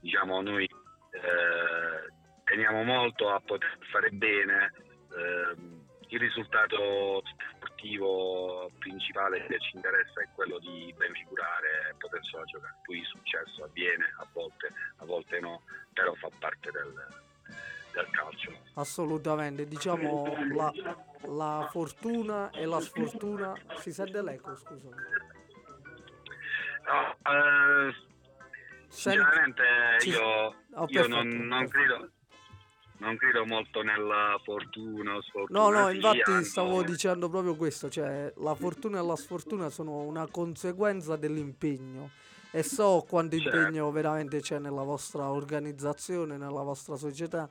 diciamo 0.00 0.42
noi 0.42 0.64
eh, 0.64 2.12
teniamo 2.44 2.82
molto 2.82 3.30
a 3.30 3.40
poter 3.40 3.78
fare 3.90 4.10
bene 4.10 4.70
ehm, 5.16 5.82
il 6.08 6.18
risultato 6.18 7.22
sportivo 7.82 8.70
principale 8.78 9.44
che 9.46 9.58
ci 9.58 9.74
interessa 9.74 10.20
è 10.22 10.28
quello 10.34 10.58
di 10.58 10.94
ben 10.96 11.12
figurare 11.12 11.90
e 11.90 11.94
potersela 11.98 12.44
giocare. 12.44 12.74
Poi 12.84 12.98
il 12.98 13.06
successo 13.06 13.64
avviene 13.64 14.04
a 14.18 14.26
volte, 14.32 14.68
a 14.98 15.04
volte 15.04 15.40
no, 15.40 15.62
però 15.92 16.14
fa 16.14 16.28
parte 16.38 16.70
del, 16.70 16.94
del 17.92 18.08
calcio. 18.10 18.52
Assolutamente, 18.74 19.66
diciamo 19.66 20.32
la, 20.54 20.72
la 21.26 21.68
fortuna 21.70 22.50
e 22.50 22.64
la 22.64 22.80
sfortuna. 22.80 23.54
Si 23.78 23.92
sente 23.92 24.22
l'eco, 24.22 24.54
scusami. 24.54 24.94
No, 26.84 27.16
eh, 27.30 27.94
sinceramente 28.88 29.62
io, 30.04 30.54
Oh, 30.74 30.86
io 30.88 31.00
perfetto, 31.00 31.08
non, 31.08 31.28
non 31.28 31.68
credo 31.68 32.10
non 33.02 33.16
credo 33.16 33.44
molto 33.44 33.82
nella 33.82 34.40
fortuna 34.44 35.16
o 35.16 35.22
sfortuna. 35.22 35.58
No, 35.58 35.70
no, 35.70 35.90
infatti 35.90 36.30
anzi, 36.30 36.50
stavo 36.50 36.84
dicendo 36.84 37.28
proprio 37.28 37.56
questo, 37.56 37.90
cioè 37.90 38.32
la 38.36 38.54
fortuna 38.54 39.00
e 39.00 39.04
la 39.04 39.16
sfortuna 39.16 39.70
sono 39.70 40.02
una 40.02 40.28
conseguenza 40.28 41.16
dell'impegno 41.16 42.10
e 42.52 42.62
so 42.62 43.04
quanto 43.08 43.36
Certo. 43.36 43.56
impegno 43.56 43.90
veramente 43.90 44.40
c'è 44.40 44.60
nella 44.60 44.82
vostra 44.82 45.30
organizzazione, 45.30 46.36
nella 46.36 46.62
vostra 46.62 46.96
società, 46.96 47.48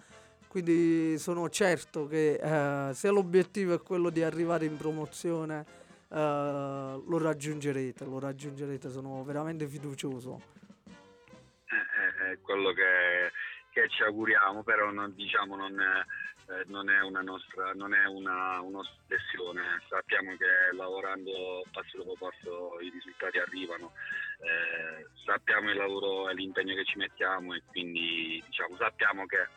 quindi 0.47 1.17
sono 1.17 1.49
certo 1.49 2.07
che 2.07 2.35
eh, 2.41 2.93
se 2.93 3.09
l'obiettivo 3.09 3.73
è 3.73 3.81
quello 3.81 4.09
di 4.09 4.23
arrivare 4.23 4.65
in 4.65 4.77
promozione 4.77 5.65
eh, 6.07 6.15
lo 6.15 7.17
raggiungerete, 7.17 8.05
lo 8.05 8.19
raggiungerete, 8.19 8.89
sono 8.89 9.21
veramente 9.23 9.67
fiducioso. 9.67 10.41
è, 11.65 12.31
è 12.31 12.37
quello 12.41 12.71
che, 12.71 13.31
che 13.81 13.89
ci 13.89 14.03
auguriamo, 14.03 14.63
però 14.63 14.91
non, 14.91 15.13
diciamo, 15.15 15.55
non, 15.55 15.79
eh, 15.79 16.63
non 16.67 16.89
è 16.89 17.01
una 17.01 17.21
nostra 17.21 17.71
non 17.73 17.93
è 17.93 18.05
una, 18.05 18.59
un'ossessione. 18.61 19.81
Sappiamo 19.89 20.35
che 20.37 20.75
lavorando 20.75 21.63
passo 21.71 21.97
dopo 21.97 22.15
passo 22.17 22.79
i 22.79 22.89
risultati 22.89 23.39
arrivano, 23.39 23.93
eh, 24.39 25.07
sappiamo 25.25 25.71
il 25.71 25.77
lavoro 25.77 26.29
e 26.29 26.33
l'impegno 26.35 26.75
che 26.75 26.85
ci 26.85 26.97
mettiamo 26.97 27.53
e 27.53 27.63
quindi 27.67 28.43
diciamo, 28.45 28.75
sappiamo 28.77 29.25
che 29.25 29.41
eh, 29.41 29.47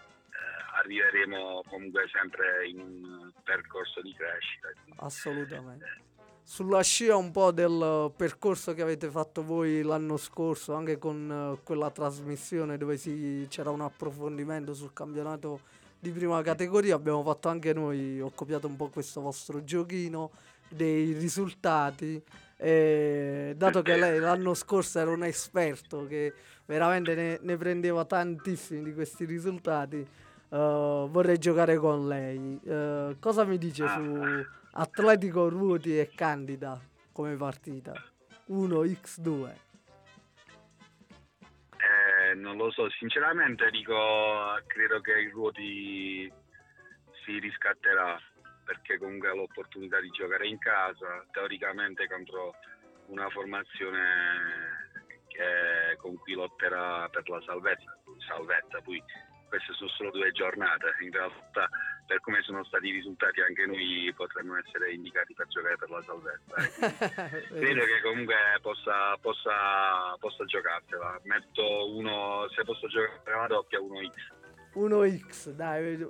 arriveremo 0.78 1.62
comunque 1.68 2.08
sempre 2.12 2.66
in 2.68 2.80
un 2.80 3.32
percorso 3.42 4.00
di 4.00 4.14
crescita. 4.14 4.68
Assolutamente. 4.96 6.12
Sulla 6.46 6.82
scia 6.82 7.16
un 7.16 7.30
po' 7.30 7.52
del 7.52 8.12
percorso 8.14 8.74
che 8.74 8.82
avete 8.82 9.08
fatto 9.08 9.42
voi 9.42 9.80
l'anno 9.80 10.18
scorso, 10.18 10.74
anche 10.74 10.98
con 10.98 11.56
eh, 11.56 11.64
quella 11.64 11.90
trasmissione 11.90 12.76
dove 12.76 12.98
si, 12.98 13.46
c'era 13.48 13.70
un 13.70 13.80
approfondimento 13.80 14.74
sul 14.74 14.92
campionato 14.92 15.60
di 15.98 16.10
prima 16.10 16.42
categoria, 16.42 16.96
abbiamo 16.96 17.22
fatto 17.22 17.48
anche 17.48 17.72
noi, 17.72 18.20
ho 18.20 18.30
copiato 18.34 18.66
un 18.66 18.76
po' 18.76 18.88
questo 18.88 19.22
vostro 19.22 19.64
giochino 19.64 20.32
dei 20.68 21.14
risultati. 21.14 22.22
E 22.58 23.54
dato 23.56 23.80
che 23.80 23.96
lei 23.96 24.20
l'anno 24.20 24.52
scorso 24.52 24.98
era 24.98 25.10
un 25.10 25.24
esperto 25.24 26.06
che 26.06 26.34
veramente 26.66 27.14
ne, 27.14 27.38
ne 27.40 27.56
prendeva 27.56 28.04
tantissimi 28.04 28.82
di 28.82 28.92
questi 28.92 29.24
risultati, 29.24 29.96
eh, 29.96 30.06
vorrei 30.50 31.38
giocare 31.38 31.78
con 31.78 32.06
lei. 32.06 32.60
Eh, 32.62 33.16
cosa 33.18 33.44
mi 33.44 33.56
dice 33.56 33.88
su 33.88 34.62
Atletico 34.76 35.48
Ruoti 35.48 35.96
e 35.98 36.10
Candida 36.12 36.80
come 37.12 37.36
partita? 37.36 37.92
1x2. 38.48 39.54
Eh, 41.78 42.34
non 42.34 42.56
lo 42.56 42.72
so, 42.72 42.90
sinceramente 42.90 43.70
dico, 43.70 43.94
credo 44.66 45.00
che 45.00 45.12
il 45.12 45.30
Ruoti 45.30 46.32
si 47.24 47.38
riscatterà 47.38 48.20
perché 48.64 48.98
comunque 48.98 49.28
ha 49.28 49.34
l'opportunità 49.34 50.00
di 50.00 50.10
giocare 50.10 50.48
in 50.48 50.58
casa, 50.58 51.24
teoricamente 51.30 52.08
contro 52.08 52.54
una 53.06 53.28
formazione 53.30 54.90
che, 55.28 55.96
con 55.98 56.16
cui 56.18 56.32
lotterà 56.32 57.08
per 57.10 57.28
la 57.28 57.40
salvezza, 57.46 57.96
salvezza. 58.26 58.80
Poi 58.82 59.00
queste 59.48 59.72
sono 59.74 59.90
solo 59.90 60.10
due 60.10 60.30
giornate, 60.32 60.94
in 61.00 61.10
realtà 61.10 61.68
per 62.06 62.20
come 62.20 62.42
sono 62.42 62.62
stati 62.64 62.88
i 62.88 62.92
risultati 62.92 63.40
anche 63.40 63.64
noi 63.66 64.12
potremmo 64.14 64.56
essere 64.56 64.92
indicati 64.92 65.34
per 65.34 65.46
giocare 65.48 65.76
per 65.76 65.90
la 65.90 66.02
salvezza. 66.02 66.54
eh. 67.36 67.48
Credo 67.60 67.80
che 67.84 68.00
comunque 68.02 68.34
possa, 68.60 69.16
possa, 69.20 70.16
possa 70.18 70.44
giocarsela. 70.44 71.20
Metto 71.24 71.94
uno, 71.96 72.46
se 72.54 72.62
posso 72.64 72.86
giocare 72.88 73.36
la 73.40 73.46
doppia, 73.46 73.78
1x. 73.80 74.42
1x, 74.74 75.50
dai, 75.50 76.06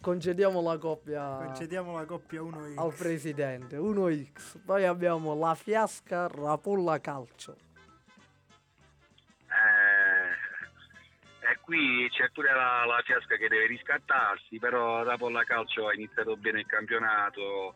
concediamo 0.00 0.62
la 0.62 0.78
coppia 0.78 1.36
Concediamo 1.44 1.92
la 1.94 2.04
coppia 2.06 2.40
1x. 2.40 2.78
al 2.78 2.94
presidente. 2.94 3.76
1x. 3.76 4.64
Poi 4.64 4.84
abbiamo 4.84 5.34
la 5.38 5.54
fiasca 5.54 6.26
Rapolla 6.26 6.98
Calcio. 7.00 7.56
Qui 11.66 12.08
c'è 12.10 12.30
pure 12.30 12.52
la, 12.54 12.84
la 12.86 13.02
fiasca 13.04 13.36
che 13.36 13.48
deve 13.48 13.66
riscattarsi, 13.66 14.58
però 14.58 15.02
la 15.02 15.16
Polla 15.18 15.42
Calcio 15.42 15.88
ha 15.88 15.94
iniziato 15.94 16.36
bene 16.36 16.60
il 16.60 16.66
campionato. 16.66 17.74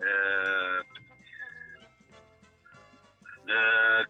eh, 0.00 0.80
eh, 3.52 4.08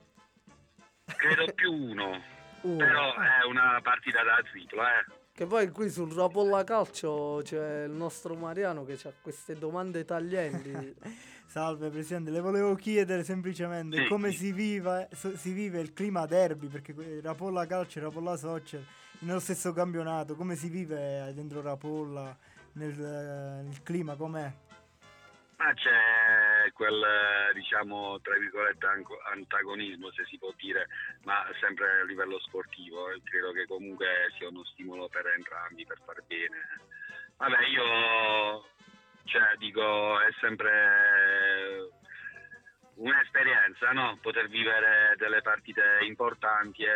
credo 1.16 1.52
più 1.54 1.72
uno, 1.72 2.22
Uno. 2.62 2.76
però 2.76 3.14
è 3.16 3.44
una 3.48 3.80
partita 3.82 4.22
da 4.22 4.40
triplo, 4.50 4.82
eh. 4.82 5.04
Che 5.34 5.44
poi 5.44 5.68
qui 5.70 5.90
sul 5.90 6.14
Rapolla 6.14 6.64
Calcio 6.64 7.40
c'è 7.42 7.82
il 7.84 7.90
nostro 7.90 8.34
Mariano 8.36 8.84
che 8.84 8.98
ha 9.04 9.12
queste 9.20 9.54
domande 9.58 10.04
taglienti. 10.06 10.94
Salve 11.46 11.90
Presidente, 11.90 12.30
le 12.30 12.40
volevo 12.40 12.74
chiedere 12.74 13.22
semplicemente 13.22 14.02
Sì. 14.02 14.08
come 14.08 14.30
si, 14.32 14.52
viva, 14.52 15.06
so- 15.12 15.36
si 15.36 15.52
vive 15.52 15.80
il 15.80 15.92
clima 15.92 16.26
derby, 16.26 16.66
perché 16.68 16.94
Rapolla 17.22 17.66
Calcio 17.66 17.98
e 17.98 18.02
Rapolla 18.02 18.36
Soccer 18.36 18.82
nello 19.20 19.40
stesso 19.40 19.72
campionato, 19.72 20.34
come 20.34 20.56
si 20.56 20.68
vive 20.68 21.32
dentro 21.34 21.62
Rapolla, 21.62 22.36
nel, 22.72 22.98
eh, 22.98 23.62
nel 23.62 23.82
clima, 23.82 24.16
com'è? 24.16 24.52
Ma 25.56 25.72
c'è 25.72 26.70
quel, 26.72 27.02
eh, 27.02 27.54
diciamo, 27.54 28.20
tra 28.20 28.36
virgolette, 28.36 28.86
antagonismo, 29.32 30.10
se 30.12 30.24
si 30.26 30.36
può 30.36 30.52
dire, 30.56 30.86
ma 31.24 31.46
sempre 31.60 32.00
a 32.00 32.04
livello 32.04 32.38
sportivo. 32.40 33.10
e 33.10 33.22
Credo 33.24 33.52
che 33.52 33.66
comunque 33.66 34.06
sia 34.36 34.48
uno 34.48 34.64
stimolo 34.64 35.08
per 35.08 35.26
entrambi, 35.26 35.86
per 35.86 35.98
far 36.04 36.22
bene. 36.26 36.58
Vabbè, 37.38 37.64
io, 37.68 38.68
cioè, 39.24 39.56
dico, 39.56 40.20
è 40.20 40.28
sempre 40.40 41.88
un'esperienza, 42.96 43.92
no? 43.92 44.18
Poter 44.20 44.48
vivere 44.48 45.14
delle 45.16 45.42
partite 45.42 45.82
importanti 46.06 46.82
e, 46.82 46.88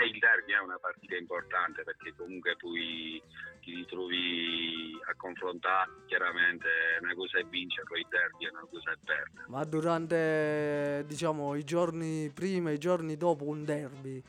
e 0.00 0.06
il 0.06 0.18
derby 0.18 0.52
è 0.52 0.60
una 0.60 0.78
partita 0.78 1.16
importante 1.16 1.82
perché 1.82 2.14
comunque 2.16 2.56
poi 2.56 3.20
ti 3.60 3.74
ritrovi 3.74 4.98
a 5.08 5.14
confrontare 5.16 5.90
chiaramente 6.06 6.68
una 7.00 7.14
cosa 7.14 7.38
è 7.38 7.44
vincerlo 7.44 7.96
il 7.96 8.06
derby 8.08 8.46
e 8.46 8.50
una 8.50 8.66
cosa 8.70 8.92
è 8.92 8.96
perdere. 9.04 9.46
Ma 9.48 9.64
durante, 9.64 11.04
diciamo, 11.06 11.54
i 11.54 11.64
giorni 11.64 12.30
prima 12.30 12.70
e 12.70 12.74
i 12.74 12.78
giorni 12.78 13.16
dopo 13.16 13.44
un 13.44 13.64
derby, 13.64 14.22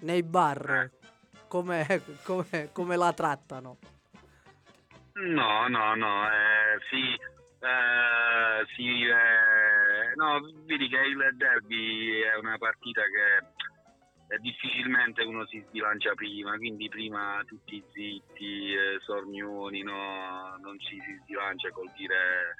nei 0.00 0.22
bar, 0.22 0.90
come, 1.48 1.86
come, 2.24 2.70
come 2.72 2.96
la 2.96 3.12
trattano? 3.12 3.78
No, 5.14 5.68
no, 5.68 5.94
no, 5.94 6.26
eh, 6.26 6.80
sì, 6.90 7.16
eh, 7.64 8.66
si 8.74 8.82
vive... 8.82 10.12
No, 10.16 10.40
vedi 10.66 10.88
che 10.88 10.98
il 10.98 11.30
derby 11.36 12.20
è 12.20 12.36
una 12.36 12.58
partita 12.58 13.02
che 13.02 14.34
eh, 14.34 14.38
difficilmente 14.38 15.22
uno 15.22 15.46
si 15.46 15.62
sbilancia 15.66 16.14
prima, 16.14 16.56
quindi 16.56 16.88
prima 16.88 17.42
tutti 17.46 17.82
zitti, 17.92 18.72
eh, 18.72 18.98
sornioni, 19.00 19.82
no, 19.82 20.56
non 20.60 20.78
ci 20.78 21.00
si 21.00 21.18
sbilancia 21.22 21.70
col 21.70 21.90
dire 21.96 22.56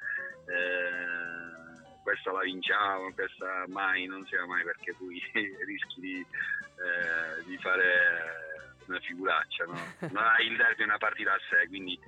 eh, 0.47 2.01
questa 2.03 2.31
la 2.31 2.41
vinciamo, 2.41 3.11
questa 3.13 3.65
mai, 3.67 4.05
non 4.05 4.25
sia 4.25 4.45
mai 4.45 4.63
perché 4.63 4.93
poi 4.97 5.21
rischi 5.65 6.01
di, 6.01 6.19
eh, 6.19 7.43
di 7.45 7.57
fare 7.57 8.53
una 8.87 8.99
figuraccia, 8.99 9.65
no? 9.65 10.09
Ma 10.11 10.37
il 10.39 10.55
derby 10.55 10.81
è 10.81 10.85
una 10.85 10.97
partita 10.97 11.33
a 11.33 11.39
sé, 11.49 11.67
quindi 11.67 11.99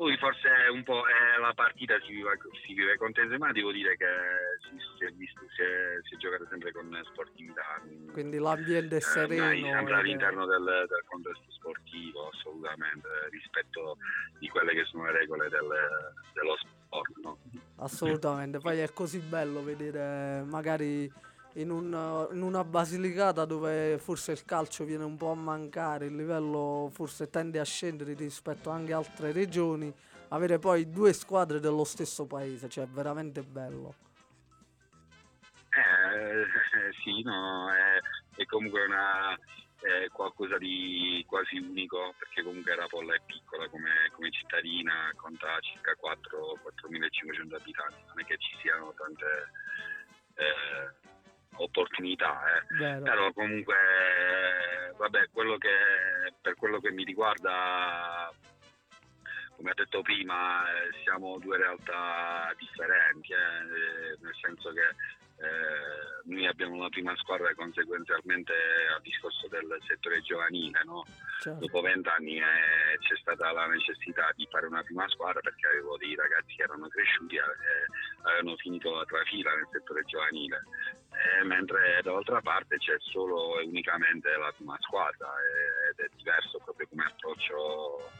poi 0.00 0.16
forse 0.16 0.48
un 0.72 0.82
po' 0.82 1.04
eh, 1.06 1.38
la 1.38 1.52
partita 1.52 2.00
si 2.00 2.14
vive, 2.14 2.30
si 2.64 2.72
vive 2.72 2.96
contenta, 2.96 3.36
ma 3.36 3.52
devo 3.52 3.70
dire 3.70 3.98
che 3.98 4.06
si, 4.64 4.74
si 4.96 5.04
è, 5.04 5.10
visto, 5.12 5.40
si, 5.54 5.60
è, 5.60 6.00
si 6.08 6.14
è 6.14 6.16
giocato 6.16 6.46
sempre 6.48 6.72
con 6.72 6.88
sportività. 7.12 7.82
Quindi 8.10 8.38
l'ambiente 8.38 8.94
è 8.94 8.96
Eh, 8.96 9.00
sereno. 9.02 9.44
dai, 9.44 9.60
sempre 9.60 9.94
all'interno 9.96 10.46
del, 10.46 10.64
del 10.88 11.04
contesto 11.06 11.44
sportivo, 11.50 12.30
assolutamente, 12.32 13.08
rispetto 13.28 13.98
di 14.38 14.48
quelle 14.48 14.72
che 14.72 14.84
sono 14.84 15.04
le 15.04 15.12
regole 15.12 15.50
del- 15.50 16.14
dello 16.32 16.56
sport. 16.56 17.12
No? 17.22 17.38
Assolutamente, 17.76 18.58
poi 18.58 18.78
è 18.78 18.90
così 18.94 19.18
bello 19.18 19.62
vedere 19.62 20.42
magari 20.48 21.12
in, 21.54 21.70
un- 21.70 22.28
in 22.32 22.42
una 22.42 22.64
basilicata 22.64 23.44
dove 23.44 23.98
forse 23.98 24.32
il 24.32 24.44
calcio 24.44 24.84
viene 24.84 25.04
un 25.04 25.16
po' 25.16 25.30
a 25.30 25.34
mancare, 25.34 26.06
il 26.06 26.16
livello 26.16 26.90
forse 26.92 27.28
tende 27.28 27.58
a 27.58 27.64
scendere 27.64 28.14
rispetto 28.14 28.70
anche 28.70 28.92
a 28.92 28.98
altre 28.98 29.32
regioni, 29.32 29.92
avere 30.28 30.58
poi 30.58 30.90
due 30.90 31.12
squadre 31.12 31.60
dello 31.60 31.84
stesso 31.84 32.26
paese, 32.26 32.68
cioè 32.68 32.84
è 32.84 32.88
veramente 32.88 33.42
bello. 33.42 33.94
Eh, 35.70 36.44
sì, 37.02 37.22
no, 37.22 37.70
è, 37.70 38.40
è 38.40 38.44
comunque 38.46 38.84
una, 38.84 39.38
è 39.80 40.08
qualcosa 40.12 40.58
di 40.58 41.24
quasi 41.26 41.58
unico 41.58 42.14
perché 42.18 42.42
comunque 42.42 42.74
Rapolla 42.74 43.14
è 43.14 43.20
piccola 43.24 43.68
come, 43.68 44.10
come 44.12 44.30
cittadina, 44.30 45.12
conta 45.16 45.58
circa 45.60 45.94
4 45.94 46.58
4.500 46.62 47.54
abitanti, 47.54 48.02
non 48.08 48.20
è 48.20 48.24
che 48.24 48.36
ci 48.38 48.56
siano 48.60 48.92
tante 48.96 49.24
eh, 50.34 50.99
opportunità. 51.62 52.40
eh. 52.56 53.00
Però 53.02 53.32
comunque, 53.32 53.74
eh, 53.74 54.92
vabbè, 54.96 55.28
quello 55.32 55.56
che, 55.56 56.32
per 56.40 56.54
quello 56.56 56.80
che 56.80 56.90
mi 56.90 57.04
riguarda, 57.04 58.32
come 59.56 59.70
ho 59.70 59.74
detto 59.74 60.02
prima, 60.02 60.64
eh, 60.64 60.90
siamo 61.02 61.38
due 61.38 61.56
realtà 61.56 62.52
differenti, 62.58 63.32
eh, 63.32 63.36
eh, 63.36 64.16
nel 64.20 64.34
senso 64.40 64.72
che 64.72 64.88
eh, 65.40 66.20
noi 66.24 66.46
abbiamo 66.46 66.74
una 66.74 66.90
prima 66.90 67.16
squadra 67.16 67.52
conseguenzialmente 67.54 68.52
al 68.94 69.00
discorso 69.00 69.48
del 69.48 69.74
settore 69.86 70.20
giovanile, 70.20 70.82
no? 70.84 71.04
Certo. 71.40 71.58
dopo 71.60 71.80
vent'anni 71.80 72.36
eh, 72.36 72.98
c'è 73.00 73.16
stata 73.16 73.50
la 73.50 73.66
necessità 73.66 74.30
di 74.36 74.46
fare 74.50 74.66
una 74.66 74.82
prima 74.82 75.08
squadra 75.08 75.40
perché 75.40 75.66
avevo 75.68 75.96
dei 75.96 76.14
ragazzi 76.14 76.54
che 76.54 76.62
erano 76.62 76.88
cresciuti 76.88 77.36
e 77.36 77.40
avevano 78.22 78.56
finito 78.56 78.94
la 78.94 79.04
trafila 79.06 79.54
nel 79.54 79.68
settore 79.72 80.04
giovanile, 80.04 80.62
Eh, 81.10 81.44
mentre 81.44 82.00
dall'altra 82.02 82.40
parte 82.40 82.78
c'è 82.78 82.96
solo 82.98 83.58
e 83.58 83.66
unicamente 83.66 84.30
la 84.36 84.52
prima 84.56 84.76
squadra. 84.80 85.26
E 85.26 85.80
ed 85.90 85.98
è 85.98 86.08
diverso 86.16 86.58
proprio 86.58 86.86
come 86.88 87.04
approccio. 87.04 88.10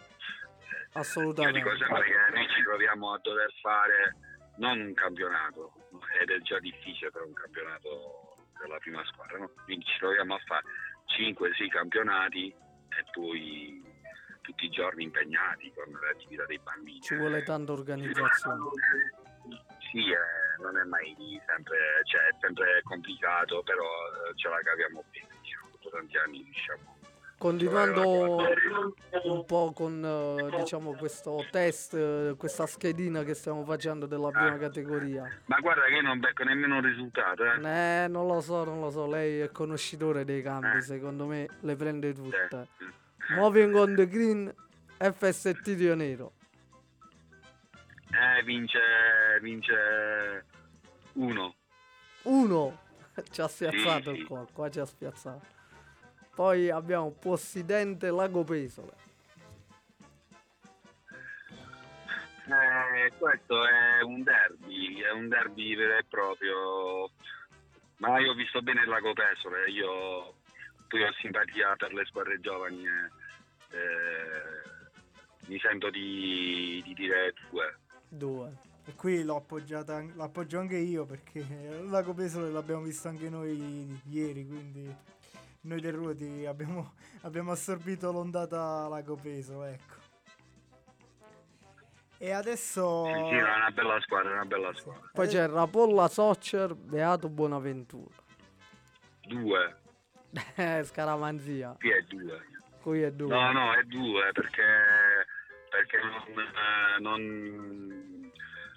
Io 0.92 1.00
Assolutamente. 1.00 1.58
dico 1.58 1.76
sempre 1.76 2.02
che 2.02 2.34
noi 2.34 2.48
ci 2.48 2.62
troviamo 2.62 3.12
a 3.14 3.18
dover 3.22 3.52
fare 3.60 4.16
non 4.56 4.80
un 4.80 4.94
campionato, 4.94 5.72
ed 6.20 6.30
è 6.30 6.40
già 6.40 6.58
difficile 6.58 7.10
per 7.10 7.22
un 7.22 7.32
campionato 7.32 8.34
della 8.60 8.76
prima 8.78 9.02
squadra, 9.06 9.38
no? 9.38 9.50
quindi 9.64 9.84
ci 9.86 9.98
troviamo 9.98 10.34
a 10.34 10.38
fare 10.44 10.64
5-6 11.16 11.68
campionati 11.68 12.48
e 12.48 13.04
poi 13.12 13.82
tutti 14.42 14.66
i 14.66 14.70
giorni 14.70 15.04
impegnati 15.04 15.72
con 15.72 15.88
le 15.88 16.08
attività 16.10 16.44
dei 16.44 16.58
bambini. 16.58 17.00
Ci 17.00 17.14
vuole 17.14 17.42
tanta 17.42 17.72
organizzazione. 17.72 18.70
Sì, 19.90 20.10
eh, 20.10 20.49
non 20.60 20.76
è 20.76 20.84
mai 20.84 21.14
sempre, 21.46 21.76
cioè, 22.04 22.22
è 22.28 22.36
sempre 22.40 22.82
complicato, 22.84 23.62
però 23.62 23.84
eh, 23.84 24.36
ce 24.36 24.48
la 24.48 24.60
caviamo 24.62 25.04
bene, 25.10 25.28
diciamo, 25.40 25.68
dopo 25.72 25.88
tanti 25.90 26.16
anni 26.16 26.42
riusciamo. 26.44 26.98
Continuando 27.40 28.36
un 29.22 29.44
po' 29.46 29.72
con 29.72 30.04
eh, 30.04 30.58
diciamo 30.58 30.92
questo 30.92 31.42
test, 31.50 31.94
eh, 31.94 32.34
questa 32.36 32.66
schedina 32.66 33.22
che 33.22 33.32
stiamo 33.32 33.64
facendo 33.64 34.04
della 34.04 34.28
prima 34.28 34.58
categoria. 34.58 35.26
Ma 35.46 35.58
guarda 35.58 35.84
che 35.84 35.94
io 35.94 36.02
non 36.02 36.20
becco 36.20 36.44
nemmeno 36.44 36.76
un 36.76 36.82
risultato, 36.82 37.44
eh. 37.44 38.04
Eh, 38.04 38.08
non 38.08 38.26
lo 38.26 38.42
so, 38.42 38.64
non 38.64 38.80
lo 38.80 38.90
so, 38.90 39.06
lei 39.06 39.40
è 39.40 39.50
conoscitore 39.50 40.26
dei 40.26 40.42
cambi, 40.42 40.82
secondo 40.82 41.24
me 41.24 41.48
le 41.60 41.76
prende 41.76 42.12
tutte. 42.12 42.68
Moving 43.30 43.74
on 43.74 43.94
the 43.94 44.06
green, 44.06 44.54
FST 44.98 45.66
Rio 45.78 45.94
Nero. 45.94 46.32
Eh, 48.12 48.42
vince, 48.42 48.80
vince 49.40 50.44
uno. 51.14 51.54
Uno, 52.22 52.78
ci 53.30 53.40
ha 53.40 53.48
spiazzato 53.48 54.12
Sì, 54.12 54.20
il 54.20 54.26
qua, 54.26 54.46
qua 54.52 54.70
ci 54.70 54.80
ha 54.80 54.84
spiazzato. 54.84 55.58
Poi 56.34 56.70
abbiamo 56.70 57.10
Possidente 57.10 58.10
Lago 58.10 58.44
Pesole. 58.44 59.08
Eh, 62.50 63.12
questo 63.16 63.64
è 63.64 64.02
un 64.02 64.22
derby, 64.22 65.00
è 65.00 65.12
un 65.12 65.28
derby 65.28 65.76
vero 65.76 65.98
e 65.98 66.04
proprio. 66.08 67.10
Ma 67.98 68.18
io 68.18 68.32
ho 68.32 68.34
visto 68.34 68.60
bene 68.62 68.82
il 68.82 68.88
Lago 68.88 69.12
Pesole, 69.12 69.70
io 69.70 70.34
poi 70.88 71.02
ho 71.02 71.12
simpatia 71.20 71.76
per 71.76 71.92
le 71.92 72.04
squadre 72.06 72.40
giovani 72.40 72.84
e 72.84 73.76
eh, 73.76 74.80
mi 75.46 75.58
sento 75.60 75.90
di, 75.90 76.82
di 76.84 76.94
dire 76.94 77.34
due. 77.50 77.78
Due. 78.10 78.58
E 78.84 78.94
qui 78.94 79.22
l'ho 79.22 79.36
appoggiata, 79.36 80.04
l'appoggio 80.14 80.58
anche 80.58 80.76
io 80.76 81.04
perché 81.04 81.38
il 81.38 81.88
Lago 81.88 82.12
Pesole 82.12 82.50
l'abbiamo 82.50 82.82
visto 82.82 83.08
anche 83.08 83.28
noi 83.28 84.00
ieri, 84.08 84.46
quindi 84.46 84.94
noi 85.62 85.80
del 85.80 85.92
Ruoti 85.92 86.44
abbiamo, 86.44 86.94
abbiamo 87.22 87.52
assorbito 87.52 88.10
l'ondata 88.10 88.88
Lago 88.88 89.14
Pesole, 89.14 89.72
ecco. 89.72 89.98
E 92.18 92.32
adesso... 92.32 93.06
Sì, 93.06 93.12
sì, 93.12 93.34
è 93.36 93.42
una 93.42 93.70
bella 93.72 94.00
squadra, 94.00 94.30
è 94.30 94.34
una 94.34 94.44
bella 94.44 94.74
squadra. 94.74 95.08
Poi 95.12 95.26
c'è 95.28 95.48
Rapolla 95.48 96.08
Soccer 96.08 96.74
Beato 96.74 97.28
Bonaventura. 97.30 98.14
Due, 99.22 99.76
Scaramanzia. 100.84 101.76
qui 101.78 101.90
è 101.90 102.02
due. 102.02 102.40
Qui 102.82 103.02
è 103.02 103.12
due. 103.12 103.28
No, 103.28 103.52
no, 103.52 103.74
è 103.74 103.82
due 103.84 104.30
perché, 104.32 104.62
perché 105.70 105.98
non, 106.02 106.38
eh, 106.38 107.00
non- 107.00 108.30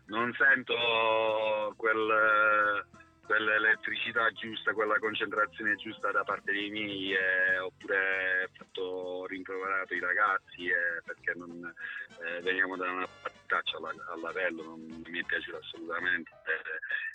non 0.05 0.33
sento 0.33 1.73
quel, 1.75 2.85
quell'elettricità 3.25 4.29
giusta, 4.31 4.73
quella 4.73 4.99
concentrazione 4.99 5.75
giusta 5.75 6.11
da 6.11 6.23
parte 6.23 6.51
dei 6.51 6.69
miei, 6.69 7.13
eh, 7.13 7.57
oppure 7.59 8.49
fatto 8.53 9.25
rimproverato 9.27 9.93
i 9.93 9.99
ragazzi 9.99 10.67
eh, 10.67 11.01
perché 11.03 11.33
non, 11.35 11.73
eh, 12.21 12.41
veniamo 12.41 12.75
da 12.75 12.91
una 12.91 13.07
partitaccia 13.21 13.77
alla, 13.77 13.93
all'Avello, 14.09 14.63
non, 14.63 15.03
mi 15.05 15.19
è 15.19 15.23
piaciuto 15.23 15.57
assolutamente. 15.57 16.31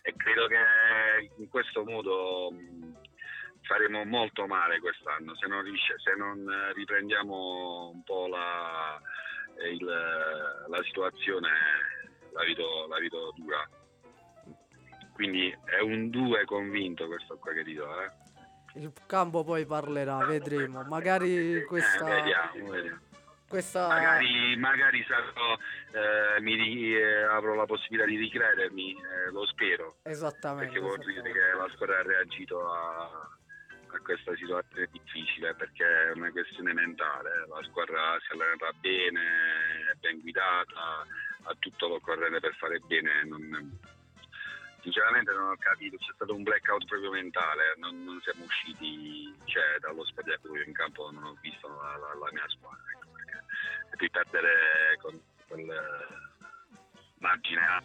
E 0.03 0.15
credo 0.17 0.47
che 0.47 0.57
in 1.37 1.49
questo 1.49 1.85
modo 1.85 2.53
faremo 3.63 4.05
molto 4.05 4.47
male 4.47 4.81
quest'anno 4.81 5.37
se 5.37 5.47
non, 5.47 5.65
se 6.03 6.15
non 6.17 6.51
eh, 6.51 6.73
riprendiamo 6.73 7.91
un 7.93 8.03
po' 8.03 8.27
la, 8.29 8.99
il- 9.67 9.85
la 10.69 10.83
situazione 10.85 11.49
la 12.33 12.45
vedo, 12.45 12.87
la 12.89 12.99
vedo 12.99 13.33
dura 13.37 13.69
quindi 15.13 15.53
è 15.65 15.81
un 15.81 16.11
2 16.11 16.45
convinto 16.45 17.07
questo 17.09 17.37
qua 17.39 17.53
che 17.53 17.65
ti 17.65 17.75
do 17.75 18.01
eh. 18.03 18.11
Il 18.75 18.93
campo 19.07 19.43
poi 19.43 19.67
parlerà, 19.67 20.19
vedremo. 20.27 20.83
Magari 20.85 21.57
Eh, 21.57 21.65
questa... 21.65 22.05
vediamo, 22.05 22.71
vediamo. 22.71 23.01
questa... 23.49 23.89
magari, 23.89 24.57
magari 24.57 25.05
sarò, 25.09 25.57
eh, 26.37 26.41
mi 26.41 26.95
eh, 26.95 27.23
avrò 27.25 27.55
la 27.55 27.65
possibilità 27.67 28.07
di 28.07 28.17
ricredermi 28.17 28.93
eh, 28.93 29.31
lo 29.33 29.45
spero 29.47 29.97
Esattamente. 30.03 30.67
perché 30.67 30.79
vuol 30.81 30.99
dire 30.99 31.23
che 31.33 31.39
la 31.57 31.69
squadra 31.75 31.99
ha 31.99 32.03
reagito 32.03 32.71
a, 32.71 33.38
a 33.97 34.01
questa 34.01 34.35
situazione 34.37 34.89
difficile 34.91 35.55
perché 35.55 35.85
è 35.85 36.13
una 36.13 36.31
questione 36.31 36.73
mentale, 36.73 37.47
la 37.49 37.63
squadra 37.65 38.19
si 38.21 38.33
allenata 38.33 38.71
bene, 38.81 39.21
è 39.93 39.95
ben 39.99 40.21
guidata, 40.21 41.07
ha 41.43 41.55
tutto 41.59 41.89
l'occorrente 41.89 42.41
per 42.41 42.55
fare 42.57 42.79
bene. 42.81 43.25
non- 43.25 43.79
sinceramente 44.81 45.33
non 45.33 45.51
ho 45.51 45.57
capito, 45.59 45.97
c'è 45.97 46.13
stato 46.15 46.35
un 46.35 46.43
blackout 46.45 46.85
proprio 46.87 47.11
mentale, 47.11 47.75
non, 47.79 48.05
non 48.05 48.21
siamo 48.23 48.45
usciti 48.45 49.35
cioè, 49.45 49.79
dallo 49.81 50.05
spogliatoio 50.05 50.63
in 50.63 50.73
campo, 50.73 51.11
non 51.11 51.25
ho 51.25 51.37
visto 51.41 51.69
la, 51.69 51.97
la- 51.97 52.15
la 52.15 52.31
mia 52.33 52.49
squadra. 52.49 52.83
Ecco, 52.95 53.11
perché, 53.13 53.43
poi 53.97 54.11
perdere 54.11 54.97
con 55.03 55.21
quel 55.49 55.69
eh, 55.69 57.17
margine 57.19 57.83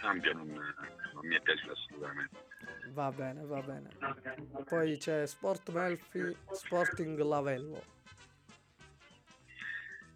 ampio 0.00 0.32
non, 0.32 0.48
non 0.48 1.26
mi 1.26 1.36
è 1.36 1.40
piaciuto 1.40 1.72
assolutamente. 1.72 2.49
Va 2.92 3.10
bene, 3.12 3.44
va 3.44 3.60
bene. 3.62 3.88
Poi 4.64 4.96
c'è 4.96 5.26
Sport 5.26 5.70
Melfi, 5.70 6.36
Sporting 6.50 7.18
Lavello. 7.20 7.82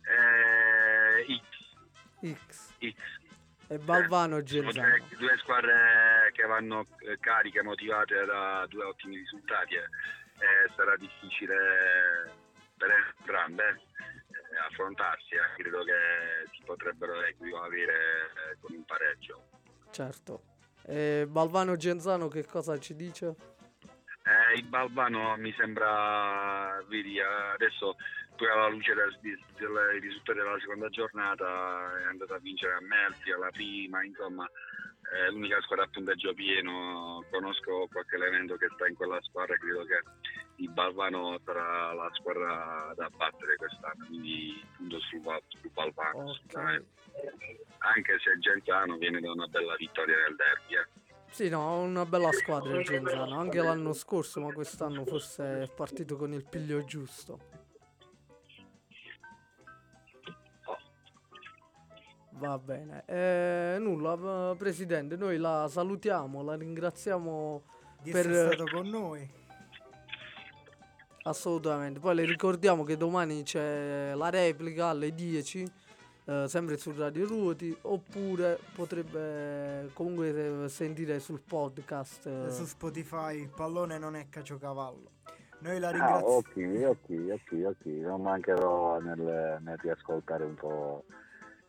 Eh, 0.02 1.38
X, 1.38 2.34
X. 2.34 2.72
X. 2.78 3.22
E 3.68 3.78
Balvano 3.78 4.44
Sono 4.44 4.70
Genzano. 4.70 4.96
due, 5.16 5.36
squadre 5.38 6.30
che 6.32 6.42
vanno 6.46 6.86
eh, 6.98 7.18
cariche, 7.18 7.62
motivate 7.62 8.24
da 8.26 8.66
due 8.68 8.84
ottimi 8.84 9.16
risultati 9.16 9.74
e, 9.74 9.78
e 9.80 10.72
sarà 10.76 10.96
difficile 10.96 11.56
per 12.76 12.90
entrambe 12.90 13.68
eh, 13.68 14.58
affrontarsi. 14.68 15.34
eh. 15.34 15.62
Credo 15.62 15.82
che 15.84 16.48
si 16.52 16.62
potrebbero 16.64 17.22
equivalere 17.22 17.92
eh, 18.52 18.56
con 18.60 18.74
un 18.74 18.84
pareggio. 18.84 19.42
Certo. 19.90 20.42
E 20.86 21.26
Balvano 21.28 21.76
Genzano 21.76 22.28
che 22.28 22.44
cosa 22.44 22.78
ci 22.78 22.94
dice? 22.94 23.34
Eh, 24.24 24.58
il 24.58 24.64
Balbano 24.64 25.36
mi 25.36 25.52
sembra, 25.56 26.82
vedi, 26.88 27.18
eh, 27.18 27.22
adesso 27.54 27.96
poi 28.36 28.48
alla 28.48 28.68
luce 28.68 28.94
del, 28.94 29.16
del 29.20 30.00
risultato 30.00 30.38
della 30.38 30.58
seconda 30.60 30.88
giornata 30.88 32.00
è 32.00 32.04
andata 32.04 32.34
a 32.34 32.38
vincere 32.38 32.74
a 32.74 32.80
Melfi 32.80 33.30
alla 33.30 33.50
prima, 33.50 34.02
insomma 34.02 34.48
è 35.14 35.30
l'unica 35.30 35.60
squadra 35.62 35.84
a 35.84 35.88
punteggio 35.88 36.34
pieno, 36.34 37.24
conosco 37.30 37.86
qualche 37.90 38.16
elemento 38.16 38.56
che 38.56 38.68
sta 38.74 38.88
in 38.88 38.96
quella 38.96 39.20
squadra, 39.22 39.56
credo 39.56 39.84
che 39.84 40.02
il 40.56 40.70
Balvano 40.70 41.38
sarà 41.44 41.92
la 41.92 42.10
squadra 42.14 42.92
da 42.96 43.08
battere 43.10 43.56
quest'anno, 43.56 44.06
quindi 44.06 44.60
punto 44.76 44.98
sul, 45.00 45.22
sul 45.48 45.70
Balvano, 45.72 46.34
sicuramente. 46.34 46.86
anche 47.78 48.18
se 48.18 48.38
Genzano 48.40 48.96
viene 48.96 49.20
da 49.20 49.30
una 49.30 49.46
bella 49.46 49.76
vittoria 49.76 50.16
nel 50.16 50.36
derby. 50.36 50.74
eh. 50.76 51.02
Sì, 51.30 51.48
no, 51.48 51.80
una 51.80 52.04
bella 52.06 52.32
squadra 52.32 52.78
il 52.78 52.84
Genzano. 52.84 53.38
Anche 53.38 53.60
l'anno 53.60 53.92
scorso, 53.92 54.40
ma 54.40 54.52
quest'anno 54.52 55.04
forse 55.04 55.62
è 55.62 55.68
partito 55.68 56.16
con 56.16 56.32
il 56.32 56.44
piglio 56.44 56.84
giusto. 56.84 57.53
Va 62.46 62.58
bene. 62.58 63.02
Eh, 63.06 63.76
nulla, 63.78 64.54
Presidente, 64.56 65.16
noi 65.16 65.38
la 65.38 65.66
salutiamo, 65.68 66.42
la 66.42 66.54
ringraziamo 66.54 67.62
Di 68.02 68.10
per... 68.10 68.28
essere 68.30 68.52
stato 68.54 68.70
con 68.72 68.88
noi. 68.88 69.28
Assolutamente. 71.24 72.00
Poi 72.00 72.14
le 72.14 72.24
ricordiamo 72.26 72.84
che 72.84 72.96
domani 72.96 73.42
c'è 73.44 74.12
la 74.14 74.28
replica 74.28 74.88
alle 74.88 75.14
10, 75.14 75.64
eh, 76.26 76.44
sempre 76.48 76.76
su 76.76 76.92
Radio 76.94 77.26
Ruoti, 77.26 77.74
oppure 77.82 78.58
potrebbe 78.74 79.88
comunque 79.94 80.66
sentire 80.68 81.18
sul 81.20 81.40
podcast. 81.40 82.26
eh, 82.26 82.50
Su 82.50 82.66
Spotify 82.66 83.40
il 83.40 83.48
pallone 83.48 83.96
non 83.98 84.16
è 84.16 84.26
caciocavallo. 84.28 85.12
Noi 85.60 85.78
la 85.78 85.88
Ah, 85.88 85.92
ringraziamo. 85.92 86.26
ok, 86.26 86.98
ok, 86.98 87.40
ok, 87.40 87.64
ok, 87.68 87.84
non 88.02 88.20
mancherò 88.20 88.98
nel, 89.00 89.60
nel 89.62 89.78
riascoltare 89.78 90.44
un 90.44 90.54
po' 90.54 91.04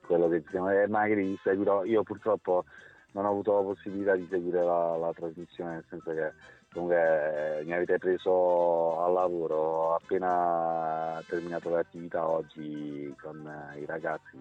quello 0.06 0.30
che 0.30 0.42
diciamo 0.42 0.70
e 0.72 0.88
magari 0.88 1.38
seguirò, 1.44 1.84
io 1.84 2.04
purtroppo 2.04 2.66
non 3.12 3.26
ho 3.26 3.30
avuto 3.30 3.56
la 3.56 3.62
possibilità 3.62 4.16
di 4.16 4.28
seguire 4.30 4.64
la, 4.64 4.98
la 4.98 5.14
trasmissione, 5.14 5.74
nel 5.74 5.86
senso 5.90 6.12
che 6.12 6.34
comunque 6.72 7.60
eh, 7.60 7.64
mi 7.64 7.74
avete 7.74 7.98
preso 7.98 9.02
al 9.02 9.14
lavoro, 9.14 9.56
ho 9.56 9.96
appena 9.96 11.24
terminato 11.28 11.70
le 11.70 11.80
attività 11.80 12.28
oggi 12.28 13.14
con 13.22 13.48
eh, 13.48 13.80
i 13.80 13.86
ragazzi. 13.86 14.38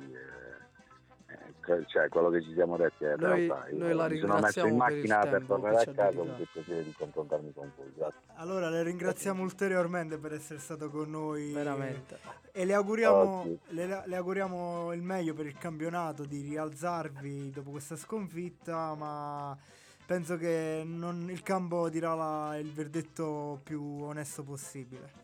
Eh, 1.66 1.72
eh, 1.72 1.84
cioè 1.86 2.08
quello 2.08 2.30
che 2.30 2.42
ci 2.42 2.52
siamo 2.52 2.76
detti 2.76 3.04
è 3.04 3.14
Noi- 3.16 3.46
realtà. 3.46 3.68
Io 3.68 3.78
noi 3.78 3.94
la 3.94 4.08
mi 4.08 4.18
sono 4.18 4.38
messo 4.38 4.58
in 4.60 4.64
per 4.66 4.72
macchina 4.74 5.18
per, 5.20 5.30
tempo 5.30 5.46
tornare 5.46 5.84
che 5.84 5.90
a 5.90 5.94
casa 5.94 6.16
con 6.16 6.26
il 6.38 6.48
piacere 6.52 6.84
di 6.84 6.92
confrontarmi 6.92 7.52
con 7.52 7.72
voi. 7.76 7.92
Grazie. 7.94 8.18
Allora 8.34 8.68
le 8.70 8.82
ringraziamo 8.82 9.42
ulteriormente 9.42 10.18
per 10.18 10.32
essere 10.32 10.58
stato 10.60 10.90
con 10.90 11.10
noi. 11.10 11.52
Veramente. 11.52 12.18
E 12.52 12.64
le 12.64 12.74
auguriamo, 12.74 13.14
Oh, 13.16 13.58
le, 13.68 14.02
le 14.06 14.16
auguriamo 14.16 14.92
il 14.92 15.02
meglio 15.02 15.34
per 15.34 15.46
il 15.46 15.58
campionato, 15.58 16.24
di 16.24 16.40
rialzarvi 16.42 17.50
dopo 17.50 17.70
questa 17.70 17.96
sconfitta, 17.96 18.94
ma 18.94 19.56
penso 20.06 20.36
che 20.36 20.82
non- 20.84 21.28
il 21.30 21.42
campo 21.42 21.88
dirà 21.88 22.14
la- 22.14 22.56
il 22.58 22.72
verdetto 22.72 23.60
più 23.64 23.82
onesto 24.02 24.42
possibile. 24.44 25.22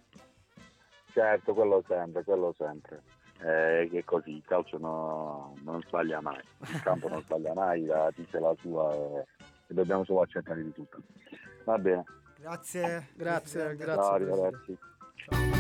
Certo, 1.12 1.54
quello 1.54 1.82
sempre, 1.88 2.22
quello 2.24 2.54
sempre. 2.56 3.02
Eh, 3.42 3.88
che 3.90 3.98
è 4.00 4.04
così, 4.04 4.36
il 4.36 4.44
calcio 4.46 4.76
no- 4.78 5.54
non 5.62 5.80
sbaglia 5.82 6.20
mai, 6.20 6.42
il 6.60 6.82
campo 6.82 7.08
non 7.08 7.22
sbaglia 7.22 7.54
mai, 7.54 7.86
la 7.86 8.10
dice 8.14 8.38
la 8.38 8.54
sua 8.60 8.94
e, 8.94 9.26
e 9.66 9.74
dobbiamo 9.74 10.04
solo 10.04 10.20
accettare 10.20 10.62
di 10.62 10.72
tutto. 10.72 10.98
Va 11.64 11.78
bene, 11.78 12.04
Grazie. 12.38 13.08
Grazie, 13.14 13.76
grazie. 13.76 14.02
ciao 14.02 14.16
Presidente. 14.18 15.59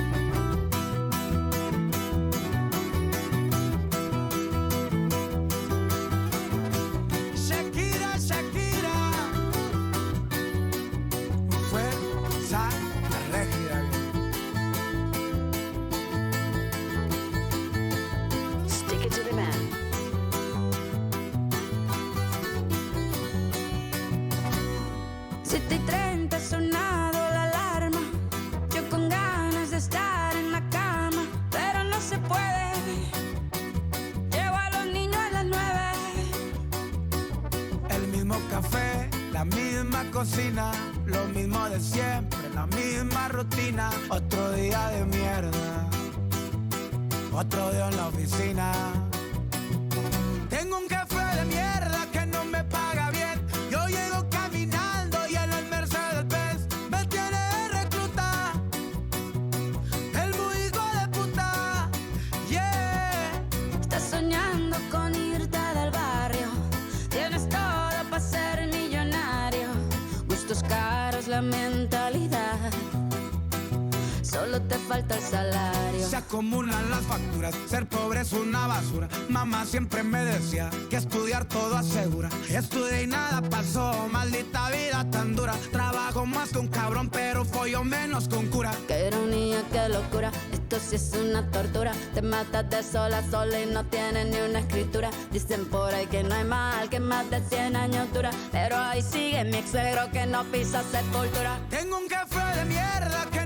Tortura. 91.42 91.92
Te 92.14 92.22
matas 92.22 92.68
de 92.70 92.82
sol 92.82 93.12
a 93.14 93.22
sol 93.30 93.50
y 93.54 93.66
no 93.66 93.84
tienes 93.84 94.26
ni 94.26 94.38
una 94.40 94.60
escritura. 94.60 95.10
Dicen 95.30 95.66
por 95.66 95.94
ahí 95.94 96.06
que 96.06 96.22
no 96.22 96.34
hay 96.34 96.44
mal, 96.44 96.88
que 96.88 97.00
más 97.00 97.28
de 97.30 97.40
100 97.40 97.76
años 97.76 98.12
dura. 98.12 98.30
Pero 98.52 98.76
ahí 98.76 99.02
sigue 99.02 99.44
mi 99.44 99.58
ex 99.58 99.72
que 100.12 100.26
no 100.26 100.44
pisa 100.44 100.82
sepultura. 100.82 101.58
Tengo 101.70 101.98
un 101.98 102.08
café 102.08 102.58
de 102.58 102.64
mierda 102.64 103.26
que 103.32 103.39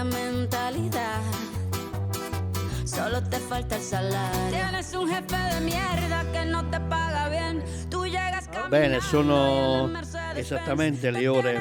la 0.00 0.04
mentalidad. 0.04 1.20
Solo 2.84 3.22
te 3.22 3.38
falta 3.38 3.76
el 3.76 3.82
salario. 3.82 4.50
Tienes 4.50 4.94
un 4.94 5.08
jefe 5.08 5.36
de 5.36 5.60
mierda 5.60 6.24
que 6.32 6.44
no 6.46 6.64
te 6.70 6.80
paga 6.80 7.28
bien. 7.28 7.62
Tú 7.90 8.06
llegas 8.06 8.48
Bene, 8.70 9.00
sono 9.00 9.90
esattamente 10.34 11.10
le 11.10 11.28
ore 11.28 11.60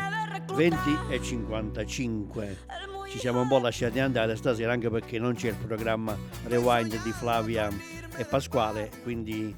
20 0.56 0.78
e 1.10 1.22
55. 1.22 2.58
Ci 3.10 3.20
siamo 3.20 3.42
un 3.42 3.48
po' 3.48 3.60
lasciati 3.60 4.00
andare 4.00 4.36
stasera 4.36 4.72
anche 4.72 4.90
perché 4.90 5.20
non 5.20 5.34
c'è 5.34 5.50
il 5.50 5.56
programma 5.56 6.16
Rewind 6.46 7.02
di 7.02 7.12
Flavia 7.12 7.70
e 8.16 8.24
Pasquale, 8.24 8.92
quindi 9.04 9.54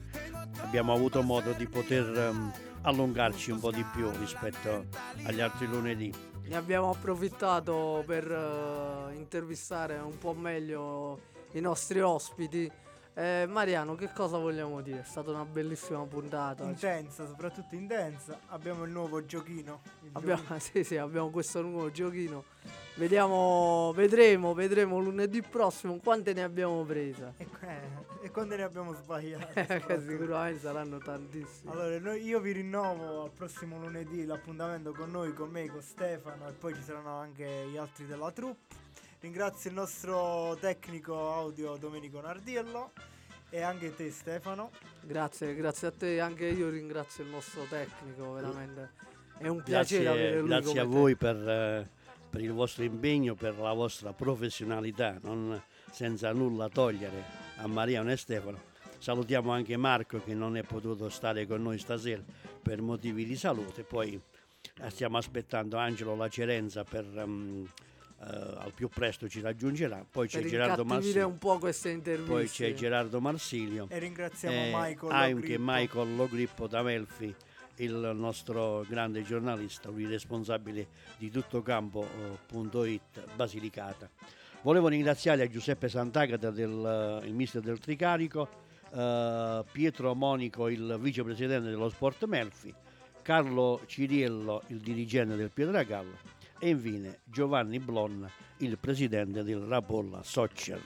abbiamo 0.62 0.94
avuto 0.94 1.22
modo 1.22 1.52
di 1.52 1.68
poter 1.68 2.06
ehm, 2.18 2.52
allungarci 2.84 3.52
un 3.52 3.60
po' 3.60 3.72
di 3.72 3.86
più 3.94 4.10
rispetto 4.20 4.86
agli 5.24 5.42
altri 5.42 5.68
lunedì. 5.68 6.31
Ne 6.44 6.56
abbiamo 6.56 6.90
approfittato 6.90 8.04
per 8.06 8.30
eh, 8.30 9.16
intervistare 9.16 9.98
un 9.98 10.18
po' 10.18 10.34
meglio 10.34 11.20
i 11.54 11.60
nostri 11.62 12.02
ospiti. 12.02 12.72
Eh, 13.14 13.46
Mariano, 13.48 13.96
che 13.96 14.10
cosa 14.14 14.38
vogliamo 14.38 14.82
dire? 14.82 15.02
È 15.02 15.04
stata 15.04 15.32
una 15.32 15.44
bellissima 15.44 16.06
puntata. 16.06 16.64
Intensa, 16.64 17.28
soprattutto 17.28 17.76
intensa. 17.76 18.40
Abbiamo 18.48 18.86
il 18.86 18.92
nuovo 18.92 19.26
giochino. 19.26 19.82
il 20.04 20.10
Abbiamo, 20.14 20.42
giochino. 20.42 20.60
sì, 20.64 20.84
sì, 20.84 20.98
abbiamo 20.98 21.30
questo 21.30 21.62
nuovo 21.62 21.92
giochino. 21.92 22.46
Vediamo, 22.96 23.92
vedremo, 23.96 24.54
vedremo 24.54 25.00
lunedì 25.00 25.42
prossimo 25.42 25.98
quante 25.98 26.34
ne 26.34 26.44
abbiamo 26.44 26.84
prese. 26.84 27.34
E, 27.38 27.48
eh, 27.62 28.26
e 28.26 28.32
quando 28.32 28.56
ne 28.56 28.64
abbiamo 28.64 28.94
sbagliate? 28.94 30.00
sicuramente 30.08 30.60
saranno 30.60 30.98
tantissimi. 30.98 31.72
Allora, 31.72 32.00
noi- 32.00 32.24
io 32.24 32.40
vi 32.40 32.52
rinnovo 32.52 33.24
al 33.24 33.32
prossimo 33.32 33.78
lunedì 33.78 34.26
l'appuntamento 34.26 34.94
con 34.94 35.10
noi, 35.12 35.34
con 35.34 35.50
me, 35.50 35.68
con 35.68 35.82
Stefano 35.82 36.48
e 36.48 36.52
poi 36.54 36.74
ci 36.76 36.82
saranno 36.82 37.18
anche 37.18 37.68
gli 37.70 37.78
altri 37.78 38.06
della 38.06 38.32
troupe. 38.32 38.90
Ringrazio 39.22 39.70
il 39.70 39.76
nostro 39.76 40.58
tecnico 40.60 41.32
audio 41.32 41.76
Domenico 41.76 42.20
Nardiello 42.22 42.92
e 43.52 43.62
anche 43.62 43.94
te 43.94 44.10
Stefano. 44.10 44.72
Grazie, 45.00 45.54
grazie 45.54 45.90
a 45.90 45.92
te. 45.92 46.20
Anche 46.20 46.48
io 46.48 46.70
ringrazio 46.70 47.24
il 47.24 47.30
nostro 47.30 47.68
tecnico, 47.70 48.32
veramente. 48.34 48.90
È 49.38 49.48
un 49.48 49.62
piacere 49.62 50.08
avere 50.08 50.24
Grazie, 50.24 50.40
lui 50.40 50.50
grazie 50.50 50.80
a 50.80 50.84
come 50.86 50.96
voi 50.96 51.16
per, 51.16 51.36
eh, 51.36 51.90
per 52.32 52.42
il 52.42 52.52
vostro 52.52 52.84
impegno, 52.84 53.36
per 53.36 53.60
la 53.60 53.74
vostra 53.74 54.12
professionalità, 54.12 55.20
non 55.22 55.62
senza 55.92 56.34
nulla 56.34 56.68
togliere 56.70 57.24
a 57.58 57.68
Mariano 57.68 58.12
e 58.12 58.18
Stefano. 58.18 58.60
Salutiamo 58.98 59.52
anche 59.52 59.78
Marco 59.78 60.20
che 60.24 60.34
non 60.34 60.58
è 60.58 60.64
potuto 60.64 61.10
stare 61.10 61.46
con 61.46 61.62
noi 61.62 61.78
stasera 61.78 62.24
per 62.60 62.82
motivi 62.82 63.24
di 63.26 63.36
salute. 63.36 63.84
Poi 63.84 64.20
eh, 64.82 64.90
stiamo 64.90 65.18
aspettando 65.18 65.78
Angelo 65.78 66.16
Lacerenza 66.16 66.84
per 66.84 67.06
ehm, 67.06 67.68
eh, 68.22 68.54
al 68.58 68.72
più 68.74 68.88
presto 68.88 69.28
ci 69.28 69.42
raggiungerà. 69.42 70.06
Poi 70.10 70.28
c'è 70.28 70.44
Gerardo 70.44 70.86
Marsilio. 70.86 71.32
Poi 71.32 72.48
c'è 72.48 72.74
Gerardo 72.74 73.20
Marsilio. 73.20 73.88
E 73.90 73.98
ringraziamo 73.98 74.56
Eh, 74.56 74.72
Michael 74.74 75.12
anche 75.12 75.34
Logrippo. 75.34 75.62
Michael 75.64 76.16
Logrippo 76.16 76.68
da 76.68 76.84
Melfi, 76.84 77.36
il 77.78 78.12
nostro 78.14 78.86
grande 78.88 79.24
giornalista, 79.24 79.90
lui 79.90 80.06
responsabile 80.06 80.88
di 81.18 81.32
tuttocampo.it 81.32 83.36
Basilicata. 83.36 84.08
Volevo 84.62 84.88
ringraziare 84.88 85.42
a 85.42 85.48
Giuseppe 85.48 85.90
Sant'Agata, 85.90 86.52
del, 86.52 87.24
il 87.26 87.34
mister 87.34 87.62
del 87.62 87.80
Tricarico, 87.80 88.48
eh, 88.94 89.64
Pietro 89.72 90.14
Monico, 90.14 90.68
il 90.68 90.96
vicepresidente 91.00 91.70
dello 91.70 91.90
Sport 91.90 92.26
Melfi, 92.26 92.72
Carlo 93.24 93.82
Ciriello, 93.88 94.62
il 94.68 94.78
dirigente 94.78 95.36
del 95.36 95.50
Pietragallo 95.50 96.40
e 96.64 96.70
infine 96.70 97.22
Giovanni 97.24 97.80
Blon, 97.80 98.30
il 98.58 98.78
presidente 98.78 99.44
del 99.44 99.62
Rapolla 99.62 100.22
Soccer. 100.22 100.80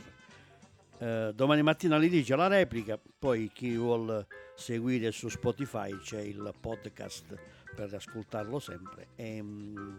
Eh, 0.97 1.31
domani 1.35 1.61
mattina 1.63 1.97
alle 1.97 2.07
10 2.07 2.33
la 2.35 2.47
replica, 2.47 2.97
poi 3.19 3.51
chi 3.53 3.75
vuol 3.75 4.25
seguire 4.55 5.11
su 5.11 5.27
Spotify 5.27 5.97
c'è 5.97 6.21
il 6.21 6.53
podcast 6.57 7.37
per 7.75 7.93
ascoltarlo 7.93 8.57
sempre. 8.57 9.07
E, 9.15 9.41
mm, 9.41 9.97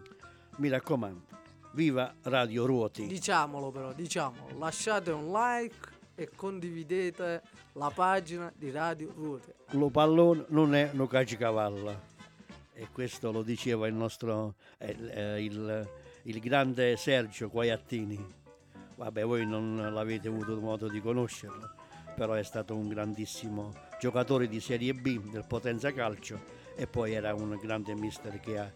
mi 0.57 0.69
raccomando, 0.71 1.27
viva 1.73 2.15
Radio 2.23 2.65
Ruoti! 2.65 3.07
Diciamolo 3.07 3.71
però, 3.71 3.93
diciamolo, 3.93 4.59
lasciate 4.59 5.11
un 5.11 5.31
like 5.31 5.95
e 6.15 6.31
condividete 6.35 7.43
la 7.75 7.93
pagina 7.95 8.51
di 8.57 8.71
Radio 8.71 9.13
Ruote. 9.15 9.55
Lo 9.73 9.91
pallone 9.91 10.47
non 10.49 10.75
è 10.75 10.89
no 10.95 11.07
cacicavalla. 11.07 12.06
E 12.79 12.89
questo 12.93 13.33
lo 13.33 13.43
diceva 13.43 13.87
il 13.87 13.95
nostro 13.95 14.57
eh, 14.77 14.95
eh, 15.11 15.43
il, 15.43 15.89
il 16.25 16.41
grande 16.41 16.97
Sergio 16.99 17.49
Quaiattini. 17.49 18.35
Vabbè, 18.97 19.25
voi 19.25 19.47
non 19.47 19.95
l'avete 19.95 20.29
avuto 20.29 20.61
modo 20.61 20.87
di 20.89 21.01
conoscerlo, 21.01 21.71
però 22.15 22.35
è 22.35 22.43
stato 22.43 22.77
un 22.77 22.89
grandissimo 22.89 23.73
giocatore 23.99 24.47
di 24.47 24.61
Serie 24.61 24.93
B 24.93 25.31
del 25.31 25.47
Potenza 25.47 25.91
Calcio 25.93 26.39
e 26.77 26.87
poi 26.87 27.15
era 27.15 27.35
un 27.35 27.59
grande 27.63 27.95
mister 27.95 28.39
che 28.41 28.59
ha 28.59 28.71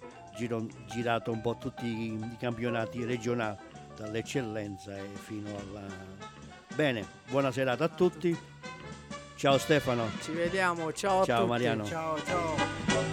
girato 0.86 1.30
un 1.30 1.42
po' 1.42 1.58
tutti 1.58 1.86
i 1.86 2.36
campionati 2.38 3.04
regionali 3.04 3.58
dall'eccellenza 3.96 4.96
e 4.96 5.08
fino 5.12 5.50
alla... 5.58 5.86
Bene, 6.74 7.06
buona 7.28 7.52
serata 7.52 7.84
a 7.84 7.88
tutti. 7.88 8.34
Ciao 9.34 9.58
Stefano. 9.58 10.08
Ci 10.22 10.32
vediamo, 10.32 10.90
ciao 10.94 11.20
a 11.20 11.24
Ciao 11.24 11.38
tutti. 11.40 11.50
Mariano. 11.50 11.84
Ciao, 11.84 12.22
ciao. 12.24 13.09